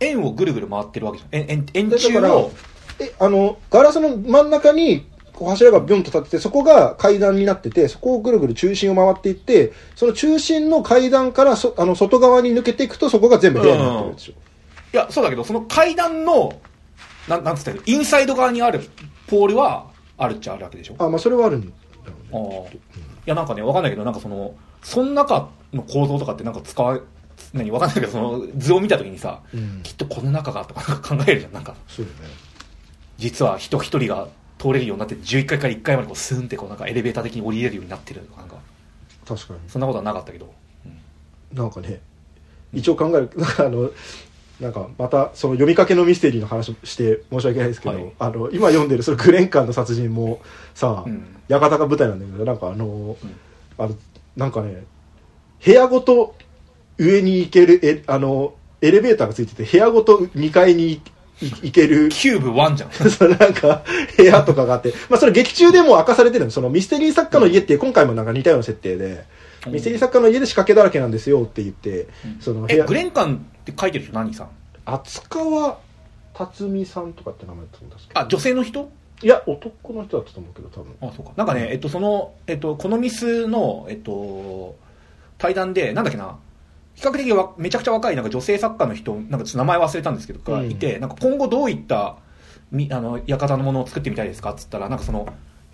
[0.00, 1.40] 円をぐるぐる回ってるわけじゃん。
[1.40, 2.52] 円、円、円柱を、
[2.98, 5.06] え、あの、ガラスの真ん中に、
[5.42, 14.32] こう柱がビョンと立ってて、そこが階段になってて、そこをぐるぐる中心を回っていって、その中心の階段からそあの外側に抜けていくと、そこが全部部屋になってるでしょ。
[14.32, 14.36] い
[14.96, 16.52] や、そうだけど、その階段の、
[17.26, 18.80] なん、なんつったインサイド側にある
[19.26, 20.94] ポールは、あるっちゃあるわけでしょ？
[20.98, 21.74] あ、まあそれはあるんだ
[22.04, 22.70] あろうね。
[22.72, 22.80] ーい
[23.26, 27.00] や、なんかね、わかんないけど、なんかその、その中の構造とかってなんか使わ、
[27.52, 27.70] 何？
[27.70, 31.52] わかんないけど、その図を見たときにさ、うんきっとこの中がとか考えるじゃん。
[31.52, 32.30] なんか、そうだね。
[33.18, 34.28] 実は人一人が
[34.62, 38.56] 通れるようになってて、11階から1階までこうスーンってこうなんかエレベーター的に降りれるようになってるとか、なんか、
[39.26, 39.60] 確かに。
[39.66, 40.52] そんなことはなかったけど。
[41.52, 42.00] なんかね、
[42.72, 43.90] 一応考える、 なんかあの、
[44.60, 48.12] なんかまたその読みかけのミステリーの話をして申し訳ないですけど、はい。
[48.20, 50.40] あの今読んでるそのグレンカンの殺人も
[50.74, 51.24] さ、うん。
[51.48, 53.16] 館が舞台なんだけどなんかあの、
[53.76, 53.96] あの
[54.36, 54.84] なんかね
[55.64, 56.36] 部屋ごと
[56.96, 61.00] 上に行けるえあのエレベーターがついてて部屋ごと2階に
[61.46, 62.08] い行ける。
[62.08, 62.90] キューブ1じゃん。
[63.10, 63.82] そのなんか
[64.16, 66.50] 部屋とかがあって、まあそれ劇中でも明かされてるの。
[66.50, 69.24] そのミステリー作家の家って今回もなんか似たような設定で、
[69.66, 69.72] うん。
[69.72, 72.08] ミステリー作家の家で仕掛けだらけなんですよって言って、
[72.40, 72.84] その部え、屋。
[72.84, 74.48] グ、レンカンって書いてる人何さん？
[74.84, 75.78] 厚川
[76.34, 78.90] 辰巳さんとかって名前だったんですかあ、女性の人？
[79.22, 80.96] いや、男の人だったと思うけど、多分。
[81.00, 81.32] あ、そうか。
[81.36, 84.74] なんかね、えっと、その、えっと、このミスの、えっと、
[85.38, 86.36] 対談で、なんだっけな、
[86.94, 92.16] 比較的わめちゃくちゃ若いなんか女性作家の人、なんかちょっと名前忘れたんですけど、がうんいて、なんか今後どういった、
[92.70, 95.26] みあの、館のものを作ってみたいですかっつったら、なんかその、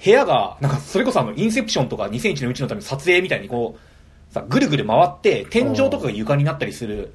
[0.03, 7.15] 部屋が、なんかそれこそあの、インセプションとか2001のうちのための撮影みたいにこう、さ、ぐるぐる回って、天井とかが床になったりする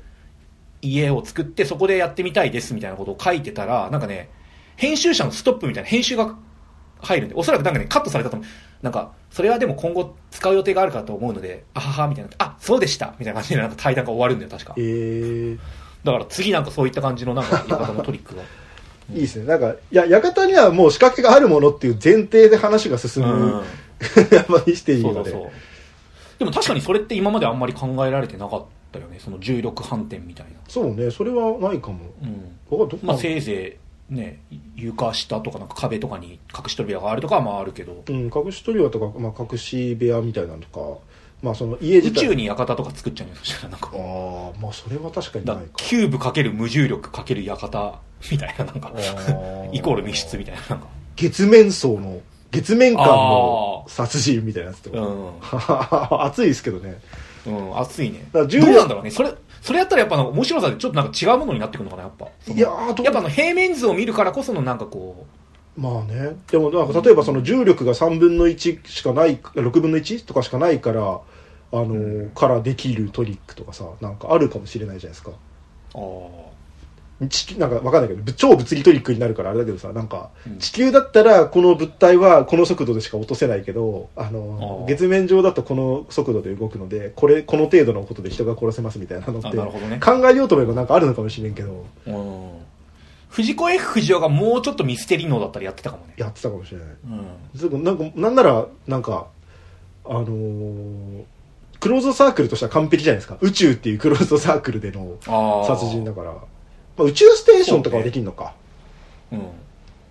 [0.81, 4.29] 家を作って、そこでやってみたいですみたいなことを書いてたら、なんかね、
[4.75, 6.35] 編集者のストップみたいな編集が
[7.01, 8.47] 入るんで、おそらくなんかね、カットされたと思う。
[8.83, 12.29] なんか、それはでも今後使う予定があるかと思うので、あはは、みたいな。
[12.37, 14.81] あ、そうでしたみたいな感じでなんか対談が終わるんだよ、確かえ。
[14.81, 15.57] ー、
[16.03, 18.43] だから次なんかそういった感じのなんか、館のトリックが。
[19.13, 19.45] いいですね。
[19.45, 23.61] なんか、いや、館にはもう仕掛けがあるものっていう前提で話が進む、うん
[24.31, 25.29] やっぱミステリーがね。
[25.29, 25.51] そうそう。
[26.39, 29.17] でも確かにそれって今まであんまり考えられてなかったよね。
[29.19, 30.53] その重力反転みたいな。
[30.67, 31.99] そうね、それはないかも。
[32.21, 32.57] うん。
[32.69, 33.82] 僕はどこまあせいぜい、
[34.13, 34.39] ね、
[34.75, 38.03] 床下とかなんか壁とかに隠し扉があるとかはまああるけど。
[38.07, 40.99] うん、隠し取りはとか、まあ、隠し部屋みたいなのとか、
[41.41, 42.27] まあその家宇自体。
[42.27, 43.91] 宙に館とか作っちゃうんよそしたらなんか。
[43.93, 45.71] ああまあそれは確かにだないか。
[45.77, 47.99] キューブかける無重力かける館
[48.31, 48.91] みたいななんか。
[48.95, 49.69] あー。
[49.75, 50.87] イコール密室みたいななんか。
[51.15, 52.21] 月面層の
[52.51, 56.91] 月面間のあ殺人みたいなやつとか、う 熱いですけどね。
[56.91, 56.95] ん、
[57.45, 57.51] う。
[57.51, 58.27] ん、熱いね。
[58.31, 59.11] どうだから重力なんだろうね。
[59.11, 62.27] それそれやったらやっぱ面白さでちょっとなんか違うものになってくるのかなやっぱ。
[62.51, 65.25] いややっぱあの平面図を見るからこそのなんかこ
[65.77, 66.35] まあね。
[66.51, 70.25] でもなんか例えばその重力が3分の1しかない6分の 1?
[70.25, 75.31] とかしかないからあのーからできるトリックとかさなんかあるかもしれないじゃないですか。
[75.31, 75.33] う
[75.95, 76.52] あ
[77.29, 80.57] 地球なんかわかんないけどぶ超物理トリックになるからあれだけどさなんかうん。
[80.57, 89.99] 地球だったらこの物体はこの速度でしか落とせないけどあの月面上だとこの速度で動くのでこれこの程度のことで人が殺せますみたいなのってね。
[89.99, 91.85] 考えようと思えばなんかあるのかもしれんけど
[93.29, 96.13] 藤子 F 不二雄がもうちょっとミステリー能だったらやってたかもね。
[96.17, 96.87] やってたかもしれない。
[96.87, 97.27] うん。
[97.55, 99.27] ずなんかなんならなんか
[100.05, 101.23] あのー
[101.79, 103.37] クローズドサークルとしては完璧じゃないですか。
[103.41, 105.17] 宇宙っていうクローズドサークルでの
[105.67, 106.33] 殺人だから、
[106.97, 108.53] まあ、宇宙ステーションとかはできんのか、
[109.31, 109.47] うん。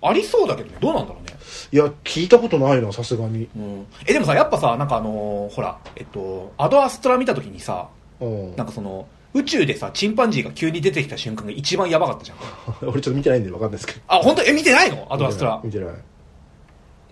[0.02, 0.76] ありそうだけどね。
[0.80, 1.32] どうなんだろうね。
[1.70, 3.48] いや聞いたことないなさすがに。
[3.56, 3.86] うん。
[4.06, 7.88] えでもさやっぱさなんかあのーほらえっとアドアストラ見た時にさ
[8.20, 8.56] うん。
[8.56, 12.38] なんかその宇宙でさチンパンジーが急に出てきた瞬間が一番やばかったじゃん。
[12.88, 14.00] 俺ちょっと見てないんでわかんないですけど。
[14.08, 14.42] あ本当？
[14.42, 15.06] え見てないの？
[15.08, 15.60] アドアストラ。
[15.62, 16.04] 見てない見てない。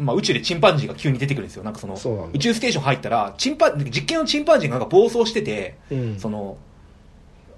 [0.01, 1.63] まあ、宇宙でチンパンジーが急に出てくるんですよ。
[1.63, 6.57] なんかそのそうなんだ宇宙ステーション入ったらチンパン実験のチンパンジーがなんか暴走してて、うんその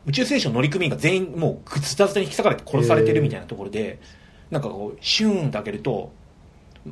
[0.06, 4.00] 宇宙ステーションの乗組員が全員もうズタズタに引き裂かれて殺されてるみたいなところで、
[4.50, 6.12] なんかこうシューンって開けると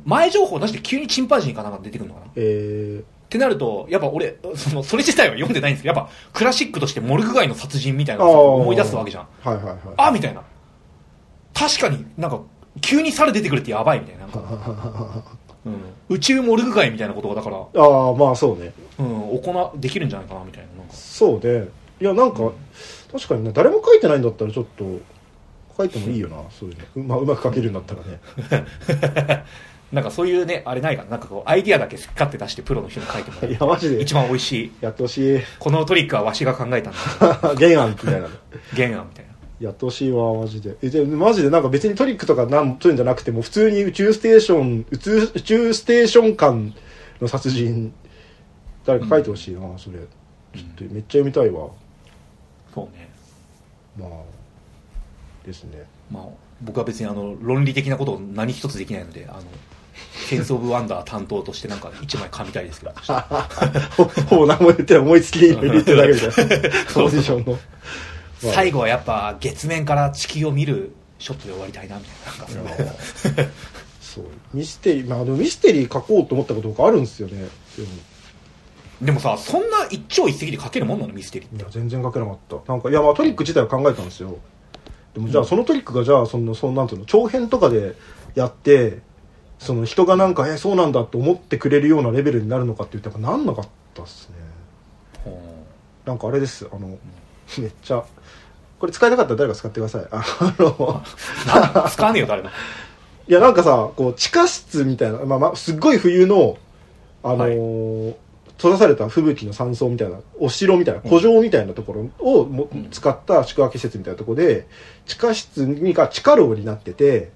[0.05, 2.27] 前情報なしで急にチンパンジーかなんか出てくるのかな？
[2.27, 9.27] っえてなるとやっぱ俺そのそれ自体は読んでないんですけどやっぱクラシックとしてモルグ街の殺人みたいー、なのを思い出すわけじゃん。
[9.41, 9.77] はいはいはい。
[9.97, 10.43] あみたいな。
[11.53, 12.41] 確かになんか
[12.81, 14.21] 急に猿出てくるってやばいみたいな。
[14.21, 15.23] なんか、
[15.63, 15.75] うん、
[16.09, 18.73] 宇宙モルグ街みたいなことがだからああまあそうね。
[18.97, 19.07] うん、
[19.41, 20.79] 行できるんじゃないかなみたいな。
[20.79, 20.93] なんか。
[20.93, 21.67] そうね。
[22.01, 22.51] いやなんか、
[23.11, 24.85] 確かにね誰も書いてないんだったらちょっと
[25.77, 26.83] 書いてもいいよなそういうの。
[26.95, 29.45] う,、まあ、うまく書けるんだったらね。
[29.91, 31.11] なんかそういうねあれないかな。
[31.11, 34.01] なんかこうアイディアだけ好き勝手出してプロの人に書いてもらいうやマジで。
[34.01, 34.71] 一番美味しい。
[34.79, 35.39] やってほしい。
[35.59, 37.55] このトリックはわしが考えたんだ。
[37.55, 38.19] 原案みたいな。
[38.21, 38.29] の
[38.73, 39.31] 原案みたいな。
[39.59, 40.77] やってほしいわマジで。
[40.81, 46.73] えでマジでなんか別にトリックとかなんそういうんじゃなくても普通に宇宙ステーション宇宙宇宙ステーション間
[47.21, 47.93] の殺人
[48.85, 49.99] 誰か書いてほしいな、それ。
[49.99, 51.69] ちょっとめっちゃ読みたいわ
[53.97, 54.09] まあ
[55.45, 55.85] ですね。
[56.09, 56.23] まあ
[56.61, 59.43] 僕は別にあの論理的なことを何一つできないのであの
[60.13, 62.93] センス・オブ・ワンダー担当としてなんか一枚噛みたいですけど。
[63.97, 67.59] ほほぼ何も言ってない思いつきで言ってるだけみたいなポジションの。
[68.39, 72.69] 最後はやっぱ月面から地球を見るショットで終わりたいなみたいな。
[72.69, 73.47] なんかその
[74.01, 74.25] そう。
[74.53, 77.33] ミステリーまあでもミステリー書こうと思ったことあるんですよね。
[77.77, 77.89] でも
[79.01, 81.13] でもさそんな一朝一夕で書けるもんなの？
[81.13, 82.71] ミステリーいや全然書けなかった。
[82.71, 84.37] なんかいやまあトリック自体は考えたんですよ。
[85.13, 87.05] でもじゃあそのトリックがじゃあそのそのなんていうの？
[87.05, 87.95] 長編とかで
[88.35, 88.99] やって
[89.57, 94.29] その人がなんかえそうなんだって思ってくれるようなレベルになるのかって言ってやっぱなんなかったっす
[95.25, 95.33] ね。
[96.05, 96.67] なんかあれです。
[96.71, 96.97] あの
[97.57, 98.03] めっちゃ
[98.79, 100.07] これ使いたかったら誰か使ってください。
[100.11, 100.23] あ
[100.59, 101.03] の
[101.89, 102.49] 使わねえよ誰も。
[103.27, 106.57] いやなんかさこう地下室みたいな、まあ、まあすっごい冬の
[107.23, 108.15] あのー
[108.61, 114.67] 閉ざされた吹雪の山荘みたいなお城みたいな古城みたいなところをも、うん使った宿泊施設みたいなところで
[115.07, 117.31] 地下室にが地下牢になってて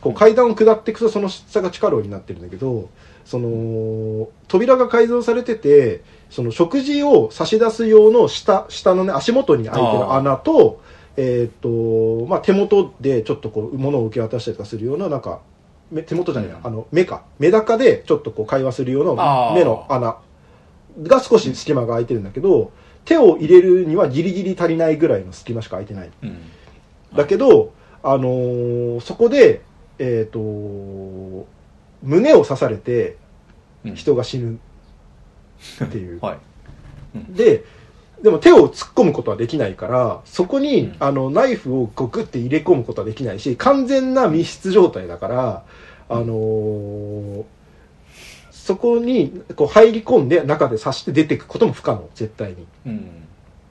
[0.00, 2.88] こう階段を下っていくとその下が地下牢になってるんだけど
[3.24, 10.80] その扉が改造されててその食事を差し出す用の下下のね足元に開いてる穴と
[11.16, 15.42] えーっとまあ、手元でちょっとこう物を受け渡したりとかするようななんか
[15.90, 16.66] め手元じゃないや、うん。
[16.66, 20.16] あの目かメダカでちょっとこう会話するような目の穴
[21.02, 22.72] が少し隙間が空いてるんだけど
[23.04, 26.10] 手を入れるにはギリギリ足りないぐらいの隙間しか空いてない。
[26.22, 26.38] うん。
[27.14, 27.72] だけど、
[28.02, 29.62] あのーそこで
[29.98, 31.46] えーっと
[32.02, 33.16] 胸を刺されて
[33.84, 33.94] うん。
[33.94, 34.58] 人が死ぬ。
[35.84, 36.20] っていう。
[36.24, 36.38] はい。
[37.30, 37.64] で
[38.22, 40.96] でも手を突っ込むことはできないからそこに、うん。
[41.00, 45.64] あのナイフをこうグッて入れ込むことはできないし完全な密室状態だから、
[46.08, 47.44] あのー
[48.64, 52.66] そこにこう入り込んで中で刺して出ていくことも不可能絶対に。
[52.86, 53.10] うん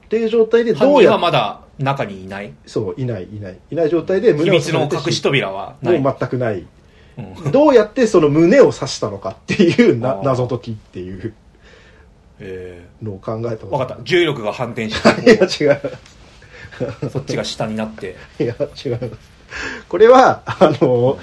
[0.04, 2.52] っていう状態でどうやまだ中にいない？
[2.66, 3.58] そういないいない。
[3.72, 6.64] いない状態で秘胸を密の隠し扉はもう全くない。
[7.18, 7.50] うん。
[7.50, 11.34] どうやってその胸を刺したのかっていうな謎解きっていう
[12.38, 12.86] え。
[13.02, 13.98] のを考えたー、分かった。
[14.04, 17.10] 重力が反転して いや違う。
[17.10, 18.14] そっちが下になって。
[18.38, 18.54] いや、
[18.84, 19.16] 違う。
[19.88, 21.18] これは、あの、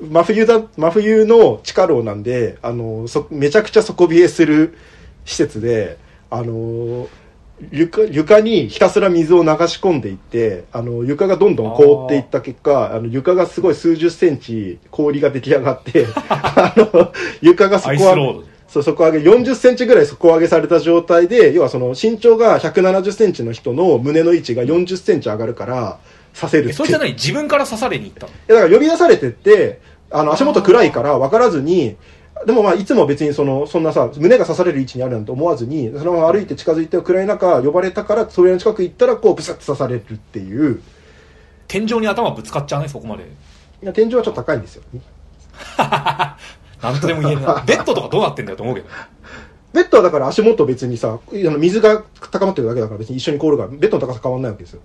[0.00, 4.76] 真冬だ、真冬の地下牢なんで、あの、そ、めちゃくちゃ底冷えする
[5.24, 5.98] 施設で、
[6.30, 7.08] あのー
[7.70, 25.98] 床床にひたすら水を流し込んでいってあの床がどんどん凍っていった結果あの床がすごい数十センチ氷が出来上がって あの床が底上げそう底上げ40センチぐらい底上げされた状態で要はその身長が170センチの人の胸の位置が40センチ上がるから
[26.38, 28.32] 刺せるそれじゃ何自分から刺されに行ったの？
[28.32, 29.80] いやだから呼び出されてって、
[30.10, 31.96] あの、足元暗いから分からずに、
[32.44, 40.80] でもまあ、いつも別にその、そんなさ、胸が刺される位置にあるなんて思わずに、そのまま歩いて近づいて暗い中、呼ばれたから、それの近く行ったら、こう、ブサッと刺されるっていう、
[41.68, 44.82] 天井に頭ぶつかっちゃうねそこまでいや天井はちょっと高いんですよ。
[46.82, 48.88] なんとでも言えるな ベッドとかどうなってんだよと思うけど
[49.72, 54.80] ベッドはだから足元別にさ、あの水が高まってるだけだから別に一緒に凍るから、ベッドの高さ変わんないわけですよ。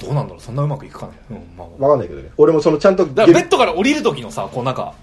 [0.00, 2.30] どうなんだろうそんなうまくいくかねうんまあまあわかんないけどね。
[2.36, 4.94] 俺もそのちゃんと、だからベッドから降りる時のさこうなんか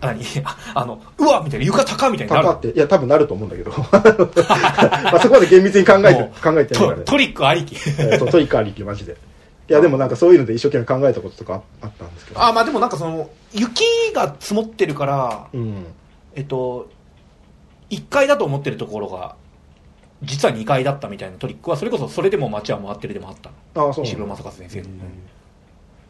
[0.00, 0.20] 何？
[0.44, 3.70] あ あのうわみたいな床高みたいになる高って、いや、多分なると思うんだけど。
[3.72, 6.96] まあそこまで厳密に考えて考えてないからね。
[7.04, 9.16] トトリックありきえーそうトリックありき、マジで。
[9.68, 12.42] いや、でもなんかそういうので一生懸命考えたこととかああったんですけど。
[12.42, 13.84] あまあでもなんかその雪
[14.14, 15.86] が積もってるからうん。
[16.34, 16.88] えっと
[17.90, 19.34] 1階だと思ってるところが
[20.22, 23.86] 実は2階だったみたいなトリックはそれこそそれでも街は回ってるでもあったの。
[23.86, 24.26] ああ、そう石黒。
[24.26, 24.98] 正和先生の、うん。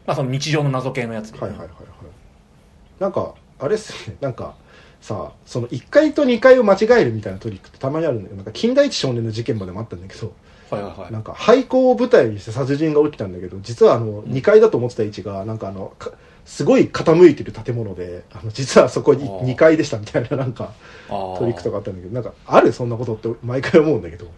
[0.05, 3.01] まあその日常の謎系のやつで、はいはいはいはい。
[3.01, 4.55] なんか、あれっすね、なんか、
[5.01, 10.33] さその1階と2階を間違えるみたいなトリックってたまにあるんだけど、なんか、金田一少年の事件までもあったんだけど、
[10.69, 11.11] はいはいはい。
[11.11, 16.11] なんか、廃校を舞台にして殺人が起きたんだけど、実はあの、2階だと思ってた位置が、なんかあの、か
[16.47, 20.71] すごい傾いてる建物で、あの、実はそこにあー2階でしたみたいな、なんか、
[21.09, 24.31] トリックとかあったんだけど、なんか、あるそんなことって毎回思うんだけど。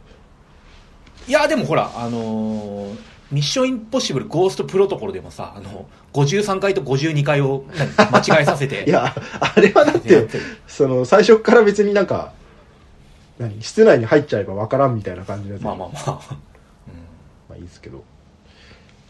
[1.27, 2.97] いやでもほらあのー
[3.31, 7.65] ミッションインポッシブルゴーストプロトコルでもさあの53階と52階を
[7.99, 10.27] 何間違えさせて いや、あれはだって
[10.65, 12.33] その、最初から別になんか、
[13.37, 15.63] 何室内に入っちゃえばわからんみたいな感じのやつ。
[15.63, 16.07] まあまあまあ、
[17.49, 18.03] まあいいですけど。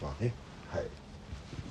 [0.02, 0.34] まあね、
[0.70, 0.84] はい。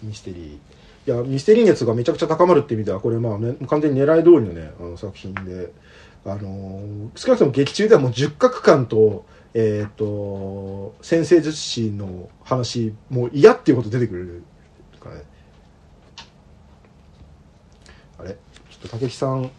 [0.02, 0.69] ミステリー。
[1.10, 5.74] いや、ミステリー熱がめちゃくちゃ高まるって意味では、これまあ、ね、完全に狙い通りのね、あの作品で、
[6.24, 9.26] あのー少なくとも劇中ではもう十角館と、
[9.56, 14.44] えっ、と、先生術師の話、もう嫌っていうこと出てくる
[15.00, 15.24] からね。
[18.20, 18.38] あれ？
[18.70, 19.50] ちょっと武木さん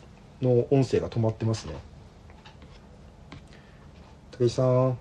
[0.41, 1.75] の音声が止まってますね。
[4.39, 4.87] 武木さん。
[4.87, 4.95] は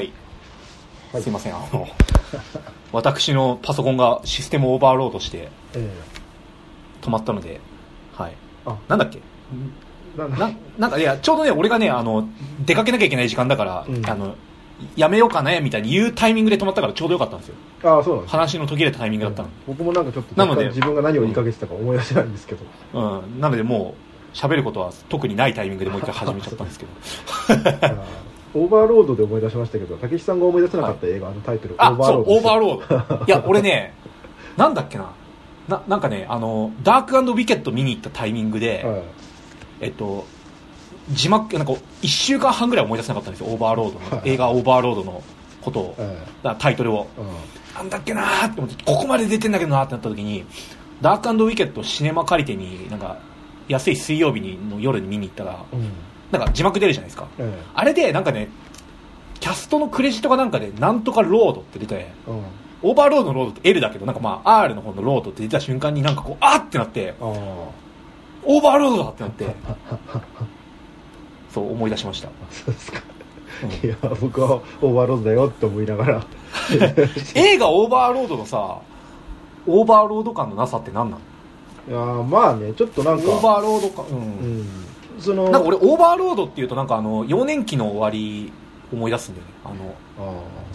[0.00, 0.12] い、
[1.10, 1.86] はいすいませんあの
[2.94, 5.90] 私のパソコンがシステムオーバーロードしてえ
[7.02, 7.60] 止まったので
[8.14, 8.34] はい。
[8.64, 8.76] あ。
[8.88, 9.18] なんだっけ？
[9.18, 12.28] えなななんかいやちょうどね俺がねあの
[12.64, 14.08] 出かけなきゃいけない時間だから、うん。
[14.08, 14.36] あの
[14.96, 17.54] やめようかねみたいに言うタイミングで止まったからちょうどよかったんですよ。
[17.84, 22.64] ああそうなん話の途切れたタイミングだったの、僕もなんかちょっとなので自分が何を言いかけてたか思い出せないんですけど、
[22.94, 23.94] うん、なのでも
[24.32, 26.92] う喋ることは特にないタイミングでもう一回始めちゃったんですけど
[28.54, 32.32] オーバーロードで思い出しましたけど武井さんが思い出せなかった映画のタイトル、あオーバーロード。
[32.32, 33.24] オーバーーロード。
[33.26, 33.94] いや 俺ね
[34.56, 35.10] なんだっけな。
[35.68, 39.02] ななんかねあのダークウィケット見に行ったタイミングで、はい。
[39.80, 40.26] えっと
[41.10, 41.72] 字幕なんか
[42.02, 44.30] 1週間半ぐらい思い出せなかったんですよオーバーロードの、はい。
[44.30, 45.22] 映画オーバーロードの
[45.60, 45.96] ことを、
[46.44, 47.06] はいタイトルを。
[47.18, 47.26] うん。
[47.74, 50.44] なんだっけなーって思ってここまで出てんだけどなーってなった時に
[51.02, 53.18] ダークウィケットシネマカリテになんか
[53.68, 55.90] 安い水曜日にの夜に見に行ったらうん
[56.30, 57.28] なんか字幕出るじゃないですか。
[57.38, 58.48] えあれでなんかね
[59.40, 62.42] キャストのクレジットかなんかでなんとかロードって出てえうん。
[62.82, 67.14] オーバーロードのロードって L だけどなんかまあ R の方のロードって出た瞬間になんかこうあーってなって。
[67.20, 67.24] あ
[68.46, 69.54] オーバーロードだってなって。
[71.52, 72.28] そう思い出しました。
[72.28, 73.00] あそうですか。
[73.62, 73.88] うん。
[73.88, 76.24] いや僕はオーバーロードだよって思いながら。
[77.34, 78.78] 映画オーバーロードのさ
[79.66, 81.20] オーバーロード感のなさって何なの
[81.88, 83.30] いやーまあねちょっとなんか。
[83.30, 84.68] オーバーロード感うん、うん
[85.18, 88.52] そのなんか俺オーバーロードっていうとなんかあの幼年期の終わり
[88.92, 89.52] 思い出すんだよね。
[89.64, 89.94] あの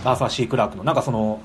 [0.05, 0.83] あアーサー・シー・クラークの。
[0.83, 1.41] なんかその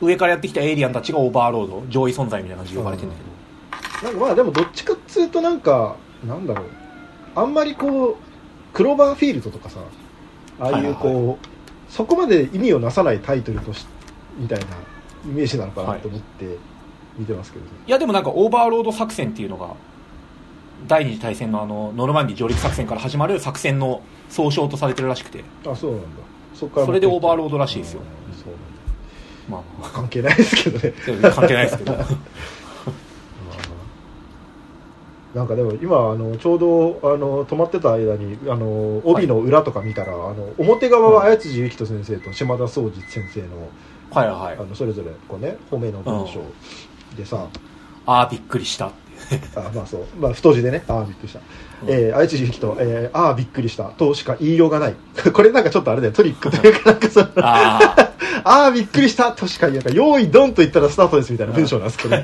[0.00, 5.96] 上からやってきたエイリアンたちがオーバーロード上位存在みたいな感じで呼ばれてるんだけど、ーなんかまあでもどっちかっつうとなんか
[6.26, 6.66] なんだろう。
[7.34, 8.16] あんまりこう
[8.72, 9.80] クローバーフィールドとかさ
[10.60, 11.36] ああいうこう、はい
[11.92, 13.86] そこまで意味をなさないタイトルとし
[14.38, 14.64] みたいな
[15.26, 16.56] イメージなのかなと思って
[17.18, 17.70] 見てますけど、ね。
[17.86, 19.74] いやでもなんかオーバーロード作戦っていうのが
[20.86, 25.44] 第二次大戦のあのノルマンディ上陸作戦から始まる作戦の総称とされてるらしくて。
[25.66, 26.06] あそうなんだ。
[26.54, 28.00] そっからそれでオーバーロードらしいですよ。
[28.00, 28.52] うんそう
[29.50, 29.64] なんだ。
[29.80, 29.88] まあ。
[29.88, 30.94] ま関係ないですけどね。
[31.24, 31.96] あ関係ないですけど。
[35.34, 43.46] なんかでも今あのちょうどあの止まってた間にあの帯の裏とか見たら、あの表側は綾辻ゆきと先生と島田総司先生の
[44.10, 44.58] はいはい。
[44.58, 46.42] あのそれぞれこうね褒めの文章
[47.16, 47.46] でさ、
[48.04, 48.90] ああびっくりした
[49.56, 51.40] あまあそう、まあ、太字でね、ああ、びっくりした。
[51.86, 54.94] えー、愛知ゆきと、えー、ああ、びっくりした、としか言いようがない。
[55.32, 58.10] これなんかちょっとあれだよ、トリックというか、なんかその、あ
[58.44, 58.70] あ。
[58.70, 59.94] びっくりした、としか言えない。
[59.96, 62.16] 用意ドンと言ったらスタートですみたいな文章なんですけど、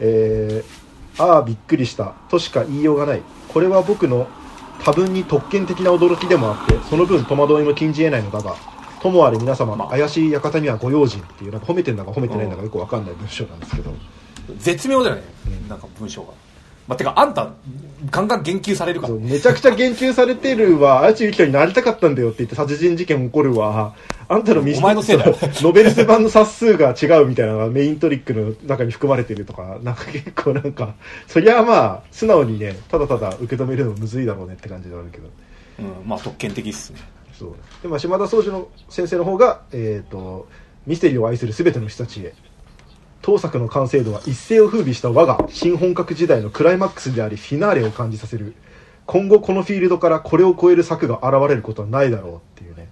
[0.00, 3.22] えー、ああ、びっくりした、としか言いようがない。
[3.48, 4.26] これは僕の
[4.84, 8.54] 多分に特権的な驚きでもあって、その分戸惑いも禁じ得ないのだが、
[9.00, 9.88] ともあれ皆様、まあ。
[9.88, 13.92] 怪しい館にはご用心っていう、なんか褒めてんだか褒めてないんだかよくわかんない文章なんですけど、
[14.58, 15.22] 絶妙だよね。
[15.68, 16.32] なんか文章が。
[16.90, 17.52] まあ、てか、あんた、
[18.10, 19.14] ガンガン言及されるから。
[19.14, 23.94] めちゃくちゃ言及されてるわ、あちゆきとになりたかったんだよって言って殺人事件起こるわ、
[24.28, 30.94] あんたのミお前のせいだよノベルス版の冊数が違うみたいなのがメイントリックの中に含まれてるとか、なんか結構なんか、
[31.28, 35.28] そりゃまあ、素直にね、ただただ受け止めるのむずいだろうねって感じではあるけど。
[35.78, 37.00] うん、まあ、特権的っすね。
[37.32, 37.54] そう。
[37.82, 40.48] で、まあ、島田総司の先生の方が、えっ、と、
[40.86, 42.34] ミステリーを愛する全ての人たちへ。
[43.22, 48.54] 当作の完成度は一世を風靡した我が新本格時代のクライマックスでありフィナーレを感じさせる。
[49.06, 52.88] 今後このフィールドからこれを超える作が現れることはないだろうっていうね。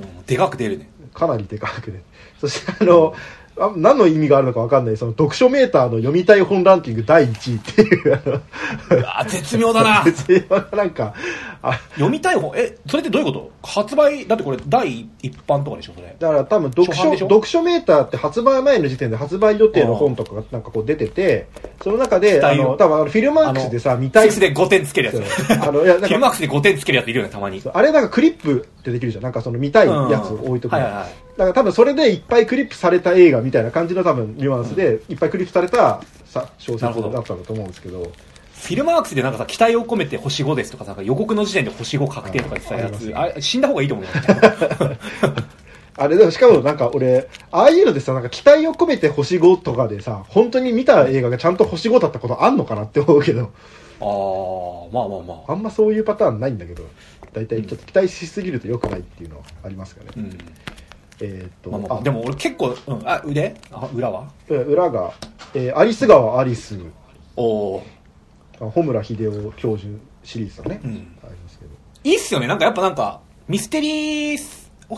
[0.00, 0.88] うん、でかく出るね。
[1.14, 2.02] かなりでかくね。
[2.40, 3.14] そしてあの、
[3.58, 10.02] あ何の意味があるのかわかんない、その読書メーターの読みたい本ランキング第1位っていう、あの、うわ絶妙だな。
[10.04, 11.14] 絶妙ななんか、あ、
[11.94, 13.50] 読みたい本、え、それってどういうこと？
[13.62, 16.14] 発売、だってこれ、第一版とかでしょ、それ。
[16.18, 21.48] だから多分読書、読書メーターって発売前の時点で発売予定の本とかがなんかこう出てて、
[21.82, 24.28] その中で、あの、多分あのフィルマークスでさ、見たい。
[24.28, 25.52] 6で5点つけるやつ。
[25.62, 27.62] あの、いや、フィルマークスで5点つけるやついるよね、たまに。
[27.72, 29.24] あれなんかクリップってできるじゃん。
[29.24, 30.72] なんかその見たいやつを置いとく。
[30.72, 38.12] だから多分それでいっぱいクリップされた映画みたいな感じの多分ニュアンスで、いっぱいクリップされたさ小説だったんだと思うんですけど、
[38.64, 44.10] フィルマークスでなんかさ、期待を込めて星5ですとかさ、なんか予告の時点で星5確定とか言ってたやつ、あ死んだ方がいいと思うよ。
[45.96, 55.52] あれでもしかもなんか俺、ああいうのでさ、なんか期待を込めて星5とかでさ、本当に見た映画がちゃんと星5だったことあんのかなって思うけど、ああ、まあまあまあ。
[55.52, 56.82] あんまそういうパターンないんだけど、
[57.32, 60.10] 大体ちょっと期待しすぎると良くないっていうのはありますかね。
[60.16, 60.38] うん。
[61.20, 64.28] えーっと、まあまあ、あでも俺結構、うん、あ、腕あ、裏は？
[64.48, 65.12] え裏が、
[65.54, 66.76] えーアリス川アリス、
[67.36, 68.03] おおあ
[68.58, 70.90] 穂村秀夫教授シリーズだね、うん
[71.22, 71.70] ありますけど。
[72.04, 72.46] いいっすよね。
[72.46, 74.38] なんかやっぱなんか、ミステリー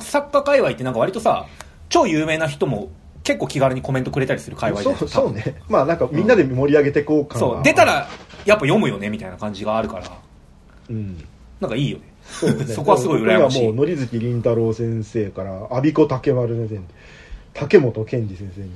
[0.00, 1.46] 作家界隈ってなんか割とさ、
[1.88, 2.90] 超有名な人も
[3.22, 5.60] 結構気軽にコメントくれたりする界隈そうそうね。
[5.68, 8.08] まあなんかみんなで盛り上げてこう感そう、出た、ら
[8.44, 10.18] やっぱ読むよねみたいな感じがあるから、
[10.90, 11.24] うん。
[11.60, 12.04] なんかいいよね。
[12.26, 16.84] そうね そこはすごい羨ましいもう、森月凛太郎先生から、阿鼻子竹丸先生に、
[17.54, 18.70] 竹本健二先生に、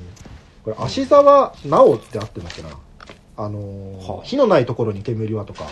[0.65, 2.69] これ、芦沢直ってあってんだっけな？
[3.43, 5.65] あのーはあ火のないところに煙はとか、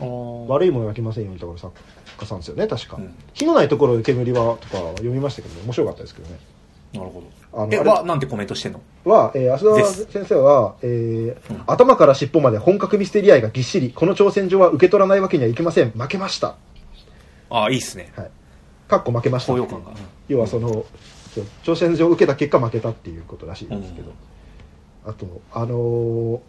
[0.00, 1.72] 悪悪いものが来ませんよみたいな作
[2.18, 2.96] 家さんですよね、確か。
[2.96, 6.38] うん火のないところに煙はとか読みましたけど、面白かったですけどね。
[6.94, 7.26] なるほど。
[7.26, 8.80] え、あのあれは、なんてコメントしてんの？
[9.04, 15.90] は、えー、芦沢です先生は、えー頭から尻尾まで本格ミステリア愛がぎっしり、この挑戦状は受け取らないわけにはいきません。
[15.90, 16.56] 負けました。
[17.50, 18.12] ああ、いいっすね。
[18.16, 18.30] はい。
[18.88, 19.52] かっこ負けました。
[19.52, 19.92] 高揚感が。
[20.28, 20.84] 要はその、
[21.62, 24.12] 挑戦状を受けた結果負けたっていうことらしいんですけど。
[25.06, 26.40] あと、あのー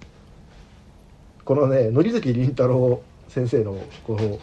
[1.45, 4.39] このね、森月凛太郎先生の、この、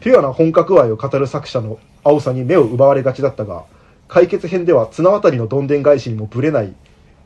[0.00, 3.64] ピュアな本格愛を語る作者の青さに目を奪われがちだったが、
[4.08, 6.74] 解決編では綱渡りのどんでん返しにもぶれない、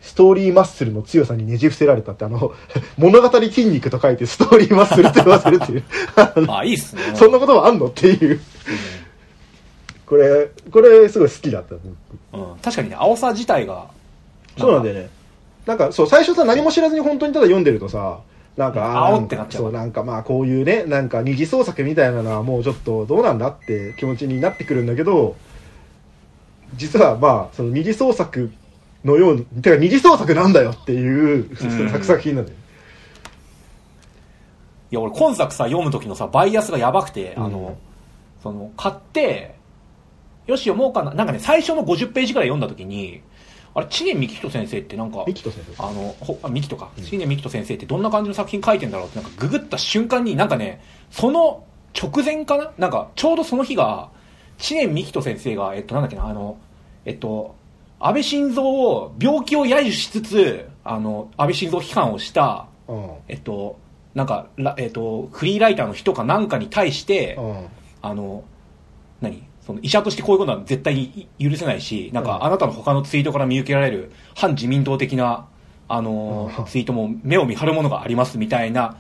[0.01, 2.53] ストーリーマッスルの強さにねじ伏せられたって、あの、
[2.99, 5.85] 物語筋肉と書いてストーリーマッスルって言わせるっていう。
[6.51, 7.03] あいいっすね。
[7.15, 8.41] そんなこともあんのっていう。
[10.07, 11.77] これ、これすごい好きだった。
[11.77, 11.85] 僕
[12.43, 13.86] うん、うん確かにね、青さ自体が、
[14.59, 15.09] そうなんだよね。
[15.66, 18.19] なんか、そう、最初さ、何も知らずに本当にただ読んでるとさ、
[18.57, 25.37] なんか、あー青ってなっちゃうそう、なんかまあ、こういうね、なんか二次創作みたいなのはもうちょっとどうなんだって気持ちになってくるんだけど、
[26.77, 28.51] 実はまあ、その二次創作
[29.05, 32.57] のように、てか二次創作なんだよっていう、うん作品なんだよ。
[34.91, 37.77] いや、俺今作さ、読む時のさ、バイアスがやばくて、あうんの、
[38.43, 39.55] その、買って、
[40.47, 41.13] よし読もうかな。
[41.15, 43.23] なんかね、最初の50ページぐらい読んだ時に、
[43.75, 45.83] あれ、知念幹人先生ってなんか、ミキト先生。
[45.83, 50.81] あの、ほあ、ミキとか、うん知念幹人先生ってどんな感じの作品書いてんだろうって、なんかググった瞬間になんかね、
[51.11, 51.65] その
[52.01, 52.73] 直前かな？
[52.79, 54.11] なんか、ちょうどその日が、
[54.59, 56.57] 知念幹人先生が、えっと、なんだっけな、あの、
[57.05, 57.57] えっと、
[57.99, 63.11] 安倍晋三を、病気を揶揄しつつ、あの、安倍晋三批判をした、うん。
[63.29, 63.79] えっと、
[64.15, 67.67] なんか、らえっと、フリーライターの人かなんかに対して、うん。
[68.03, 68.45] あの、
[69.21, 69.43] 何？
[69.66, 75.47] その医者としてこういうことは絶対に許せないし、なんかうんあなたの他のツイートから見受けられる反自民党的な、
[75.89, 76.65] あのうん。
[76.66, 78.97] ツイートも目を見張るものがありますみたいな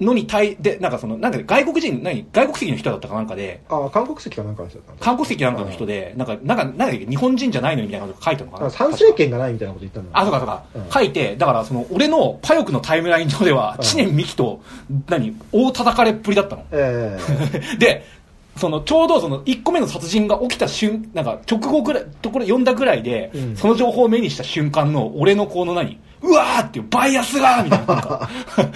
[0.00, 8.70] のに対でなんかそのなんか外国人何外国籍の人だったかなんかでああ韓国籍かなんかの人だった韓国籍なんかの人でなんかなんかなんだっけ日本人じゃないのにみたいなこと書いたのかな。
[8.70, 10.10] 参政権がないみたいなこと言ったんだ。
[10.10, 10.64] よあ、そうかそうか。
[10.74, 10.90] うん。
[10.90, 14.62] 書いて、だからその、俺のパヨクのタイムライン上では、うん知念美紀と、
[15.08, 16.64] 何、大叩かれっぷりだったの。
[16.72, 17.18] え。
[17.78, 18.04] で、
[18.56, 23.56] その、ちょうどその、1個目の殺人が起きた瞬、なんか、直後ぐらい、ところ読んだぐらいで、うん。
[23.56, 28.28] その情報を目にした瞬間の、俺のこの何、うわーっていう、バイアスがみたいな、なんか、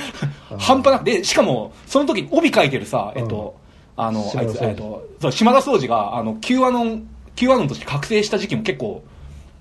[0.59, 1.05] 半端なく。
[1.05, 3.57] て、しかも、その時、帯書いてるさ、えっと、
[3.97, 4.65] あの、あいつ、島田総司。
[4.65, 7.07] えっと、そう、島田総司が、あの、Q アノン、
[7.37, 9.03] Q アノンとして覚醒した時期も結構、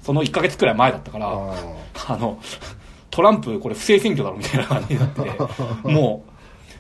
[0.02, 1.53] その1ヶ月くらい前だったから、あ
[2.07, 2.40] あの、
[3.10, 5.30] トランプこれ不正選挙だろみたいな感じになってて、
[5.84, 6.31] もう、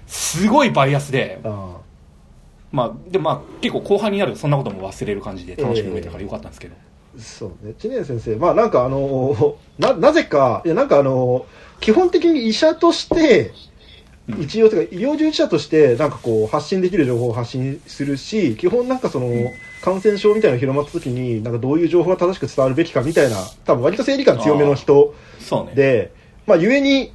[0.07, 1.77] すごいバイアスで、あ
[2.73, 6.75] まあ、でまあ、結構後半になるとそんなことも忘れる感じで楽しく読めたからよかったんですけど。
[7.19, 11.45] そうね知念先生まあなんかあのななぜかいやなんかあの
[11.79, 13.53] 基本的に医者として
[14.27, 19.29] うん一応というか医療従事者としてなんかこう発信できる情報を発信するし基本なんかその、
[19.83, 23.35] 感染症みたいなのが広まった時になんかどういう情報が正しく伝わるべきかみたいな
[23.65, 25.75] 多分割と正義感強めの人そうね。
[25.75, 26.13] で
[26.47, 27.13] まあゆえに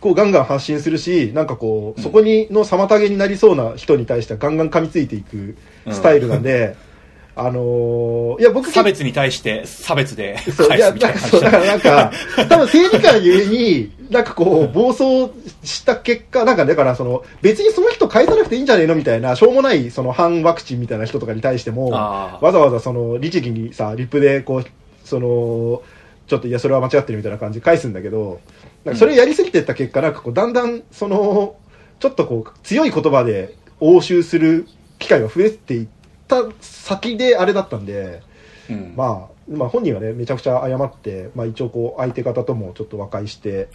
[0.00, 2.02] こうガンガン発信するしなんかこう、うん。
[2.02, 5.56] そこにの妨げになりそうな人に対してはガンガン噛みついていく
[5.90, 6.76] スタイルなんで、
[7.36, 12.12] あのーいや僕差別に対して差別でそう、いや、返すみたないんか、そう、だだからなんか、
[12.48, 15.30] 多分正義感ゆえに、なんかこう、暴走
[15.62, 24.64] した結果、なんかだからその、別にその人返さなくていいんじゃねえのみたいな、しょうもない、その反ワクチンみたいな人とかに対しても、わざわざその、律儀にさ、リップでこう、
[25.04, 25.82] その、
[26.26, 28.40] ちょっと、いや、それは間違ってるみたいな感じで返すんだけど、
[28.84, 31.56] なんかそれやりすぎてった結果、なんかこう、だんだん、その、
[31.98, 34.66] ちょっとこう、強い言葉で応酬する
[34.98, 35.88] 機会が増えていっ
[36.28, 38.22] た先であれだったんで、
[38.70, 38.94] うん。
[38.96, 43.68] まあ、まあ本人はね、めちゃくちゃ謝って、まあ一応こう、相手方ともちょっと和解して、っ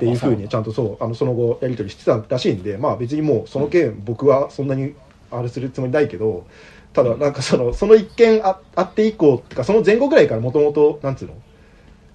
[0.00, 4.94] ていうふうにちゃんとそう、あの、その後やり取りしてたらしいんで、まあ別にもうその件、僕はそんなに
[5.30, 6.46] あれするつもりないけど、
[6.94, 11.34] ただなんかその、その一件ああって以降、ってかその前後ぐらいからもともと、なんつうの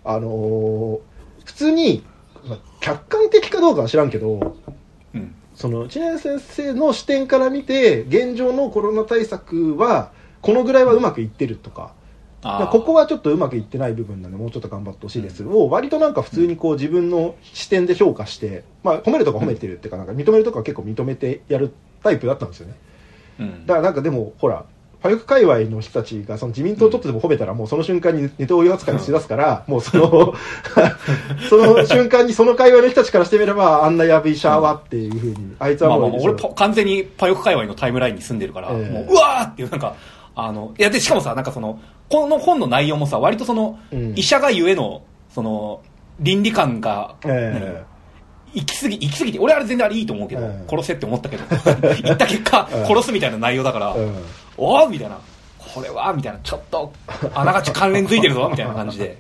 [0.04, 1.00] あのー
[1.46, 2.13] 普通に、まあ
[2.84, 4.58] 客観的かどうかは知らんけど、
[5.14, 5.34] うん。
[5.56, 10.12] その知念先生の視点から見て現状のコロナ対策は
[10.42, 11.94] このぐらいはうまくいってるとか、
[12.42, 12.72] あー。
[12.72, 21.72] ここはちょっとうまくいってない部分なんでもうちょっと頑張ってほしいです、を割となんか普通にこう自分の視点で評価して、まあ、褒めるとか褒めてるっていうかなんか認めるとかは結構認めてやる
[22.04, 22.76] タイプだったんですよね。
[23.40, 23.66] うん。
[23.66, 24.66] だからなんかでもほら
[25.04, 30.34] パヨク界隈の人たちがその自民党ちょっとでも褒めたらもうその瞬間にネタを言扱いしだすから、もうその
[31.50, 38.92] その瞬間にその界隈の人たちからしてみればあんなやびシャーはっていうふうにあいつはもうまあ俺パ完全にパヨク界隈のタイムラインに住んでるから、ええ。
[38.92, 39.94] もううわーっていうなんか
[40.36, 44.14] あのいやでしかもさなんかそのこの本の内容もさ割とその、うん。
[44.16, 45.04] 医者がゆえの
[45.36, 45.82] その
[46.22, 47.84] 倫理観が、え
[48.54, 51.44] 行き過ぎ行き過ぎて俺あれ全然あれいいと思うけど、ええ殺せって思ったけど。
[52.04, 54.16] 言った結果、ええ殺すみたいな内容だから、えうん。
[54.58, 55.18] おおみたいな。
[55.58, 56.40] これはみたいな。
[56.44, 56.94] ちょっと
[57.34, 59.18] あながち関連づいてるぞ みたいな感じで。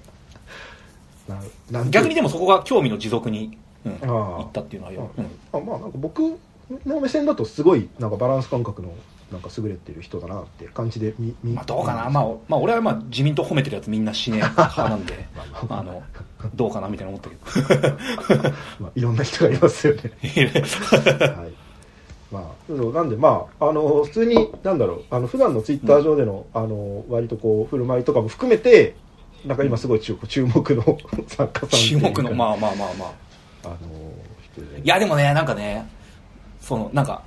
[1.90, 5.26] 逆にでもそこが興味の持続に、うん、ああいったっていうのはよ、うん。
[5.54, 6.38] あまあなんか僕
[6.86, 8.90] の目線だとすごいなんかバランス感覚の
[9.34, 15.26] なんか優れてる人だなって感じで見見まあ、どうかな、まあ、まあ俺はまあ自民党褒めてるやつみんな死ね派なんで
[15.70, 16.02] あの
[16.56, 18.50] どうかなみたいな思ったけど。
[18.80, 20.02] まあ、いろんな人がいますよね。
[20.22, 21.54] はい。
[22.32, 28.96] まあ、そうなんで、まあ、あの普通に、なんだろう、あの普段のツイッター上での、あの割とこう振る舞いとかも含めて、
[29.46, 30.98] なんか今すごい注注目の
[31.28, 33.24] 作家さん注目のまあまあまあまあ。
[33.66, 33.78] あの
[34.84, 35.88] いやでもねなんかね
[36.60, 37.24] そのなんか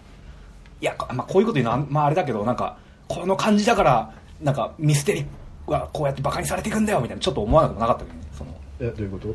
[0.81, 2.79] いや、まあ、こういうこと言うのはまああれだけどなんか
[3.09, 4.13] この感じだから
[4.43, 5.27] なんかミステリ
[5.67, 8.51] はこうやってバカにされていくんだよみたいなちょっと思わなくもなかったけどねその。
[8.81, 9.35] えどういうこと？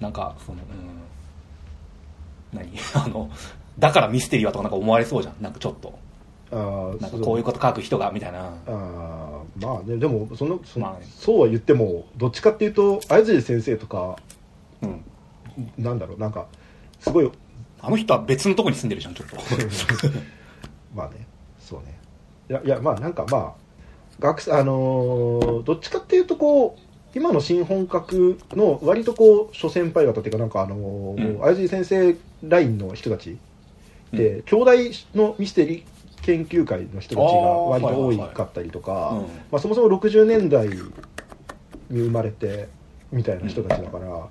[0.00, 0.58] なんかその
[2.52, 2.58] うん。
[2.58, 2.72] 何？
[2.94, 3.30] あの
[3.78, 5.34] だからミステリーはとかなんか思われそうじゃん。
[5.40, 5.98] なんかちょっと。
[6.52, 8.52] あーなんかこういうこと書く人がみたいな。
[8.66, 11.06] あーまあねでもそのその、まあね。
[11.16, 14.16] そうは言ってもどっちかっていうと相辻先生とか
[14.82, 15.04] うん。
[15.78, 16.46] なんだろうなんか
[16.98, 17.30] すごい
[17.80, 19.36] あの人は別のとこに住んでるじゃんちょっと
[20.94, 21.26] まあね
[21.58, 21.98] そうね。
[22.48, 23.54] いやいやまあなんかまあ
[24.18, 26.80] 学生あのーどっちかっていうとこう
[27.14, 31.68] 今の新本格の割とこう諸先輩方っていうかなんかあのーうん。
[31.68, 33.36] 先生ラインの人たち
[34.12, 34.72] で、兄弟
[35.14, 39.20] のミステリー研究会の人たちが割と多いかったりとか、うん。
[39.22, 40.74] まあ、そもそも60年代に
[41.90, 42.68] 生まれて
[43.12, 44.26] みたいな人たちだから、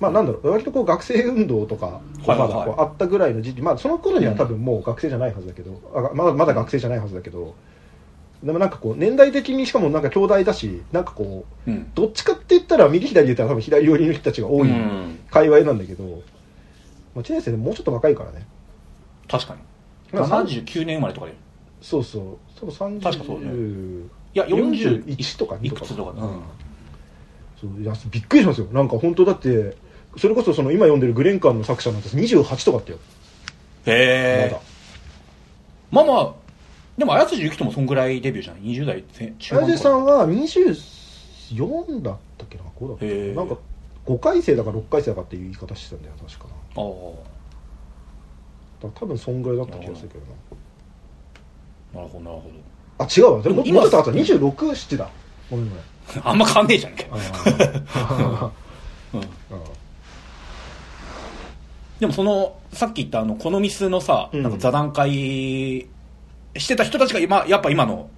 [0.00, 7.54] まあなんだろう割とこう学生運動とかまだこうあったぐらいの時期、まあその頃には多分もう学生じゃないはずだけど、あまだまだ学生じゃないはずだけど
[8.44, 11.90] でもなんかこう年代的にしかもなんか兄弟だしなんかこううん。
[11.94, 15.18] どっちかって言ったら右左で言ったら多分左寄りの人たちが多いうん。
[15.30, 16.22] 界隈なんだけど、
[17.14, 18.46] まあ、知念生でもうちょっと若いからね。
[19.28, 19.60] 確かに。
[20.12, 21.34] まあ79年生まれとかでい
[21.80, 22.22] そうそう。
[22.60, 23.46] 多分30確かそうね。
[24.34, 26.42] や41 41とかいくつとかうん。
[27.58, 28.66] そういやびっくりしますよ。
[28.72, 29.76] なんか本当だって
[30.16, 32.98] それこそその今読んでるグレンカンの作者なんて28とかあったよ。
[33.86, 34.50] へえ
[35.92, 36.06] まだ。
[36.06, 36.34] まあまあ
[36.98, 38.56] でも綾辻ゆきともそんぐらいデビューじゃん。
[38.58, 39.04] 20代
[39.38, 43.34] 中綾瀬さんは24だったっけな5だったっけな。
[43.34, 43.56] なんか
[44.06, 46.44] 5回生だか6回生だかっていう言い方してたんだよ確か
[46.76, 46.82] な。
[46.82, 47.34] ああ。
[48.82, 50.24] だから多分そんぐらいだった気がするけど
[51.94, 52.00] な。
[52.00, 52.50] なるほどなるほ
[52.98, 53.42] あ違うわ。
[53.42, 55.10] でももう今ちょっとあと26、7だ。
[55.50, 55.84] ごめんごめん。
[56.22, 58.50] ど あんま変わんねえじゃんけあー。
[59.18, 59.22] うん。
[59.22, 59.26] あ
[62.04, 64.42] でもそのさっき言ったあのこのミスのさ、うん。
[64.42, 65.88] なんか座談会
[66.54, 68.10] してた人たちが今やっぱ今の、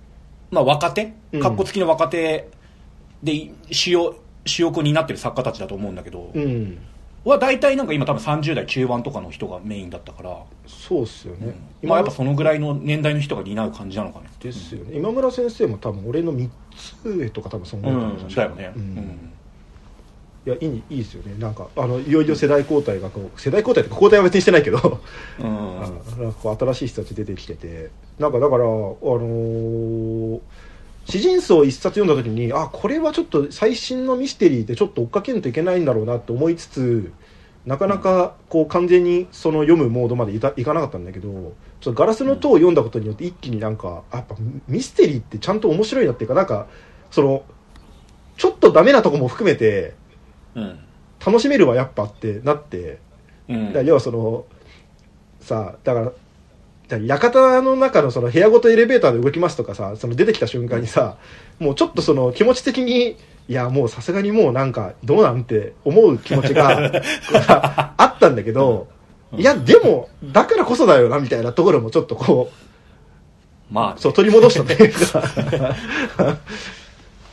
[0.50, 1.12] まあ、若手？
[1.30, 1.40] うん。
[1.40, 2.48] かっこつきの若手
[3.22, 6.78] で主要主力になってる作家たちだと思うんだけど、ーうん。
[7.24, 10.36] は大体なんか今多分30代中盤とかの人がメインだったから、
[10.66, 11.54] そうっすよね、
[11.84, 14.96] まあやっぱそのぐらいの年代の人が担う感じなのかねですよね。
[14.96, 16.50] 今村先生も多分俺の3
[17.04, 19.32] つ上とか多分そんぐうらいだと思ん、うだよね、ううんん
[20.46, 21.34] いやいいいいですよね。
[21.38, 25.00] なんかあのいよいよ世代交代がこう世代交代って交代は別にしてないけど、
[25.40, 25.80] うん。
[25.80, 27.90] なんかこう新しい人たち出てきてて。
[28.18, 30.40] なんかだからあのー
[31.08, 37.12] 詩人層一冊読んだ時にあこれはちょっと最新のミステリーでちょっと追っかけんといけないんだろうなって思いつつ
[37.64, 44.34] なかなかこう完全にその読むモードまでいかなかったんだけどちょっとガラスの塔を読んだことによって一気になんかあやっぱ
[44.66, 46.66] ミステリーってちゃんと面白いなっていうかなんか
[47.12, 47.44] その
[48.36, 50.05] ちょっとダメなとこも含めてうん
[51.24, 52.98] 楽しめるわやっぱってなって
[53.48, 53.86] うん。
[53.86, 54.44] 要はその
[55.40, 56.06] さだから
[56.88, 61.16] だから館の中のその部屋ごとエレベーターで動きますとかさその出てきた瞬間にさ
[61.58, 63.16] もうちょっとその気持ち的に
[63.48, 66.92] いやもうさすがにもうなんかどうなんて思う気持ちが
[67.96, 68.88] あったんだけど
[69.36, 72.50] いやでもだからこそだよなみたいなところもちょっとこ
[73.70, 76.38] まあうそう取り戻したというか。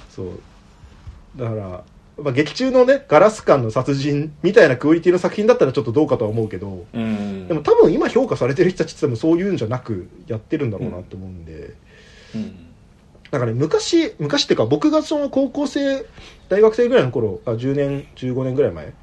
[0.10, 0.28] そう。
[1.36, 1.84] だから
[2.18, 7.48] まあ、劇中のねガラス館の殺人みたいなクオリティの作品だったらちょっとどうかとは思うけどうん。
[7.48, 11.74] でも多分今評価されてる人たちって多分そういうんじゃなくやってるんだろうなと思うんで、
[12.36, 12.68] うん。
[13.32, 16.06] だからね昔昔っていうか僕がその高校生
[16.50, 18.94] 大学生ぐらいの頃あ10年15年ぐらい前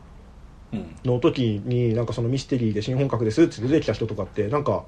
[0.72, 0.96] うん。
[1.04, 4.84] の時になんかそのミステリーで新本格ですって出てきた人とかってなんか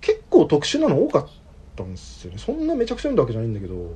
[0.00, 1.28] 結構特殊なの多かっ
[1.76, 2.38] たんですよね。
[2.38, 3.92] そんなめちゃくちゃ読んだわけじゃないんだけど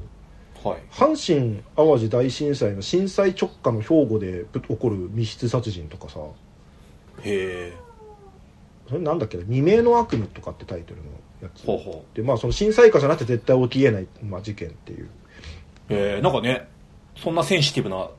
[0.63, 0.83] はい。
[0.91, 6.21] 阪神・淡路大震災の震災直下の兵庫でぶ起こる密室殺人とかさ。
[7.23, 7.73] へえ。
[8.89, 9.45] それなんだっけな？
[9.45, 11.05] 未明の悪夢とかってタイトルの
[11.43, 11.65] やつ。
[11.65, 15.09] ほうほでまあその震災下じゃなくて絶対起きえない、まあ、事件っていう。
[15.91, 16.69] うへえなんかね
[17.17, 18.11] そんなセンシティブな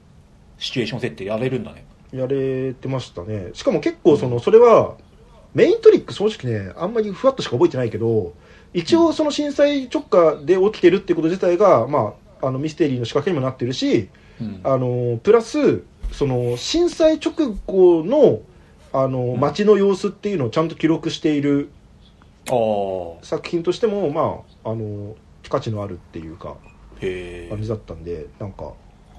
[0.58, 1.86] シチュエーション設定やれるんだね。
[2.14, 3.52] やれてましたね。
[3.54, 4.96] しかも結構そのそれは
[5.54, 8.34] メイントリック正直ねあんまりふわっとしか覚えてないけど
[8.74, 14.10] 一応その震災直下で起きてるってこと自体が、まあ、あのミステリーの仕掛けにもなってるし
[14.40, 14.62] うん。
[14.64, 17.34] あのプラスその震災直
[17.66, 18.42] 後の
[18.94, 19.40] あのん。
[19.40, 21.70] 街の様子っていうのをちゃんと記録している
[23.24, 25.16] 作品としてもまああの
[25.50, 26.56] 価値のあるっていうか
[27.00, 28.74] 感じだったんでなんか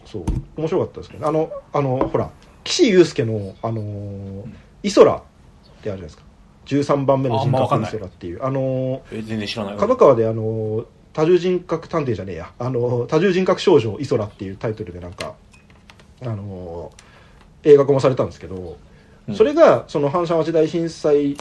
[0.04, 0.24] そう
[0.56, 1.28] 面白かったですけどね。
[1.28, 2.30] あのあのほら
[2.64, 4.44] 岸優介のあのー
[4.84, 5.24] イソラって
[5.64, 6.22] あるじゃないですか。
[6.66, 8.44] 13番目の人格イソラっていう。
[8.44, 9.74] あのえ全然知らない。
[9.74, 12.52] ー角川であのー多重人格探偵じゃねえや。
[12.58, 15.34] あのー多重人格少女イソラっていうタイトルでなんか
[16.22, 18.76] あのー映画化もされたんですけど、
[19.28, 19.34] うん。
[19.36, 21.36] それがその阪神・淡路大震災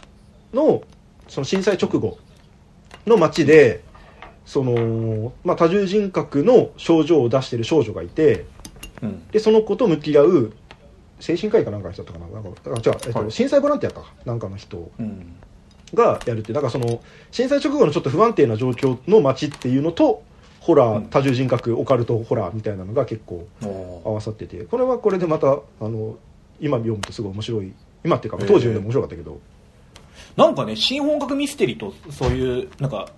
[0.53, 0.83] の
[1.27, 2.17] その震災直後
[3.07, 3.83] の街で
[4.45, 8.45] その、まあ、多重人格の症状を出してる少女がいて
[9.01, 9.27] うん。
[9.29, 10.53] でその子と向き合う
[11.19, 12.41] 精神科医かなんかの人だったかな？
[12.41, 13.31] なんかあ違う、えっとはい。
[13.31, 14.11] 震災ボランティアか。
[14.25, 14.91] なんかの人。
[14.99, 15.35] うん
[15.93, 17.01] がやるってなんかその
[17.31, 20.23] 震災直後のちょっと不安定な状況の街っていうのと
[20.59, 21.05] ホラー、うん。
[21.07, 26.17] 多重人格オカルトホラーみたいなのが結構お合わさっててこれはこれでまたあの
[26.59, 27.73] 今読むとすごい面白い
[28.03, 29.39] 今っていうか当時読んでも面白かったけど、
[30.35, 33.09] なんかね新本格ミステリーとそういうなんか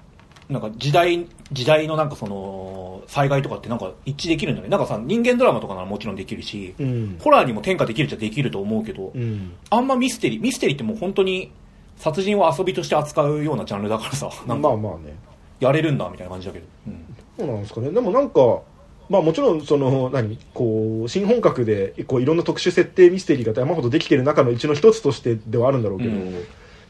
[0.50, 4.68] なんか時代時代のなんかその災害とかってなんか一致できるんだね。
[4.68, 7.18] なんかさ人間ドラマとかならもちろんできるし、うん。
[7.20, 9.54] ホラーにも転化できるっちゃできると思うけど、うん。
[9.70, 11.52] あんまミステリーミステリーってもう本当に
[11.98, 14.30] 殺人を遊びとして扱うようなジャンルだからさ。
[14.48, 15.16] なんかまあまあね。
[15.60, 17.16] やれるんだみたいな感じだけど、うん。
[17.38, 17.90] そうなんですかね。
[17.92, 18.62] でもなんか
[19.10, 26.32] まあもちろんその何こう新本格でこういろんな特殊設定ミステリーが山ほどできてる中のうちの一つとしてではあるんだろうけど、うん。
[26.34, 26.40] で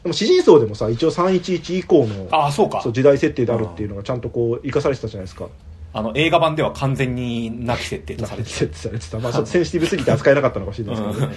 [0.06, 5.48] も詩人層でもさ一応311以降のああそうかそう時代設定であるっていうのがちゃんとこう生かされてたじゃないですか。
[5.96, 9.18] あの映画版では完全になき設定とされて 設定されてた。
[9.20, 11.34] まあちょっとセンシティブすぎて扱えなかったのかもしれないですけどね。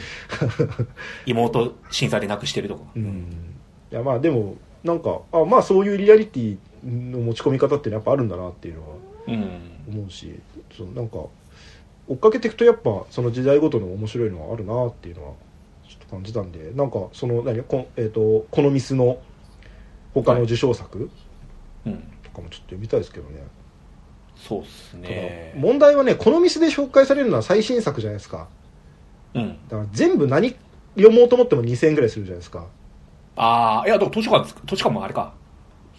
[0.80, 0.88] うん。
[1.28, 3.57] 妹震災で亡くしてるとか、うん
[3.92, 8.88] いやまあでもなんかあまあそういうリアリティの持ち込み方ってやっぱあるんだなっていうのは
[9.28, 9.78] うん。
[9.88, 10.38] 思うし
[10.76, 11.18] そうなんか
[12.08, 15.34] 追っかけていくとやっぱその時代ごとの面白いのはあるなっていうのは
[15.88, 19.20] ちょっと感じたんでなんかその何こ,、えー、とこのミスの
[20.14, 21.10] 他の受賞作
[21.86, 22.04] うん。
[22.24, 23.42] とかもちょっと読みたいですけどね、
[24.36, 25.54] そうっすね。
[25.58, 28.48] 問題はねこのミスで紹介されるのは最新作じゃないですか。
[29.34, 29.58] うん。
[29.70, 30.56] だから全部何
[30.96, 32.68] 読もうと思っても2000円ぐらいするじゃないですか
[33.38, 35.34] ああいやでも図書館図書館もあれか。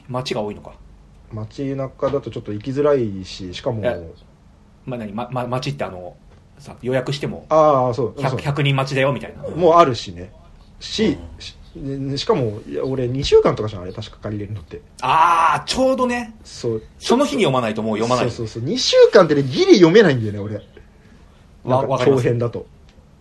[0.09, 0.73] 街が多いのか。
[1.33, 4.11] 街中だとちょっと行きづらいししかもえ
[4.87, 6.17] まあ何、まま、街ってあの
[6.59, 8.25] さ予約してもああそうそう。
[8.25, 9.43] 100, 100人待ちだよみたいな。
[9.49, 10.33] もうあるしね。
[10.81, 11.19] し、
[11.77, 12.17] うん。
[12.17, 14.81] ししかもいや俺2週間とかじゃんあれ確か借りれるのって。
[15.03, 16.35] ああちょうどね。
[16.43, 16.83] そう。
[16.99, 18.31] その日に読まないともう読まない。
[18.31, 18.69] そうそうそう。
[18.69, 20.55] 2週間ってねギリ読めないんだよね俺。
[20.55, 22.23] なんかわわかります。
[22.25, 22.67] 長編だと。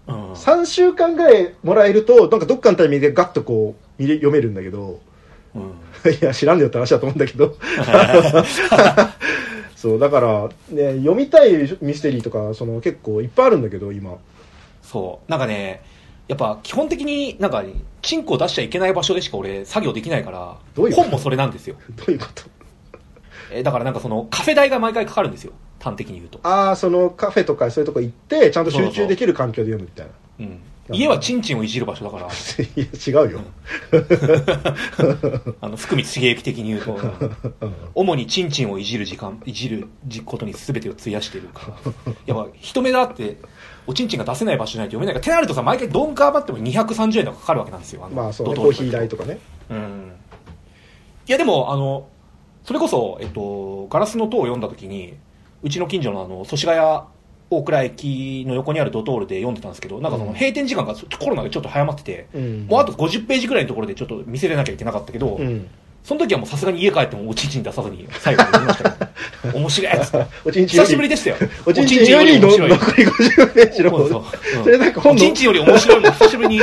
[0.08, 0.32] うん。
[0.34, 5.00] 3週間ぐらいもらえるとなんかどっかのタイミングでガッとこう見れ読めるんだけど。
[5.56, 5.62] うん。
[6.12, 7.56] いや知らんでよって話だと思うんだけど。
[9.76, 11.52] そうだからね読みたい
[11.82, 14.16] ミステリーとかその結構いっぱいあるんだけど今。
[14.82, 15.32] そう。
[15.32, 15.82] なんかね
[16.28, 17.64] やっぱ基本的になんか
[18.02, 21.02] チンコを出しちゃいけない場所でしか俺作業できないからどういうこと？
[21.04, 21.76] 本もそれなんですよ。
[21.96, 22.44] どういうこと？
[23.52, 25.54] えだからなんかそのカフェ代が毎回かかるんですよ。
[25.80, 30.12] 端的に言うと、ああそのカフェとかそういうとこ行ってちゃんと集中できる環境で読むみたいな。
[30.46, 30.60] うん、
[30.92, 32.28] 家はチンチンをいじる場所だから。
[32.28, 32.30] い
[32.76, 33.42] や違うよ、
[35.62, 36.94] あの福光茂之的に言うと。
[36.94, 37.74] うん。
[37.96, 39.88] 主にチンチンをいじる時間いじる
[40.26, 42.14] ことに全てを費やしてるから。
[42.26, 43.38] やっぱ人目だって
[43.86, 48.06] おちんちんが出せない場所じゃないと読めないからってなるとさ毎回どんか余っても230円とかかかるわけなんですよ。
[48.06, 48.56] あのまあそうね。
[48.56, 49.40] コーヒー代とかね。
[49.70, 50.12] うん。
[51.28, 52.08] いやでもあの
[52.64, 55.16] それこそ、えっと、ガラスの塔を読んだ時に
[55.64, 57.17] うちの近所のあの祖師ヶ谷
[57.50, 60.36] 大倉駅の横にあるドトールで読んでたんですけどなんかそのうん。
[60.36, 62.68] 閉店時間がコロナでちょっと早まってて、うん。
[62.68, 65.68] もうあと50ページぐらいのところでちょっと見せれなきゃいけなかったけど、うん。
[66.04, 70.16] その時はもうさすがに家帰ってもおちんちん出さずに最後まで読みましたけど面白いやつ。
[70.48, 71.36] おちんちん久しぶりでしたよ。
[71.66, 73.90] おちんちんよりの残り50ページの。
[73.90, 74.24] そうそう。
[74.58, 76.62] うんそれなんか本のおちんちんより面白いの久しぶりに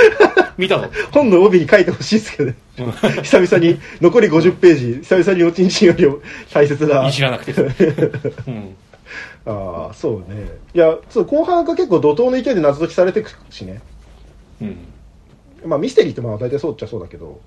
[0.56, 2.56] 見たぞ本の帯に書いてほしいですけどね。
[3.22, 5.00] 久々に残り50ページ。
[5.02, 6.06] 久々におちんちんより
[6.52, 7.06] 大切な。
[7.06, 7.52] いじらなくて。
[7.52, 8.76] うん
[9.46, 10.48] ああそうね。
[10.72, 13.80] いやそう後半が結構怒涛の勢いで謎解きされていくしね。
[14.60, 14.78] うん。
[15.66, 17.40] まあミステリーってまあ大体そうっちゃそうだけど。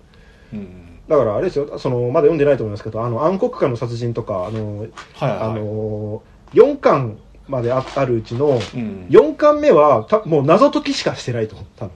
[0.53, 0.99] うん。
[1.07, 5.39] だからあれですよそのまだ読んでないと思いますけどあの暗黒家の殺人とかあの、はいはいはい。
[5.39, 6.21] あの
[6.53, 7.17] 4巻
[7.47, 9.07] までああるうちのうん。
[9.09, 11.93] 4巻目はたもう謎解きしかしてないと思う多分。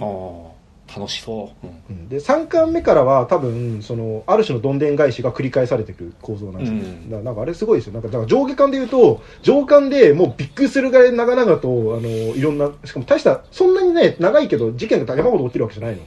[0.00, 0.53] ああ
[0.94, 1.96] 楽しそう、うん。
[1.96, 7.10] うんで3巻目からは多分そのある種のどんでん返しが繰り返されていく構造なんですよ、うん。
[7.10, 7.92] だからなんかあれすごいですよ。
[7.94, 16.02] なんかだから上下巻で言うと上巻でもうびっくりするぐらい長々とあのいろんなしかも大したそんなにね長いけど事件が山ほど起きるわけじゃないの。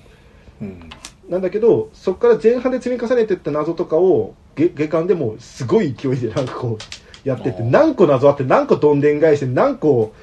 [0.61, 0.89] うん。
[1.29, 10.13] なんだけどそこから前半で積み重ねていった謎とかを下下巻でもうすごい勢いでなんかこうやってって何個謎あって何個どんでん返して何個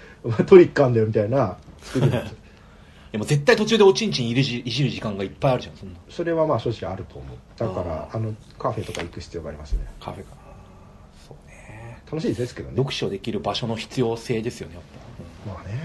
[0.47, 2.39] トリックあんだよみたいな作りなんですよ
[3.15, 6.01] でも絶対途中でおちんちんいるじいじる時間がいっぱいあるじゃんそんな。
[6.11, 7.39] それはまあ正直あると思う。
[7.57, 9.87] だからああのカフェとか行く必要がありますね。
[10.01, 10.31] カフェか。
[10.31, 10.37] な
[11.29, 12.03] そうね。
[12.11, 12.77] 楽しいですけどね。
[12.77, 14.83] 読書できる場所の必要性ですよねやっ
[15.47, 15.79] ぱ、まあね。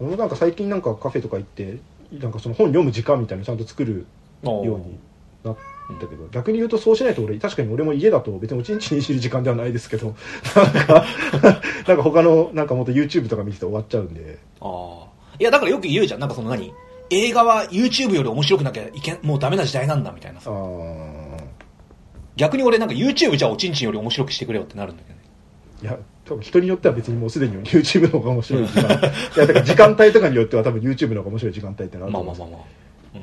[0.00, 1.78] 俺もなんか最近なんかカフェとか行って
[2.12, 4.08] なんかその本読む時間みたいなのちゃんと作る
[4.42, 4.98] うんように
[5.44, 5.56] なっ
[6.00, 10.16] たけど逆に言うとそうしないと俺確かに俺も家だと別におちんちんにいじる時間ではないですけど
[10.56, 11.06] なんか
[11.86, 14.40] なんか他のなんかもっと YouTube とか見てて終わっちゃうんで。
[14.60, 15.07] ああ
[15.38, 16.20] いやだからよく言うじゃん。
[16.20, 16.72] なんかその何？
[17.10, 20.50] 映画は YouTube より面白くなきゃいけんもうダメな時代なんだみたいなさ。
[22.36, 25.24] 逆に俺なんか YouTube じゃあおちんちんより面白くしてくれよってなるんだけどね。
[25.82, 28.82] いや多分人によっては別にもうすでに YouTube の方が面白い時間。
[28.92, 32.60] いやだから時間帯とかによっては多分 YouTube の方が面白い時間帯ってなるまあまあまあまあ、
[33.14, 33.22] うん、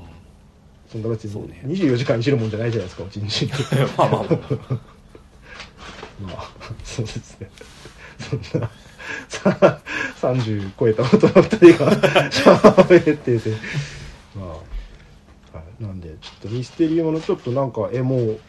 [0.92, 1.62] そんな別にそうね。
[1.66, 3.48] 24時間いじるもんじゃないじゃないですかおちんちん。
[3.50, 3.58] って
[3.98, 4.26] まあまあまあ。
[6.22, 6.52] まあ、
[6.84, 7.50] そうですね。
[8.20, 8.70] そんな、さ
[10.22, 11.92] 30超えた大人二人が
[12.32, 13.50] 喋ってて、
[14.36, 14.56] まあ、は
[15.80, 18.40] い、なんで、ちょっとミステリーもの、ちょっとなんか、え、もう、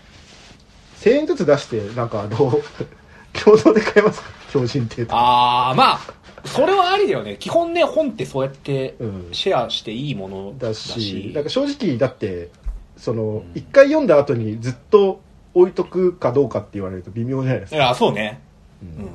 [1.00, 2.62] 1000円ずつ出して、なんか、どう、
[3.38, 4.28] 共同で買えますか？
[4.48, 5.14] 標準程度。
[5.14, 6.00] ああまあ
[6.44, 7.36] それはありだよね。
[7.38, 9.28] 基本ね本ってそうやってうん。
[9.32, 12.50] シェアしていいものだだし,、し、なんか正直、だって、
[12.96, 15.20] そのん、一、回読んだ後にずっと
[15.54, 17.84] 置いとくかどうかって言われると微妙じゃないですいか。
[17.86, 18.40] やそうね。
[18.82, 19.04] うん。
[19.04, 19.06] うん。
[19.06, 19.08] い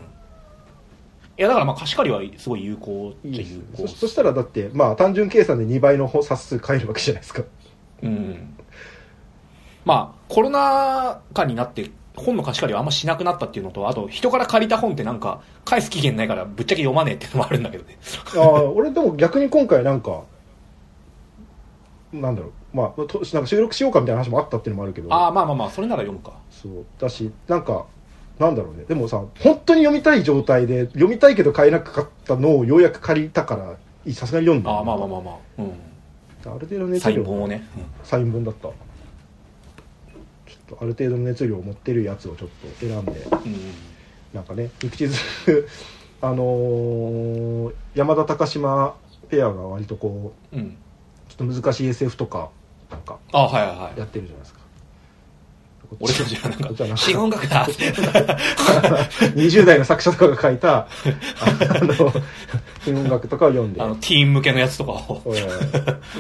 [1.42, 7.44] やだからまあ貸し借りはすごい有効っいいですちゃ有効そそしたらだってまあ単純計算で2倍の冊数買えるわけじゃないですか。
[8.04, 8.58] うん。
[9.86, 17.98] まあコロナ禍になって本の貸し借りはあんましなくなったっていうのとあと人から借りた本ってなんか返す期限ないからぶっちゃけ読まねえっていうのもあるんだけどね。
[18.36, 20.24] ああ俺でも逆に今回なんか
[22.14, 25.14] なんだろうまあとなんか収録しようかみたいな話もあったっていうのもあるけど。
[25.14, 26.34] ああまあまあまあそれなら読むか。
[26.52, 26.86] そう。
[27.00, 27.86] だしなんか
[28.42, 28.86] なんだろうね。
[28.88, 34.72] でもさ本当に読みたい状態で読みたいけど買えなかったのをようやく借りたからさすがに読んだ。
[34.72, 37.22] ああまあまあまあまあ、うある程度ん、サイ熱量。
[37.22, 37.64] ン本をね、
[38.04, 38.68] サイン本だった。
[38.68, 38.74] ちょっ
[40.70, 42.50] とある程度の熱量を持ってるやつをちょっ
[42.80, 43.12] と選んで。
[43.12, 43.54] うん。
[43.54, 43.58] うん
[44.34, 45.18] なんかね肉地図。
[46.22, 48.96] あのー山田高島
[49.30, 50.78] ペアが割とこううん、
[51.28, 52.50] ちょっと難しい SF とか
[52.90, 54.00] なんかあはいはいはい。
[54.00, 54.61] やってるじゃないですか
[56.00, 57.68] 俺たちはなんか か新音楽だ
[59.36, 60.88] 20代の作者とかが書いたあ
[61.82, 62.14] の
[62.84, 63.82] 新音楽とかを読んで。
[63.82, 65.22] あのティーン向けのやつとかを。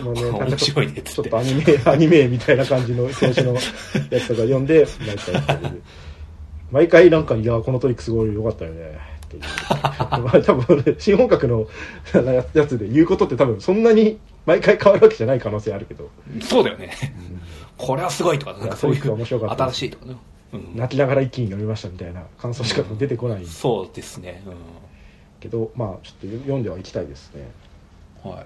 [0.03, 5.61] もうね 面白いねちょっとアニメアニメみたいな感じの表紙のやつとか読んで毎回
[6.71, 9.43] 毎回なんか「いやこのトリックすごい良かったよね」っていう。
[9.71, 11.67] ま あ多分ね新本格の
[12.53, 16.09] やつで言うことって多分そんなに毎回変わるわけじゃない可能性あるけど。
[16.41, 16.91] そうだよね
[17.81, 19.55] これはすごいとかなんかそういうった。
[19.55, 20.15] 新しいとかね、
[20.53, 23.45] うん、泣きながら一気に読みましたみたいな感想しか出てこない。
[23.47, 24.43] そうですね、
[25.39, 27.49] けどまあちょっと読んではいきたいですね。
[28.23, 28.45] うん、はい。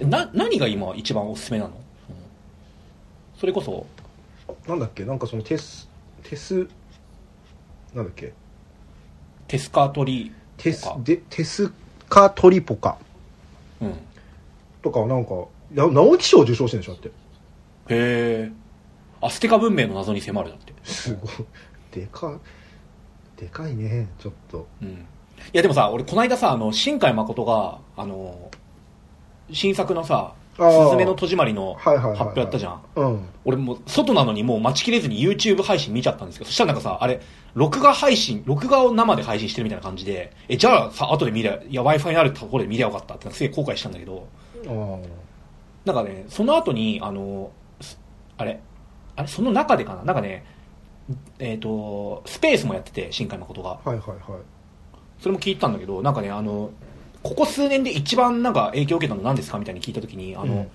[0.00, 1.72] えな何が今一番おすすめなの、う
[2.12, 2.16] ん
[3.38, 3.86] それこそ。
[4.66, 5.04] なんだっけ？
[5.04, 5.88] なんかそのテス
[6.24, 6.66] テス
[7.94, 8.32] なんだっけ？
[9.46, 11.72] テスカートリテスでテス
[12.08, 12.98] カトリポカ。
[13.80, 13.94] うん。
[14.82, 15.34] とかはなんか
[15.72, 16.92] や直木賞を受賞してるんでしょ？
[16.94, 17.08] だって。
[17.08, 17.12] へ
[17.88, 18.52] え
[19.22, 20.74] アステカ文明の謎に迫るだって。
[20.82, 21.30] すごい。
[21.92, 22.38] でか
[23.36, 24.66] でかいねちょっと。
[24.82, 24.88] うん。
[24.88, 24.96] い
[25.52, 28.50] やでもさ俺この間さあの新海誠があの
[29.50, 32.82] 新作のさ「すずめの戸締まり」の発表あったじゃん。
[32.96, 33.24] うん。
[33.44, 37.20] 俺もう外なのにもう待ちきれずに YouTube 配信見ちゃったんですけどそしたらなんかさあれ
[37.54, 44.26] 録画配信録画を生で配信してるみたいな感じでえじゃあさ後で見りゃいや w i f i のあるところで見りゃよかったってすげえ後悔したんだけど。
[45.84, 47.50] なんかねその後にあの
[47.80, 47.98] す
[48.38, 48.60] あれ
[49.16, 50.04] あれその中でかな？
[50.04, 50.44] なんかね
[51.38, 53.70] えっ、とスペースもやってて新海誠が。
[53.70, 54.18] はいはいはい。
[55.20, 56.70] それも聞いたんだけどなんかねあの
[57.22, 59.58] ここ数年で一番なんか影響を受けたの何ですか？
[59.58, 60.68] みたいに聞いた時にあの、うん。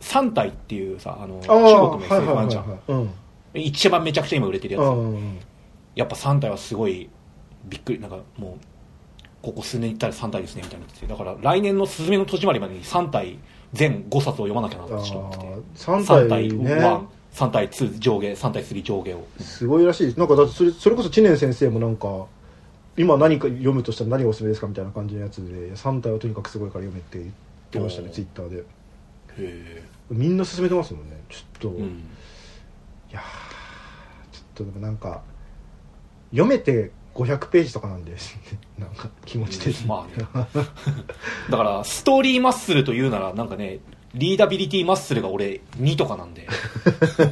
[0.00, 2.38] 三体っていうさあの中国のはい SF はいはい。
[2.38, 3.10] あるじゃん、
[3.54, 5.38] 一番めちゃくちゃ今売れてるやつ、うん
[5.94, 7.08] やっぱ3体はすごい
[7.64, 8.54] びっくりなんかもう
[9.42, 11.06] ここ数年行ったら3体ですねみたいになってて。
[11.06, 13.38] だから来年の「すずめの戸締まり」までに3体
[13.72, 16.70] 全5冊を読まなきゃなってちょっと思って3 3体体ね。
[16.74, 17.06] 1、
[17.38, 19.26] 3体2上下3体3上下を。
[19.38, 20.06] すごいらしい。
[20.06, 22.26] ですなんかだってそれそれこそ知念先生もなんか
[22.96, 27.32] 今何か読むとしたら何がおすすめですかみたいな感じのやつで3体はとにかくすごいから読めって言っ
[27.70, 28.56] てましたねツイッターで。
[28.58, 28.62] へ
[29.38, 31.16] えみんな勧めてますもんね。
[31.28, 32.02] ちょっと、いうん。
[33.12, 35.22] やーちょっとでもなんか
[36.30, 38.16] 読めて500ページとかなんで
[38.78, 40.26] なんか気持ち的に、まあね。
[41.50, 43.78] だからストーリーマッスルというならなんかね
[44.18, 46.46] リーダビリティマッスルが俺2とかなんで、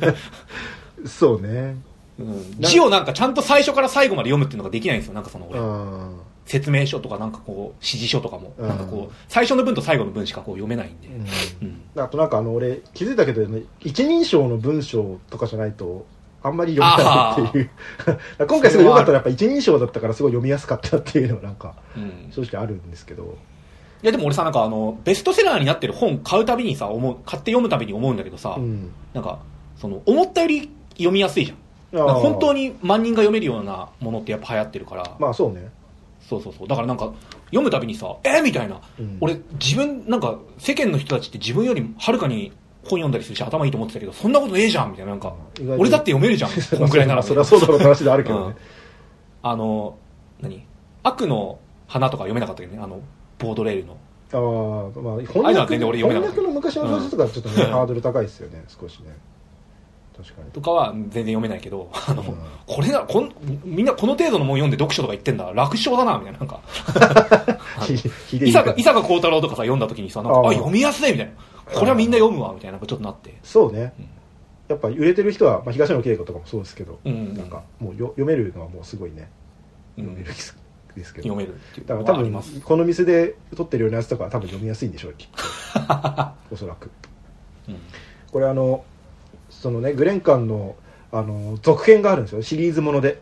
[1.06, 1.76] そうね。
[2.18, 5.14] うん、字をなんかちゃんと最初から最後まで読むっていうのができないんですよ。
[5.14, 5.58] なんかその俺。
[5.60, 6.10] あ
[6.46, 8.54] 説明書とかなんかこう指示書とかも。
[8.56, 8.68] うん。
[8.68, 11.80] なんかこう最初の文と最後の文しかこう読めないんで、ー、うん。
[11.96, 12.02] うん。
[12.02, 16.06] あとなんかあの俺気づいたけど、ね、一人称の文章とかじゃないと
[16.42, 17.70] あんまり読めないっていう。
[18.46, 22.32] 今回すごい良かったのはやっぱ一人称だったからすごい読みやすかったっていうのはなんかうん。
[22.32, 23.24] 正直あるんですけど。
[23.24, 23.26] い
[24.06, 28.92] やでも俺さなんかあのベストセラーになってる本買うたびにさ思う買って読むたびに思うんだけどさ、うん。
[29.12, 29.40] なんか
[29.76, 31.58] その思ったより読みやすいじゃん。
[31.92, 35.68] 本当に万人が読めるようなものってやっぱ流行ってるから、まあそうね。
[36.28, 36.68] そうそうそう。
[36.68, 37.12] だからなんか
[37.46, 39.18] 読むたびにさえー、みたいな、うん。
[39.20, 42.52] 俺自分なんか世間の人たちって自分よりはるかに
[42.82, 44.90] 本読んだりするし頭いいと思ってたけどそんなことねえじゃん。
[44.90, 45.34] みたいななんか
[45.78, 46.50] 俺だって読めるじゃん。
[46.78, 47.22] こんくらいなら。
[47.22, 48.48] それはそうだろう話であるけど うん。
[48.50, 48.56] ね、
[49.42, 49.96] あの
[50.40, 50.64] 何？
[51.02, 52.82] 悪の花とか読めなかったけどね。
[52.82, 53.00] あの
[53.38, 53.96] ボードレールの。
[54.32, 57.70] ああまあ翻訳の翻訳の昔の小説とかちょっとね、うん。
[57.70, 59.16] ハードル高いですよね少しね。
[60.16, 60.50] 確かに。
[60.50, 62.36] とかは全然読めないけどあの、うん
[62.66, 63.32] これなこん
[63.64, 65.52] みんなこの程度のもん読んで読書とか言ってんだ。
[65.52, 66.38] 楽勝だなみたいな。
[66.40, 66.60] なんか
[68.32, 68.50] 伊え
[68.82, 71.32] 坂幸太郎とかさ読んだ時にさなんかあ読みやすいみたいな。
[71.72, 72.78] これはみんな読むわみたいな。
[72.78, 73.38] ちょっとなって。
[73.42, 74.08] そうね、うん。
[74.68, 77.36] やっぱ売れてる人は、まあ、東野圭吾とかもそうですけど、うん。
[77.36, 79.30] なんかもうよ読めるのはもうすごいね。
[79.98, 80.04] うん。
[80.04, 80.56] 読めるです
[80.97, 85.43] ですけど、読めるっていうだから多分この店で撮ってるようなやつとかは多分読みやすいんでしょうきっと。
[86.51, 86.90] おそらく。
[87.68, 87.77] うん。
[88.32, 88.85] これあの
[89.51, 90.77] そのねグレンカンの
[91.12, 92.43] あの続編があるんですよ。
[92.43, 93.20] シリーズもので。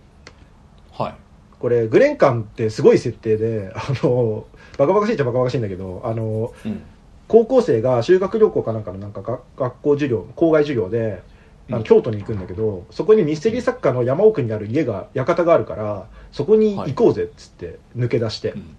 [0.93, 1.15] はい。
[1.59, 4.47] これグレンカンってすごい設定であの
[4.79, 6.83] バカバカしいっちゃバカバカしいんだけどあのうん。
[7.27, 11.23] 高校生が修学旅行かなんかのなんかが学校授業校外授業で
[11.69, 11.85] あのうん。
[11.85, 18.77] 京都に行くんだけど、そこにミステリー作家の山奥にある家が館があるからそこに行こうぜっつって抜け出して、うん。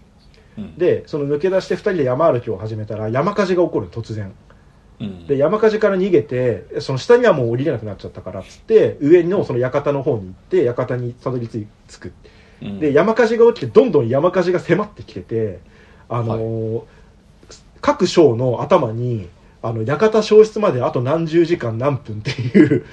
[0.58, 0.78] うん。
[0.78, 4.34] でその抜け出して2人で山歩きを始めたら山火事が起こる突然。
[5.00, 5.28] うん。
[5.28, 11.68] で山火事から逃げてその下にはもう降りれなくなっちゃったからっつって上のその館の方に行って館にたどり着
[12.00, 12.14] く。
[12.62, 12.80] うん。
[12.80, 15.60] で山火事が起きてどんどん山火事が迫ってきてて
[16.10, 16.84] あのー
[17.86, 19.30] 各章の頭に
[19.66, 22.86] あの館消失まであと何十時間何分っていう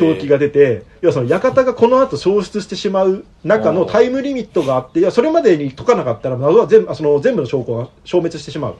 [0.00, 8.76] 表記が出て要はその館がこの後消失してしまう中のタイムリミットがあっていやそれまでに解かなかったら謎は全その全部の証拠が消滅してしまう。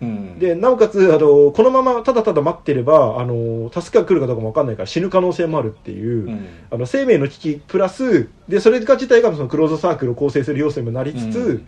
[0.00, 0.38] うん。
[0.40, 6.46] でなおかつあのこのままただただ待ってればあの助けが来るかどうかも分かんないから死ぬ可能性もあるっていう、うん。
[6.72, 11.66] あの生命の危機プラスでそれが自体がそのクローズドサークルを構成する要素にもなりつつ、うん。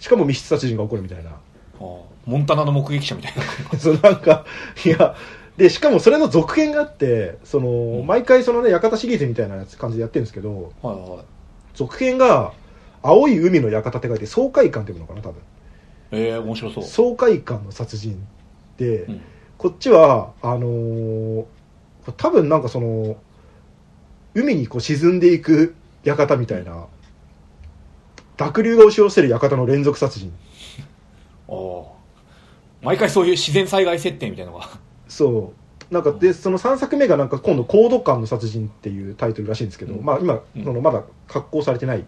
[0.00, 1.32] しかも密室殺人が起こるみたいな。
[1.32, 1.34] あ
[1.80, 3.42] あモンタナの目撃者みたいな。
[3.80, 4.44] そのなんか
[4.84, 5.16] いや
[5.56, 8.06] でしかもそれの続編があってその、うん。
[8.06, 11.18] 毎回そのね館シリーズみたいなやつ感じでやってるんですけどはいはい。
[11.74, 12.52] 続編が
[13.02, 15.34] 「青い海の館」って書いて爽快感っていうのかな多分。
[16.10, 16.84] ええ面白そう。
[16.84, 18.22] 爽快感の殺人。
[18.76, 19.20] で、うん。
[19.56, 21.44] こっちはあのー
[22.16, 23.16] 多分なんかその
[24.34, 25.74] 海にこう沈んでいく
[26.04, 26.86] 館みたいな
[28.36, 30.32] 濁流が押し寄せる館の連続殺人。
[31.48, 31.97] ああ
[32.82, 34.68] 毎回そういう自然災害設定みたいなのが。
[35.08, 35.52] そ
[35.90, 35.94] う。
[35.94, 40.04] なんかでその3作目がなんか今度「コード感の殺人」っていうタイトルらしいんですけど、うん。
[40.04, 40.64] まあ今うん。
[40.64, 42.04] そのまだ発行されてない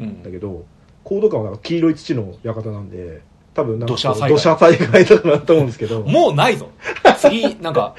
[0.00, 0.64] うんんだけど、
[1.04, 3.22] コード感はなんか黄色い土の館なんで
[3.54, 4.30] 多分なんか土砂災害。
[4.30, 6.02] 土砂災害とかなと思うんですけど。
[6.06, 6.68] もうないぞ。
[7.18, 7.94] 次なんか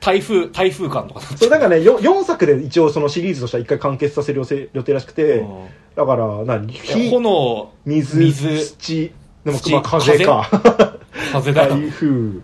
[0.00, 5.48] 台風 台風感とかそれなんかね 4, 4作で一応そのシリーズとしては一回完結させる予定予定らしくて、うん。
[5.96, 6.72] だから何？
[6.72, 9.12] 火炎水水土
[9.44, 10.48] でも土まあ風か。
[10.50, 10.97] 風
[11.52, 11.76] だよ。
[11.76, 12.40] 台風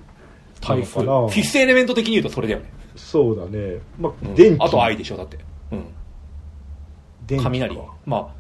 [0.61, 4.35] 台風フィスエレメント的に言うとそれだよね、そうだね、まあうん。
[4.35, 4.63] 電気。
[4.63, 5.39] あと愛でしょだって、
[5.73, 5.85] うん、
[7.43, 7.79] 雷。
[8.07, 8.33] ま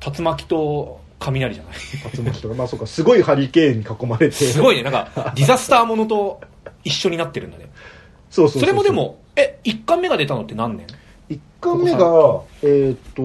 [0.00, 1.74] あ竜巻と雷じゃない。
[2.16, 2.54] 竜巻とか。
[2.54, 2.86] まあそうか。
[2.86, 4.34] すごいハリケーンに囲まれて。
[4.34, 4.82] すごいね。
[4.82, 6.40] なんかディザスターものと
[6.82, 7.70] 一緒になってるんだね。
[8.30, 10.86] そうそううそれもでもえ一1巻目が出たのって何年
[11.30, 11.98] ？1巻目が
[12.62, 13.22] えーっと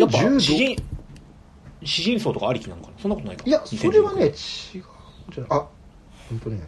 [0.00, 0.82] やっぱ詩2015人
[1.84, 2.94] 詩人層とかありきなのかな？
[2.98, 3.44] そんなことないか。
[3.46, 4.30] いやそれはね違
[5.40, 5.66] うじゃあ
[6.28, 6.60] 本当ね。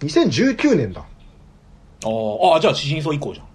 [0.00, 1.04] 2019年だ。
[2.04, 3.46] あーあーじゃあ詩人層以降じゃん。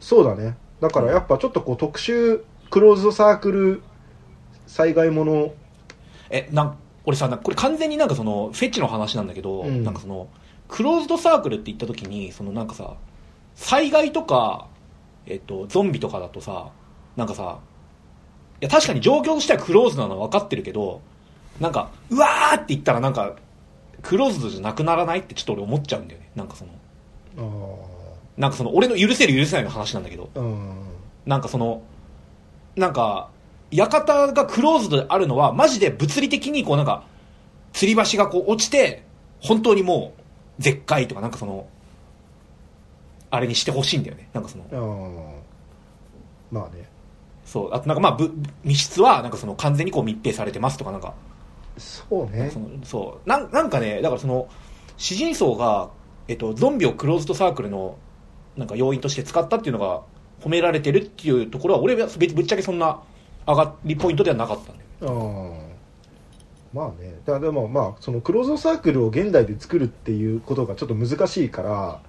[0.00, 0.56] そうだね。
[0.80, 3.82] だからやっぱちょっとこう特殊クローズドサークル
[4.66, 5.54] 災害もの。
[6.30, 9.84] えなん俺さこれ完全になんかそのフェチの話なんだけど、うん。
[9.84, 10.28] なんかその
[10.68, 12.94] クローズドサークルって言った時にそのなんかさ
[13.54, 14.68] 災害とか、
[15.26, 16.70] えっと、ゾンビとかだとさ
[17.14, 17.58] なんかさ
[18.60, 21.02] いや確かに状況としてはクローズなのは分かってるけど
[21.60, 23.36] なんかうわーって言ったらなんか
[24.02, 26.30] クローズドじゃなくならないってちょっと俺思っちゃうんだよね。
[26.34, 26.72] なんかその
[27.38, 28.02] あ
[28.36, 30.30] なんかその俺の許せる許せないの話なんだけど。
[30.34, 30.74] あうん。
[31.26, 31.82] なんかその、
[32.76, 33.30] なんか、
[33.70, 37.04] 館がクローズドであるのは、マジで物理的にこうなんか、
[37.72, 39.04] 吊り橋がこう落ちて、
[39.40, 40.12] 本当にも
[40.58, 41.66] う、絶海とかなんかその、
[43.30, 44.28] あれにしてほしいんだよね。
[44.32, 45.34] なんかその、
[46.50, 46.86] まあね。
[47.44, 48.32] そう、あとなんかまあ、ぶ
[48.64, 51.14] 密室はなんかその完全にこう密閉されてますとかなんか、
[51.78, 52.50] そうね。
[52.52, 53.28] そのそう。
[53.28, 54.48] なんなんかねだからその
[54.96, 55.90] 詩人層が、
[56.28, 57.96] えっと、ゾンビをクローズドサークルの
[58.56, 60.02] なんか要因として使ったっていうのが
[60.40, 63.00] 褒められてるっていうところは俺は別ぶっちゃけそんな
[63.46, 65.72] 上がりポイントではなかったんだよああ
[66.72, 67.14] まあね。
[67.26, 72.00] だでもまあそのクローズドサークルを現代で作るっていうことがちょっと難しいから、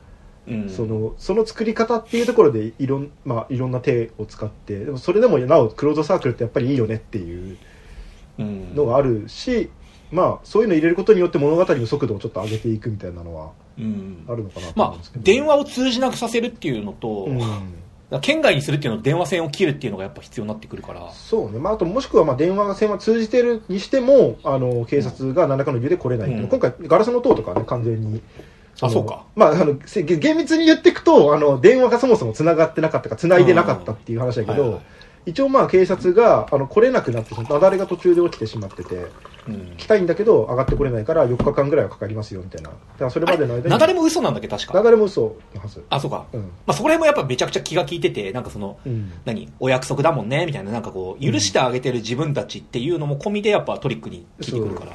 [0.48, 0.70] うん。
[0.70, 7.58] そのその作り方っていうところでいろん,、まあ、いろんな手を使ってでもそれでもなおクローズドサークルってやっぱりいいよねっていううん
[8.38, 9.70] のがあるし、
[10.12, 14.26] まあそういうの入れることによって物語の速度をちょっと上げていくみたいなのはうん。
[14.28, 17.28] あるのかなと思うんまあですけど、電話を通じなくさせるっていうのと、
[18.22, 21.12] 県外にするっていうのと電話線を切るっていうのがやっぱ必要になってくるから。
[21.12, 26.46] そうね、まあ、あともしくはまあ電話線は通じてるにしてもあの警察が何らかの理由で来れない、う。
[26.46, 26.48] ん。
[26.48, 28.20] 今回ガラスの塔とかね完全にの
[28.82, 29.26] あそうか。
[29.36, 34.84] まああのせ厳密に言っていくとあの電話がそもそも繋がってなかったか繋いでなかったっていう話だけど、うんはいはい
[35.26, 39.08] 一応まあ警察があの来れなくなってその雪崩が途中で起きてしまってて
[39.48, 39.76] うん。
[39.78, 42.70] 来たいんだけど上がってこれないから4日間ぐらいはかかりますよみたいな。
[42.70, 44.74] だからそれまでの間に雪崩も嘘なんだっけ確か。
[44.74, 45.84] 雪崩も嘘のはず。
[45.90, 46.42] あそうか、うん。
[46.42, 49.12] まあ、そこら辺もやっぱめちゃくちゃ気が利いててなんかそのうん。
[49.26, 54.92] 何お約束だもんねみたいななんかこう許してあげてる自分たちっていうのも込みでやっぱトリックに効いてくるから。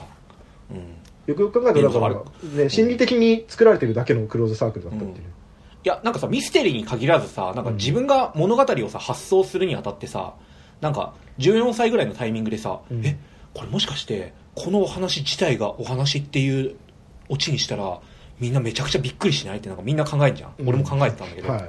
[0.73, 0.75] う。
[0.75, 0.99] ん。
[1.29, 2.23] よくよく考えたら、
[2.65, 5.27] ね、心理的に作られてるだけのクローズサークルだったっていう、
[5.85, 10.35] いやなんかさミステリーに限らずさなんか自分が物語をさ発想するにあたってさ
[10.81, 13.05] なんか14歳ぐらいのタイミングでさ、うん。
[13.05, 13.19] え
[13.55, 16.77] これもしかしてこのお話自体がお話っていう
[17.29, 18.01] オチにしたら
[18.39, 19.59] みんなめちゃくちゃびっくりしない？
[19.59, 20.69] ってなんかみんな考えんじゃん、うん。
[20.69, 21.69] 俺も考えてたんだけど、はい。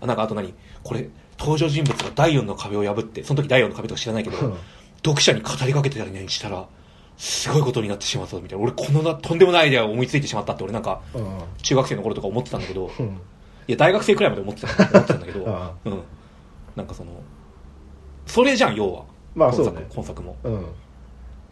[0.00, 0.54] あなんかあと何？
[0.82, 1.08] これ
[1.38, 4.56] 登場人物が第4の壁を破ってその時第4の壁とか知らないけど、うん。
[5.04, 6.66] 読者に語りかけてたりねしたら
[7.16, 8.64] すごいことになってしまったみたいな。
[8.64, 11.38] 俺このなとんでもないアイデアを思いついてしまったって俺なんかうん。
[11.62, 13.06] 中学生の頃とか思ってたんだけどうん。
[13.06, 16.02] いや大学生くらいまで思ってた 思ってたんだけどあうん。
[16.76, 17.10] なんかその
[18.26, 19.04] それじゃん要は。
[19.36, 19.86] 今作まあそうね。
[19.94, 20.36] 今作も。
[20.44, 20.66] うん。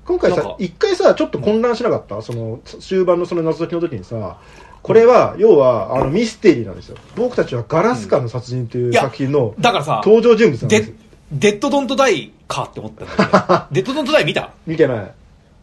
[0.04, 4.38] 今回さ一回さちょっと混乱しなかった、その終盤のその謎解きの時にさ
[4.82, 6.96] これは要はあのミステリーなんですよ。
[7.14, 10.94] 僕たちはガラス館の殺人という作品のだからさ登場人物なんですデよ
[11.32, 14.50] デッドドントダイかって思ったんだけど デッドドントダイ見た？
[14.66, 15.14] 見てない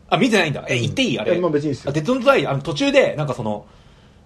[0.10, 0.66] あ見てないんだ。
[0.68, 0.82] えうん。
[0.82, 1.20] 言っていい？
[1.20, 1.34] あれ。
[1.34, 1.90] いやまあ別にいいですよ。
[1.90, 3.66] あデッドドントダイあの途中でなんかその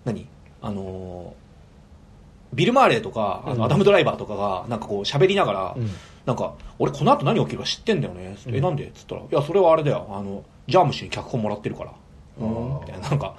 [0.05, 0.27] 何？
[0.61, 3.57] あのービル・マーレーとかあうん。
[3.57, 5.89] のアダム・ドライバーとかがなんかこう喋りながら、うん。
[6.25, 8.55] なんか俺この後何起きるか知ってんだよね、うん。
[8.55, 8.85] えなんで？
[8.85, 10.07] っつったら「いやそれはあれだよ。
[10.09, 11.91] あのジャームシに脚本もらってるから」
[12.39, 13.09] うんみたいな。
[13.09, 13.35] なんか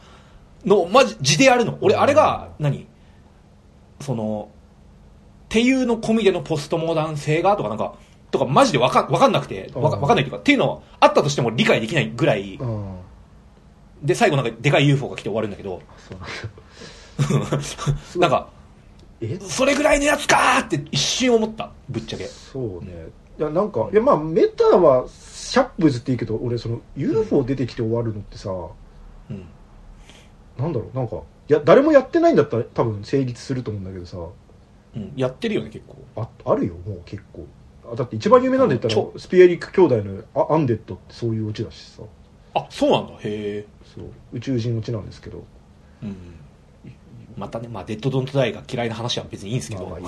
[0.65, 1.79] のマジ字でやるの。
[1.81, 2.87] 俺あれが何？
[4.01, 4.49] その
[5.45, 7.95] っていうの込みでのポストモダン性がとかなんか
[8.35, 10.02] とかマジでわかわかんなくてわかうん。
[10.02, 12.56] わかんないっていうかっていうのはあったとしても理解できないぐらい。
[12.56, 12.97] うん。
[14.02, 15.81] で最後なんかでかい UFO が来て終わるんだけど。
[18.19, 18.48] なんか
[19.20, 19.39] え？
[19.40, 21.70] それぐらいのやつかーって一瞬思った。
[21.89, 22.24] ぶっちゃけ。
[22.24, 23.06] そうね。
[23.39, 29.47] いやなんかいやまあメタは100歩譲っていいけど俺その UFO 出てきて終わるのってさ、うん。
[30.59, 31.16] なんだろうなんか
[31.48, 34.19] いや誰もやってないんだったら多分成立すると思うんだけどさ。
[34.97, 35.12] うん。
[35.16, 35.97] やってるよね結構。
[36.16, 37.47] ああるよもう結構。
[37.47, 37.64] あ
[37.97, 42.02] だって一番有名なんで言ったらスピエリック兄弟のあアンデッドってそういうオチだしさ。
[42.55, 43.66] あそうなんだへえ。
[43.94, 44.05] そう。
[44.32, 45.44] 宇宙人オチなんですけど。
[46.02, 46.16] うん。
[47.36, 50.01] またね、まあ、デッドドントダイが嫌いな話は別にいいんですけど、まあ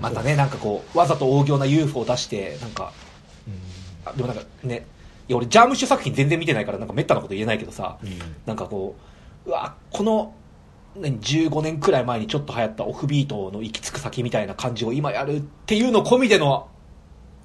[0.00, 2.92] またねなんかこうわざと大行な UFO を出してなんか
[3.46, 3.54] うん。
[4.06, 4.86] あでもなんかね
[5.28, 8.18] いや俺ジャームッシュ作品全然見てないからなんかめったなこと言えないけどさうん。
[8.46, 8.96] なんかこ
[9.46, 10.34] ううわこの
[10.96, 16.68] 何15年くらい前にちょっと流行ったオフビートの行き着く先みたいな感じを今やるっていうの込みでの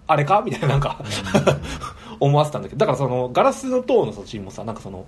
[0.07, 0.41] あれか？
[0.45, 0.97] みたいななんか
[2.19, 2.79] 思わせたんだけど。
[2.79, 5.05] だからそのガラスの塔の殺人もさなんかその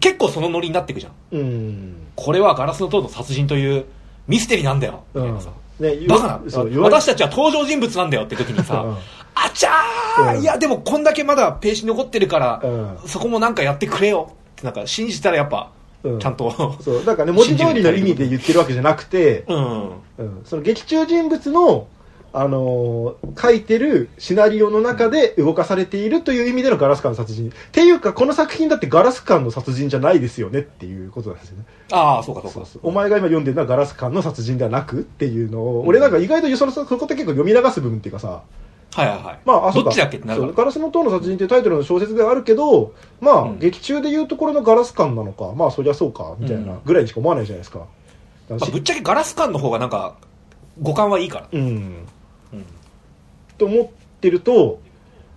[0.00, 1.12] 結構そのノリになっていくじゃん。
[1.32, 1.96] うん。
[2.14, 3.84] これはガラスの塔の殺人という
[4.26, 5.04] ミステリーなんだよ。
[5.14, 5.26] みうん。
[5.26, 5.50] たいなさ。
[5.80, 6.40] ねバカな。
[6.82, 8.96] 私たちは登場人物なんだよって時にさ、うん。
[9.34, 10.42] あちゃー、うん。
[10.42, 12.98] いやでもこんだけまだページ残ってるから、うん。
[13.06, 14.30] そこもなんかやってくれよ。
[14.52, 15.70] ってなんか信じたらやっぱ、
[16.04, 16.18] うん。
[16.20, 21.88] ちゃんとそうだからね文字通りの意味で言ってるわけじゃなくて、うんうん、その劇中人物の、
[22.32, 27.50] あのー書いてるシナリオの中で動かされているという意味でのガラス館の殺人。
[27.50, 31.64] っていうか、この作品だってガラス館の殺人じゃないですよねっていうことなんですよね。
[31.92, 38.42] ああそうかそうかそうそうお前が今読んでるのはガラス館の殺人ではなくっていうのを、俺なんか意外とそのそこって結構読み流す部分っていうかさ、
[38.94, 40.16] はいはいはい、まあ、あどっちだっけ？
[40.16, 47.78] ってなるガラスの塔の殺人っていうタイトルの小説ではあるけど、まあ、うん劇中でいうところのガラス館なのか、まあ、そりゃそうか、みたいなぐらいにしか思わないじゃないですか。
[47.78, 47.90] だか
[48.50, 50.16] らまあ、しぶっちゃけガラス感の方がなんか
[50.80, 52.06] 五感はいいからうん。
[53.64, 53.88] うんと思っ
[54.20, 54.80] てると、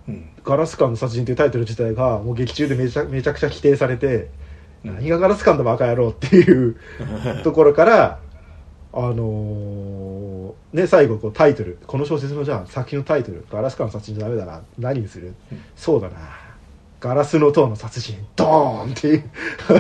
[0.07, 4.29] うんガラス館の殺人というタイトル自体がもう劇中でめちゃめちゃくちゃ否定されて、
[4.83, 6.75] うん何がガラス館だバカ野郎っていう
[7.43, 8.19] ところから、
[8.93, 15.61] あのーね、最後こうタイトル、この小説のじゃあ作品のタイトル、ガラス館の殺人じゃダメだな、何にする、うん。
[15.75, 16.17] そうだな、
[16.99, 19.29] ガラスの塔の殺人、ドーンっていう。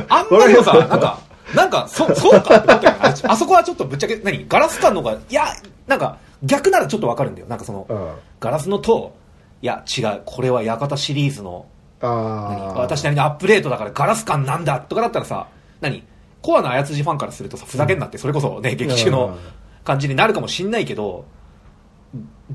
[0.07, 1.19] あんまりもさ、なんか、
[1.55, 2.95] なんか、そ、そうかって思ったよ。
[3.01, 4.45] ああそこはちょっとぶっちゃけ、何？
[4.47, 5.45] ガラス感の方が、いや、
[5.87, 7.47] なんか、逆ならちょっとわかるんだよ。
[7.47, 8.11] なんかその、うん。
[8.39, 9.13] ガラスの塔、
[9.61, 11.67] いや、違う、これは館シリーズの、
[12.01, 15.47] 私なりのアップデートだからガラス感なんだとかだったらさ、
[15.81, 16.03] 何？
[16.41, 19.37] コアな操りファンからするとさ、ふざけんなって、それこそね、劇中の
[19.83, 21.25] 感じになるかもしんないけど、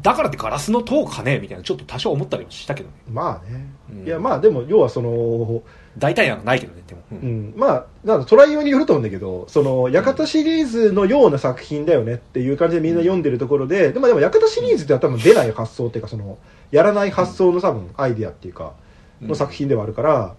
[0.03, 2.95] だからってガラスの塔かねみたいな、ちょっと多少思ったりもしたけどね。
[3.11, 5.63] まあね、うんいやまあでも要はその
[5.99, 7.03] 大体なんかないけどね、でも。
[7.13, 16.37] うんうん、まあ、なんかトライ用によると思うんだけど、その、館シリーズのような作品だよねっていう感じでみんな読んでるところで、でもでも館シリーズっては多分出ない発想っていうか、その、
[16.71, 18.87] やらない発想の多分アイディアっていうか、うん
[19.23, 20.35] の作品ではあるから、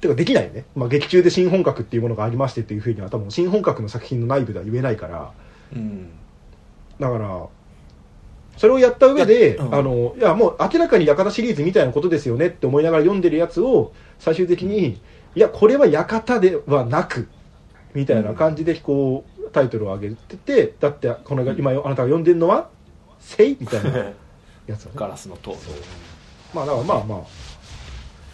[0.00, 0.64] てかできないよね。
[0.76, 5.32] まあ劇中で新本格っていうものがありましてっていうふうには多分新本格の作品の内部では言えないから、
[5.74, 6.10] うん。
[7.00, 7.46] だから、
[8.56, 15.00] それをやった上で、うんあの、いやもう明らかに館シリーズみたいなことですよねって思いながら読んでるやつを、最終的に、
[15.34, 17.28] いや、これは館ではなく、
[17.94, 22.68] みたいな感じでこう、タイトルを上げてて、だって、この今あなたが読んでるのは、
[23.20, 23.90] せいみたいな
[24.66, 24.92] やつだね。
[24.94, 25.56] ガラスの塔。
[26.54, 27.18] まあだからまあまあ。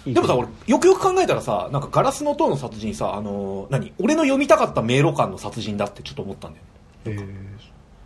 [0.05, 3.93] でもさ、俺、よくよく考えたらさ、なんかガラスの塔の殺人さ、あのー何？
[4.01, 6.65] 俺の読みたかった迷路感の殺人だってちょっと思ったんだよ。
[7.05, 7.19] え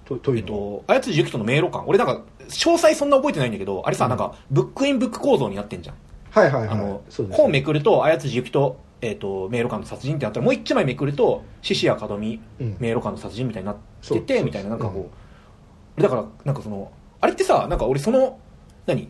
[0.06, 0.48] ー、と、とえっいうの？
[0.48, 1.84] と、綾辻ゆきとの迷路感。
[1.86, 4.10] 俺なんか、詳細そんな覚えてないんだけど、あれさ、うん。
[4.10, 5.96] なんか、ブックインブック構造になってんじゃん。
[6.30, 6.68] はいはいはい。
[6.70, 12.76] あの、そうです本めくると、綾辻ゆきと、えっと、迷路感の殺人ってなったら、もう一枚めくると、獅子や門美、うん。
[12.80, 15.10] 迷路感の殺人みたいになってて、みたいな、なんかこ
[15.98, 18.38] う、だから、なんかその、あれってさ、なんか俺その、
[18.86, 19.08] 何？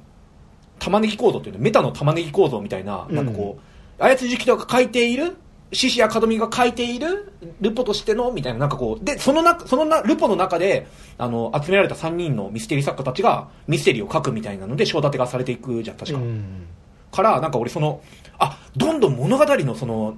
[0.79, 1.61] 玉ねぎ構造っていうの？
[1.61, 3.59] メタの玉ねぎ構造みたいな、なんかこ
[3.99, 5.37] う、操り人が書いている、
[5.73, 10.87] 獅子や門美が書いているルポとしての、みたいな、なんかこう、で、そのな、そのな、ルポの中で、
[11.19, 16.19] あの、集められた3人のミステリー作家たちがミステリーを書くみたいなので、章立てがされていくじゃん、確か。
[16.19, 16.67] うん。
[17.11, 18.01] から、なんか俺その、
[18.39, 20.17] あ、どんどん物語のその、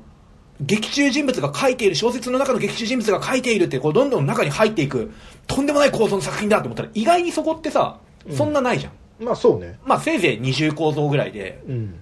[0.61, 5.12] 劇中人物が書いている、小説の中の劇中人物が書いているって、こう、どんどん中に入っていく、
[5.47, 7.99] とんでもない構造の作品だと思ったら、意外にそこってさ、
[8.31, 9.25] そんなないじゃん。
[9.25, 9.79] まあそうね。
[9.85, 11.95] まあ、せいぜい二重構造ぐらいで、うん。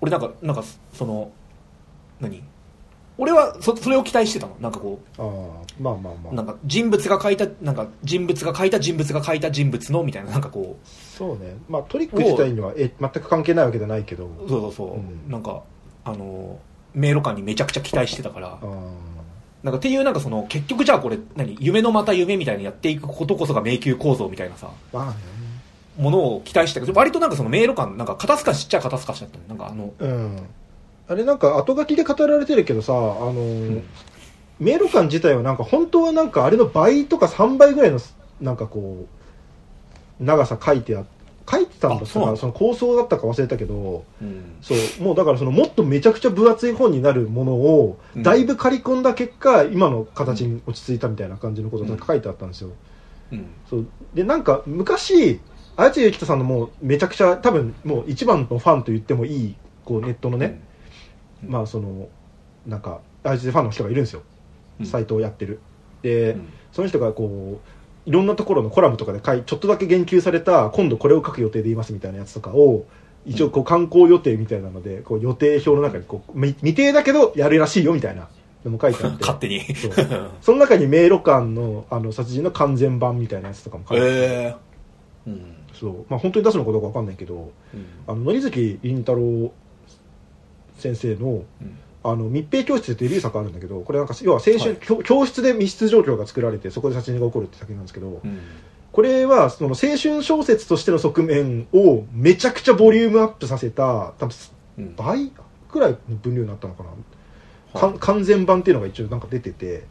[0.00, 0.62] 俺なんか、なんか、
[0.92, 1.30] その、
[2.20, 2.42] 何？
[3.18, 4.56] 俺はそ、それを期待してたの。
[4.60, 5.24] なんかこああ
[5.82, 6.34] まあまあう、まあ。
[6.34, 11.56] なんか人物が書いた、なんか人物が書いた人物が書いた人物の、みたいな、なんかこそうね。
[11.68, 14.26] まあトリック自体にはえ全く関係ないわけじゃないけど。
[14.26, 15.30] う、そうそうそう、うん。
[15.30, 15.62] なんか、
[16.04, 16.58] あの、
[16.94, 18.66] 迷路感にめちゃくちゃ期待してたから、あ
[19.62, 21.54] なんかっていうなんかその結局じゃあこれ何？
[21.60, 24.70] 夢のまた夢みたいにやっていくことこそが迷宮構造みたいなさ。
[24.70, 25.14] あまあね。
[25.98, 29.44] ものを期待したけど割となんかその迷路感なんか肩透かしっちゃ肩透かしだったの。
[29.48, 30.46] なんかあのうん
[31.10, 33.82] あれなんか後書きで語られてるけどさあの、
[34.60, 37.98] 迷路感自体はなんか本当はなんかあれの倍とか3倍ぐらいの
[38.40, 39.08] なんかこ
[40.20, 41.04] う長さ書いてあ
[41.50, 44.04] 書いてたんだあそその構想だったか忘れたけど。
[44.22, 44.54] うん。
[44.62, 45.02] そう。
[45.02, 48.22] もうだからそのもっとめちゃくちゃ分厚い本になるものをうん。
[48.22, 52.70] だいぶ刈り込んだ結果、今の形に落ち着いたみたいな感じのことが書いてあったんですよ、
[53.32, 53.46] うん。
[53.68, 53.86] そう。
[54.14, 55.40] でなんか昔
[55.76, 60.69] 綾瀬ゆきとさんのもうめちゃくちゃ多分もう一番のファンと言ってもいいこうネットのね、うん
[61.46, 62.08] まあその
[62.66, 64.22] なんか綾瀬ファンの人がいるんですよ、
[64.80, 64.86] うん。
[64.86, 65.60] サイトをやってる。
[66.02, 66.48] で、うん。
[66.72, 67.60] その人がこ
[68.06, 72.86] ういろんなところのコラムとかで書いちょっとだけ言及された今度これを書く予定でいますみたいなやつとかを
[73.26, 78.28] 一応こう観光予定みたいなのでこう予定表の中にこう未未定だけどやるらしいよみたいな
[78.64, 79.20] のも書いてあって。
[79.20, 79.62] 勝手に。
[80.40, 84.56] その中に迷路館のあの殺人の完全版みたいなやつとかも書いてあって、へえ。
[85.26, 86.06] うんそう。
[86.08, 87.86] まあ本当に出すのかどうかわかんないけどうん。
[88.06, 89.52] あの森月凛太郎
[90.80, 91.78] 先生のうん。
[92.02, 94.76] あの密閉教室ってデビュー作あるんだけどこれなんか要は青春、はい。
[94.80, 98.40] 教教室で密室状況が作られてそこで殺人が起こるって作品なんですけど、うん。
[98.90, 104.30] これはその青春小説としての側面をめちゃくちゃボリュームアップさせた多分
[104.78, 104.96] うん。
[104.96, 105.30] 倍
[105.70, 107.92] くらいの分量になったのかな、はい。
[107.92, 109.84] か完全版っていうのが一応なんか出てて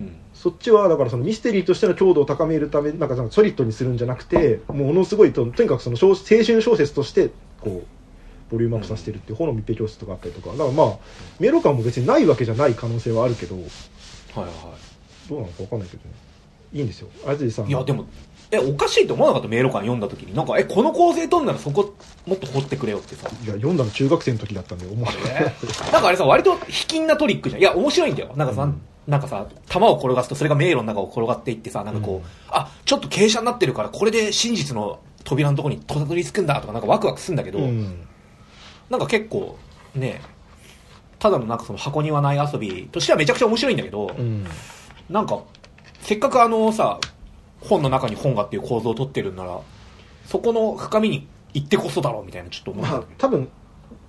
[0.00, 0.16] うん。
[0.32, 7.30] そっちはだからそのミステリーとしての強度を高めるためなんかソリッドにするんじゃなくてものすごいととにかくその小青春小説として
[7.60, 7.86] こう
[8.54, 10.52] ボリュームアップさせてるっていう方の密閉教室とかあったりとか。
[10.52, 10.96] だからまあ
[11.40, 13.56] 迷路感も別にないわけじゃない可能性はあるけど。
[13.56, 13.64] はい
[14.38, 14.74] は
[15.28, 16.10] どうなのか分かんないけどね。
[16.72, 17.08] いいんですよ。
[17.26, 18.06] あずさんいいやでも
[18.50, 19.48] えおかしいと思わなかった？
[19.48, 20.34] 迷路感読んだ時に。
[20.34, 21.94] なんかえこの構成取んならそこ
[22.26, 23.28] もっと掘ってくれよってさ。
[23.28, 25.52] いや読んだの中学生の時だったんで思わえ
[25.92, 27.60] なんかあれさ割と卑近なトリックじゃん。
[27.60, 28.32] いや面白いんだよ。
[28.36, 28.80] なんかさ、うん。
[29.06, 32.22] なんかさ弾を転がすとそれが迷路の中を転がっていってさなんかこう、うん。
[32.48, 38.06] あちょっと傾斜になってるからこれで真実の扉のところにたどり着くんだとかなんかワクワクするんだけど、うん
[38.94, 39.58] なんか結構
[39.94, 40.20] ね
[41.18, 44.44] ただのなんかその箱庭内遊びとしてはめちゃくちゃ面白いんだけど、うん。
[45.10, 45.42] なんか
[46.00, 47.00] せっかくあのさ
[47.60, 49.60] 本の中に本がっていう構造を取ってるんなら
[50.26, 53.48] そこの深みに行ってこそだろうみたいなちょっと思うまあ多分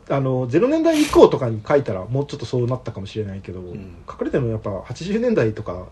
[0.10, 3.96] あの0年代以降とかに書いたらもうちょっとそうなったかもしれないけど、ん。
[4.08, 5.88] 書かれてるのはやっぱ80年代とか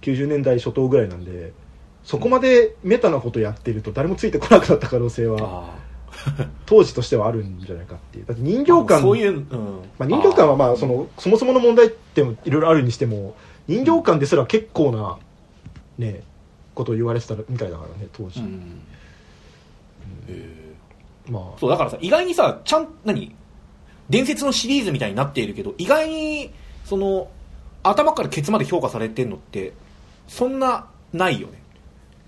[0.00, 1.52] 90年代初頭ぐらいなんで
[2.02, 5.89] そこまでメタなことやってると誰もついてこなくなった可能性はあ
[6.66, 8.26] 当時としてはあるんじゃないかっていう。
[8.26, 9.44] だって人あ形館そういう、うん。
[9.98, 13.34] まあ、人形館はまあそのそもそもの問題ってもいろいろあるにしても
[13.66, 15.18] 人形館ですら結構な
[15.98, 16.22] ね
[16.74, 18.82] ことを言われてたみたいだからね当時、うん。
[20.28, 20.72] へえ
[21.28, 21.58] まあ。
[21.58, 23.34] そうだからさ意外にさちゃん何？
[24.08, 26.50] 伝説のシリーズみたいになっているけど意外に
[26.84, 27.28] その
[27.82, 29.72] 頭からケツまで評価されてんのって
[30.26, 31.62] そんなないよね。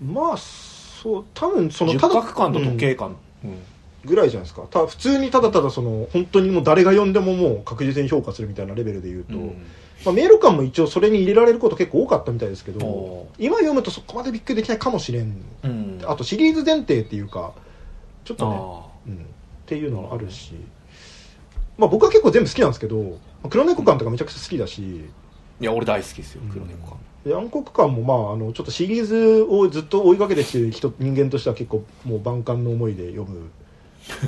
[0.01, 3.57] まあそう多分その十角感と時計感、うん
[4.05, 4.63] ぐらいじゃないですか。
[4.69, 9.65] た普通にただただその本当にもう誰が読んでももう確実に評価するみたいなレベルで言うと、うん。
[10.05, 15.41] まあ、迷路感も一応それに入れられること結構多かったみたいですけどお今読むとそこまでびっくりできないかもしれん。
[15.63, 16.01] うん。
[16.05, 17.53] あとシリーズ前提っていうか
[18.25, 19.17] ちょっとね、あうん、っ
[19.65, 20.53] ていうのはあるし、
[21.77, 23.09] まあ、僕は結構全部好きなんですけどま
[23.45, 24.81] あ黒猫感とかめちゃくちゃ好きだし。
[24.81, 25.05] ー
[25.61, 33.49] いや俺大好きですよ黒猫感、で暗黒感もまああのちょっとシリーズをずっと追いかけてきてる人人間としては結構もう万感の思いで読む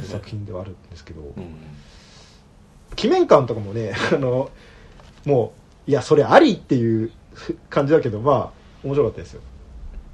[0.03, 1.55] 作品ではあるんですけど、うん。
[2.97, 4.49] 鬼面感とかもねあの
[5.25, 5.53] も
[5.87, 7.11] ういやそれありっていう
[7.69, 8.51] 感じだけどまあ
[8.83, 9.41] 面白かったですよ。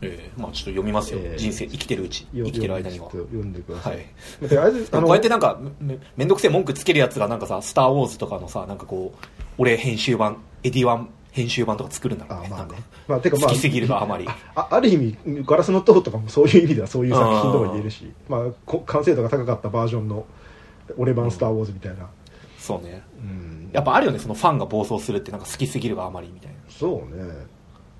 [0.03, 1.37] ええまあちょっと読みますよ、ええ。
[1.37, 3.09] 人生生きてるうちよ生きてる間には。
[3.11, 3.99] 読んでくださ、はい。
[3.99, 9.25] いだからあのこうやってなんかめめんどくせえ文句つけるやつがなんかさ「スター・ウォーズ」とかのさなんかこう
[9.59, 12.47] 俺編集版エディワン編集版とか作るんだろうね。
[12.47, 12.83] あまあね。
[13.07, 14.27] まあてかまあ好きすぎるがあまり。
[14.27, 20.25] あある意味ガラスの塔とかもそういう意味ではそういう作品とも言えるしまあこ完成度が高かったバージョンの
[20.97, 22.09] 俺版スター・ウォーズみたいな、
[22.57, 23.01] そうね。
[23.17, 23.69] うん。
[23.71, 26.57] やっぱあるよねそのファンが暴走するってなんか好きすぎるがあまりみたいな。
[26.69, 27.23] そうね。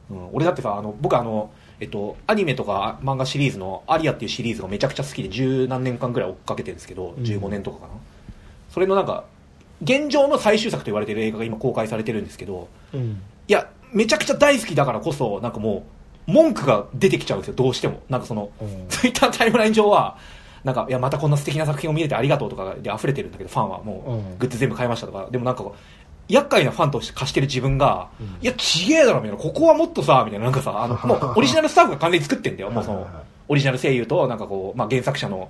[0.09, 7.93] うん、俺だってさあの僕あの、えっと、アニメとか漫画シリーズの「アリア」っていうシリーズがめちゃくちゃ好きで十何年間ぐらい追っかけてるんですけどうん15年とかかな、
[8.69, 9.23] それのなんか
[9.81, 13.21] 現状の最終作と言われてる映画が今公開されてるんですけどうん。
[13.47, 15.83] いやめちゃくちゃ大好きだからこそなんかも
[16.27, 18.01] う文句が出てきちゃうんですよどうしても。
[18.09, 18.85] なんかそのうん。
[18.89, 20.17] ツイッターのタイムライン上は
[20.63, 25.27] なんかいやまたこんな素敵な作品を見れてありがとうとかで溢れてるんだけどファンはもうグッズ全部買いましたとか。
[25.31, 25.63] でもなんか
[26.29, 29.43] 厄介なファンとして貸してる自分が、うんいやちげえだろみたいな。
[29.43, 30.45] ここはもっとさみたいな。
[30.45, 32.69] なんかさあの もうオリジナルスタッフが完全に作ってんだよ。
[32.69, 33.07] もうその
[33.47, 35.49] オリジナル声優となんかこう、まあ、原作者の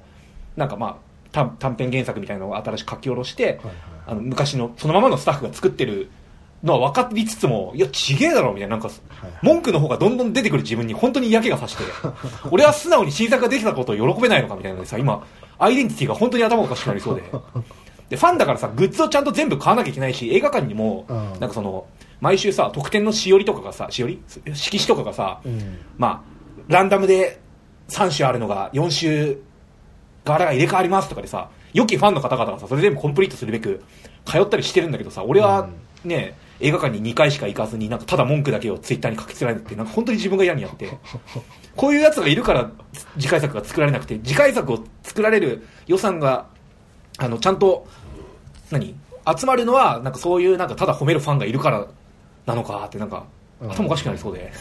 [0.55, 0.95] なんかまあ
[1.31, 3.75] 短短編原作みたいなのを新しく書き下ろして、はいはい。
[4.07, 6.09] あの昔のそのままのスタッフが作ってる
[6.63, 9.39] のは分かりつつもいやちげえだろみたいななんかはいはい。
[9.41, 11.83] 文句の方がどんどん出てくる自分に本当に嫌気がさして
[12.51, 15.23] 俺は素直に新作ができたことを喜べないのかみたいなのでさ今
[15.57, 17.23] アイデンティティが本当に頭おかしくなりそうで。
[18.09, 21.15] でファンだからさグッズをちゃんと全部買わなきゃいけないし映画館にもうん。
[21.39, 21.85] なんかその
[22.19, 24.21] 毎週さ特典のしおりとかがさしおり？
[24.53, 25.79] 色紙とかがさ、うん。
[25.97, 26.31] まあ
[26.67, 27.39] ランダムで
[27.89, 29.37] 3種あるのが4種
[30.23, 33.83] 柄が入れ替わりますとかでさ良きファンの方々がさそれ全部コンプリートするべく
[34.25, 35.69] 通ったりしてるんだけどさ俺は
[36.03, 40.89] ね、映画館に2回しか行かずになんかただ文句だけをツイッターに書きつられるってなんか本当に自分が嫌になって。
[41.75, 42.69] こういうやつがいるから
[43.17, 46.47] 次回作が作られなくて次回作を作られる予算が
[47.17, 47.87] あのちゃんと
[48.71, 48.95] 何
[49.37, 51.87] 集まるのはなんかそういうなんかただ褒めるファンがいるから
[52.45, 53.25] なのかってなんか
[53.61, 53.71] うん。
[53.71, 54.51] 頭おかしくなりそうで。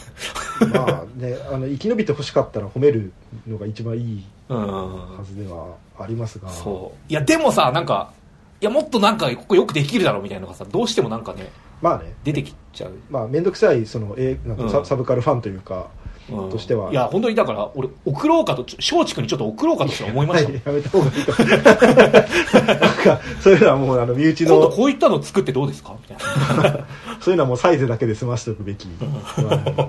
[0.73, 3.11] まあねあの生き延びてほしかったら褒める
[3.47, 4.23] のが一番いいうん
[4.55, 6.49] はずではありますが。
[6.49, 7.11] そう。
[7.11, 8.13] いやでもさなんか
[8.61, 11.49] いやもっとなんかここよくできるだろうみたいなのがさどうしてもなんかね
[11.81, 12.13] まあね。
[12.23, 15.87] 出てきちゃう、まあ面倒くさいそのえなんかサ,、ブカルファンというか
[16.29, 16.49] うん。
[16.51, 16.91] としては。
[16.91, 25.95] いや本当にだから俺送ろうかと松竹にちょっと送ろうかとして思いました、 はい、やめた方がいいと なんかそういうのはもうあの身内の今度こういったの作ってどうですか？
[25.99, 26.85] みたいな。
[27.19, 29.87] そういうのはもうサイズだけで済ましておくべき、まあ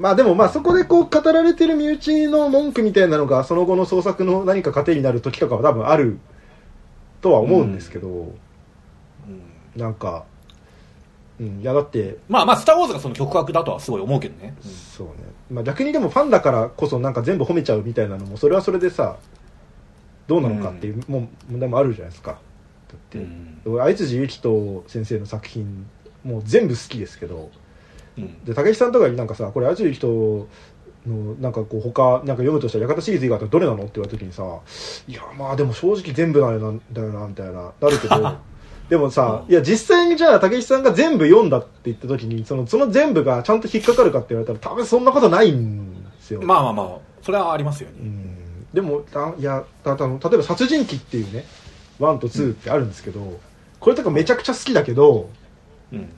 [0.00, 6.18] まあでもまあそこでこう語られてる身内の文句みたいなのがその後の創作の何か糧になる時とかは多分ある
[7.20, 8.32] とは思うんですけど、うん。
[9.76, 10.24] なんか、
[11.38, 14.70] うん、いやだってまあまあ「スター・ウォーズ」がその極悪だとはすごい思うけどね、うん。
[14.72, 15.12] そうね、
[15.50, 19.18] まあ、逆にでもファンだからこそなんか全部褒めちゃうみたいなのもそれはそれでさ
[20.26, 22.32] どうなのかっていう、もう問題もあるじゃないですか。
[22.32, 22.38] だ
[22.94, 23.60] って、うん。
[23.66, 25.86] 俺相辻由紀人先生の作品
[26.24, 27.50] もう全部好きですけど
[28.18, 28.44] うん。
[28.44, 30.48] で武井さんとかになんかさこれ相辻由紀人
[31.06, 34.42] のなんかこう他なんか読むとしたら館シリーズ以外だったらどれなのって言われた時にさ
[35.08, 38.36] いやまあでも正直全部なんだよなみたいななるけど。
[38.90, 48.66] でもさ、うんいや実際にじゃあ武井さんが全部読んだって言った時にそのその全部がちゃんと引っかかるかって言われたら多分そんなことないんですよ、まあまあまあそれはありますよね、うん。
[48.74, 51.44] でもあいやたた例えば「殺人鬼」っていうね
[52.00, 53.38] 1と2ってあるんですけど、
[53.78, 55.28] これとかめちゃくちゃ好きだけど
[55.92, 56.08] うん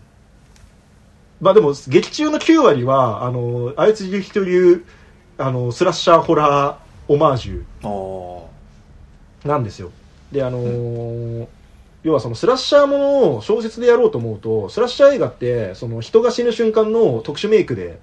[1.43, 4.85] まあでも劇中の9割はあのあいつゆきという
[5.37, 8.43] あのスラッシャーホラーオマージあュ
[9.45, 9.91] なんですよ。
[10.31, 11.47] であのー
[12.05, 18.01] 要はそのスラッシャーものを小説でやろうと思うとスラッシャー映画ってその人が死ぬ瞬間の特殊メイクで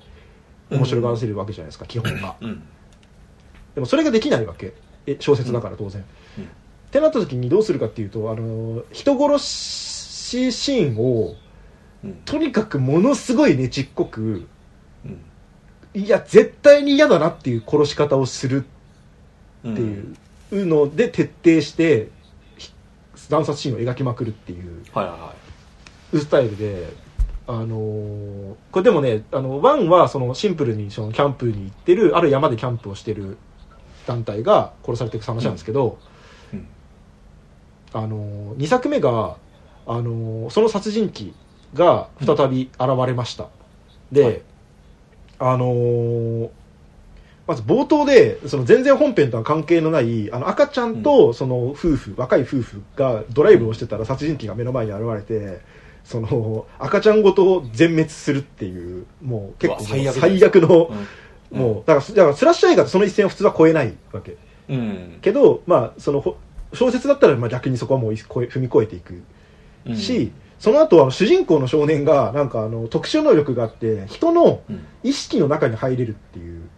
[0.69, 2.29] 面白がらせるわけじゃないですか、基本が。
[2.29, 2.63] あうん。
[3.75, 4.73] でもそれができないわけ。
[5.05, 6.03] え小説だから当然、
[6.37, 6.43] うん。
[6.45, 6.47] っ
[6.91, 11.35] てなった時にどうするかっていうとあの人殺しシーンをうん
[12.25, 14.47] とにかくものすごいねちっこく。
[15.05, 15.21] うん。
[15.93, 18.65] いや絶対に嫌だなっていう殺し方をする
[19.63, 19.81] うんって
[20.55, 22.09] いうので徹底して
[22.57, 22.71] ひ
[23.15, 24.83] 惨殺シーンを描きまくるっていう。
[26.17, 26.87] スタイルで、
[27.47, 33.37] あのーこれでもねあのワンはそのシンプルにそのキャンプに行ってるある山でキャンプをしてる
[34.07, 35.99] 団体が殺されていく話なんですけど、
[36.53, 36.67] い、うん。
[37.93, 39.37] あの2作目が、
[39.85, 41.33] あのその殺人鬼
[41.73, 43.47] が再び現れました、
[44.11, 44.41] で、はい。
[45.39, 46.49] あのー
[47.47, 55.59] まず冒頭でその全然本編とは関係のないあの赤ちゃんとその夫婦、若い夫婦がドライブをしてたら殺人鬼が目の前に現れて
[56.03, 59.83] その赤ちゃんごと全滅するっていうもう結構
[60.13, 60.91] 最悪の、
[61.51, 61.59] うん。
[61.59, 64.37] もうだからだからスラッシャー映画ってその一線は普通は超えないわけ。
[64.69, 65.17] うん。
[65.23, 66.37] けど、まあ、そのほ
[66.73, 69.23] 小説だったらまあ逆にそこはもう踏み越えていく。
[69.87, 69.97] うん。
[69.97, 74.85] し、その後あの主人公の少年がなんかあの特殊能力があって人のうん。
[75.03, 76.69] 意識の中に入れるっていう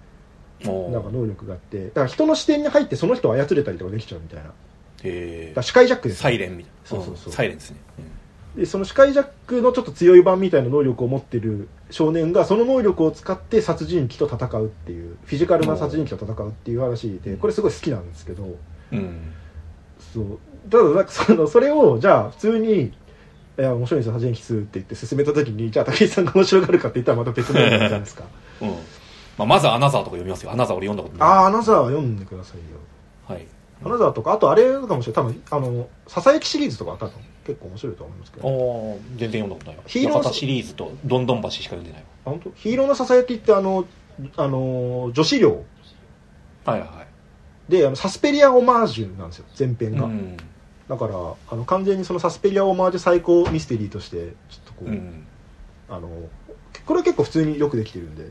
[0.91, 4.45] なんか能力があってだから人の視点に入ってその人を操れたりとかできちゃうみたいな。
[4.45, 4.55] だか
[5.03, 6.79] へら視界ジャックですサイレンみたいな。
[6.85, 7.33] そうそうそう。
[7.33, 7.77] サイレンですね、
[8.55, 18.55] でそのスカイジャックのちょっと強い版みたいな能力を持ってる少年がその能力を使って殺人鬼と戦うっていうフィジカルな殺人鬼と戦うっていう話でこれすごい好きなんですけど。
[18.91, 19.33] うん。
[20.13, 20.39] そう。
[20.69, 22.93] ただなんかそのそれをじゃあ普通に
[23.57, 28.23] 「いや面白いんですよ殺人鬼2」って言って進めた時にじゃあ武井さんが面白がるかって言ったらまた別の問題じゃないですか。
[28.61, 28.69] うん。
[28.69, 28.75] ま
[29.39, 30.51] あ、まずアナザーとか読みますよ。
[30.51, 31.35] アナザー俺読んだことない。
[31.37, 32.77] ああアナザーは読んでくださいよ。
[33.27, 33.47] はい。
[33.83, 35.23] アナザーとかあとあれかもしれない。
[35.23, 37.11] 多分あのささやきシリーズとか多分
[37.45, 38.47] 結構面白いと思いますけど。
[38.47, 39.83] おー全然読んだことないよ。
[39.87, 42.51] ヒーロー館シリーズとどんどん橋しか読んでないあ本当？
[42.55, 43.85] ヒーローのささやきってあの
[44.37, 45.63] あの女子寮。
[46.65, 47.07] わはいはいはい。
[47.71, 50.37] であのサスペリアオマージュなんですよ前編が、うん
[50.91, 51.13] だから
[51.49, 55.25] あの完全にそのサスペリアオマージュ最高ミステリーとしてちょっとこう、うん。
[55.87, 56.09] あの
[56.85, 58.23] これは結構普通によくできてるんで。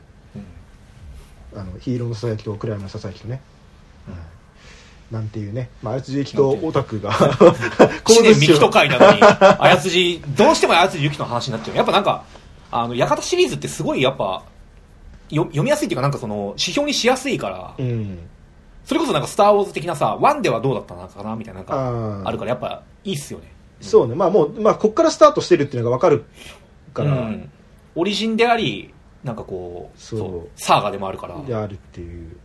[1.53, 1.59] うん。
[1.59, 3.41] あのヒーローのささやきとクライムのささやきとね、
[5.09, 7.11] なんていうね、まあ、あやつじゆきとオタクが。
[8.05, 11.77] 知念幹とか会なのに、あやつじ、どうしてもあやつじゆきの話になっちゃう。
[11.77, 12.23] やっぱなんか、
[12.71, 14.43] あの、館シリーズってすごいやっぱ、
[15.31, 18.19] よ読みやすいっていうかなんかその、指標にしやすいから、うん
[18.85, 23.51] それこそなんかスターウォーズ的なさ、ワンではどうだったのかなみたいななんか、あるからやっぱいいっすよね。
[23.81, 26.25] そうねまあもう、まあ、こっからスタートしてるっていうのが分かる
[26.93, 27.49] から、うん
[27.93, 31.41] オリジンであり、なんかこう、そうサーガでもあるから。
[31.41, 32.37] であるっていう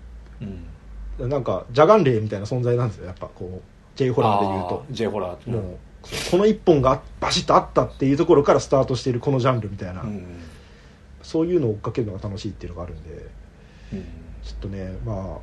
[1.21, 1.31] うん。
[1.31, 3.63] なんか邪眼霊みたいな存在なんですよやっぱこう
[3.97, 5.51] J ホラーで言うと J ホラー。
[5.51, 5.79] もう
[6.31, 10.41] この一本がバシッとあったっていうところからスタートしているこのジャンルみたいな、うん。
[11.23, 13.27] そういうのを追っかけるのが楽しいっていうのがあるんで
[13.93, 14.03] うん。
[14.43, 15.39] ちょっとねまあ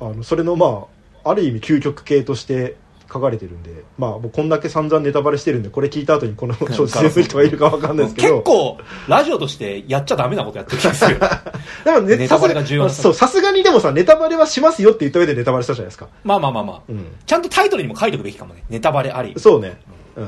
[0.00, 0.86] あのそれのま
[1.24, 2.76] あある意味究極系として
[3.12, 11.20] 書かれてるんでまあもうこんだけ散々ネタバレしてるんでこれ聞いた後にこの小説読む人がいるかわかんないですけど 結構、ラジオとしてやっちゃダメなことやってる気がするよ。
[12.18, 16.80] ネタバレが重要なさすがそうさすがにでもさネタバレはしますよって言った上でネタバレしたじゃないですかまあまあまあまあ。
[16.88, 18.64] うんちゃんとタイトルにも書いておくべきかもね。
[18.68, 19.34] ネタバレあり。
[19.36, 19.80] そうね
[20.16, 20.24] うん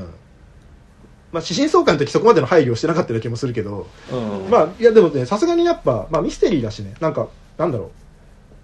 [1.30, 4.50] まあ指針相関の時そこまでの配慮をしてなかったような気もするけどうん。
[4.50, 7.90] まあいやでもねさすがにやっぱ、まあ、ミステリーだしねなんかなんだろう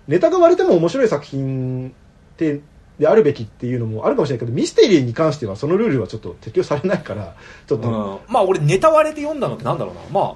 [0.08, 1.92] ネタが割れても面白い作品っ
[2.36, 2.60] て
[2.98, 7.34] であるべきっていうのもあるかもしれないけどミステリーに関してはそのルールはちょっと適用されないから
[7.66, 10.00] ちょっと、うん、まあ俺ネタ割れで読んだのってなんだろうな。
[10.10, 10.34] まあ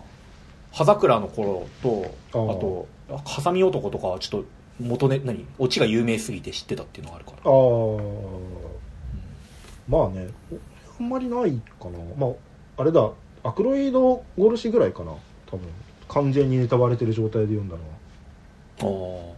[0.71, 2.87] 葉桜の頃とあと
[3.25, 4.49] ハサミ男とかはちょっと
[4.81, 5.47] 元ね何？
[5.59, 7.39] オチが有名すぎて知ってたっていうのがあるから。
[7.45, 8.79] ああ
[9.89, 10.29] まあね。
[11.01, 11.99] あんまりないかな。
[12.19, 12.31] まあ
[12.77, 13.11] あれだ。
[13.45, 15.13] アクロイド殺しぐらいかな。
[15.47, 15.61] 多分。
[16.09, 17.89] 完全にネタバレてる状態で読んだのは。
[18.81, 19.38] あー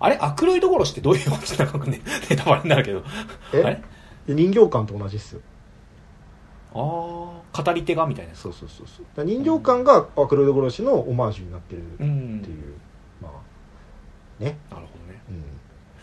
[0.00, 0.16] あれ？
[0.20, 1.62] アクロイド殺しってどういうこと？
[1.64, 3.02] なのかね ネタバレになるけど。
[3.54, 3.62] え？
[3.62, 3.82] あれ？
[4.26, 5.40] で人形館と同じっすよ。
[6.72, 8.34] ああ語り手がみたいな。
[8.34, 9.24] そうそうそうそう。
[9.24, 12.42] 人形館がアクロイド殺しのオマージュになってるってういう、ん。
[13.20, 14.56] まあね。
[14.70, 15.20] なるほどね。
[15.28, 15.44] うん。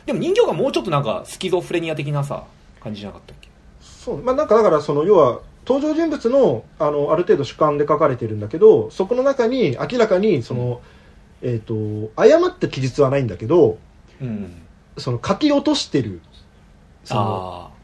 [0.05, 2.43] でも人形がもうちょっとなんかスキゾフレニア的なさ
[2.83, 3.49] 感じじゃなかったっけ？
[3.81, 4.21] そう。
[4.21, 10.81] まあなんかだからその要は登場人物のあのある程度主観で書かれてるんだけどそこの中に明らかにその、
[11.41, 11.73] えっ、と
[12.15, 13.77] 誤った記述はないんだけど
[14.21, 14.61] うん。
[14.97, 16.21] その書き落としてる
[17.03, 17.77] そのあ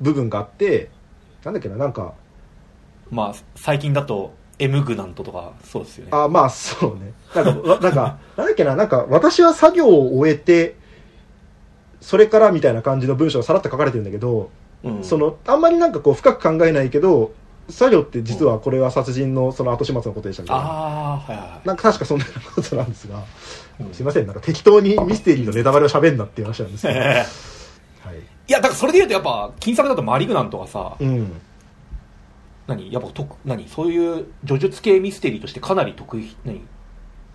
[0.00, 0.90] 部分があって
[1.44, 2.24] なんだっけななんかあ
[3.10, 6.10] まあ最近だとエムグナントとかそうですよね。
[6.12, 7.12] あまあそうね。
[7.34, 10.76] なんかわなんか なんだっけななんか私は作業を終えて
[12.00, 14.50] それからみたいな感じの文章がさらっと書かれてるんだけど、
[14.84, 15.04] うん。
[15.04, 17.32] そのあんまりなんかこう深く考えないけど
[17.68, 20.64] 作業って実はこれは殺人のその後始末のことでしたみたいな。
[20.64, 21.66] ああはいはいはい。
[21.66, 23.22] なんか確かそんなことなんですが、うん
[23.92, 24.26] すいません。
[24.26, 27.22] なんか適当にミステリーのネタバレを喋んなっていう話なんですけど、はい、い
[28.48, 31.32] や、だからそれで言うとやっぱ、金作だとマリグナントがさ、うん。
[32.66, 32.92] 何？
[32.92, 33.68] やっぱと何？
[33.68, 36.62] そういう叙述系ミステリーとしてかなり得意、何？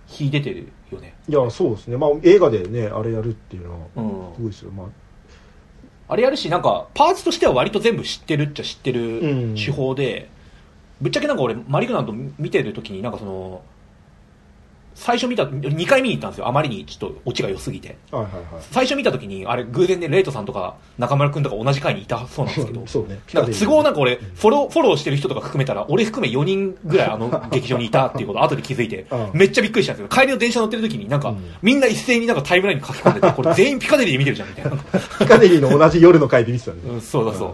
[0.08, 1.14] 秀でてるよね。
[1.28, 1.98] いやそうですね。
[1.98, 4.36] まあ映画でねあれやるっていうのはうん。
[4.36, 4.72] すごいですよ。
[4.72, 4.88] まあ。
[6.12, 9.54] あれやるし、なんか、パーツとしては割と全部知ってるっちゃ知ってうん。
[9.54, 10.28] る手法で、
[11.00, 13.62] ぶっちゃけなんか俺、マリグナント見てる時になんかその、
[15.00, 16.48] 最初見た、2回見に行ったんですよ。
[16.50, 17.98] あまりにちょっとオチが良すぎて。
[18.12, 30.10] はいはいはい最初見た時に、あれ偶然でレイトさんとか中村くんとか同じ回にいたそうなんですけど、 そうねなんか都合なんか俺、フォロー、フォローしてる人とか含めたら、俺含め4人ぐらいあの劇場にいたっていうことを 後で気づいてうん、めっちゃびっくりしたんですよ。
[30.10, 34.72] 帰りの電車乗ってる時になんかうん、みんな一斉になんかタイムラインに書き込んでて、 これ全員ピカデリーで見てるじゃんみたいな。
[35.20, 37.52] ピカデリーの同じ夜の回で見てたんで、うん、そうだそう。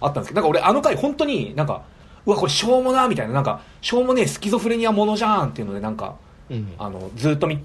[0.00, 1.82] あったんですけど、なんか俺あの回本当になんか、
[2.26, 6.14] うわ、これしょうもな、みたいな、なんか、しょうもねえスキゾフレニアものじゃんっていうので、なんか、
[6.52, 6.72] うん。
[6.78, 7.58] あの、ずっとみ、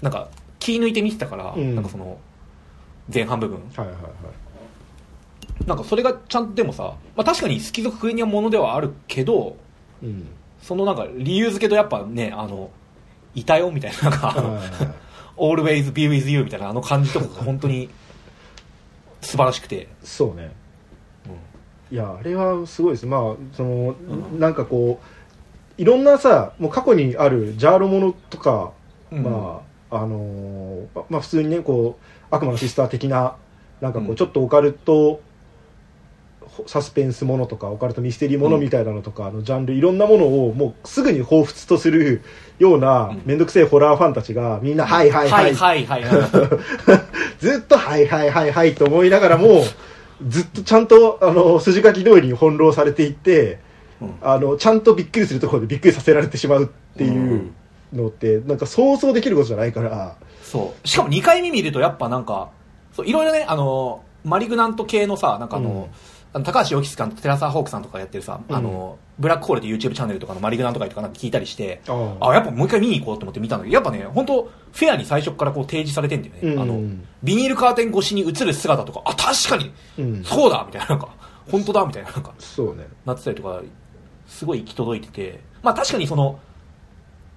[0.00, 0.28] なんか、
[0.58, 1.74] 気抜いて見てたから、うん。
[1.74, 2.18] なんかその、
[3.12, 3.58] 前半部分。
[3.76, 4.02] はいはいはい。
[5.66, 9.56] なんかそれがちゃんとでもさ、まあ確かにスキゾフレニアものではあるけど、
[10.02, 10.26] うん。
[10.62, 12.70] そのなんか理由付けとやっぱね、あの、
[13.34, 14.68] いたよみたいな、なんか、はいはいはい。
[15.36, 17.88] Always be with you みたいなあの感じとかが本当に
[19.20, 20.52] 素晴らしくて、そうね。
[21.90, 21.96] うん。
[21.96, 23.06] いやあれはすごいです。
[23.06, 23.20] まあ
[23.52, 23.94] その、
[24.32, 24.38] うん。
[24.38, 25.19] なんかこう
[25.80, 28.72] いろんなさもう過去にあるジャーロものとか、
[29.10, 29.22] うん。
[29.22, 33.34] まああのーままあ普通にねこう悪魔のシスター的な
[33.80, 34.12] なんかこうん。
[34.12, 35.20] うちょっとオカルト
[36.42, 42.20] ほサスペンスものとかオカルトミステリーものみたいなのとか、あのジャンルいろんなものをもうすぐに彷彿とする
[42.58, 43.22] ようなうん。
[43.24, 46.10] 面倒くせえホラーファンたちがみんな「はいはいははいいはいはいはい。
[47.38, 49.62] ずっと「はいはいはいはい」と思いながらも
[50.28, 53.69] ずっとちゃんとあの筋書き通りに翻弄されていってうん
[54.22, 57.52] あのちゃんとびっくりするところでびっくりさせられてしまうっていう
[57.92, 60.16] のってなんか想像できることじゃないから。
[60.42, 60.88] そう。
[60.88, 62.50] しかも2回目見るとやっぱなんか
[62.92, 65.86] そういろいろねあのマリグナント系のさなんかあの、うん。
[66.32, 76.60] あの高橋洋吉さんとテラサー・ホークさんとかやってるさ、あのブラックホールで YouTube チャンネルとかのマリグナント会とかなんか聞いたりしてああやっぱもう一回見に行こうと思って見たんだけどやっぱね本当フェアに最初からこう提示されてんだよね、うん。
[76.60, 76.80] あの
[77.24, 80.24] ビニールカーテン越しに映る姿とかあ確かにうん。
[80.24, 81.08] そうだみたいななんか
[81.50, 82.86] 本当だみたいななんかそうね。
[83.04, 83.60] なってたりとか
[84.30, 86.38] すごい行き届いててまあ確かにその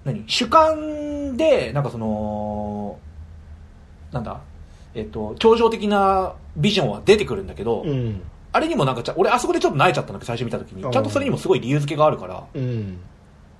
[0.04, 0.24] 何？
[0.26, 2.98] 主観でなんかその
[4.12, 4.40] なんだ？
[4.94, 8.22] えっと超常的なビジョンは出てくるんだけど、うん。
[8.52, 10.82] あれにもなんかちゃ俺あそこでちょっと泣いちゃったんだけど最初見た時に。
[10.82, 12.98] ちゃんとそれにもすごい理由付けがあるからうん。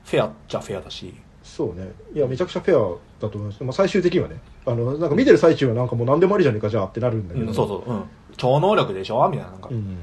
[0.05, 1.13] フェアっちゃフェアだし。
[1.43, 1.93] そうね。
[2.15, 4.41] いやめちゃくちゃフェアだと思います、まあ、最終的にはね。
[4.65, 8.05] あのなんか見てる最中はなんかもう何でもありじゃねえかじゃあってなるんだけど、うん、そうそう、うん、
[8.37, 9.29] 超能力でしょ？
[9.29, 9.97] みたいななんか、うん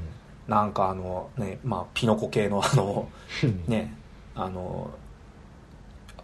[0.48, 3.08] なんかあのねまあピノコ系のあの
[3.66, 3.94] ね
[4.34, 4.90] あの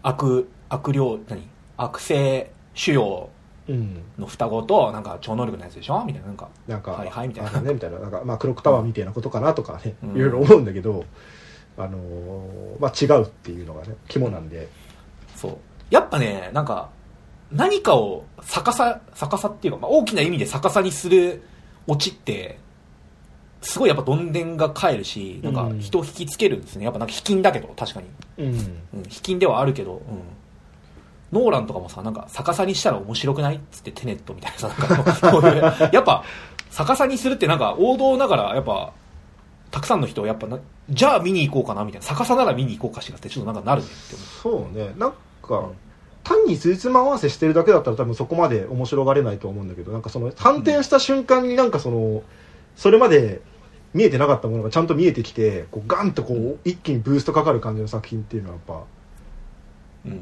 [0.02, 1.48] 悪悪霊何？
[1.76, 3.28] 悪性腫瘍
[3.68, 4.02] うん。
[4.18, 6.02] の双子となんか超能力のやつでしょ？
[6.04, 7.60] みたいななんかなんか、はいはいみたいな。
[7.60, 7.98] ねみたいな。
[7.98, 10.16] なんか、まあ、クロックタワーみたいなことかなとかね、うん。
[10.16, 11.04] いろいろ思うんだけど、
[11.76, 14.68] あのーまあ、違うっていうのがね肝なんで、
[15.36, 15.58] そう。
[15.90, 16.88] やっぱねなんか
[17.52, 21.42] 何かを逆さ逆さっていうか、まあ、大きな意味で逆さにする
[21.86, 22.58] オチって
[23.60, 26.84] すごいやっぱどんでんが帰るしなんかうん人を引きつけるんですね。
[26.84, 28.06] やっぱなんか卑近だけど確かに、
[28.38, 28.54] うん、
[28.94, 30.02] うん、卑近ではあるけど、
[31.32, 35.62] うん、ノーランとかもさなんか逆さにしたら面白くないっつってテネットみたいなさなんかそういう。
[35.92, 36.24] やっぱ
[36.70, 38.92] 逆さにするってなんか王道ながらやっぱ
[39.70, 40.58] たくさんの人やっぱな
[40.90, 44.94] じゃあ見に行こうかなみたいな逆さなら見に行こうかしらってちょっとなんかなるねって思そうね。
[44.96, 45.12] なん
[45.42, 45.72] か、うん。
[46.24, 52.22] 単についつま合わせしてるだけだったら多分そこまで面白がれないと思うんだけどなんかその反転した瞬間になんかその
[52.78, 53.42] それまで
[53.92, 58.82] 見えてなかったものがちゃんと見えてきてこうガンとこう一気にブーストかかる感じの作品っていうのはやっ
[60.06, 60.20] う、うん、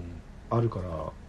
[0.50, 0.84] ぱあるから。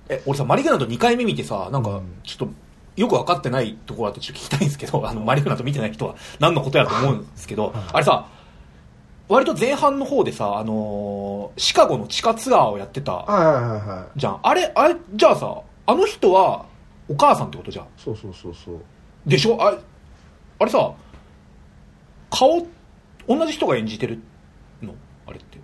[0.10, 2.20] え俺さマリグナント2回目見てさなんかうん。
[2.24, 2.54] ちょっと
[2.96, 8.28] よく分かってないところあってちょっと聞きたいんですけどあのマリグナント見てない人は何のことやと思うんですけど、あれさ
[9.28, 13.26] 割と前半の方でさ、あのーシカゴの地下ツアーをやってた
[14.16, 14.40] じゃん。
[14.42, 16.66] あれあれじゃあさあの人は
[17.10, 17.88] お母さんってことじゃん。
[17.98, 18.80] そうそうそうそう。
[19.28, 19.58] でしょ？
[19.62, 19.78] あれ
[20.60, 20.94] あれさ
[22.30, 22.68] 顔
[23.28, 24.20] 同じ人が演じてる
[24.82, 24.94] の？
[25.26, 25.60] あれって。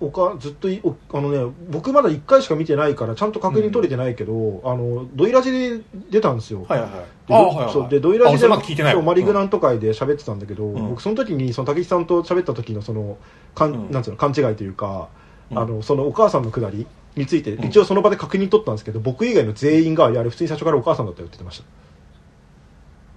[0.00, 0.68] おかずっと
[1.12, 7.00] あのね僕まだ1回しか見てないからちゃんと確認取れてないけど、あのドイラジで出たんですよ、はいはいはい。
[7.00, 9.02] はいでドイラジで聞いてない。
[9.02, 10.88] マリグナンント会で喋ってたんだけど、ん。
[10.88, 13.18] 僕その時にその武井さんと喋った時のその
[13.54, 13.90] かん、うん。
[13.90, 15.10] なんつうの勘違いというか、
[15.50, 15.58] うん。
[15.58, 17.64] あのそのお母さんのくだりについてうん。
[17.66, 21.64] 一応その場で確認取ったんですけど、僕以外の全員がいやあれ普通に最初からお母さんだったよって言ってました。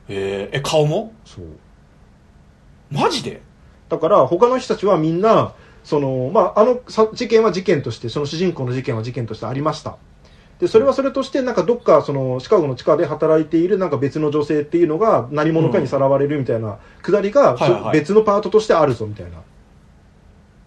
[0.10, 1.14] えー、え顔も？
[1.24, 1.46] そう
[2.94, 3.42] マジで？
[3.90, 9.98] だから他の人たちはみんなその、まあ、あのさ事件は事件としてその主人公の事件は事件としてありました。
[10.60, 19.42] でそれはそれとしてなんかどっかそのシカゴの地下で働いているなんか別の女性っていうのが何者かにさらわれるみたいなくだりが、はい別のパートとしてあるぞみたいな。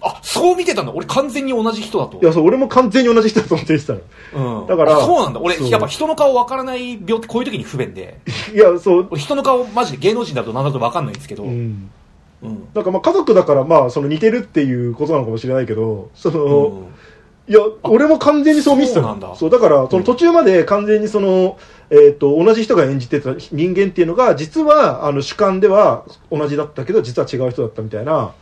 [0.02, 0.92] あそう見てたんだ。
[0.92, 2.20] 俺完全に同じ人だと。
[2.20, 4.00] いやそう俺も完全に同じ人だと思ってたの。
[4.60, 5.40] うん、だからあそうなんだ。
[5.40, 8.20] 俺やっぱ人の顔わからない病ってこういう時に不便で。
[8.52, 11.90] いやそう、俺人の顔マジで芸能人だと何だとわかんないんですけど、ううんん、
[12.42, 12.68] うん。
[12.74, 16.86] なんかまあ家族だからまあその似てるっていうことなのかもしれないけどその、うん。
[17.48, 19.14] いや、俺も完全にそう見てた。
[19.14, 19.34] んだ。
[19.36, 21.58] そう、だから、その途中まで完全にその、
[21.90, 28.32] えっ、と、同じ人が演じてた人間っていうのが、実は、あの、主観では同じだったけど、実は違う人だったみたいな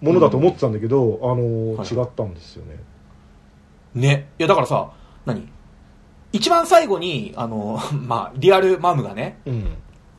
[0.00, 1.88] ものだと思ってたんだけど、あの、はい。
[1.88, 2.78] 違ったんですよね。
[3.94, 4.28] ね。
[4.38, 4.90] いやだからさ
[5.24, 5.48] 何？
[6.32, 9.66] 一番最後にあの まあリアルマムがねうん。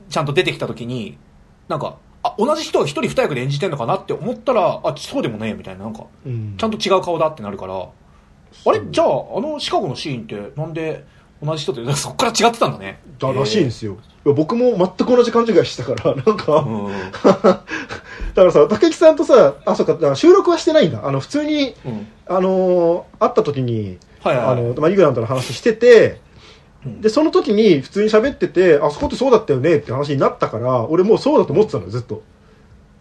[0.10, 1.18] ちゃんと出てきた時に
[1.68, 6.56] なんかあ同じ人が一人二役で演じてんのかなって思ったらあそうでもねえみたいななんかうん。
[6.58, 7.76] ちゃんと違う顔だってなるから。
[7.76, 8.82] あれ？
[8.90, 11.06] じゃああのシカゴのシーンってなんで
[11.42, 13.00] 同じ人ってそっから違ってたんだね。
[13.20, 13.98] だらしいんですよ。
[14.26, 16.92] 僕も全く同じ勘違いしてたから、 なんか、うん、
[17.24, 17.64] だか
[18.36, 21.08] らさ、竹木さんとさ、あ、そうか、収録はしてないんだ。
[21.08, 24.58] あの、普通に、うん、あのー会った時に、はいはいはい。
[24.58, 26.29] あの、まあ、リグラントの話してて、うん
[26.86, 32.24] で、その時に普通に喋ってて、あそこってそうだったよねって話になったから、俺もうそうだと思ってたのよ、ずっと。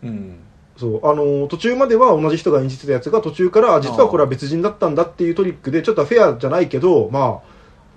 [0.02, 0.38] うん。
[0.78, 7.42] そうあの途中までは同じ人が演じてたやつが途中からあ実はこれは別人だったんだっていうトリックでちょっとフェアじゃないけどま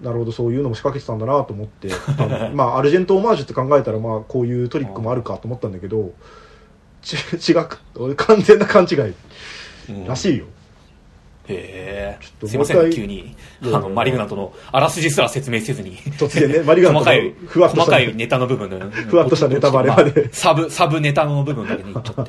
[0.02, 1.90] あなるほどそういうのも仕掛けてたんだなと思って
[2.56, 6.12] まあアルジェントオマージュって考えたらまあこういうトリックもあるかと思ったんだけど
[7.04, 9.14] ち違く俺完全な勘違い
[9.90, 10.06] うん。
[10.08, 10.46] らしいよ、
[11.54, 13.36] へえとすいません急に。
[13.64, 15.98] あのマリグナントのあらすじすら説明せずに。
[15.98, 18.70] 突然ねマリガントの細かいふわっとした細かいネタの部分。
[18.70, 20.26] のふわっとしたネタバレまで。
[20.26, 22.28] あサブサブネタの部分だけに言っちゃっ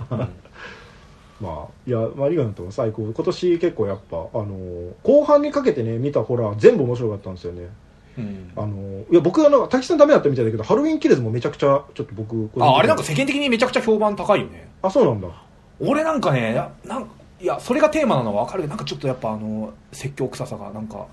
[1.40, 3.02] まあ、いや、マリガントは最高。
[3.02, 7.68] 今年結構やっぱ、あの後半にかけてね、見たホラー全部面白かったんですよね。
[8.16, 8.52] うん。
[8.54, 14.70] あのいや、僕あの、滝さんダメだったみたいだけど、ハロウィンキルズもめちゃくちゃ、ちょっと僕、ああれなんか世間的にめちゃくちゃ評判高いよね。
[14.82, 15.28] あ、そうなんだ。
[15.80, 17.08] 俺なんかねやなん
[17.42, 21.06] いやそれがテーマなのは分かるけどなんかちょっとやっぱあの説教臭さがなんか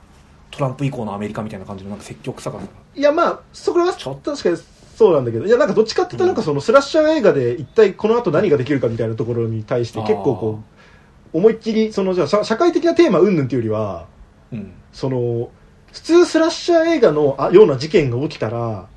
[0.51, 2.59] トランプ以降のアメリカみたいな感じのなんか説教臭さが。
[2.95, 4.57] いや、まあ、そこはちょっ確かに
[4.95, 10.59] そうなんだけど、いや、なんかどっちかっていうと、なんかそのスラッシャー映画で一体この後何ができるかみたいなところに対して結構こ
[11.33, 14.07] う、思いっきり、その、じゃあ社社会的なテーマ云々っていうよりは、
[14.51, 14.73] うん。
[14.91, 15.49] その
[15.93, 18.87] 普通スラッシャー映画のあような事件が起きたら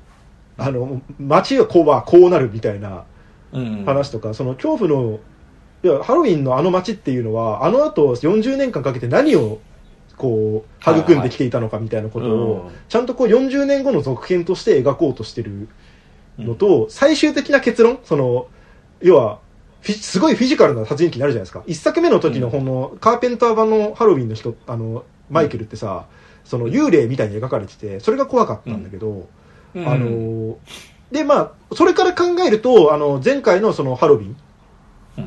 [0.57, 3.05] あの街がこうはこうなるみたいな
[3.53, 3.85] うん。
[3.85, 5.19] 話とか、その恐怖の
[5.83, 9.59] いやハロウィンのあの街っていうのはあの後40年間かけて何を
[10.17, 12.71] こう育んできていたのかみたいなことをうん。
[12.87, 15.67] ちゃんとこう40年後の続編として描こうとしてる
[16.37, 18.47] のと、最終的な結論その
[19.01, 19.39] 要は
[19.81, 21.63] すごいフィジカルな殺人鬼になるじゃないですか。
[21.67, 26.05] 一作目の時のこのカーペンター版のハロウィンの人あのマイケルってさ、
[26.45, 29.27] その幽霊みたいに描かれててそれが怖かったんだけど、
[29.75, 29.87] うん。
[29.87, 30.57] あの
[31.11, 34.35] でまあそれから考えるとあの前回のそのハロウィンうん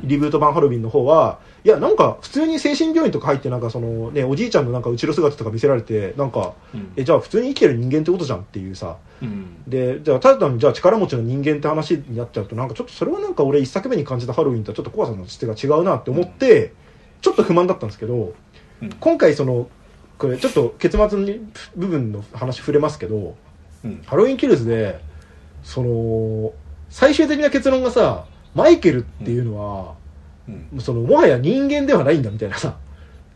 [0.02, 6.92] リブート版ハロウィンの方はいやなんか普通に精神病院とか入ってなんかそのねおじいちゃんのなんか後ろ姿とか見せられてなんかうん。
[6.96, 8.96] えじゃあ普通に生きてる人間ってことじゃんっていうさ。
[9.22, 9.62] うん。
[9.66, 16.72] でじゃあただ単にじゃあ力持ちの人間って話になっちゃうとなんかちょっとそれはなんか俺一作目に感じたハロウィンとはちょっと怖さの質が違うなって思って、
[17.20, 18.34] ちょっと不満だったんですけど
[18.82, 18.90] うん。
[18.90, 19.68] 今回その
[20.18, 23.36] これちょっと結末に部分の話触れますけど
[23.84, 24.02] うん。
[24.06, 25.00] ハロウィンキルズで
[25.62, 26.52] その
[26.88, 28.26] 最終的な結論がさ
[28.56, 29.94] マイケルっていうのは、
[30.48, 30.80] うん。
[30.80, 32.76] そのもはや人間ではないんだみたいなさ。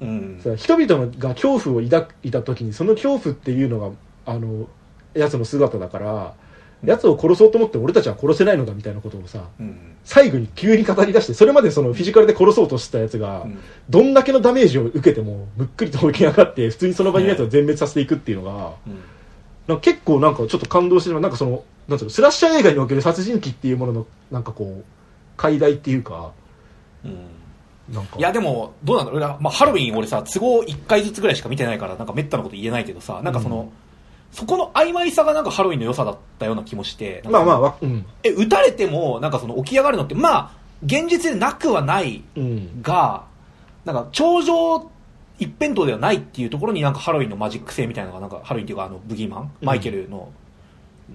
[0.00, 0.40] うん。
[0.42, 3.90] さ人々が恐怖を抱いた時にその恐怖っていうのが
[4.24, 4.66] あの
[5.12, 6.34] やつの姿だから
[6.82, 9.76] やつを殺そうと思って俺たちは殺せないのだみたいなことをさうん。
[10.04, 13.58] 最後に急に語り出してそれまでそのフィジカルで殺そうとしてたやつが、うん。
[13.90, 18.98] どんだけのダメージを受けてもむっくりと起き上がって普通にその場にいるやつを全滅させていくっていうのが、うん
[19.70, 24.84] なんか結構なんかちょっと感動してるなんかそのなんつうのスラッシャー映画における殺人鬼っていうもののなんかこう
[25.40, 26.32] 解題っていうか
[27.04, 27.94] うん。
[27.94, 28.18] なんか。
[28.18, 29.20] いやでもどうなんだろう。
[29.40, 33.68] まあ、ハロウィン俺さ都合1回ずつぐらいしか見てないからなんかめったなこと言えないけどさなんかその、うん
[34.32, 38.06] そこの曖昧さがなんかハロウィンの良さだったような気もしてまあまあわうん。
[38.22, 40.52] え撃たれてもなんかその起き上がるのってまあ
[40.84, 42.80] 現実でなくはないうん。
[42.80, 43.24] が
[43.84, 44.88] なんか頂上
[45.40, 49.66] 一辺倒ではないっていうところになんかハロウィンのマジック性みたいなのがなんかハロウィンっていうかあのブギーマン、うん。
[49.66, 50.28] マイケルの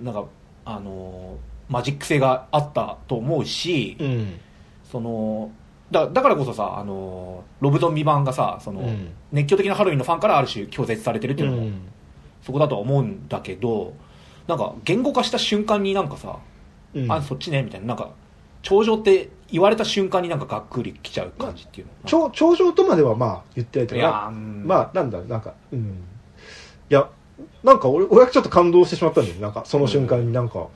[0.04, 0.26] なんか
[0.66, 4.40] あのーマジック性があったと思うし、うん。
[4.84, 5.52] その
[5.92, 9.10] だだからこそさあのーロブゾンビ版がさその、うん。
[9.32, 11.74] 熱狂的なハロウィンのファンからある種拒絶されてるっていうのも、うん。
[12.42, 13.94] そこだとは思うんだけど
[14.48, 16.38] なんか言語化した瞬間になんかさ、
[16.94, 17.12] うん。
[17.12, 18.12] あそっちねみたいななんか
[18.62, 21.94] 頂上って言われた瞬間になんかがっくりきちゃう感じっていうの。
[22.06, 24.64] 頂頂上とまではまあ言ってないけいどやーうん。
[24.66, 26.04] まあなんだなんかうん。
[26.90, 27.10] いや
[27.64, 29.42] なんか俺俺はちょっと感動してしまったんだよね。
[29.42, 30.68] なんかその瞬間になんか、うん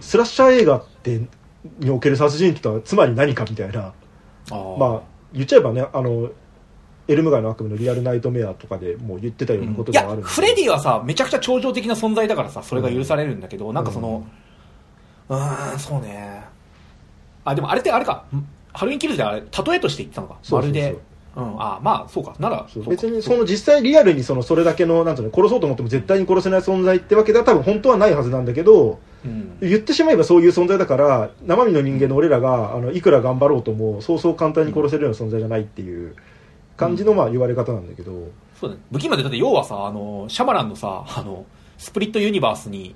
[0.00, 1.20] スラッシャー映画って
[1.78, 3.92] における殺人鬼とはつまり何かみたいな。
[4.50, 6.30] まあ言っちゃえばねあの
[7.06, 10.28] エルム街の悪夢のリアルナイトメアとかでもう言ってたようなことではあるんで。
[10.28, 14.26] フレディはさめちゃくちゃ超常的な存在だからさそれが許されるんだけど、なんかその
[15.28, 16.42] うーんそうね。
[17.44, 18.24] あでもあれってあれか。
[18.34, 20.38] んハロウィンキルズであれ例えとして言ってたのか。
[20.50, 20.96] まるで
[21.36, 21.62] うん。
[21.62, 22.34] あまあそうか。
[22.38, 29.58] なら別にその実際リアルにそのそれだけのなんうの殺そうと思っても絶対に殺せない存在ってわけでは多分本当はないはずなんだけどうん。
[29.60, 36.14] 言ってしまえばそういう存在だから生身の人間の俺らがあのいくら頑張ろうともそうそう簡単に殺せるような存在じゃないっていう
[36.80, 38.28] 感じのまあ言われ方なんだけど、
[38.58, 38.82] そうだね。
[38.90, 41.44] 武器までだって要はさ、あの、シャマランのさ、あの、
[41.76, 42.94] スプリットユニバースに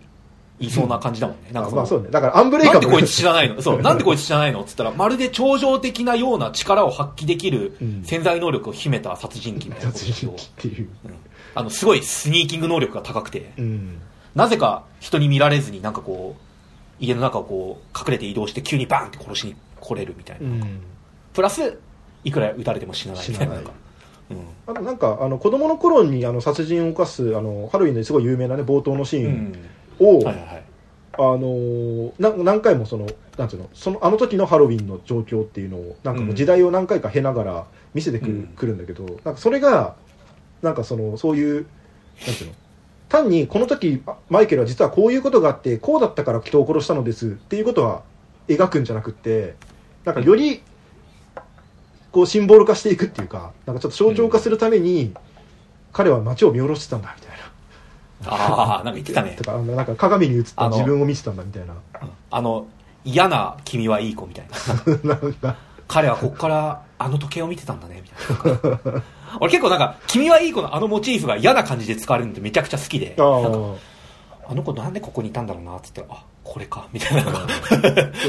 [0.60, 1.50] いそうな感じだもんね。
[1.52, 2.10] なんかまあそうね。
[2.10, 3.60] だからアンブレイカブルなんでこいつ知らないの？
[3.60, 4.62] そう、なんでこいつ知らないの？
[4.62, 8.02] っつったら、まるで超常的なような力を発揮できるうん。
[8.04, 11.14] 潜在能力を秘めた殺人鬼みたいな殺人鬼っていう、うん。
[11.56, 14.00] あの、すごいスニーキング能力が高くて、うん、
[14.34, 16.42] なぜか人に見られずになんかこう、
[17.00, 20.48] 家の中をこう、隠れて移動して急にバーンって殺しに来れるみたいな。
[20.48, 20.80] うん。
[21.32, 21.78] プラス、
[22.22, 23.28] いくら撃たれても死なない。
[23.28, 23.48] みたい。
[23.48, 23.54] な。
[23.56, 23.64] うん。
[24.66, 29.32] あとなんかあの子供の頃にあの殺人を犯すあのハロウィンですごい有名なね冒頭のシうーン。
[29.32, 29.54] ん。
[29.98, 30.64] を、はいはいはい。
[31.16, 33.06] あのーな何回もその
[33.38, 39.94] なんていうのそのあの時のハロウィンの状況っていうのをなんかもう時代を何回か経ながら見せてくる,、うんくるんだけどなんかそれが
[40.62, 41.66] なんかそのそういう
[42.26, 42.54] なんていうの
[43.08, 48.02] 単にこの時あマイケルは実はこういうことがあってこうだったから人を殺したのですっていうことは
[48.48, 49.54] 描くんじゃなくって
[50.04, 50.62] なんかより
[52.10, 55.12] こうシンボル化していくっていうかなんかちょっと象徴化するために、
[55.92, 57.23] 彼は街を見下ろしてたんだみたいな。
[58.26, 59.34] ああなんか言ってたね。
[59.36, 61.74] とかなんか鏡に映った自分を見てたんだみたいな。
[62.30, 62.66] あの
[63.04, 64.46] 嫌な君はいい子みたい
[65.04, 65.18] な。
[65.86, 69.02] 彼はこっからあの時計を見てたんだねみたいな。
[69.40, 73.14] 俺結構なんか君はいい子のあのモチーフが嫌な感じで使われるのってめちゃくちゃ好きで。
[74.46, 77.32] あの子なんでここにいたんだろうなっつってあこれかみたいな。
[77.32, 77.38] そ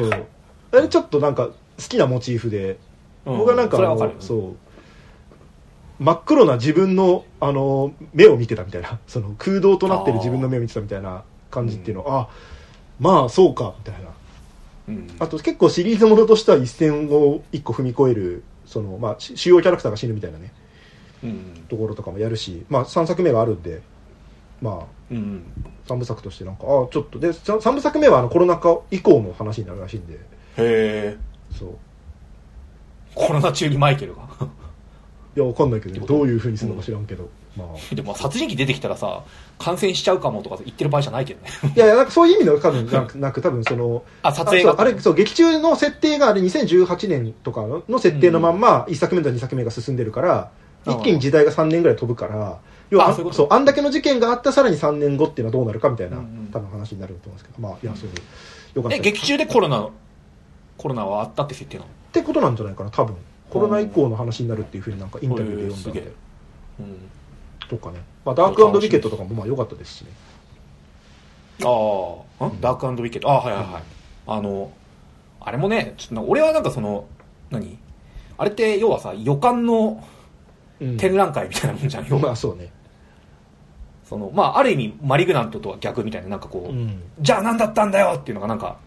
[0.08, 0.26] う。
[0.72, 2.78] あれちょっとなんか好きなモチーフで、
[3.26, 3.38] うん。
[3.40, 3.78] 僕はなんか
[4.20, 4.65] そう
[6.00, 9.00] 真っ黒な自分のあの目を見てたみたいな。
[9.08, 12.04] その空洞となってる自分の目を見てたみたいな感じっていうの。
[12.04, 12.30] はあ
[13.00, 14.10] まあそうかみたいな。
[14.90, 15.08] うん。
[15.20, 20.54] あと結構シリーズものとしては一線を一個踏み越えるその、まあ、し主要キャラクターが死ぬみたいなね。
[21.24, 21.66] うん。
[21.70, 23.82] ところとかもやるし、まあ、3作目があるんで
[24.62, 25.44] まあうん。
[25.88, 30.16] 3部作としてなんかああちょっとで3部作目はあのコロナ禍以降の話になるらしいんで。
[30.16, 30.20] へ
[30.58, 31.18] え
[31.52, 31.70] そう。
[33.14, 34.28] コロナ中にマイケルが
[35.36, 37.96] いやわかんないけど、ね、どういうふうにするのか知らんけど、まあ。
[37.96, 39.24] でも殺人鬼出てきたらさ
[39.60, 41.50] 感染しちゃうかもとか言ってる場合じゃないけどね。
[41.76, 48.60] いやいやなんかそういう意味の多分なくなく多分そのあ撮影があそうあれそう劇中の設定があれ2018年とかのの設定のまん。
[48.60, 52.60] ま1作目と2作目が進んでるから、うん一気に時代が3年ぐらい飛ぶから
[52.92, 56.50] 要はああそうあんだけの事件があったさらに3年後っていうのはどうなるかみたいな、うんうん。
[56.54, 57.68] 多分話になると思うんですけど。
[57.68, 58.16] まあいやそういう
[58.76, 59.90] よかった劇中でコロナ
[60.78, 61.90] コロナはあったって設定なの？
[61.90, 63.16] ってことなんじゃないかな多分
[63.56, 66.12] コロナ以降の話になるっていうふうになんかインタビューで読んだんで。
[67.70, 70.12] とかね、まあ、ダークウィケットとかもまあ良かったですしね。
[71.64, 71.68] あ
[72.44, 72.62] あ、ん。
[72.62, 73.32] ダークウィケット。
[73.32, 73.84] ああ、はいはいはい。
[74.28, 74.72] あの、
[75.40, 77.06] あれもね、ちょっとな俺はなんかその、
[77.50, 77.80] 何？
[78.38, 80.04] あれって要はさ、予感の
[80.82, 80.98] うん。
[80.98, 82.22] 展覧会みたいなもんじゃん、要は。
[82.22, 82.70] まあそうね。
[84.04, 87.02] その、まあある意味、マリグナントとは逆みたいな、なんかこう、うん。
[87.22, 88.78] じゃあ何だったんだよっていうのがなんか、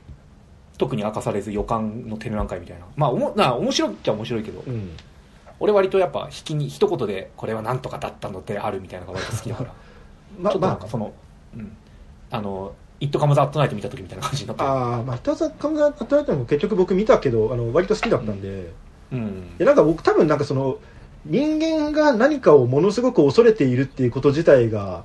[0.79, 2.87] 特に明かされず予感の展覧会みたいな。
[2.97, 4.91] まあ、おもな面白いっちゃ面白いけど、うん
[5.61, 9.73] 俺割とやっぱ引きに、一言で、これはなんとかだったのであるみたいなのが割と好きだから。
[10.41, 11.13] まちょっとなんまかその、
[11.57, 11.77] うん。
[12.31, 14.69] あの、イットカムザットナイト見た時みたいな感じになってる。
[14.69, 18.73] ああまあただカムザアトライトも結局僕見たけどあの割と好きだったんで、
[19.13, 19.19] うん。
[19.59, 20.79] いやなんか僕多分なんかその
[21.25, 25.05] 人間が何かをものすごく恐れているっていうこと自体が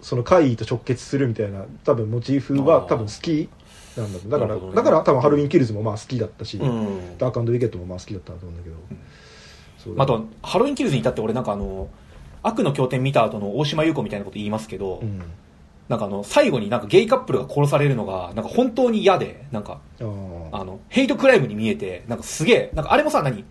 [0.00, 3.48] その怪異と直結するみたいな多分モチーフは多分好き
[3.96, 4.74] なんだだから、ね。
[4.74, 7.18] だから多分ハロウィンキルズもまあ好きだったし、うん。
[7.18, 8.76] ダークウィケットもまあ好きだったと思うんだけど、
[9.78, 11.88] そうあと、ハロウィンキルズに至って俺なんかあの、
[12.42, 15.22] 悪の教典見た後の大島優子みたいなこと言いますけど、うん。
[15.88, 23.44] なんかあの、最後になんかゲイカップルが殺されるのが、なんか本当に嫌で、なんか、あの、ヘイトクライムに見えて、なんかすげえ、なんかあれもさ、何？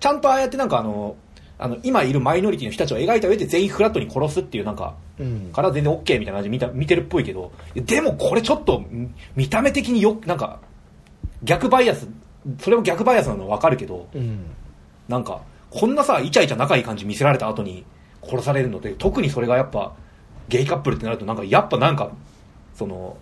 [0.00, 1.16] ちゃんとああやってなんかあの、
[1.58, 5.50] あの、今いるマイノリティの人たちを描いた上で全員フラットに殺すっていうなんか、うん。
[5.52, 10.60] から全然 OK みたいな感じで見た見てるっぽいけど、でもこれちょっと、ん見た目的によ、なんか、
[11.42, 12.08] 逆バイアス、
[12.60, 14.46] それも逆バイアスなの分かるけど、うん。
[15.08, 17.84] なんか、こんなさ、イチャイチャ仲いい感じ見せられた後に
[18.22, 19.94] 殺されるので、特にそれがやっぱ、
[20.48, 22.10] ゲイカップルってなると、なんか、やっぱなんか、
[22.74, 23.16] その、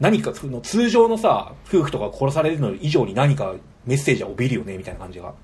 [0.00, 5.34] 何か、その通常のさ、夫婦とか殺されるの以上に何かメッセージは帯びるよね、みたいな感じが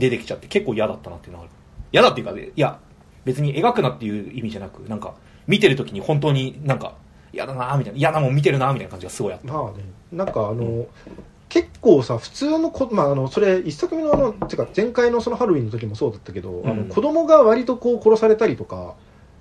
[0.00, 1.52] 出てきちゃって、結構嫌だったなっていうのがある。
[1.92, 2.78] 嫌だっていうか、いや、
[3.24, 5.14] 別に描くなっていう意味じゃなく、なんか、
[5.46, 6.94] 見てる時に本当になんか、
[7.32, 9.52] 嫌だなみたいな、嫌なもん見てるなみたいな感じがすごいあった。
[9.52, 10.86] まあねなんかあの、
[11.48, 18.94] 結構さ普通のこ、まあ、あのそれ一作目のあのてか前回のそのハロウィンの時もそうだったけど、あうんの子供が割とこう殺されたりとか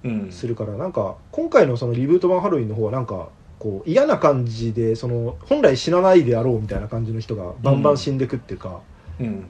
[0.03, 0.31] うん。
[0.31, 3.29] するから、なんか今回のそのリブート版ハロウィンの方はなんか
[3.59, 8.81] こう嫌な感じでその本来死なないであろうみたいな感じの人がバンバン死んでくっていうか、
[9.19, 9.47] うん。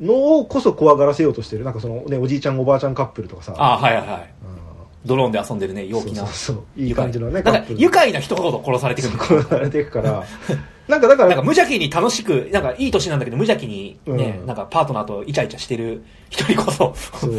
[0.00, 1.64] のをこそ怖がらせようとしてる。
[1.64, 3.54] なんかその、ね、おじいちゃんおばあちゃんカップルとかさ。
[3.56, 4.34] あはいはいはい。
[4.42, 4.67] うん
[5.04, 6.26] ドローンで遊んでるね、陽気な。
[6.26, 6.80] そうそう。
[6.80, 9.14] いい感じのね愉快なんか愉快な人ほど殺されてくる。
[9.14, 10.24] んだよ殺されていくから。
[10.88, 14.46] なんかだからなんか無邪気に楽しく、なんかいい年なんだけど無邪気にね、うん。
[14.46, 17.30] なんかパートナーとイチャイチャしてる人にこそ、そう。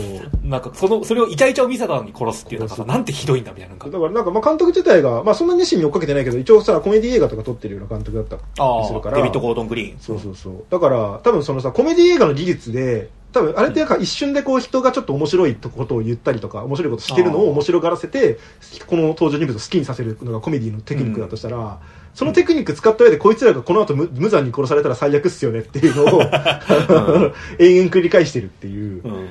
[0.43, 3.75] なんかその、それをイチャイチャを見せたのに殺すっていう、なんなんてひどいんだみたいな。
[3.75, 9.17] だからなんかまあ監督自体が、まあ、そんなに熱心に追っかけてないけど一応さコメディ映画とか撮ってるような監督だったああ、りするから。
[9.17, 9.97] デビッド・ゴードン・グリーン。
[9.99, 10.53] そうそうそう。
[10.69, 18.40] だから多分そのさコメディ映画の技術で多分あれってなんか一瞬でこう人がちょっと面白いことを言ったりとか面白いことしてるのを面白がらせて
[18.88, 21.80] この登場人物を好きにさせるのがコメディのテクニックだとしたら、
[22.16, 26.22] そのテクニック使った上でこいつらがこの後無無残に殺されたら最悪っすよねっていうのを
[27.59, 29.27] 延々繰り返してるっていううん。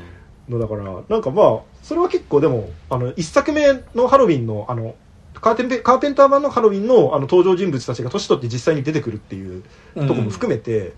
[0.49, 4.95] のだからなんかまあそれは結構でもあの一作目のハロウィンのあの
[5.35, 9.63] カーテンペカーペンター版のハロウィンのあの登場人物たちが年取って実際に出てくるっていう
[9.95, 10.95] とこも含めて、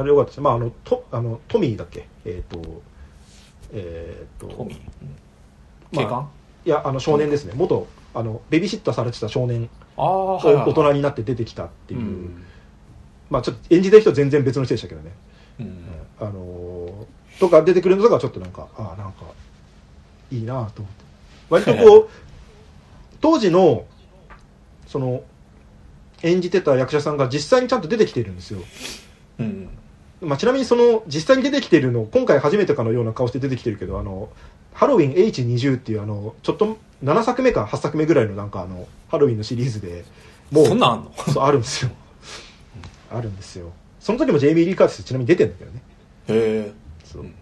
[0.00, 2.06] あれよかったですまああのトあのトミーだっけ？
[2.24, 2.82] えっ、と
[3.72, 4.78] えっ、とトミー？
[5.92, 6.30] まあ警官？
[6.64, 7.52] いやあの少年ですね。
[7.56, 12.44] 元あのベビーシッターされてた少年大人になって出てきたっていう、うん。
[13.30, 15.12] まあちょっと演じてる人は全然別の人でしたけどね、
[15.60, 15.84] うん。
[16.20, 19.22] あのーとか出てくるのとかちょっとなんかああなんか
[20.32, 21.04] いいなと思って。
[21.50, 22.08] 割とこう
[23.20, 23.84] 当時の
[24.86, 25.22] その
[26.22, 28.60] 演じてた役者さんが実際にちゃんと出てきてるんですよ、
[29.38, 29.68] うん
[30.20, 34.28] まあ、ちなみにその実際に出てきてるの今回初めてかのような顔して出てきてるけどあの
[34.74, 40.04] ハロウィン H20 っていうあのちょっと7作目か8作目ぐらいのなんかあのハロウィンのシリーズで
[40.50, 41.12] もうそんなんあんの？
[41.32, 41.90] そうあるんですよ。
[43.10, 43.72] あるんですよ。
[44.00, 45.82] その時もジェイミー・リー・カーティスちなみに出てんだけどね。
[46.28, 46.72] へえ
[47.04, 47.22] そう。
[47.24, 47.34] だか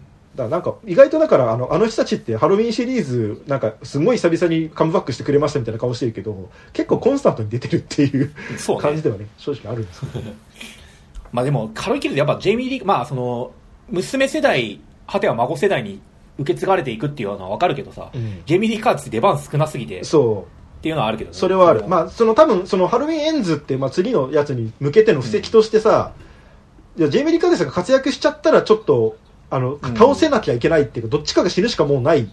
[0.43, 8.33] らなんか意外とだからあのあの人たちってハロウィンシリーズなんかすごい久々にカムバックしてくれましたみたいな顔してるけど結構コンスタントに出てるっていうね。
[8.79, 10.09] 感じではね正直あるんですよ
[11.31, 13.51] まあでもカロリーキルズやっぱジェイミー・リーまあその
[13.89, 16.01] 娘世代果ては孫世代に
[16.39, 18.43] 受け継がれていくっていうのは分かるけどさ、うん。
[18.45, 20.47] ジェイミー・リー・カーツって出番少なすぎてっそ
[20.79, 20.81] う。
[20.81, 21.35] ていうのはあるけどね。
[21.35, 21.81] それはある。
[21.81, 26.13] のまあその多分そのハロウィンエンズって、まあ、次のやつに向けての布石としてさ、
[26.97, 29.17] いやジェイミー・リー・カーティスが活躍しちゃったらちょっと
[29.49, 32.29] あのうん倒せなきゃいけないっていうか、どっちかが死ぬしかもうない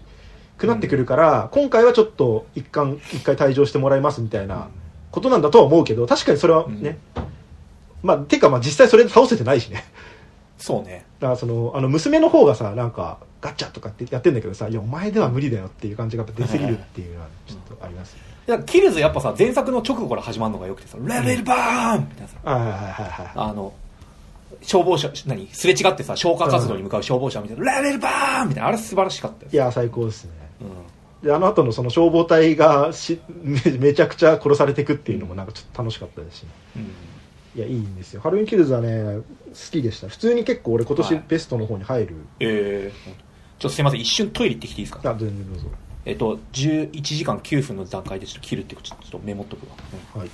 [0.58, 4.68] くなってくるから、今回はちょっと一貫一回退場してもらいますみたいな
[5.10, 6.98] ことなんだとは思うけど確かにそれはね、
[8.04, 9.84] まあてかまあ実際それで倒せてないしね。
[10.58, 11.04] そうね。
[11.18, 22.36] だからそのあの娘の方がさなんかガッチャとかってやってんだけどさいやお前では無理だよっていう感じが出すぎるっていうのはちょっとありますね、いやキルズやっぱさ前作の直後から始まるのがよくてさ「レベルバーン!」みたいなさ。
[22.44, 22.92] はいはいはいはい。
[22.92, 23.72] はいあの
[24.62, 28.68] 消防車何すれ違ってさ消火活動に向かう消防車みたいな「レベルバーン!」みたいな。
[28.68, 30.30] あれ素晴らしかったいや最高ですね。
[31.22, 31.28] うん。
[31.28, 36.86] であの後のその消防隊がしめめちゃくちゃ殺されていくっていうのもなんかちょっと楽しかったですし、うん
[37.56, 38.20] いやいいんですよ。
[38.20, 39.22] ハロウィンキルズはね好
[39.70, 40.08] きでした。
[40.08, 41.24] 普通に結構俺今年はい。
[41.28, 43.16] ベストの方に入る、えー、ちょっ
[43.58, 44.00] とすいません。
[44.00, 45.10] 一瞬トイレ行ってきていいですか？
[45.10, 45.68] あ全然どうぞ。
[46.04, 49.76] えっと11時間9分の段階でちょっと切るってちょっとメモっとくわ、
[50.14, 50.20] うん。
[50.20, 50.30] はい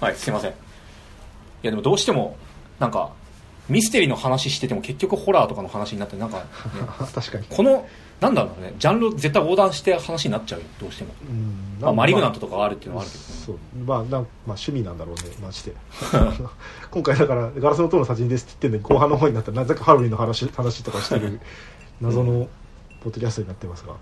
[0.00, 0.50] はい、すいません。
[0.50, 0.54] い
[1.62, 2.36] や、でもどうしても、
[2.78, 3.12] なんか、
[3.68, 6.44] ミステリーの話してても結局ホラーとかの話になって、なんか、ね
[7.14, 7.44] 確かに。
[7.48, 7.86] この、
[8.20, 11.14] なんだろうね、ジャンル絶対横断して話になっちゃうよ、どうしても。
[11.28, 11.78] うん。
[11.80, 13.56] まあ、マリグナントとかあるっていうのはあるけど、そう。
[13.84, 15.72] まあなんまあ趣味なんだろうねマジで。
[16.90, 21.40] 今回だからガラスの塔の殺人ですって言ってんのに後半の方になったらなぜかハロウィンの話話とかしてる
[22.00, 22.48] 謎の
[23.02, 23.94] ポッドキャストになってますが。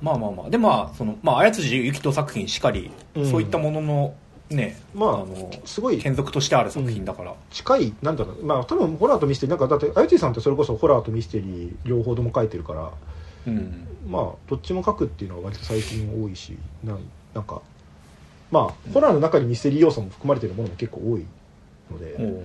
[0.00, 3.30] まあまあまあ、でまあ、その、まあ、綾辻ゆきと作品しかり、うん。
[3.30, 4.14] そういったものの、
[4.50, 5.98] ね、まあの、すごい。
[5.98, 8.44] 継続としてある作品だから、近いなんだろう。
[8.44, 12.92] まあ多分ホラーとミステリーなんかだってあゆてぃさんってそれこそホラーとミステリー両方とも書いてるから
[13.46, 13.86] うん。
[14.06, 17.00] まあどっちも書くっていうのは割と最近多いしなん
[17.32, 17.62] なんか
[18.50, 21.24] まあホラーの中にミステリー要素も含まれてるものも結構多い
[21.90, 22.42] ので、おう。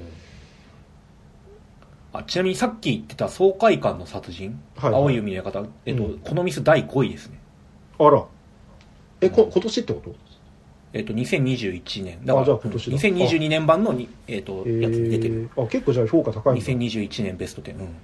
[2.14, 5.02] あちなみにさっき言ってた爽快感の殺人、はいはい。
[5.02, 6.20] 青い海の館、えっと、うん。
[6.20, 7.40] このミス第5位ですね。
[8.00, 8.26] あら。
[9.22, 10.16] えこ今年ってこと？
[10.94, 12.26] えっと、2021年。
[12.26, 15.50] だから、あじゃあ今年だ2022年版のに、えっと、えやつに出てる。
[15.56, 17.76] ー、あ結構じゃあ評価高いんだい2021年ベスト10。
[17.76, 17.96] うん。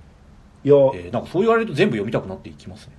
[0.65, 2.93] や、えーなんかそう言われると全部読みたくなっていきますね。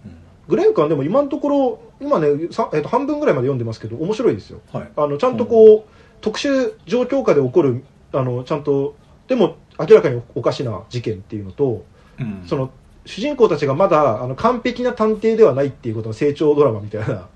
[0.48, 4.80] グレンカンでも今のところ今ね、さえっと半分ぐらいまで読んでますけど面白いですようん。
[4.80, 4.90] はい。
[4.96, 8.96] あのちゃんとこう、特殊状況下で起こるあのちゃんと
[9.28, 11.84] でも明らかにおかしな事件っていうのと、
[12.18, 12.42] うん。
[12.46, 12.70] その
[13.04, 17.28] 主人公たちがまだあの完璧な探偵ではないっていうことの成長ドラマみたいな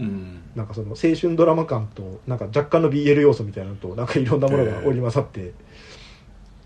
[0.00, 0.42] うん。
[0.54, 5.52] なんかその青春ドラマ感となんか若干の BL 要素みたいなのとなんかいろんなものが織り交ざって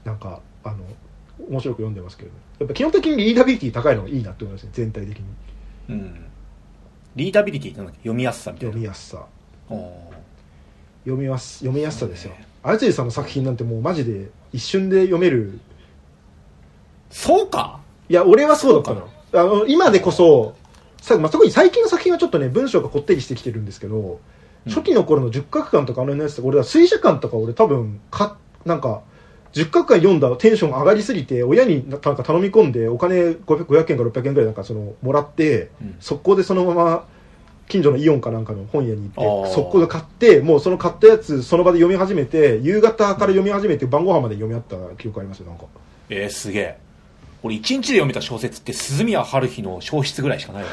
[0.04, 0.78] なんかあの
[1.48, 5.24] 面白く読んでますけど、ね、やっぱ基本的にリーダビリティ高いのがいいなって思いますね全体的に。
[5.90, 6.24] うん。
[7.16, 8.72] リーダビリティって読みやすさみたいな。
[8.72, 9.26] 読みやすさ。
[11.04, 12.34] 読みやす読みやすさですよ。
[12.62, 15.58] あつさんの作品なんてもうマジで一瞬で読める。
[17.10, 17.80] そうか。
[18.08, 19.08] いや俺はそうだったの。
[19.32, 20.56] あの今でこそ
[21.00, 24.20] さ、まあ、特に最近の作品はちょっとね文章がこってりしてきてるんですけど、
[24.66, 24.72] うん。
[24.72, 29.02] 初期の頃の十角館とかあの辺のやつとか俺は水車館とか俺多分かなんか
[29.52, 35.96] 十角館読んだテンション上がりすぎて親になんか頼み込んでお金 500, 500円か600円ぐらいなんかそのもらって、うん。
[36.00, 37.06] 速攻でそのまま
[37.68, 45.64] 近所のイオンかなんかの本屋に行って速攻で買ってもうその買ったやつその場で読み始めて夕方から読み始めて晩ご飯まで読み合った記憶ありますよなんか。
[46.10, 46.78] えー、すげえ
[47.42, 50.68] 俺一日で読めた小説って鈴宮春日の消失ぐらいしかないわ。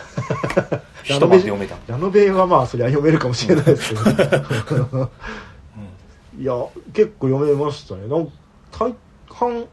[1.04, 1.78] 一晩で読めた。
[1.88, 3.96] ラノベはまあそりゃ読めるかもしれないですけ
[4.76, 5.12] ど。
[6.40, 6.54] いや
[6.94, 8.08] 結構読めましたね。
[8.08, 8.32] なん
[8.72, 8.94] 大
[9.30, 9.66] 半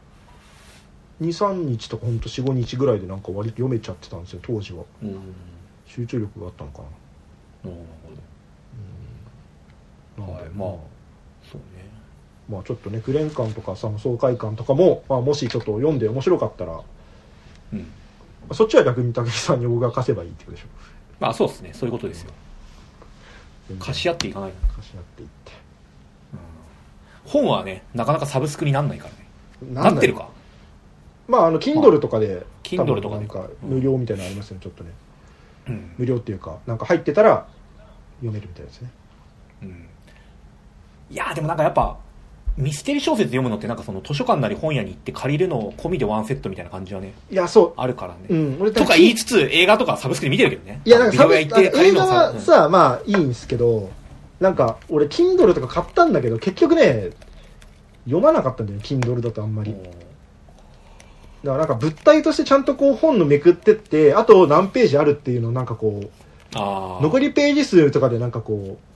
[1.21, 4.83] 23日とか本当45日ぐらいでなんか割と読めちゃってたんですよ当時は。
[5.03, 5.19] うん。
[5.85, 6.87] 集中力があったのかな。
[7.69, 7.75] る
[10.17, 10.94] ななんではいまあ
[12.49, 16.81] まあちょっとね9連館とかさ爽快感とかも、まあ、もしちょっと読んで面白かったら
[17.73, 17.87] うん。
[18.53, 20.67] そっちは逆に武井さんに僕が貸せばいいってことでしょ？
[21.19, 21.71] まあそうですね。
[21.73, 22.31] そういうことですよ。
[23.69, 25.51] 全然貸し合っていかない貸し合っていって。
[27.25, 29.73] 本はねなかなかサブスクになんないからね。
[29.73, 30.29] ななってるか？
[31.27, 34.91] まああの Kindle とかで Kindle とかなんか無料みたいなのありますよねちょっとね。
[35.67, 37.47] うん、無料っていうかなんか入ってたら
[38.17, 38.91] 読めるみたいですね。
[39.63, 39.87] うん、
[41.09, 41.97] いやーでもなんかやっぱ
[42.57, 47.73] ミステリー小説読むのってなんかその図書館なり本屋に行って借りるの込みでワンセットみたいな感じはねいやそう。
[47.75, 50.81] あるからね、うん俺とか言いつつ映画とかサブスクで見てるけどね。
[50.85, 53.89] いやなんかサブビデオ屋行って借り映画るのさはさ、まあいいんですけど
[54.39, 57.09] なんか俺 Kindle とか買ったんだけど結局ね
[58.05, 59.71] 読まなかったんだよね Kindle だとあんまり。
[59.71, 59.83] うん
[61.43, 66.09] だからなんか物体としてちゃんとこう本のめくってってあと何ページあるっていうのをなんかこう
[66.55, 68.94] 残りページ数とかでなんかこう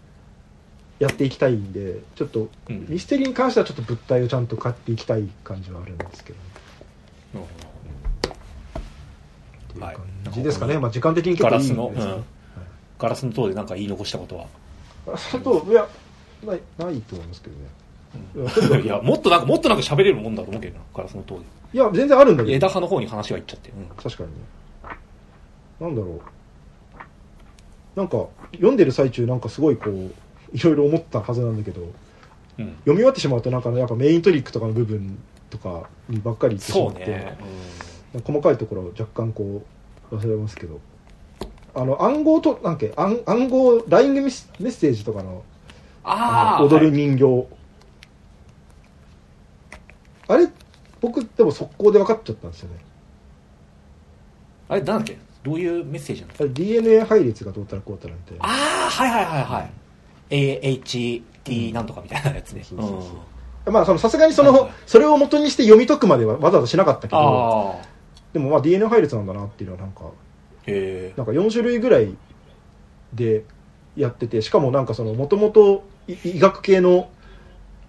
[1.00, 2.86] やっていきたいんでちょっとうん。
[2.90, 6.40] ミステリーに関してはちょっと物体をちゃんと買っていきたい感じはあるんですけど。
[7.36, 7.42] うん。
[7.42, 7.54] って
[9.78, 11.78] いうはい感じですかね、まあ時間的に結構いいんですよ。
[11.78, 12.24] ガラスのうん
[13.00, 14.46] ガラスの塔でなんか言い残したことは？
[15.08, 15.88] あといや
[16.46, 17.62] ないないと思いますけどね。
[18.84, 21.42] いやもっとなんかもっとなんか喋れるもんだと思うけどなガラスの塔で。
[21.74, 22.56] いや全然あるんだけど。
[22.56, 23.86] 枝葉の方に話がいっちゃって、うん。
[23.96, 24.36] 確かにね。
[25.80, 26.22] なんだろう。
[27.96, 30.12] なんか読んでる最中なんかすごいこう
[30.54, 31.82] いろいろ思ったはずなんだけど
[32.58, 35.18] うん、読み終わってしまうとなんかねやっぱメイントリックとかの部分
[35.50, 37.38] とかにばっかり言ってしまって、ね、
[38.24, 39.64] 細かいところを若干こ
[40.12, 40.80] う忘れますけど。
[41.76, 45.44] あの暗号となんか暗暗号 LINE メッセメッセージとかの
[46.04, 47.48] ああの踊るはい人形、
[50.28, 50.48] あれ
[51.00, 52.76] 僕でも速攻で分かっちゃったんですよね。
[54.68, 55.18] あれなんだっけ？
[55.44, 56.34] どういうメッセージなの？
[56.40, 58.46] あれ DNA 配列がどうたらこうたらみたいな。
[58.46, 59.72] ああはいはいはいはい
[60.30, 61.24] AHT
[61.74, 63.00] なんとかみたいなやつね、そうそうそう
[63.68, 63.74] うん。
[63.74, 67.80] まあそのさすがにその、それを元にして読み解くまではわざわざしなかったけど
[68.34, 70.04] でもまあ DNA 配列なんだなっていうのはなんか
[71.18, 72.16] なんか4種類ぐらい
[73.14, 73.44] で
[73.96, 77.10] やっててしかもなんかそのもともと医学系の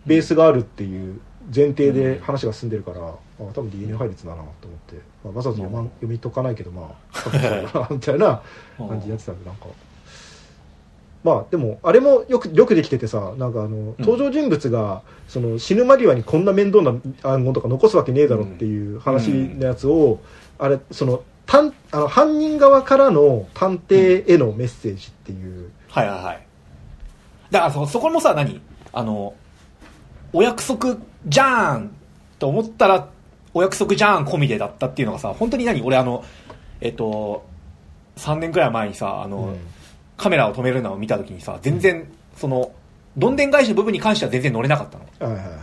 [0.07, 1.21] ベースがあるっていう
[1.55, 4.95] 前提で話が進んでるから、あ多分 DNA 配列だなと思って、
[5.25, 8.43] まあ、わざわざ読,、読み解かないけどまあみたいな
[8.79, 9.67] 感じでやってたんでなんか
[11.23, 20.19] まあでもあれもよくよくできててさなんかあの登場人物がその死ぬ間際にこんな面倒な暗号とか残すわけねえだろっていう話のやつを、
[20.59, 26.47] あれその探あの犯人側からの探偵へのメッセージっていう、はいはいはい。
[27.51, 28.61] だからそそこもさ何？
[28.93, 29.35] あの
[30.33, 31.91] お約束じゃーん
[32.39, 33.09] と思ったら
[33.53, 35.83] お約束じゃーん込みでだったっていうのがさ本当に何？
[35.83, 36.25] 俺あの
[36.81, 37.45] えっと
[38.17, 39.59] 3年くらい前にさあの、うん
[40.21, 42.73] カメラを止めるのを見た時にさ全然その
[43.17, 45.33] どんでん返しの部分に関しては全然乗れなかったの。
[45.33, 45.59] はいはいはい。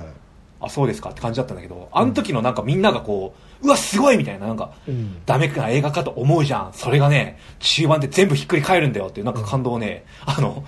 [0.60, 5.24] あそうですかって感じだったんだけどあの時のなんかみんながこううわすごいみたいななんかうん。
[5.26, 6.74] ダメな映画かと思うじゃん。
[6.74, 10.66] それがね中盤で全部ひっくり返るんだよっていうなんか感動をね、あの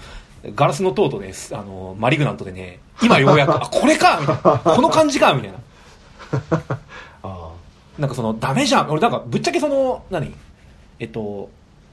[0.56, 4.60] ガラスの塔とねあのマリグナントでね今ようやく あこれかみたいな。
[4.60, 5.58] この感じかみたいな。
[7.24, 7.50] あ
[7.98, 8.90] なんかそのダメじゃん。
[8.92, 10.34] 俺なんかぶっちゃけその何？
[11.00, 11.50] えっと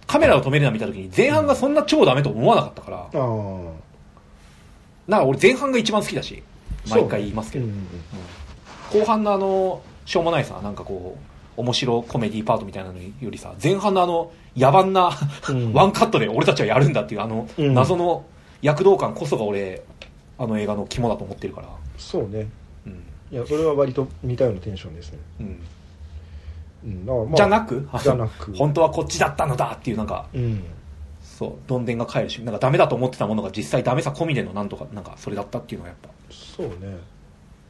[0.06, 3.86] カメラを止めるのを見た時に前半がそんな超ダメと思わなかったから、あああ
[5.08, 6.42] なんか俺前半が一番好きだし
[6.88, 7.86] 毎回言いますけど、うんうん
[8.92, 11.18] 後半のあのしょうもないさなんかこ
[11.56, 15.10] う面白コメディパートみたいなのよりさ前半のあの野蛮な、
[15.48, 15.72] うん。
[15.72, 17.74] ワンカットで俺たちはやるんだっていうあのうん。
[17.74, 18.24] 謎の
[18.62, 19.82] 躍動感こそが俺
[20.38, 21.68] あの映画の肝だと思ってるから。
[21.98, 22.46] そうね。
[22.86, 23.02] うん、
[23.32, 25.60] いやそれは割と似たようなテンションですね、うん
[26.84, 27.88] うんまあじゃなく？
[28.02, 28.52] じゃなく。
[28.54, 30.64] 本当はこっちだったのだっていうなんかうん。
[31.20, 36.08] そうどんでんが帰るしなんかダメだと思ってたものが実際ダメさ込みでのなんとかなんかそれだったっていうのがやっぱ。
[36.30, 36.96] そうね。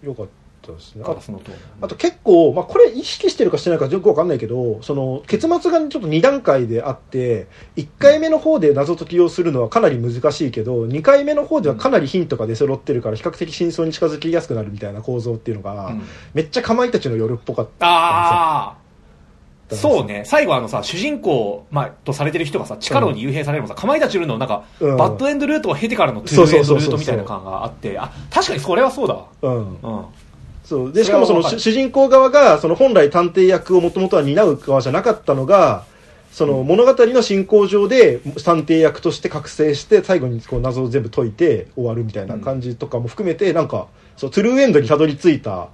[0.02, 0.26] よかっ
[0.62, 1.05] たですね。
[1.05, 16.02] ガラスの塔あと結構、まあ、これ意識してるかしてないかよくわかんないけど、その、結末がちょっと2段階であって、1回目の方で謎解きをするのはかなり難しいけど、2回目の方ではかなりヒントが出揃ってるから、比較的真相に近づきやすくなるみたいな構造っていうのが、うん。
[16.35, 17.86] めっちゃかまいたちの夜っぽかった。
[17.86, 18.85] ああだから
[19.70, 20.22] そうね。
[20.24, 24.96] 最後あのさ主人公、まあ、とされてる人がさ力に幽閉されるのさ、かまいたちるのなんか、うん。
[24.96, 26.88] バッドエンドルートを経てからのトゥそうーエンドそうそうそう。
[26.88, 29.26] ルートみたいな感があってあ確かにそれはそうだわ。
[29.42, 29.80] うん。
[29.80, 30.04] うん。
[30.64, 30.92] そう。
[30.92, 35.84] で、しかもその主人公側が、その本来探偵役をもともとは担う側じゃなかったのが、
[36.36, 43.86] その物語の進行上で探偵役として覚醒して最後にこう謎を全部解いて終わるみたいな感じとかも含めてなんか
[44.18, 45.68] そうトゥルーエンドにたどり着いた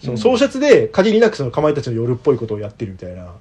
[0.00, 3.32] その創設で限りなくそのかまいたちの夜っぽいことをやってるみたいな。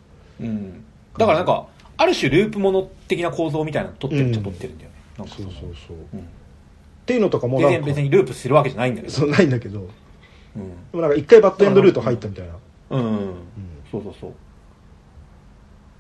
[0.42, 0.84] うん、
[1.18, 4.44] だからなんかある種ループもの的な構造みたいなの撮ってるっちゃうん。
[4.46, 5.54] 撮ってるんだよね、なんかそうそう
[5.88, 6.18] そうっう。
[6.18, 6.28] ん。
[7.06, 9.14] ていうのとかもなん別にループするわけじゃないんだけど。
[9.14, 9.80] そうないんだけど。
[9.80, 9.86] で
[10.58, 10.70] うん。
[10.94, 12.54] もなんか一回バッドエンドルート入ったみたいな。
[12.92, 13.34] うん、
[13.92, 14.34] そうそうそう。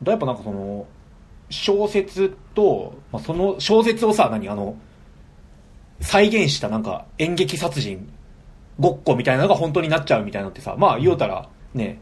[0.03, 0.87] だやっぱなんかその
[1.49, 4.75] 小説と、まあ、その小説をさ何あの
[5.99, 8.07] 再現したなんか演劇殺人
[8.79, 11.99] ごっこみたいなのが本当になっちゃうみたいなのってさまあ言うたらね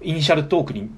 [0.00, 0.90] イニシャルトークに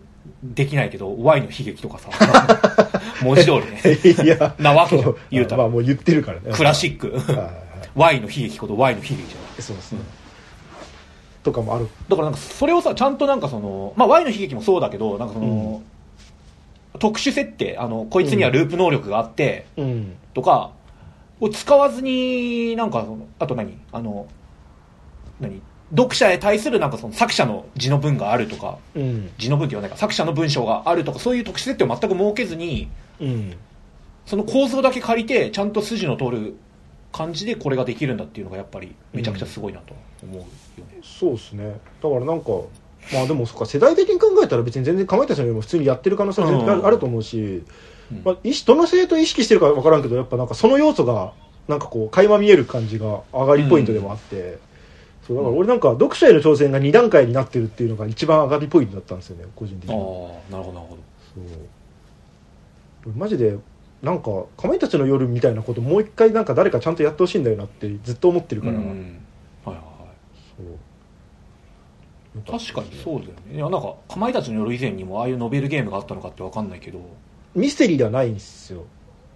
[0.42, 2.10] できないけど Y の悲劇とかさ
[3.22, 4.54] 文字通りねいや。
[4.58, 5.62] なわけじゃん言うたら。
[5.62, 6.52] まあもう言ってるからね。
[6.52, 7.18] クラシック。
[7.94, 10.00] Y の悲劇こと Y の悲劇じゃないそうですね
[11.42, 11.88] とかもある。
[12.08, 15.82] だからなんかそれをさちゃんとなんかその、まあ、Y の悲劇もそうだけどなんかその、
[16.98, 20.16] 特殊設定あのこいつにはループ能力があって、うん。
[20.34, 20.72] とか
[21.40, 23.78] を使わずになんかそのあと何？
[23.92, 24.26] あの
[25.40, 25.62] 何？
[25.90, 29.30] 読者へ対するなんかその作者の字の文があるとかうん。
[29.38, 32.88] 字の文って言わないか作者の文章があるとかそういう特殊設定を全く設けずに
[33.20, 33.54] うん。
[34.26, 36.56] その構造だけ借りてちゃんと筋の通る
[37.12, 40.44] 感じでこれができるんだっていうのがやっぱりめちゃくちゃすごいなと思うよ
[40.86, 41.80] ね、そうですね。
[42.02, 42.50] だからなんか
[43.14, 47.64] まあでもそっか世代的に考えたら別に全然かまいたちのよりも普通にやってる可能性は全然ある,、と思うし、
[48.12, 48.22] うん。
[48.22, 48.36] まあ、
[48.66, 51.32] どの生徒意識してるか分からんけどやっぱなんかその要素が
[51.66, 54.58] なんかこう垣間見える感じが上がりポイントでもあって、
[55.28, 59.98] そうだから俺なんか読者への挑戦が2段階になってるっていうのが一番上がりポイントだったんですよね個人的ああに
[60.50, 61.02] なるほどなるほど。
[61.34, 61.44] そう。
[63.06, 63.58] 俺マジで
[64.02, 69.76] なんかかまいたちの夜みたいなこともう一回なんか誰かちゃんとやってほしいんだよなってずっと思ってるから、はいはい
[70.56, 72.58] そう。
[72.58, 73.56] 確かにそうだよね。
[73.56, 77.00] いやなんかかまいたちの夜以前にもああいうノベルゲームがあったのかって分かんないけど。
[77.54, 78.84] ミステリーではないんですよ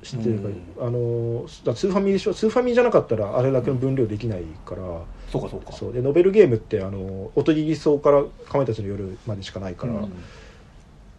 [0.02, 0.86] 知ってるか、うん。
[0.86, 2.34] あのだスーファミでしょ？
[2.34, 4.82] スーファミじゃなかったらあれだけの分量できないから、
[5.30, 5.72] そうかそうか。
[5.72, 5.92] そう。
[5.92, 10.12] でノベルゲームってあの音切り層からかまいたちの夜までしかないから、うん。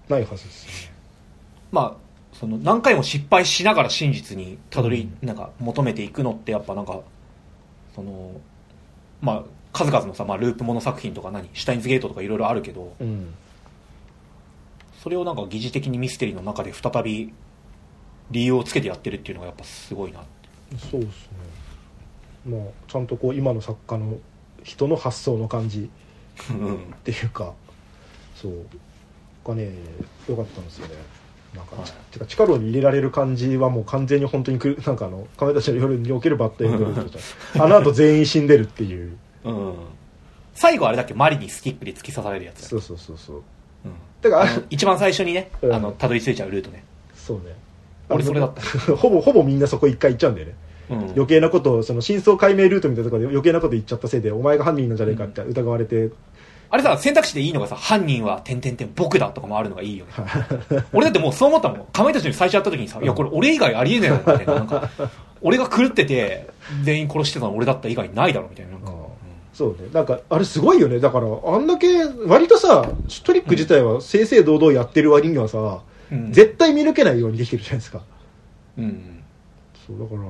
[0.10, 0.94] ないはずですね。
[1.72, 7.00] まあその何回も失敗しながら真実にたどり、なんか求めていくのってやっぱなんか
[7.96, 8.42] その
[9.22, 13.34] まあ数々のさ、まあ、ループもの作品とか何シュタインズゲートとかいろいろあるけどうん。
[15.02, 17.34] それをなんか疑似的にミステリーの中で再び
[18.32, 20.20] 理由をつけてやってるっていうのがやっぱすごいな
[20.92, 21.30] そうです
[22.48, 22.58] ね。
[22.58, 24.18] まあちゃんとこう今の作家の
[24.64, 25.90] 人の発想の感じ
[26.50, 27.54] うんっていうか
[28.36, 28.54] そう。
[29.46, 29.72] がね
[30.28, 30.96] 良かったんですよね。
[31.54, 31.86] なんか、はい。
[32.12, 39.18] てか力に入れられる感じはもう完全に本当にくなんかあの亀たちの夜におけるバッドエンドルートじゃんあの後全員死んでるっていう。
[39.44, 39.76] うん。
[40.56, 41.14] 最後あれだっけ？
[41.14, 43.38] マリにスティックで突き刺されるやつだそうそうそうそう。
[43.38, 43.44] うん。
[44.22, 45.74] だから一番最初にね、うん。
[45.74, 47.56] あのたどり着いちゃうルートね、そうね
[48.10, 48.62] 俺それだった。
[48.96, 50.56] ほぼほぼみんなそこ一回行っちゃうんだよね、
[50.90, 56.12] うん、余計なことをその真相解明ルートみたいなところで余計なこと言っちゃったせいでお前が犯人なんじゃねえかって疑われて、
[56.70, 60.12] あれさ選択肢でいいのがさ犯人は点々点僕だとかもあるのがいいよね。
[60.92, 61.86] 俺だってもうそう思ったもん。
[61.94, 64.90] かまいたちに最初やった時にさ、いやこれ俺以外ありえねえなみたいななんか
[65.42, 66.48] 俺が狂ってて
[66.84, 68.72] 全員殺してたの俺だった以外ないだろみたいな。
[68.72, 68.98] なんか、うん。
[69.54, 69.90] そうね。
[69.94, 71.00] なんかあれすごいよね。
[71.00, 72.90] だからあんだけ割とさ
[73.24, 75.93] トリック自体は正々堂々やってる割にはさ、うん
[76.32, 78.02] 絶対見抜けないようにできてるじゃないですか。
[78.78, 79.24] うん。
[79.86, 80.22] そうだから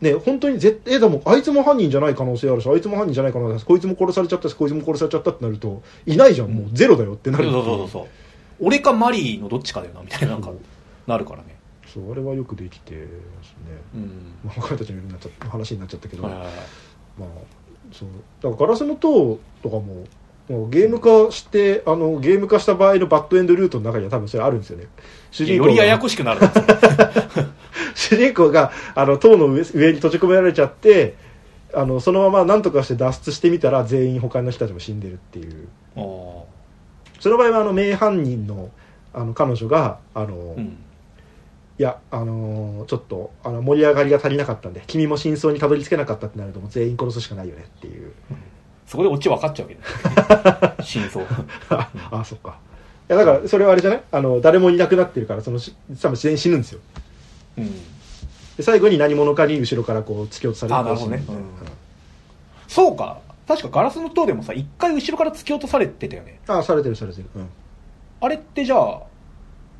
[0.00, 8.06] ね本当に絶えでもあいつも犯人じゃない可能性あるしあいつも犯人じゃない可能性あるしこいつも殺されちゃったしこいつも殺されちゃったってなるといないじゃんもうゼロだよってなそうるそうそうそう。
[8.60, 10.50] 俺かマリーのどっちかだよなみたいななんか
[11.06, 11.56] なるからね。
[11.86, 13.00] そうあれはよくできてま
[13.44, 13.80] すね。
[13.94, 14.10] うん。
[14.44, 16.54] まあ、彼たちの夜になっちゃ話になっちゃったけど、はいはいはい。
[17.18, 17.28] まあ
[17.92, 18.08] そう。
[18.42, 20.04] だからガラスの塔とかも
[20.48, 24.86] もうゲーム化してあのゲーム化した場合のバッドエンドルートの中には多分それあるんですよね
[25.36, 25.70] 主人公が。
[25.70, 26.52] よりややこしくなるな
[27.94, 31.14] 主人公があの塔の上上に閉じ込められちゃって
[31.74, 35.68] あのそのまま何とかして脱出してみたら全員他の人たちも死んでるっていう。
[35.96, 36.46] お
[37.20, 38.70] その場合はあの名犯人の
[39.12, 40.78] あの彼女があの、ーうん。
[41.78, 48.12] いや、あのーちょっとあの盛り上がりが足りなかったんで君も真相にたどり着けなかったってなるともう全員殺すしかないよねっていう。
[48.86, 50.74] そこでオチ分かっちゃうわけね。
[50.84, 51.26] 真相。
[51.68, 52.50] ああそっか。
[52.50, 52.65] い
[53.08, 54.02] やだからそれはあれじゃない？
[54.10, 56.80] あの誰もいなくなってるからそのし多分自然に死ぬんですよ。
[57.58, 57.70] うん。
[58.56, 60.96] で最後に何者かに後ろからこう突き落とされてあな
[62.66, 63.20] そうか。
[63.46, 66.40] 確かガラスの塔でもさ一回後ろから突き落とされてたよね。
[66.48, 67.48] あされてるされてる、うん、
[68.20, 69.02] あれってじゃあ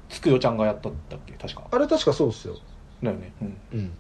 [0.09, 1.33] つくよちゃんがやったんだっけ？
[1.33, 1.65] 確か。
[1.73, 2.55] あれ確かそうっすよ。
[3.03, 3.33] だよね。
[3.43, 3.57] うん。
[3.73, 3.91] うん。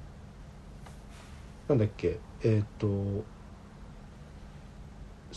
[1.68, 2.20] なんだっけ？
[2.44, 3.24] えーっと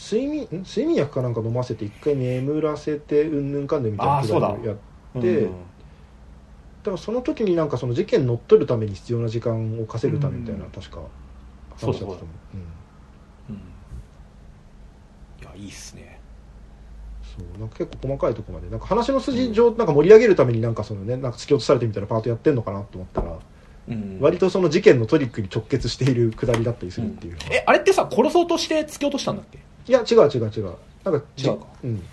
[0.02, 0.64] 睡眠ん？
[0.64, 4.54] 睡眠薬かなんか飲ませて一回眠らせてうんぬんかんでみたいなあーそうだ。
[4.54, 5.56] くりをやでうんだ
[6.86, 10.72] からその時になんかその事件乗っ取るために必要な時間を稼ぐためみたいな、うん。
[10.72, 11.02] 確か
[11.78, 12.08] そうそう。
[12.08, 12.26] 話だったと思う、
[13.50, 13.62] うん、うん
[15.42, 16.20] いやいいっすね。
[17.38, 23.38] そうなんか結構細かいところまでなんか話の筋上なんか盛り上げるためになんかそのねなんか突き落とされてみたいなパートやってんのかなと思ったら、
[23.90, 24.18] うん。
[24.22, 29.60] 割とその事件のトリックに直結しているくだりだったりするっていうのは、えあれってさ殺そうとして突き落としたんだっけ？
[29.90, 30.74] いや違う違う違う。
[31.04, 32.04] なんかじ違うかうん、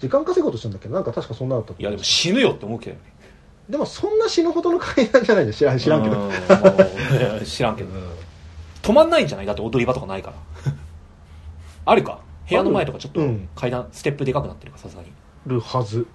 [0.00, 3.02] 時間稼ごうとしたんだっけどなんか確かそんなだったいやでも死ぬよって思うけどね。
[3.68, 5.44] でもそんな死ぬほどの階段じゃない。
[5.44, 6.30] んだ知らん知らんけど、
[7.46, 7.90] 知らんけど。
[8.82, 9.46] 止まんないんじゃない？
[9.46, 10.32] だって踊り場とかないか
[10.66, 10.72] ら。
[11.86, 12.18] あるか？
[12.48, 13.48] 部屋の前とかちょっとうん。
[13.54, 15.12] 階段ステップでかくなってるからさすがに。
[15.46, 16.06] るはず。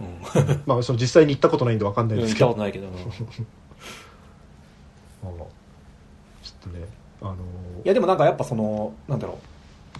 [0.00, 0.60] うん。
[0.64, 2.46] まあその実際に行ったことないんでわかんないですけど。
[2.46, 2.86] 見たことないけど。
[2.86, 2.94] うん。
[2.94, 2.98] い
[5.24, 5.28] ああ
[6.42, 6.84] ちょっとね
[7.20, 7.88] あのー。
[7.88, 9.36] やでもなんかやっぱそのなんだろう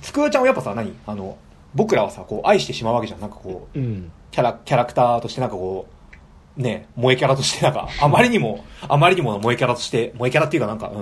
[0.01, 0.93] つくよちゃんはやっぱさ何？
[1.07, 1.37] あの
[1.75, 3.21] 僕らはさこう愛してしまうわけじゃん。
[3.21, 4.11] なんかこううん。
[4.31, 5.87] キャラキャラクターとしてなんかこ
[6.59, 10.93] うね萌えキャラとしてなんかあまりにもあまりにも萌えキャラとして萌えキャラっていうかなんか、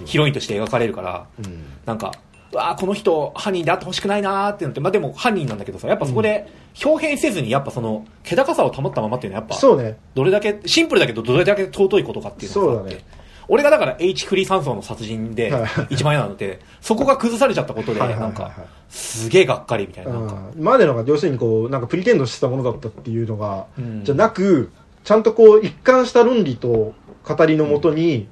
[0.00, 1.64] うん、ヒロインとして描かれるからうん。
[1.86, 2.12] なんか
[2.52, 6.46] うわーこの人犯人であってほしくないなーってなってまあでも犯人なんだけどさやっぱそこで
[6.84, 9.98] 表現せずにやっぱその気高さを保ったままっていうのはやっぱそうね。
[10.14, 13.04] どれだけシンプルだけどどれだけ尊いことかっていうのがあってそうだね
[13.48, 15.70] 俺がだから H フリー山荘の殺人ではい。
[15.90, 18.52] 一番嫌なのでそこが崩されちゃったことでなんか
[18.88, 20.34] すげえがっかりみたいななんか。
[20.54, 20.62] うん。
[20.62, 24.04] までのが要するにこうなんかプリテンドしてたものだったっていうのが、うん。
[24.04, 24.70] じゃなく
[25.04, 26.94] ちゃんとこう一貫した論理と
[27.26, 28.28] 語りのもとに、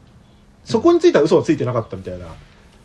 [0.64, 2.26] そこについては嘘はついてなかったみたいな、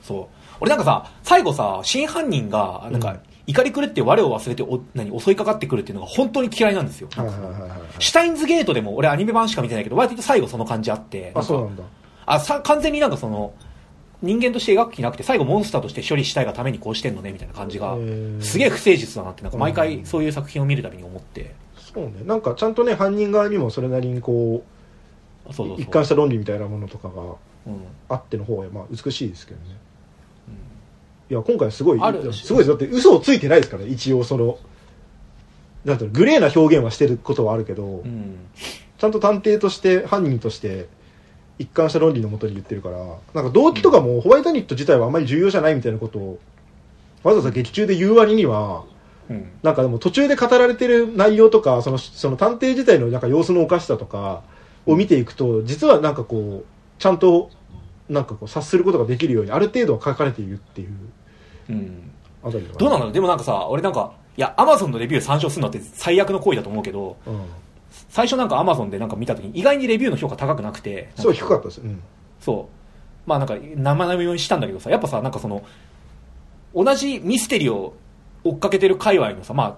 [0.04, 0.36] そう。
[0.60, 3.20] 俺なんかさ最後さ真犯人がなんかうん。
[3.50, 7.08] 怒り狂って我を忘れてお何襲いかかってくるっていうのが本当に嫌いなんですよ、
[7.98, 11.32] シュタインズゲートでも俺アニメ版しか見てないけど割と最後その感じあって。
[11.34, 11.84] あそうなんだ
[12.28, 13.54] あさ完全になんかその
[14.22, 17.96] 人間として描く気なくて最後モンスターとして処理したいがためにこうしてんのねみたいな感じが
[18.42, 21.56] すげえ不誠実だなってなんか毎回そういう作品を見るたびに思って。
[21.94, 22.14] そうね。
[22.26, 24.64] なんかちゃんとね犯人側にもそれなりにこ
[25.52, 25.78] そうそうそう。
[25.78, 27.38] う一貫した論理みたいなものとかがうん。
[28.10, 29.66] あっての方がまあ美しいですけどね、
[31.30, 32.68] いや今回すごいすごいです。
[32.68, 34.58] だって嘘をついてないですからね一応その
[35.86, 38.38] なんていうのグレーな表現はしてることはあるけど、うん。
[38.98, 40.88] ちゃんと探偵として犯人として
[41.60, 42.98] 一貫した論理のもとに言ってるから
[43.34, 46.40] なんか動機とかもホワイトニット自体はあんまり重要じゃないみたいなことを
[47.24, 48.86] わざわざ劇中で言う割には
[49.30, 49.50] うん。
[49.64, 54.44] なんかでも途中で語られてる内容とかそのその探偵自体のなんか様子のおかしさとか
[54.86, 56.66] を見ていくと実はなんかこう
[57.00, 57.50] ちゃんと
[58.10, 60.90] なんかこう察することができるようにある程度は書かれているっていう
[61.70, 62.12] うん。
[62.44, 67.42] あたりがどうなのでもなんかさ俺なんかいやアマゾンのレビュー参照するのって最悪の行為だと思うけどうん、
[68.10, 71.12] 最初なんかアマゾンでなんか見た時に意外にレビューの評価高くなくて。
[71.16, 72.02] すごい低かったです、うん、
[72.40, 73.30] そう。
[73.30, 75.64] まあなんか生々読みしたんだけどさやっぱさなんかその
[76.74, 77.94] 同じミステリーを
[78.44, 79.78] 追っかけてる界隈のさまあ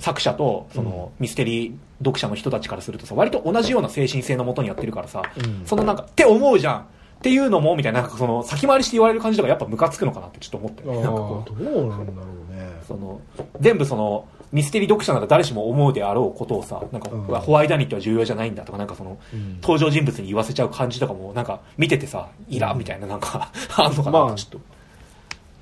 [0.00, 5.66] 作者とそのミステリー読者の人たちからするとさ割と同じような精神性のもとにやってるからさ、うん。
[5.66, 6.86] そのなんかって思うじゃん。
[7.18, 12.70] っていうのもみたいななんかその先回りして言われる感じとかやっぱムカつくのかなってちょっと思ったあよねなんかこどうなんだろうね。
[12.86, 13.20] その
[13.58, 17.22] 全部そのミステリー読者なら誰しも思うであろうことをさなんか、うん。
[17.24, 19.60] ホワイトニットは重要じゃないんだとかなんかその、うん。
[19.60, 24.60] 登場人物に言わせちゃう感じとかもなんか見ててさイラみたいななんか あんのかなまあちょっと、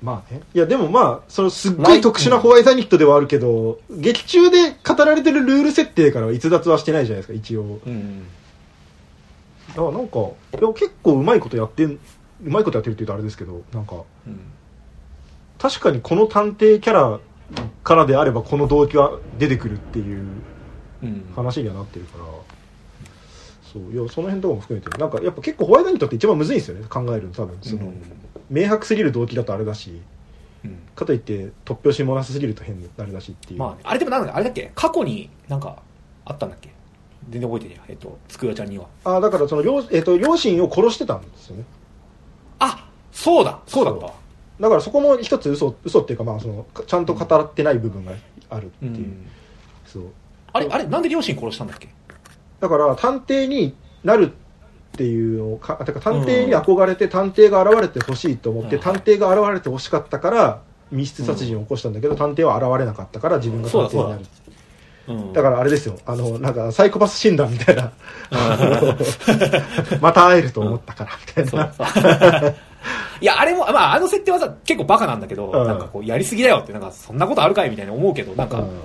[0.01, 0.41] まあね。
[0.53, 7.79] いや、でもまあ、そのすっごい特殊なホワイトニットではあるけど、劇中で語られてるルール設定からは逸脱はしてないじゃないですか、一応。
[7.85, 8.23] うん。
[9.69, 11.99] だからなんか、いや結構うまいことやってん、う
[12.43, 14.39] まいことやってるって言うとあれですけど、なんか、うん。
[15.57, 17.19] 確かにこの探偵キャラ
[17.83, 20.25] からであればこの動機は出てくるっていう
[21.03, 21.31] うん。
[21.35, 22.25] 話にはなってるから、
[23.71, 27.57] そう、いや、その辺とかも含めて、なんかやっぱ結構ホワイトニットって一番むずいんですよね、考えるの多分。
[27.61, 28.01] その、うん。
[28.49, 30.01] 明白すぎる動機だとあれだし、
[30.65, 30.79] うん。
[30.95, 34.71] かといって突拍子もなさすぎると変になるらしいっていう、まあ、あれでもなんだあれだっけ？
[34.73, 35.77] 過去になんか
[36.25, 36.71] あったんだっけ？
[37.29, 38.87] 全然覚えてねえやえっとつくよちゃんには。
[39.03, 41.63] あだからその両,、えっと両親を殺してたんですよね。
[42.59, 43.59] あそうだ。
[43.67, 44.05] そうだった。
[44.07, 44.13] わ
[44.59, 48.13] だからそこも一つ嘘嘘っていうかまあそのちゃんと語ってない部分が
[48.49, 49.27] あるっていう、うん。
[49.85, 50.03] そう。
[50.53, 51.89] あれあれなんで両親殺したんだっけ？
[52.59, 58.81] だから探偵になるっていうのをかてか探偵に憧れて探偵が現れてほしいと思って、うん。
[58.81, 60.61] 探偵が現れてほしかったから
[60.91, 64.25] 密室殺人を起こしたんだけど、探偵は現れなかったから自分が探偵になる。
[65.09, 65.33] うん。
[65.33, 65.99] だからあれですよ。
[66.05, 67.91] あのなんかサイコパス診断みたいな。
[70.01, 71.11] また会えると思ったから
[71.43, 71.71] みたいな
[73.21, 75.67] いや、あれも、まあ、あの設定はさ、結構バカなんだけど、うん。
[75.67, 78.81] なんかこう、やりすぎだよって、なんか、そんなことあるかいみたいな思うけど、なんか、うん。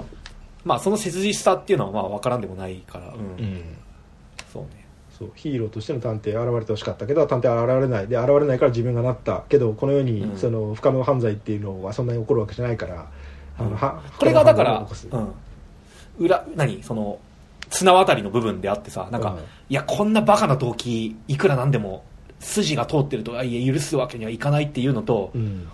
[0.65, 3.45] まあ、その切実さっていうのは、まあ、わからんでもないから、うん。
[3.45, 3.63] うん。
[4.53, 4.83] そうね。
[5.19, 8.09] そうヒーローとしての探偵現れてほしかったけど探偵は現れない。
[8.09, 10.39] で現れないから自分がなったけどこの世にうん。
[10.39, 13.07] その不可能犯罪っていうのはそんなに起こるわけじゃないから、
[13.59, 15.35] あのはこれがだから不可能犯罪を起こ
[16.15, 16.25] す、うん。
[16.27, 16.83] 裏、何？
[16.83, 17.19] その、
[17.71, 19.39] 綱渡りの部分であってさ、なんか、うん。
[19.39, 22.05] いや、こんなバカな動機、いくらなんでも、
[22.43, 25.69] 筋が通ってると、あいや、許すわけにはいかないっていうのと、うん。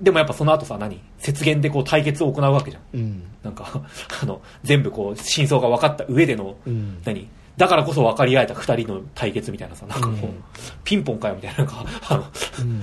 [0.00, 1.00] でもやっぱその後さ、何？
[1.24, 2.82] 雪原でこう対決を行うわけじゃん。
[2.94, 3.22] うん。
[3.42, 3.82] なんか、
[4.22, 6.98] あの、全部こう、真相が分かった上での、うん。
[7.04, 7.28] 何？
[7.56, 10.42] だからこそ分かり合えた二人の対決みたいなさ、なんかもう、うん。
[10.84, 12.24] ピンポンかよみたいな、なんか、あの、
[12.60, 12.82] うん。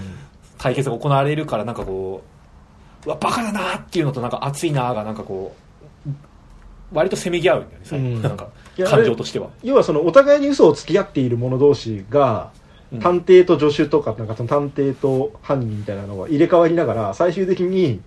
[0.57, 2.21] 対決が行われるから、なんかこ
[3.05, 5.55] う、うわ、バカだなっていうのと、なんか熱いなが、なんかこ
[6.05, 6.11] う、
[6.93, 8.21] 割とせめぎ合うんだよねうん。
[8.21, 8.49] なんか
[8.85, 9.49] 感情としては。
[9.63, 12.64] 要はそのお互いに嘘をつき合っている者同士が、うん
[13.01, 18.01] 探偵と助手とかなんかその探偵と犯人みたいなのが入れ替わりながら最終的に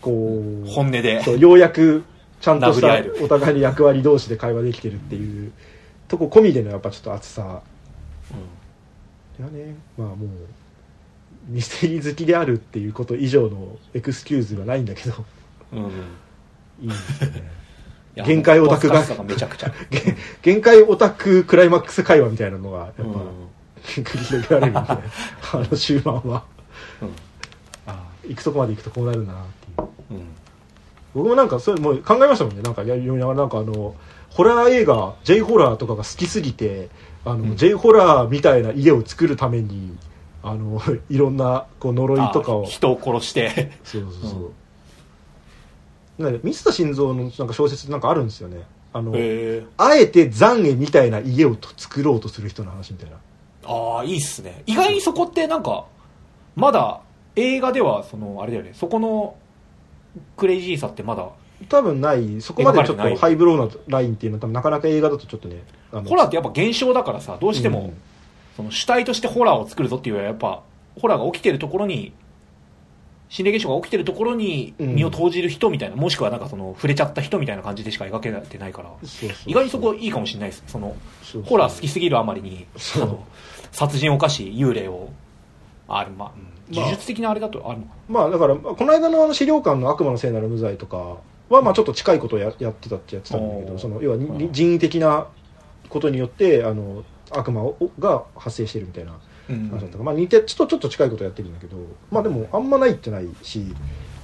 [0.00, 1.22] こう本音で。
[1.22, 2.04] そうようやく
[2.40, 5.52] ちゃんとしたお互いに役割同士で会話できてるっていう
[6.08, 7.62] とこ込みでのやっぱちょっと熱さ
[9.38, 10.28] いやねまあもう
[11.46, 15.24] ミステリー好きであるっていうこと以上のエクスキューズがないんだけど
[15.72, 15.84] うん。
[15.84, 15.90] うん。
[16.80, 17.62] いいいですよね
[18.14, 19.02] や限界オタクが
[20.42, 23.10] 限界オタククライマックス会話みたいなのがやっぱ、うん。
[23.82, 25.00] 繰り広げられるんであ
[25.54, 26.44] の終盤は。
[27.00, 27.08] うん。
[27.86, 30.18] あ行くとこまで行くとこうなるんだなっていう。
[30.18, 30.26] うん。
[31.14, 32.62] 僕もなんかそういうもう考えましたもんね。
[32.62, 33.94] なんかやりながらなんかあの
[34.30, 36.88] ホラー映画 J ホラーとかが好きすぎて
[37.24, 37.56] あの、うん。
[37.56, 39.96] J ホラーみたいな家を作るために
[40.42, 40.80] あの
[41.10, 42.64] いろんなこう呪いとかを。
[42.64, 43.72] あ人を殺して。
[43.84, 44.52] そうそうそ
[46.18, 48.62] う、なんか水田信三のなんか小説なんかあるんですよね。
[48.92, 49.12] あの。
[49.76, 53.16] あえて残影みたいな家をと作ろうとする人の話みたいな
[53.64, 54.62] ああ、いいっすね。
[54.66, 55.86] 意外にそこってなんか、
[56.56, 57.00] まだ
[57.36, 59.36] 映画では、その、あれだよね、そこの
[60.36, 61.28] クレイジーさってまだ、
[61.68, 62.40] 多分ない。
[62.40, 65.62] そこまでちょっとハイブローなラインっていうのは多分なかなか映画だとちょっとね
[66.00, 67.92] ホラーってやっぱ現象だからさ、どうしても、うん。
[68.56, 70.62] その主体としてホラーを作るぞっていうよりは、やっぱ、
[71.00, 72.12] ホラーが起きてるところに、
[73.28, 74.94] 心霊現象が起きてるところにうん。
[74.94, 78.90] 身を投じる人みたいな、もしくはなんかその、触れちゃった人みたいな感じでしか描けてないから、
[79.46, 80.62] 意外にそこいいかもしれないです。
[80.62, 80.64] ね。
[80.68, 80.96] その、
[81.44, 82.66] ホラー好きすぎるあまりに、
[82.96, 83.24] あの
[83.72, 85.10] 殺人を犯し、幽霊を、
[85.88, 86.42] ある、まあ、うん。
[86.76, 86.84] まあ。
[86.84, 87.92] 呪術的なあれだとあるのか。
[88.08, 91.16] まあだからこの間のあの資料館の悪魔の聖なる無罪とか
[91.48, 95.26] はまあちょっと近いことをややってたってやってたんだけどその要は人為的な
[95.88, 99.12] ことによってあの悪魔をが発生してるみたいな
[99.48, 99.98] 話だったか。
[99.98, 101.76] ら、まあ似てちょっとちょっと近いことやってるんだけど
[102.10, 103.74] まあでもあんまないってないし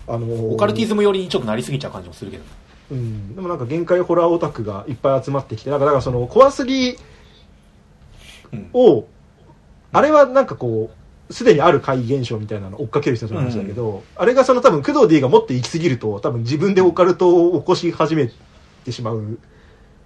[0.07, 2.45] あのオカルティズム寄りにちょっとなりすぎちゃう感じもするけど。
[2.91, 6.97] うん、でもなんか限界ホラーオタクがいっぱい集まってきてなんかだからその怖すぎ
[8.51, 8.71] うん。
[9.93, 10.91] をあれはなんかこ
[11.29, 18.31] うすでにある怪異現象みたいなのを追っかける人の話だけど、あれがその多分工藤 D がもっと行き過ぎると多分自分でオカルトを起こし始め
[18.85, 19.39] てしまう。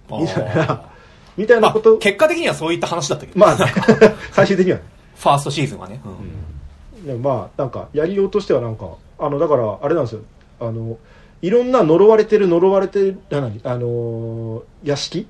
[0.09, 0.93] あみたいなー
[1.37, 3.57] みたいまあなこと、結果的にはそういった話だったけど、まあ、
[4.31, 4.77] 最終的には。
[4.79, 4.83] ね、
[5.15, 6.01] ファーストシーズンはね。
[6.05, 7.05] うん。
[7.05, 8.87] でもまあなんかやりようとしてはなんか
[9.19, 10.21] あのだからあれなんですよ。
[10.59, 10.97] あの
[11.41, 13.19] いろんな呪われてる呪われてる
[13.63, 15.27] あの屋敷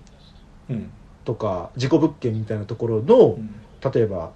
[0.70, 0.92] うん。
[1.26, 3.56] とか事故物件みたいなところの、うん。
[3.92, 4.32] 例えば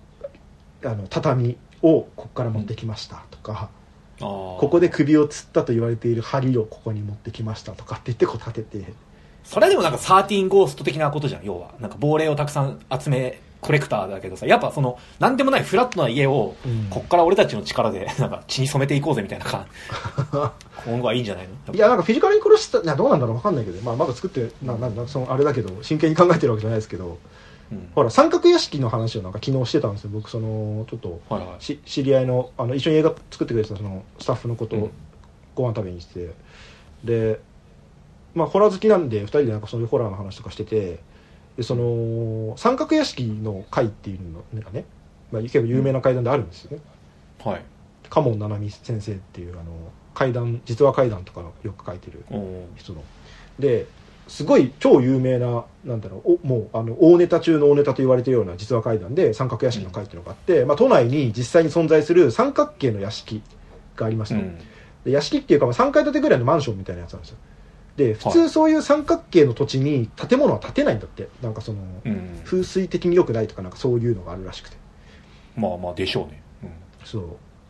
[0.83, 3.69] あの畳をここから持ってきましたとか、
[4.21, 4.59] あー。
[4.59, 8.93] ここで首を吊ったと言われている針をここに持ってきましたとかって言ってこう立てて。
[9.43, 11.71] それでもなんかサーティンゴースト的なことじゃん、要は。
[11.79, 16.87] なんか亡霊をたくさん集め、コレクターだけどさ、やっぱその、なんでもないフラットな家を、うん。
[16.89, 19.65] こっから俺たちの力で、 なんか血に染めていこうぜみたいな感。
[20.85, 21.73] 今後はいいんじゃないの？
[21.73, 27.17] いやなんかフィジカルに殺したいやどうなんだろう分かんないけど、まあ、まだ作ってななんだそのあれだけど真剣に考えてるわけじゃないですけど
[27.71, 27.89] うん。
[27.95, 30.09] ほら三角屋敷の話をなんか昨日してたんですよ。
[30.11, 31.63] 僕そのちょっとはいはい。
[31.63, 34.91] し知り合いのあの一緒に映画作ってくれてたそのスタッフのことをうん。
[35.55, 36.33] ご飯食べにして、
[37.03, 37.39] で
[38.35, 40.99] まあホラー好きなんで2人でなんかそういうホラーの話とかしてて
[41.57, 44.19] でその三角屋敷の会っていう
[44.55, 44.85] のがね、
[45.31, 46.83] まあ、結構有名な階段であるんですよね、
[47.43, 47.61] はい。
[48.09, 49.71] 嘉門七海先生っていうあの
[50.13, 52.67] 怪談実話怪談とかよく書いてるうん。
[52.75, 53.03] 人の。
[53.57, 53.87] で
[54.27, 63.41] すごい超有名ななんだろうおもうあの大ネタ中の大ネタと言われてるような実話怪談で三角屋敷の会っていうのがあって、まあ、都内に実際に存在する三角形の屋敷
[63.95, 64.57] がありました、うん。
[65.05, 67.37] で屋敷っていうかまあ3階建てぐらいのマンションみたいなやつなんですよ。
[67.95, 71.29] で普通そういう三角形の土地に建物は建てないんだって。
[71.41, 72.41] なんかそのうん。
[72.43, 74.77] 風水的に良くないとかなんかそういうのがあるらしくて。
[75.55, 76.43] まあまあでしょうね。
[77.03, 77.23] そう。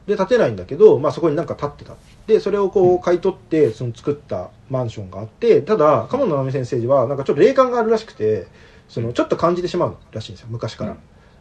[0.08, 1.96] で建てないんだけど、まあ、そこになんか建ってた
[2.28, 8.48] でそれをこう買い取ってその作ったマンションがあってただ鴨野直美先生はなんかちょっと霊感があるらしくて
[8.90, 10.98] そのちょっと感じてしまうらしいんですよ昔から、うん。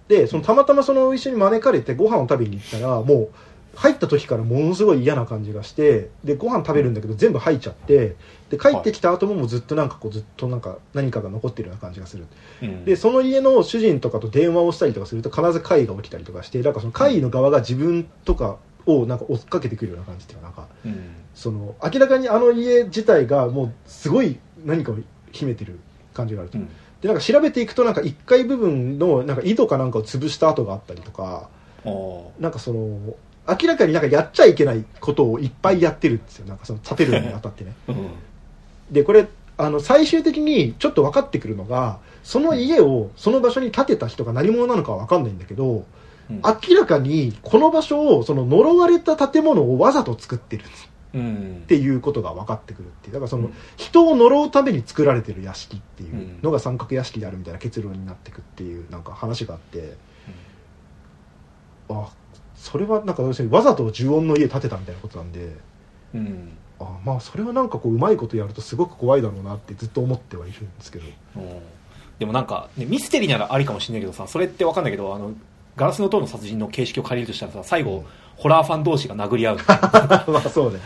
[0.09, 3.31] でそのたまたまその一緒に招かれてご飯を食べに行ったらもう
[3.75, 8.17] 入った時からものすごい嫌な感じがしてでご飯食べるんだけど全部吐いちゃって
[8.49, 12.27] で帰ってきた後ももうずっとなんかこうずっとなんか何かが残ってるような感じがする
[12.63, 12.85] うんうん。
[12.85, 18.57] でその家の主人とかと電話をしたりとかすると必ず会が起きたりとかしてなんかその会の側が自分とか
[18.87, 21.15] をなんか追っかけてくるような感じっていうかなんかうん。
[21.35, 24.97] その明らかにあの家自体がもうすごい何かを
[25.33, 25.79] 秘めてる
[26.15, 26.69] 感じがあると、うん。
[27.01, 31.49] でなんか調べていくとなんか1階部分のなんか井戸かなんかを潰した跡があったりとか
[32.41, 33.17] なんかその
[33.49, 37.75] 明らかになんかやっちゃいけないことをいっぱいやってるんですよなんかその建てるのにあたってね。
[37.89, 38.09] うん。
[38.91, 39.27] でこれ
[39.59, 45.85] あの最終的にちょっと分かってくるのがその家をその場所に建てた人が何者なのかは分かんないんだけど
[46.31, 50.65] うん明らかにこの場所をその呪われた建物をわざと作ってるっ
[51.15, 51.19] う。
[51.19, 51.65] ん。
[51.67, 53.13] ていうことが分かってくるっていう。
[53.15, 59.97] だからそのうん人を呪うために作られてる屋敷っていうのが三角屋敷であるみたいな結論になってくっていうなんか話があって。
[61.89, 62.13] あ
[62.57, 65.57] それはなんか要するにわざと呪音の家建てたみたいなことなんで。
[66.15, 66.53] うん。
[66.79, 71.07] あまあそれはなんかこううまいことやるとすごく怖いだろうなってずっと思ってはいるんですけど。
[71.37, 71.63] うん。
[72.19, 75.35] でもなんか、ね、ミステリーならありかもしれないけどさそれってわかんないけどあの
[75.77, 78.05] ガラスの塔の殺人の形式を借りるとしたらさ最後、
[78.37, 79.59] ホラーファン同士が殴り合う。
[80.27, 80.81] まあそうね。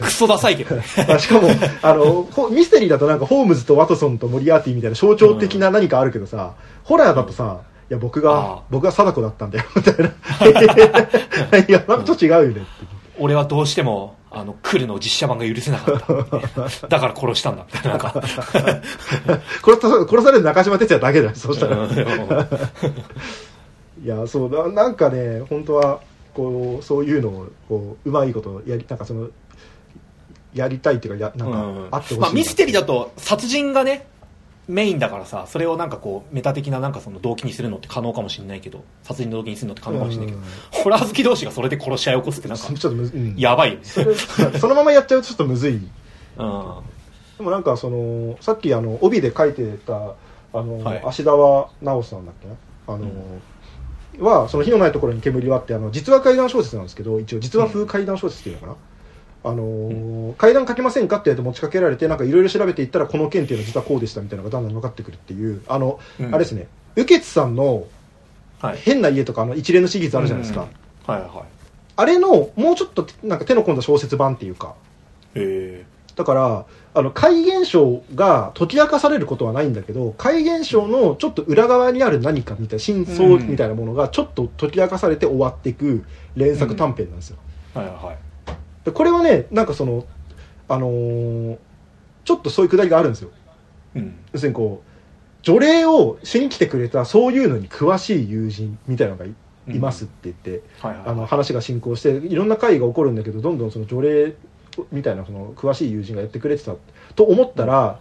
[0.00, 0.82] クソダサいけどね。
[1.06, 1.48] ま あしかも
[1.82, 10.06] あのほミステリーだとなんかホームズとワトソンとモリアーティみたいな象徴的な何かあるけどさ、ホラーだとさいや僕が僕が貞子だったんだよみたいな。
[11.58, 12.62] いやなんかちょっと違うよねって。
[13.18, 16.00] 俺はどうしてもあの来るのを実写版が許せなかっ
[16.80, 17.90] ただから殺したんだみたいな。
[17.90, 18.42] なんか殺さ
[20.10, 21.76] 殺される中島哲也だけだよそうしたら。
[21.76, 21.88] うん
[24.02, 26.00] いやそうだなんかね本当は
[26.34, 29.28] こうそういうのをこううまいことやりなんかその
[30.54, 34.06] やりたいっていうかやなんうんかあってほしいな、まあ、ミステリーだと殺人がね
[34.68, 43.84] メインだからさそれをなんかこうメタ的ななんかその動機にするのって可能かもしれないけど殺人の動機にするのって可能かもしれないけど、うんホラー好き同士がそれで殺し合いを起こすってなんかちょっとうん、やばいよね。
[44.58, 45.74] そのままやっちゃうとちょっとむずい。
[45.74, 45.80] うん。
[47.38, 50.14] でもなんかそのさっきあの帯で書いてたあ
[50.54, 51.02] の、はい。
[51.04, 52.54] 芦川直さんだっけな？
[52.88, 53.06] あの、
[54.22, 58.66] はその火のないところに煙はあってあの実話怪談小説なんですけど一応実話風怪談小説っていうのか
[59.44, 65.62] な、あのー怪談書けませんかって言って持ちかけられてなんかいろいろ調べていったらこの件っていうのは実はこうでしたみたいなのがだんだん分かってくるっていう。
[65.68, 66.68] あの、うんあれですね。
[66.96, 67.86] 右傑さんの
[68.60, 68.78] はい。
[68.78, 71.30] 変な家とかあの一連のシリーズあるじゃないですか、うんはいはい
[71.94, 74.74] あれのもうちょっとなんか手の込んだ小説版っていうか。
[75.34, 75.84] へ
[76.16, 76.64] だから
[76.94, 86.04] あの怪現象が解き明かされることはないんだけど怪現象のちょっと裏側にある何かみたいな真相みたいなものがちょっと解き明かされて終わっていく
[86.36, 87.38] 連作短編なんですよ、
[87.74, 88.16] えはいはい。
[88.84, 90.04] でこれはねなんかその
[90.68, 91.58] あのー
[92.24, 93.30] ちょっとそういうくだりがあるんですよ。
[93.96, 94.14] うん。
[94.32, 94.88] 要するにこう
[95.42, 99.34] 除霊をしに来てくれたそういうのに詳しい友人みたいなのがい,、
[99.68, 104.34] うんますって言ってはいはいあの話が進行していろんな会が起こるんだけどどんどんその除霊
[104.90, 106.74] みたいなその詳しい友人がやってくれてた
[107.14, 108.00] と思ったら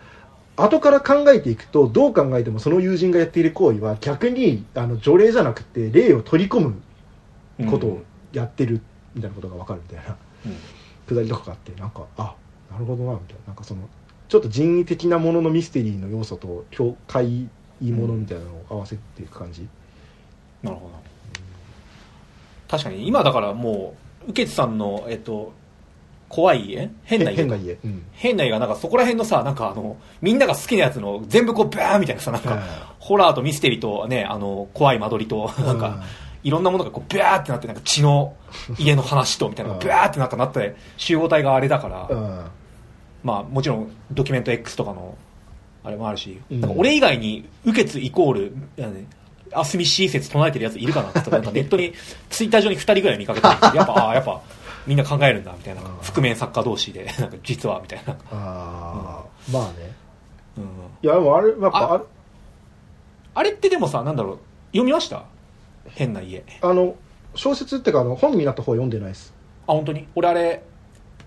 [0.56, 6.82] 後から考えていくとどう考えてもその友人がやっている行為は逆にあの除霊じゃなくて霊を取り込む
[7.70, 8.82] ことをやってる
[9.16, 10.56] みたいなことが分かるみたいなうん。
[11.08, 12.36] くだりとかがあってなんかあ
[12.72, 13.82] なるほどなみたいななんかその
[14.30, 17.50] ちょっと人為的なもののミステリーの要素と境界
[17.82, 19.68] ものみたいなのを合わせていく感じ、
[20.64, 20.94] なるほど。
[22.70, 25.52] 確かに今だからもう右傑さんのえっと
[26.32, 26.90] 怖い家？
[27.04, 28.04] 変な家変な家、うん。
[28.14, 32.62] 変な家がなんかそこら辺のさなんかあのみんなが好きなやつの全部こうバーンみたいなさなんか、はい。
[33.00, 36.04] ホラーとミステリーとねあの怖い間取りとなんか、
[36.44, 38.36] いろんなものがこうバーってなってなんか血の
[38.80, 42.46] 家の話とみたいなバーってなったなって集合体があれだから、うん。
[43.24, 45.18] まあもちろんドキュメント X とかの
[45.84, 46.62] あれもあるし、うん。
[46.62, 49.06] なんか俺以外に右傑イコールあのね
[49.54, 51.94] アスミシー説唱えてるやついるかなって言ったらなんかネットに
[52.30, 54.42] ツイッター上に2人ぐらい見かけたんですけどやっぱああやっぱ
[54.88, 55.82] みんな考えるんだみたいな。
[55.82, 55.88] うん。
[56.02, 59.92] 覆面作家同士で なんか実はみたいな、ああ、まあね。
[60.58, 60.64] うん、
[61.02, 62.04] いやでもあれやっぱあれ
[63.34, 64.38] あれってでもさなんだろう。
[64.72, 65.24] 読みました？
[65.90, 66.44] 変な家。
[66.62, 66.96] あの
[67.36, 69.34] 小説っていうかあの本になった方は読んでないです。
[69.68, 70.08] あ本当に？
[70.16, 70.62] 俺あれ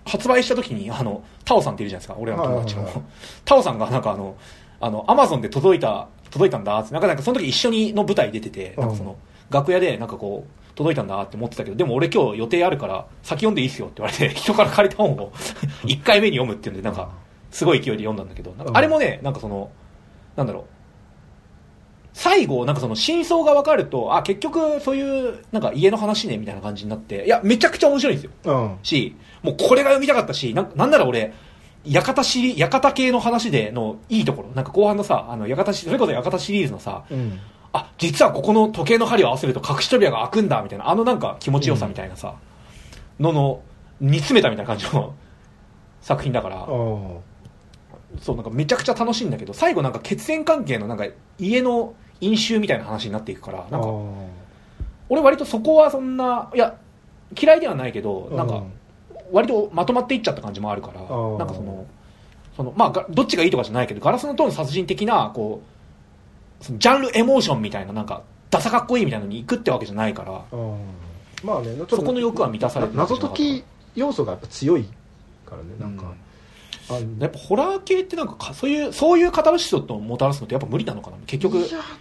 [0.05, 2.19] 発売した時にあのタオさんっているじゃないですか？
[2.19, 3.03] 俺らの友達の、
[3.45, 4.35] タオさんがなんかあの
[4.79, 6.93] あのアマゾンで届いた届いたんだって。
[6.93, 9.15] なんかなんかその時一緒にの舞台出ててなんかその、
[9.49, 15.31] 楽屋でなんかこう届いたんだって思ってたけどでも俺今日予定あるから先読んでいいっすよって言われて 人から借りた本を
[15.85, 17.09] 1回目に読むっていうんでなんか
[17.51, 19.69] すごい勢いで読んだんだけどあれもねなんかその
[20.35, 20.63] なんだろう。
[22.13, 28.31] 最後、なんかその真相が分かると、あ、結局そういう、なんか家の話ね、みたいな感じになって、いや、めちゃくちゃ面白いんですよ。
[28.45, 28.77] うん。
[28.83, 31.33] し、もうこれが読みたかったし、なんなんなら俺、
[31.85, 37.39] 館シリ、館系の話でのいいところ、なんか後半のさ、あの、館シ、それこそ館シリーズのさ、うん
[37.75, 42.35] あ、実はここの時計の針を合わせると隠し扉が開くんだ、みたいな、あのなんか気持ちよさみたいなさ、
[43.19, 43.61] のの、
[43.99, 45.13] 煮詰めたみたいな感じの
[46.01, 51.05] 作品だから、あそう、なんかめちゃくちゃ楽しいんだけど、最後なんか血縁関係のなんか
[51.37, 53.87] 家の飲酒みたいな話になっていくから、なんか、
[55.09, 56.75] 俺割とそこはそんな、いや、
[57.39, 58.63] 嫌いではないけど、なんか、
[59.31, 61.85] 割とまとまっていっちゃった感じもあるから、ーなんかその、
[62.55, 65.74] その、まあが、どっちがいいとかじゃないけど、ガラスの塔の殺人的な、こう、
[66.61, 70.31] そのジャンルエモーションみたいな、なんか、ダサかっこいいみたいなのに行くってわけじゃないから、
[71.43, 73.29] まあねちょっとそこの欲は満たされてる謎解
[73.61, 73.63] き
[73.95, 74.85] 要素がやっぱ強い
[75.45, 76.13] からねなんか、
[76.89, 81.17] あやっぱホラー系ってなんかか、そういう、そういうカタルシスをもたらすのってやっぱ無理なのかな。
[81.25, 81.57] 結局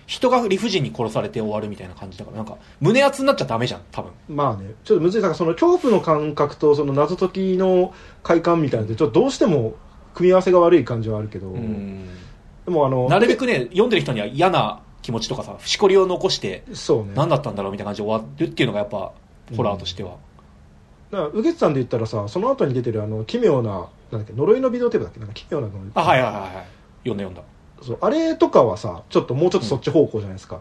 [0.06, 4.12] 人が理不尽に殺されて終わるみたいな感じだから、なんか、胸熱になっちゃダメじゃん、多分。
[4.28, 4.74] まあね。
[4.84, 5.22] ちょっとむずい。
[5.22, 9.74] だからその恐怖の感覚とその謎解きの快感みたいなのでちょっとどうしても
[10.14, 12.06] 組み合わせが悪い感じはあるけど、うん。
[12.64, 19.12] でもあのなるべくね、読んでる人には嫌な気持ちとかさ、しこりを残して、そうね何だったんだろうみたいな感じで終わるっていうのがやっぱ、
[19.56, 20.16] ホラーとしては。
[21.10, 25.20] だから、ウゲツさんで言ったらさ、その後に出てるあの、奇妙な、なんだっけ、呪いのビデオテープだっけ？
[25.20, 25.74] なんか奇妙なの。
[25.94, 26.50] あ、はいはいはいはい。
[27.04, 27.42] 読んだ読んだ。
[27.82, 30.60] そう、あれとかはさ、ちょっともうちょっとそっち方向じゃないですか。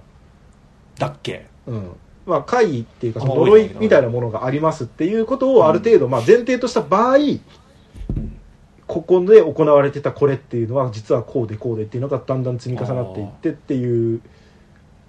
[1.00, 1.46] だっけ？
[1.68, 1.92] うん。
[2.26, 7.18] まあ、怪異っていうか、呪いみたいなものがありますっていうことをある程度、まあ、前提とした場合、
[8.94, 14.22] ここで行われてたこれっていうのは、実はこうでこうでっていうのがだんだん積み重なっていってっていう、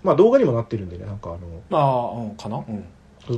[0.03, 2.57] まあ、動画にもなってるんでね、なんかあの、まあ、うん、かな？
[2.57, 2.85] うん。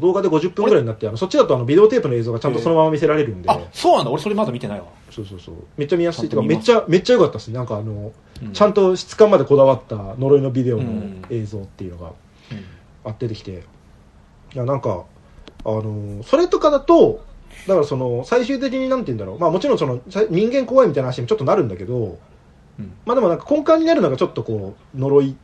[0.01, 4.11] 動画で50分ぐらいになって、あのそっちだとあのビデオテープの映像がちゃんとそのまま見せられるんで、あ、そうなんだ。
[4.11, 4.87] 俺それまだ見てないわ。
[5.11, 5.55] そうそうそう。
[5.77, 6.21] めっちゃ見やすい。
[6.23, 7.55] ちゃんと見ますてかめっちゃ、めっちゃ良かったですね。
[7.55, 12.13] なんかあの、うんちゃんと質感までこだわった呪いのビデオのうん映像っていうのが
[12.53, 12.65] うん
[13.05, 13.63] あって出てきて、
[14.55, 15.05] いや、なんか、
[15.65, 17.25] あの、それとかだと、
[17.67, 19.39] だからその、最終的になんて言うんだろう。
[19.39, 22.19] まあもちろんその、さ人間怖いみたいな話にもちょっとなるんだけど、
[22.79, 22.93] うん。
[23.05, 25.37] まあでもなんか根幹になるのがちょっとこう、呪い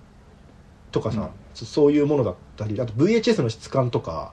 [0.92, 4.32] とかさ、そそういうものだったり、あと VHS の質感とか、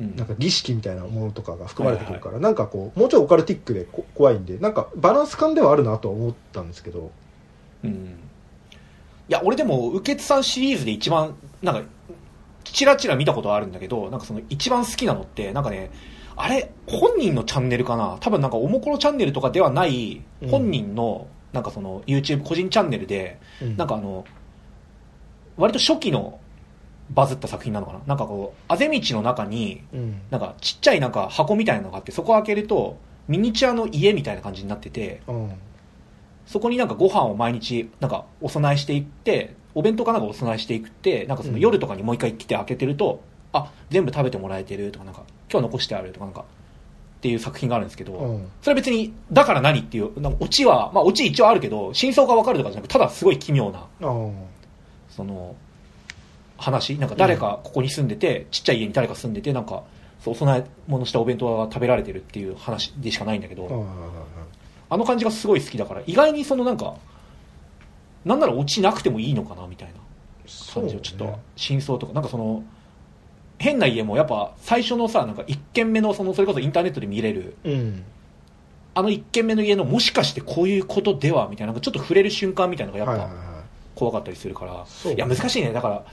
[0.00, 0.16] うん。
[0.16, 7.10] なんか儀式みたいなものとかが含まれてくるから、なんかこう、もうちょいオカルティックでこ怖いんで、なんかバランス感ではあるなとは思ったんですけど、
[7.84, 8.18] うん。
[9.28, 11.82] いや、俺でも、ウケツさんシリーズで一番、なんか、
[12.64, 15.90] チラチラ見たことはあるんだけど、なんかその一番好きなのって、なんかね、
[16.36, 18.18] あれ、本人のチャンネルかな？
[18.20, 20.48] 多分なんかおもころチャンネルとかではない、うん。
[20.48, 23.76] 本人の、なんかその YouTube 個人チャンネルで、うん。
[23.76, 24.24] なんかあの、
[25.56, 26.38] 割と初期の
[27.10, 28.00] バズった作品なのかな？
[28.06, 30.20] なんかこう、あぜ道の中に、うん。
[30.30, 32.98] なんかちっちゃいなんか箱みたいなのがあって、そこを開けると、
[33.28, 35.52] ミニチュアの家みたいな感じになってて、うん。
[36.46, 48.48] そこになんかご飯を毎日なんかお供えしていって、お弁当かなんかお供えしていくって、なんかそのうん夜とかにもう一回来て開けてると、あ、全部食べてもらえてるとかなんか、今日残してあるとかなんか、っていう作品があるんですけど、うん。
[48.62, 53.84] それは別に、だから何っていう、なんかオチは、まあオチ一応あるけど、真相がわかるとかじゃなくて、ただすごい奇妙な、あ
[55.10, 55.56] その、
[56.58, 56.96] 話？
[56.96, 59.82] なんか誰かここに住んでて、ちっちゃい家に誰か住んでて、なんか、
[60.20, 63.86] そうお供え物したお弁当が食べられてるっていう話でしかないんだけど、
[64.88, 66.94] あの感じがすごい好きだから、意外にそのなんか、
[68.24, 69.94] なんならオチなくてもいいのかなみたいな
[70.74, 72.62] 感じをちょっと、真相とか、なんかその、
[73.58, 78.04] 変な家もやっぱ最初のさ、なんか一軒目のその、それこそインターネットで見れる、うん。
[78.94, 83.56] あの一軒目の家のもしかしてこういうことではみたいな、なんかちょっと触れる瞬間みたいなのがやっぱはいはいはい。
[83.94, 85.72] 怖かったりするから、そういや難しいね。
[85.72, 86.04] だから、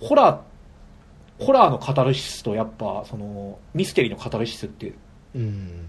[0.00, 4.92] ホラー、ホラーのカタルシスとやっぱ、その、ミステリーのカタルシスって
[5.34, 5.86] うん。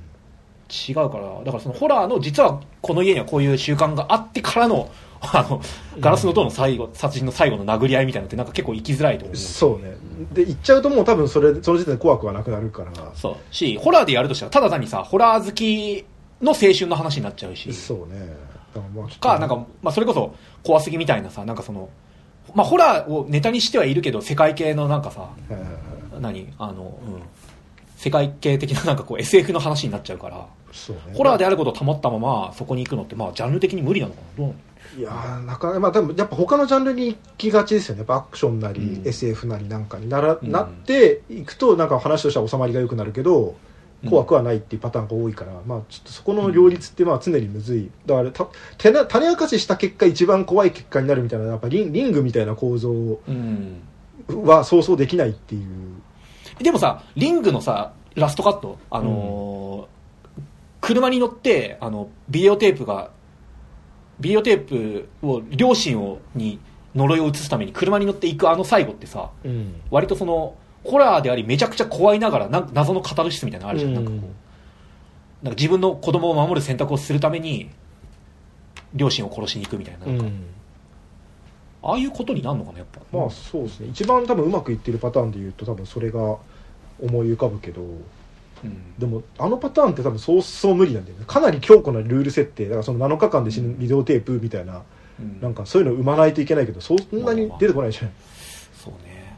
[0.89, 4.89] 違うから、だからそのホラーの、実はこの家にはこういう習慣があってからの、
[5.31, 5.61] あの、
[5.99, 9.37] ガラスの塔の最後、殺人の最後の殴り合いみたいなのってなんか結構生きづらいと思う。
[9.37, 9.95] そうね。
[10.33, 12.91] で行っちゃうともう多分それその時点で怖くはなくなるから。
[13.15, 13.35] そう。
[13.55, 16.05] し、ホラーでやるとしたら、ただ単にさ、ホラー好き
[16.41, 18.19] の青春の話になっちゃうし、そうね。
[18.75, 21.89] だからまあか、なんか、まあそれこそ怖すぎみたいなさ、なんかその、
[22.53, 25.71] まあホラーをネタにしてはいるけど、世界系のなんかさ、はいはいはい。
[26.19, 26.53] 何？
[26.57, 27.21] あの、うん。
[27.95, 31.01] 世界系的ななんかこう SF の話になっちゃうから、そうね。
[31.15, 34.45] ホラーであることを保ったままそこに行くのって、まあジャンル的に無理なのかな？
[34.45, 34.55] どう
[34.97, 38.05] いやーなかなかまあでもやっぱ他のジャンルに行きがちですよね。
[38.07, 39.07] アクションなり、うん。
[39.07, 40.51] SF なりなんかになら、うん。
[40.51, 43.55] なっていくとなんか話としては収まりが良くなるけど
[44.09, 47.89] 怖くはないっていうパターンが多いから、まあちょっとそこの両立ってまあ常にむずい。
[48.05, 48.47] だからた
[48.77, 53.81] 手な種明かしした結果一番怖い結果になるみたいなやっぱリンリングみたいな構造うん。
[54.27, 56.63] は想像できないっていう。
[56.63, 59.93] でもさリングのさラストカットあのー
[60.83, 63.11] 車に乗ってあのビデオテープが
[64.23, 66.59] ビデオテープを両親をに
[66.95, 69.81] 呪いを移すために車に乗っていくあの最後ってさうん。
[69.91, 74.19] 割とそのホラーでありめちゃくちゃ怖いながらなん謎のカタルシスみたいなのあるじゃん,、なんかこう
[75.45, 77.69] なんか自分の子供を守る選択をするために
[78.93, 80.45] 両親を殺しに行くみたいななんか、うん。
[81.83, 83.01] ああいうことになるのかなやっぱ。
[83.11, 83.87] まあそうですね。
[83.89, 87.81] 一番多分うまくいってるパターンで言うと多分それが思い浮かぶけど
[88.63, 88.99] うん。
[88.99, 91.25] でもあのパターンって多分そうそう無理なんだよね。
[91.27, 92.65] かなり強固なルール設定。
[92.65, 94.81] だからその7日間で死ぬビデオテープみたいな
[95.19, 95.41] うん。
[95.41, 98.11] なんかそういうの生まないといけないけどそんなに出てこないじゃん、
[98.75, 99.37] そうね。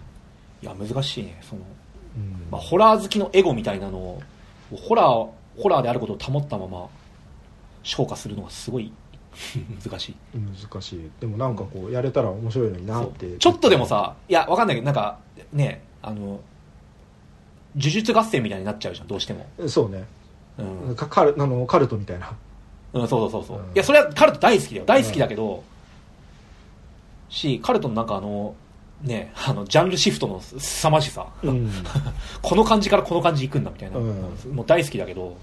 [0.61, 1.61] いや難しいねその。
[2.17, 2.47] うん。
[2.51, 4.21] まあ、ホラー好きのエゴみたいなのを
[4.71, 6.87] ホラーホラーであることを保ったまま
[7.83, 8.91] 消化するのがすごい
[9.83, 10.15] 難しい。
[10.33, 11.09] 難しい。
[11.19, 13.37] でもなんかこうやれたら面白いのになって。
[13.37, 15.19] ちょっとでもさいやわかんないけどなんか
[15.51, 16.39] ねあの
[17.75, 19.45] 呪術合戦みたいになっちゃうじゃんどうしても。
[19.67, 20.05] そうね。
[20.57, 22.31] うん、かカルあのカルトみたいな。
[22.93, 23.65] うん、そうそうそうそう、うん。
[23.65, 24.85] いやそれはカルト大好きだよ。
[24.85, 25.63] 大好きだけど、
[27.29, 28.55] しカルトのなんかあの
[29.01, 31.69] ねあのジャンルシフトの凄まじさ、うん。
[32.41, 34.13] この感じからこの感じいくんだみたいな、うん。
[34.53, 35.35] もう大好きだけど、うん、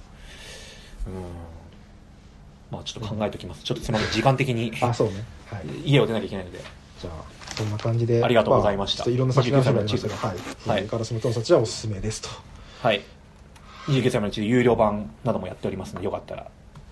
[2.70, 3.62] まあちょっと考えておきます。
[3.62, 4.73] ちょっとすみません、時間的に。
[4.81, 5.25] あそうね。
[5.47, 5.91] はい。
[5.91, 6.61] 家を出なきゃいけないので。
[6.99, 9.03] じゃあこんな感じでありがとうございました。
[9.03, 10.15] あちょっといろんな作品の話になりましたが。
[10.17, 10.37] 29はい、
[10.69, 10.83] はい。
[10.83, 12.29] えーガラスの盗撮はおすすめですと。
[12.83, 13.03] はい。
[13.89, 16.47] 29歳まで有料版などもやっておりますので、よかったら、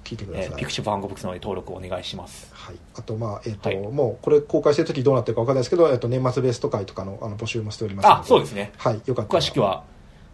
[0.04, 2.50] 聞いてください、えーピクシブファンゴブックスの方で登録お願いします。
[2.52, 3.78] はい、あとまあえっ、と、はい。
[3.78, 8.72] もうこれ公開してる時どうなってるかわかんないですけど、えっと年末ベスト会とかのあの募集もしておりますのあ、そうですね。
[8.76, 9.00] はい。
[9.06, 9.40] よかったら。
[9.40, 9.84] 詳しくは、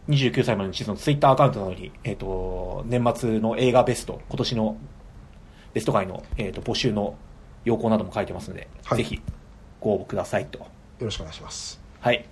[0.09, 4.77] 29歳までの地図のツイッターアカウントなどに、えっ、と、年末の映画ベスト、今年の
[5.75, 7.17] ベスト回の、えー、と募集の
[7.65, 8.99] 要項なども書いてますので、はい。
[8.99, 9.21] ぜひ
[9.81, 10.59] ご応募くださいと。
[10.59, 10.67] よ
[11.01, 12.25] ろしくお願いしますはい。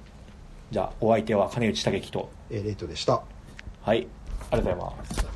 [0.71, 3.23] じゃあ、お相手は金内武樹と、えーレイトでした
[3.83, 4.07] はい。
[4.51, 5.34] ありがとうございます。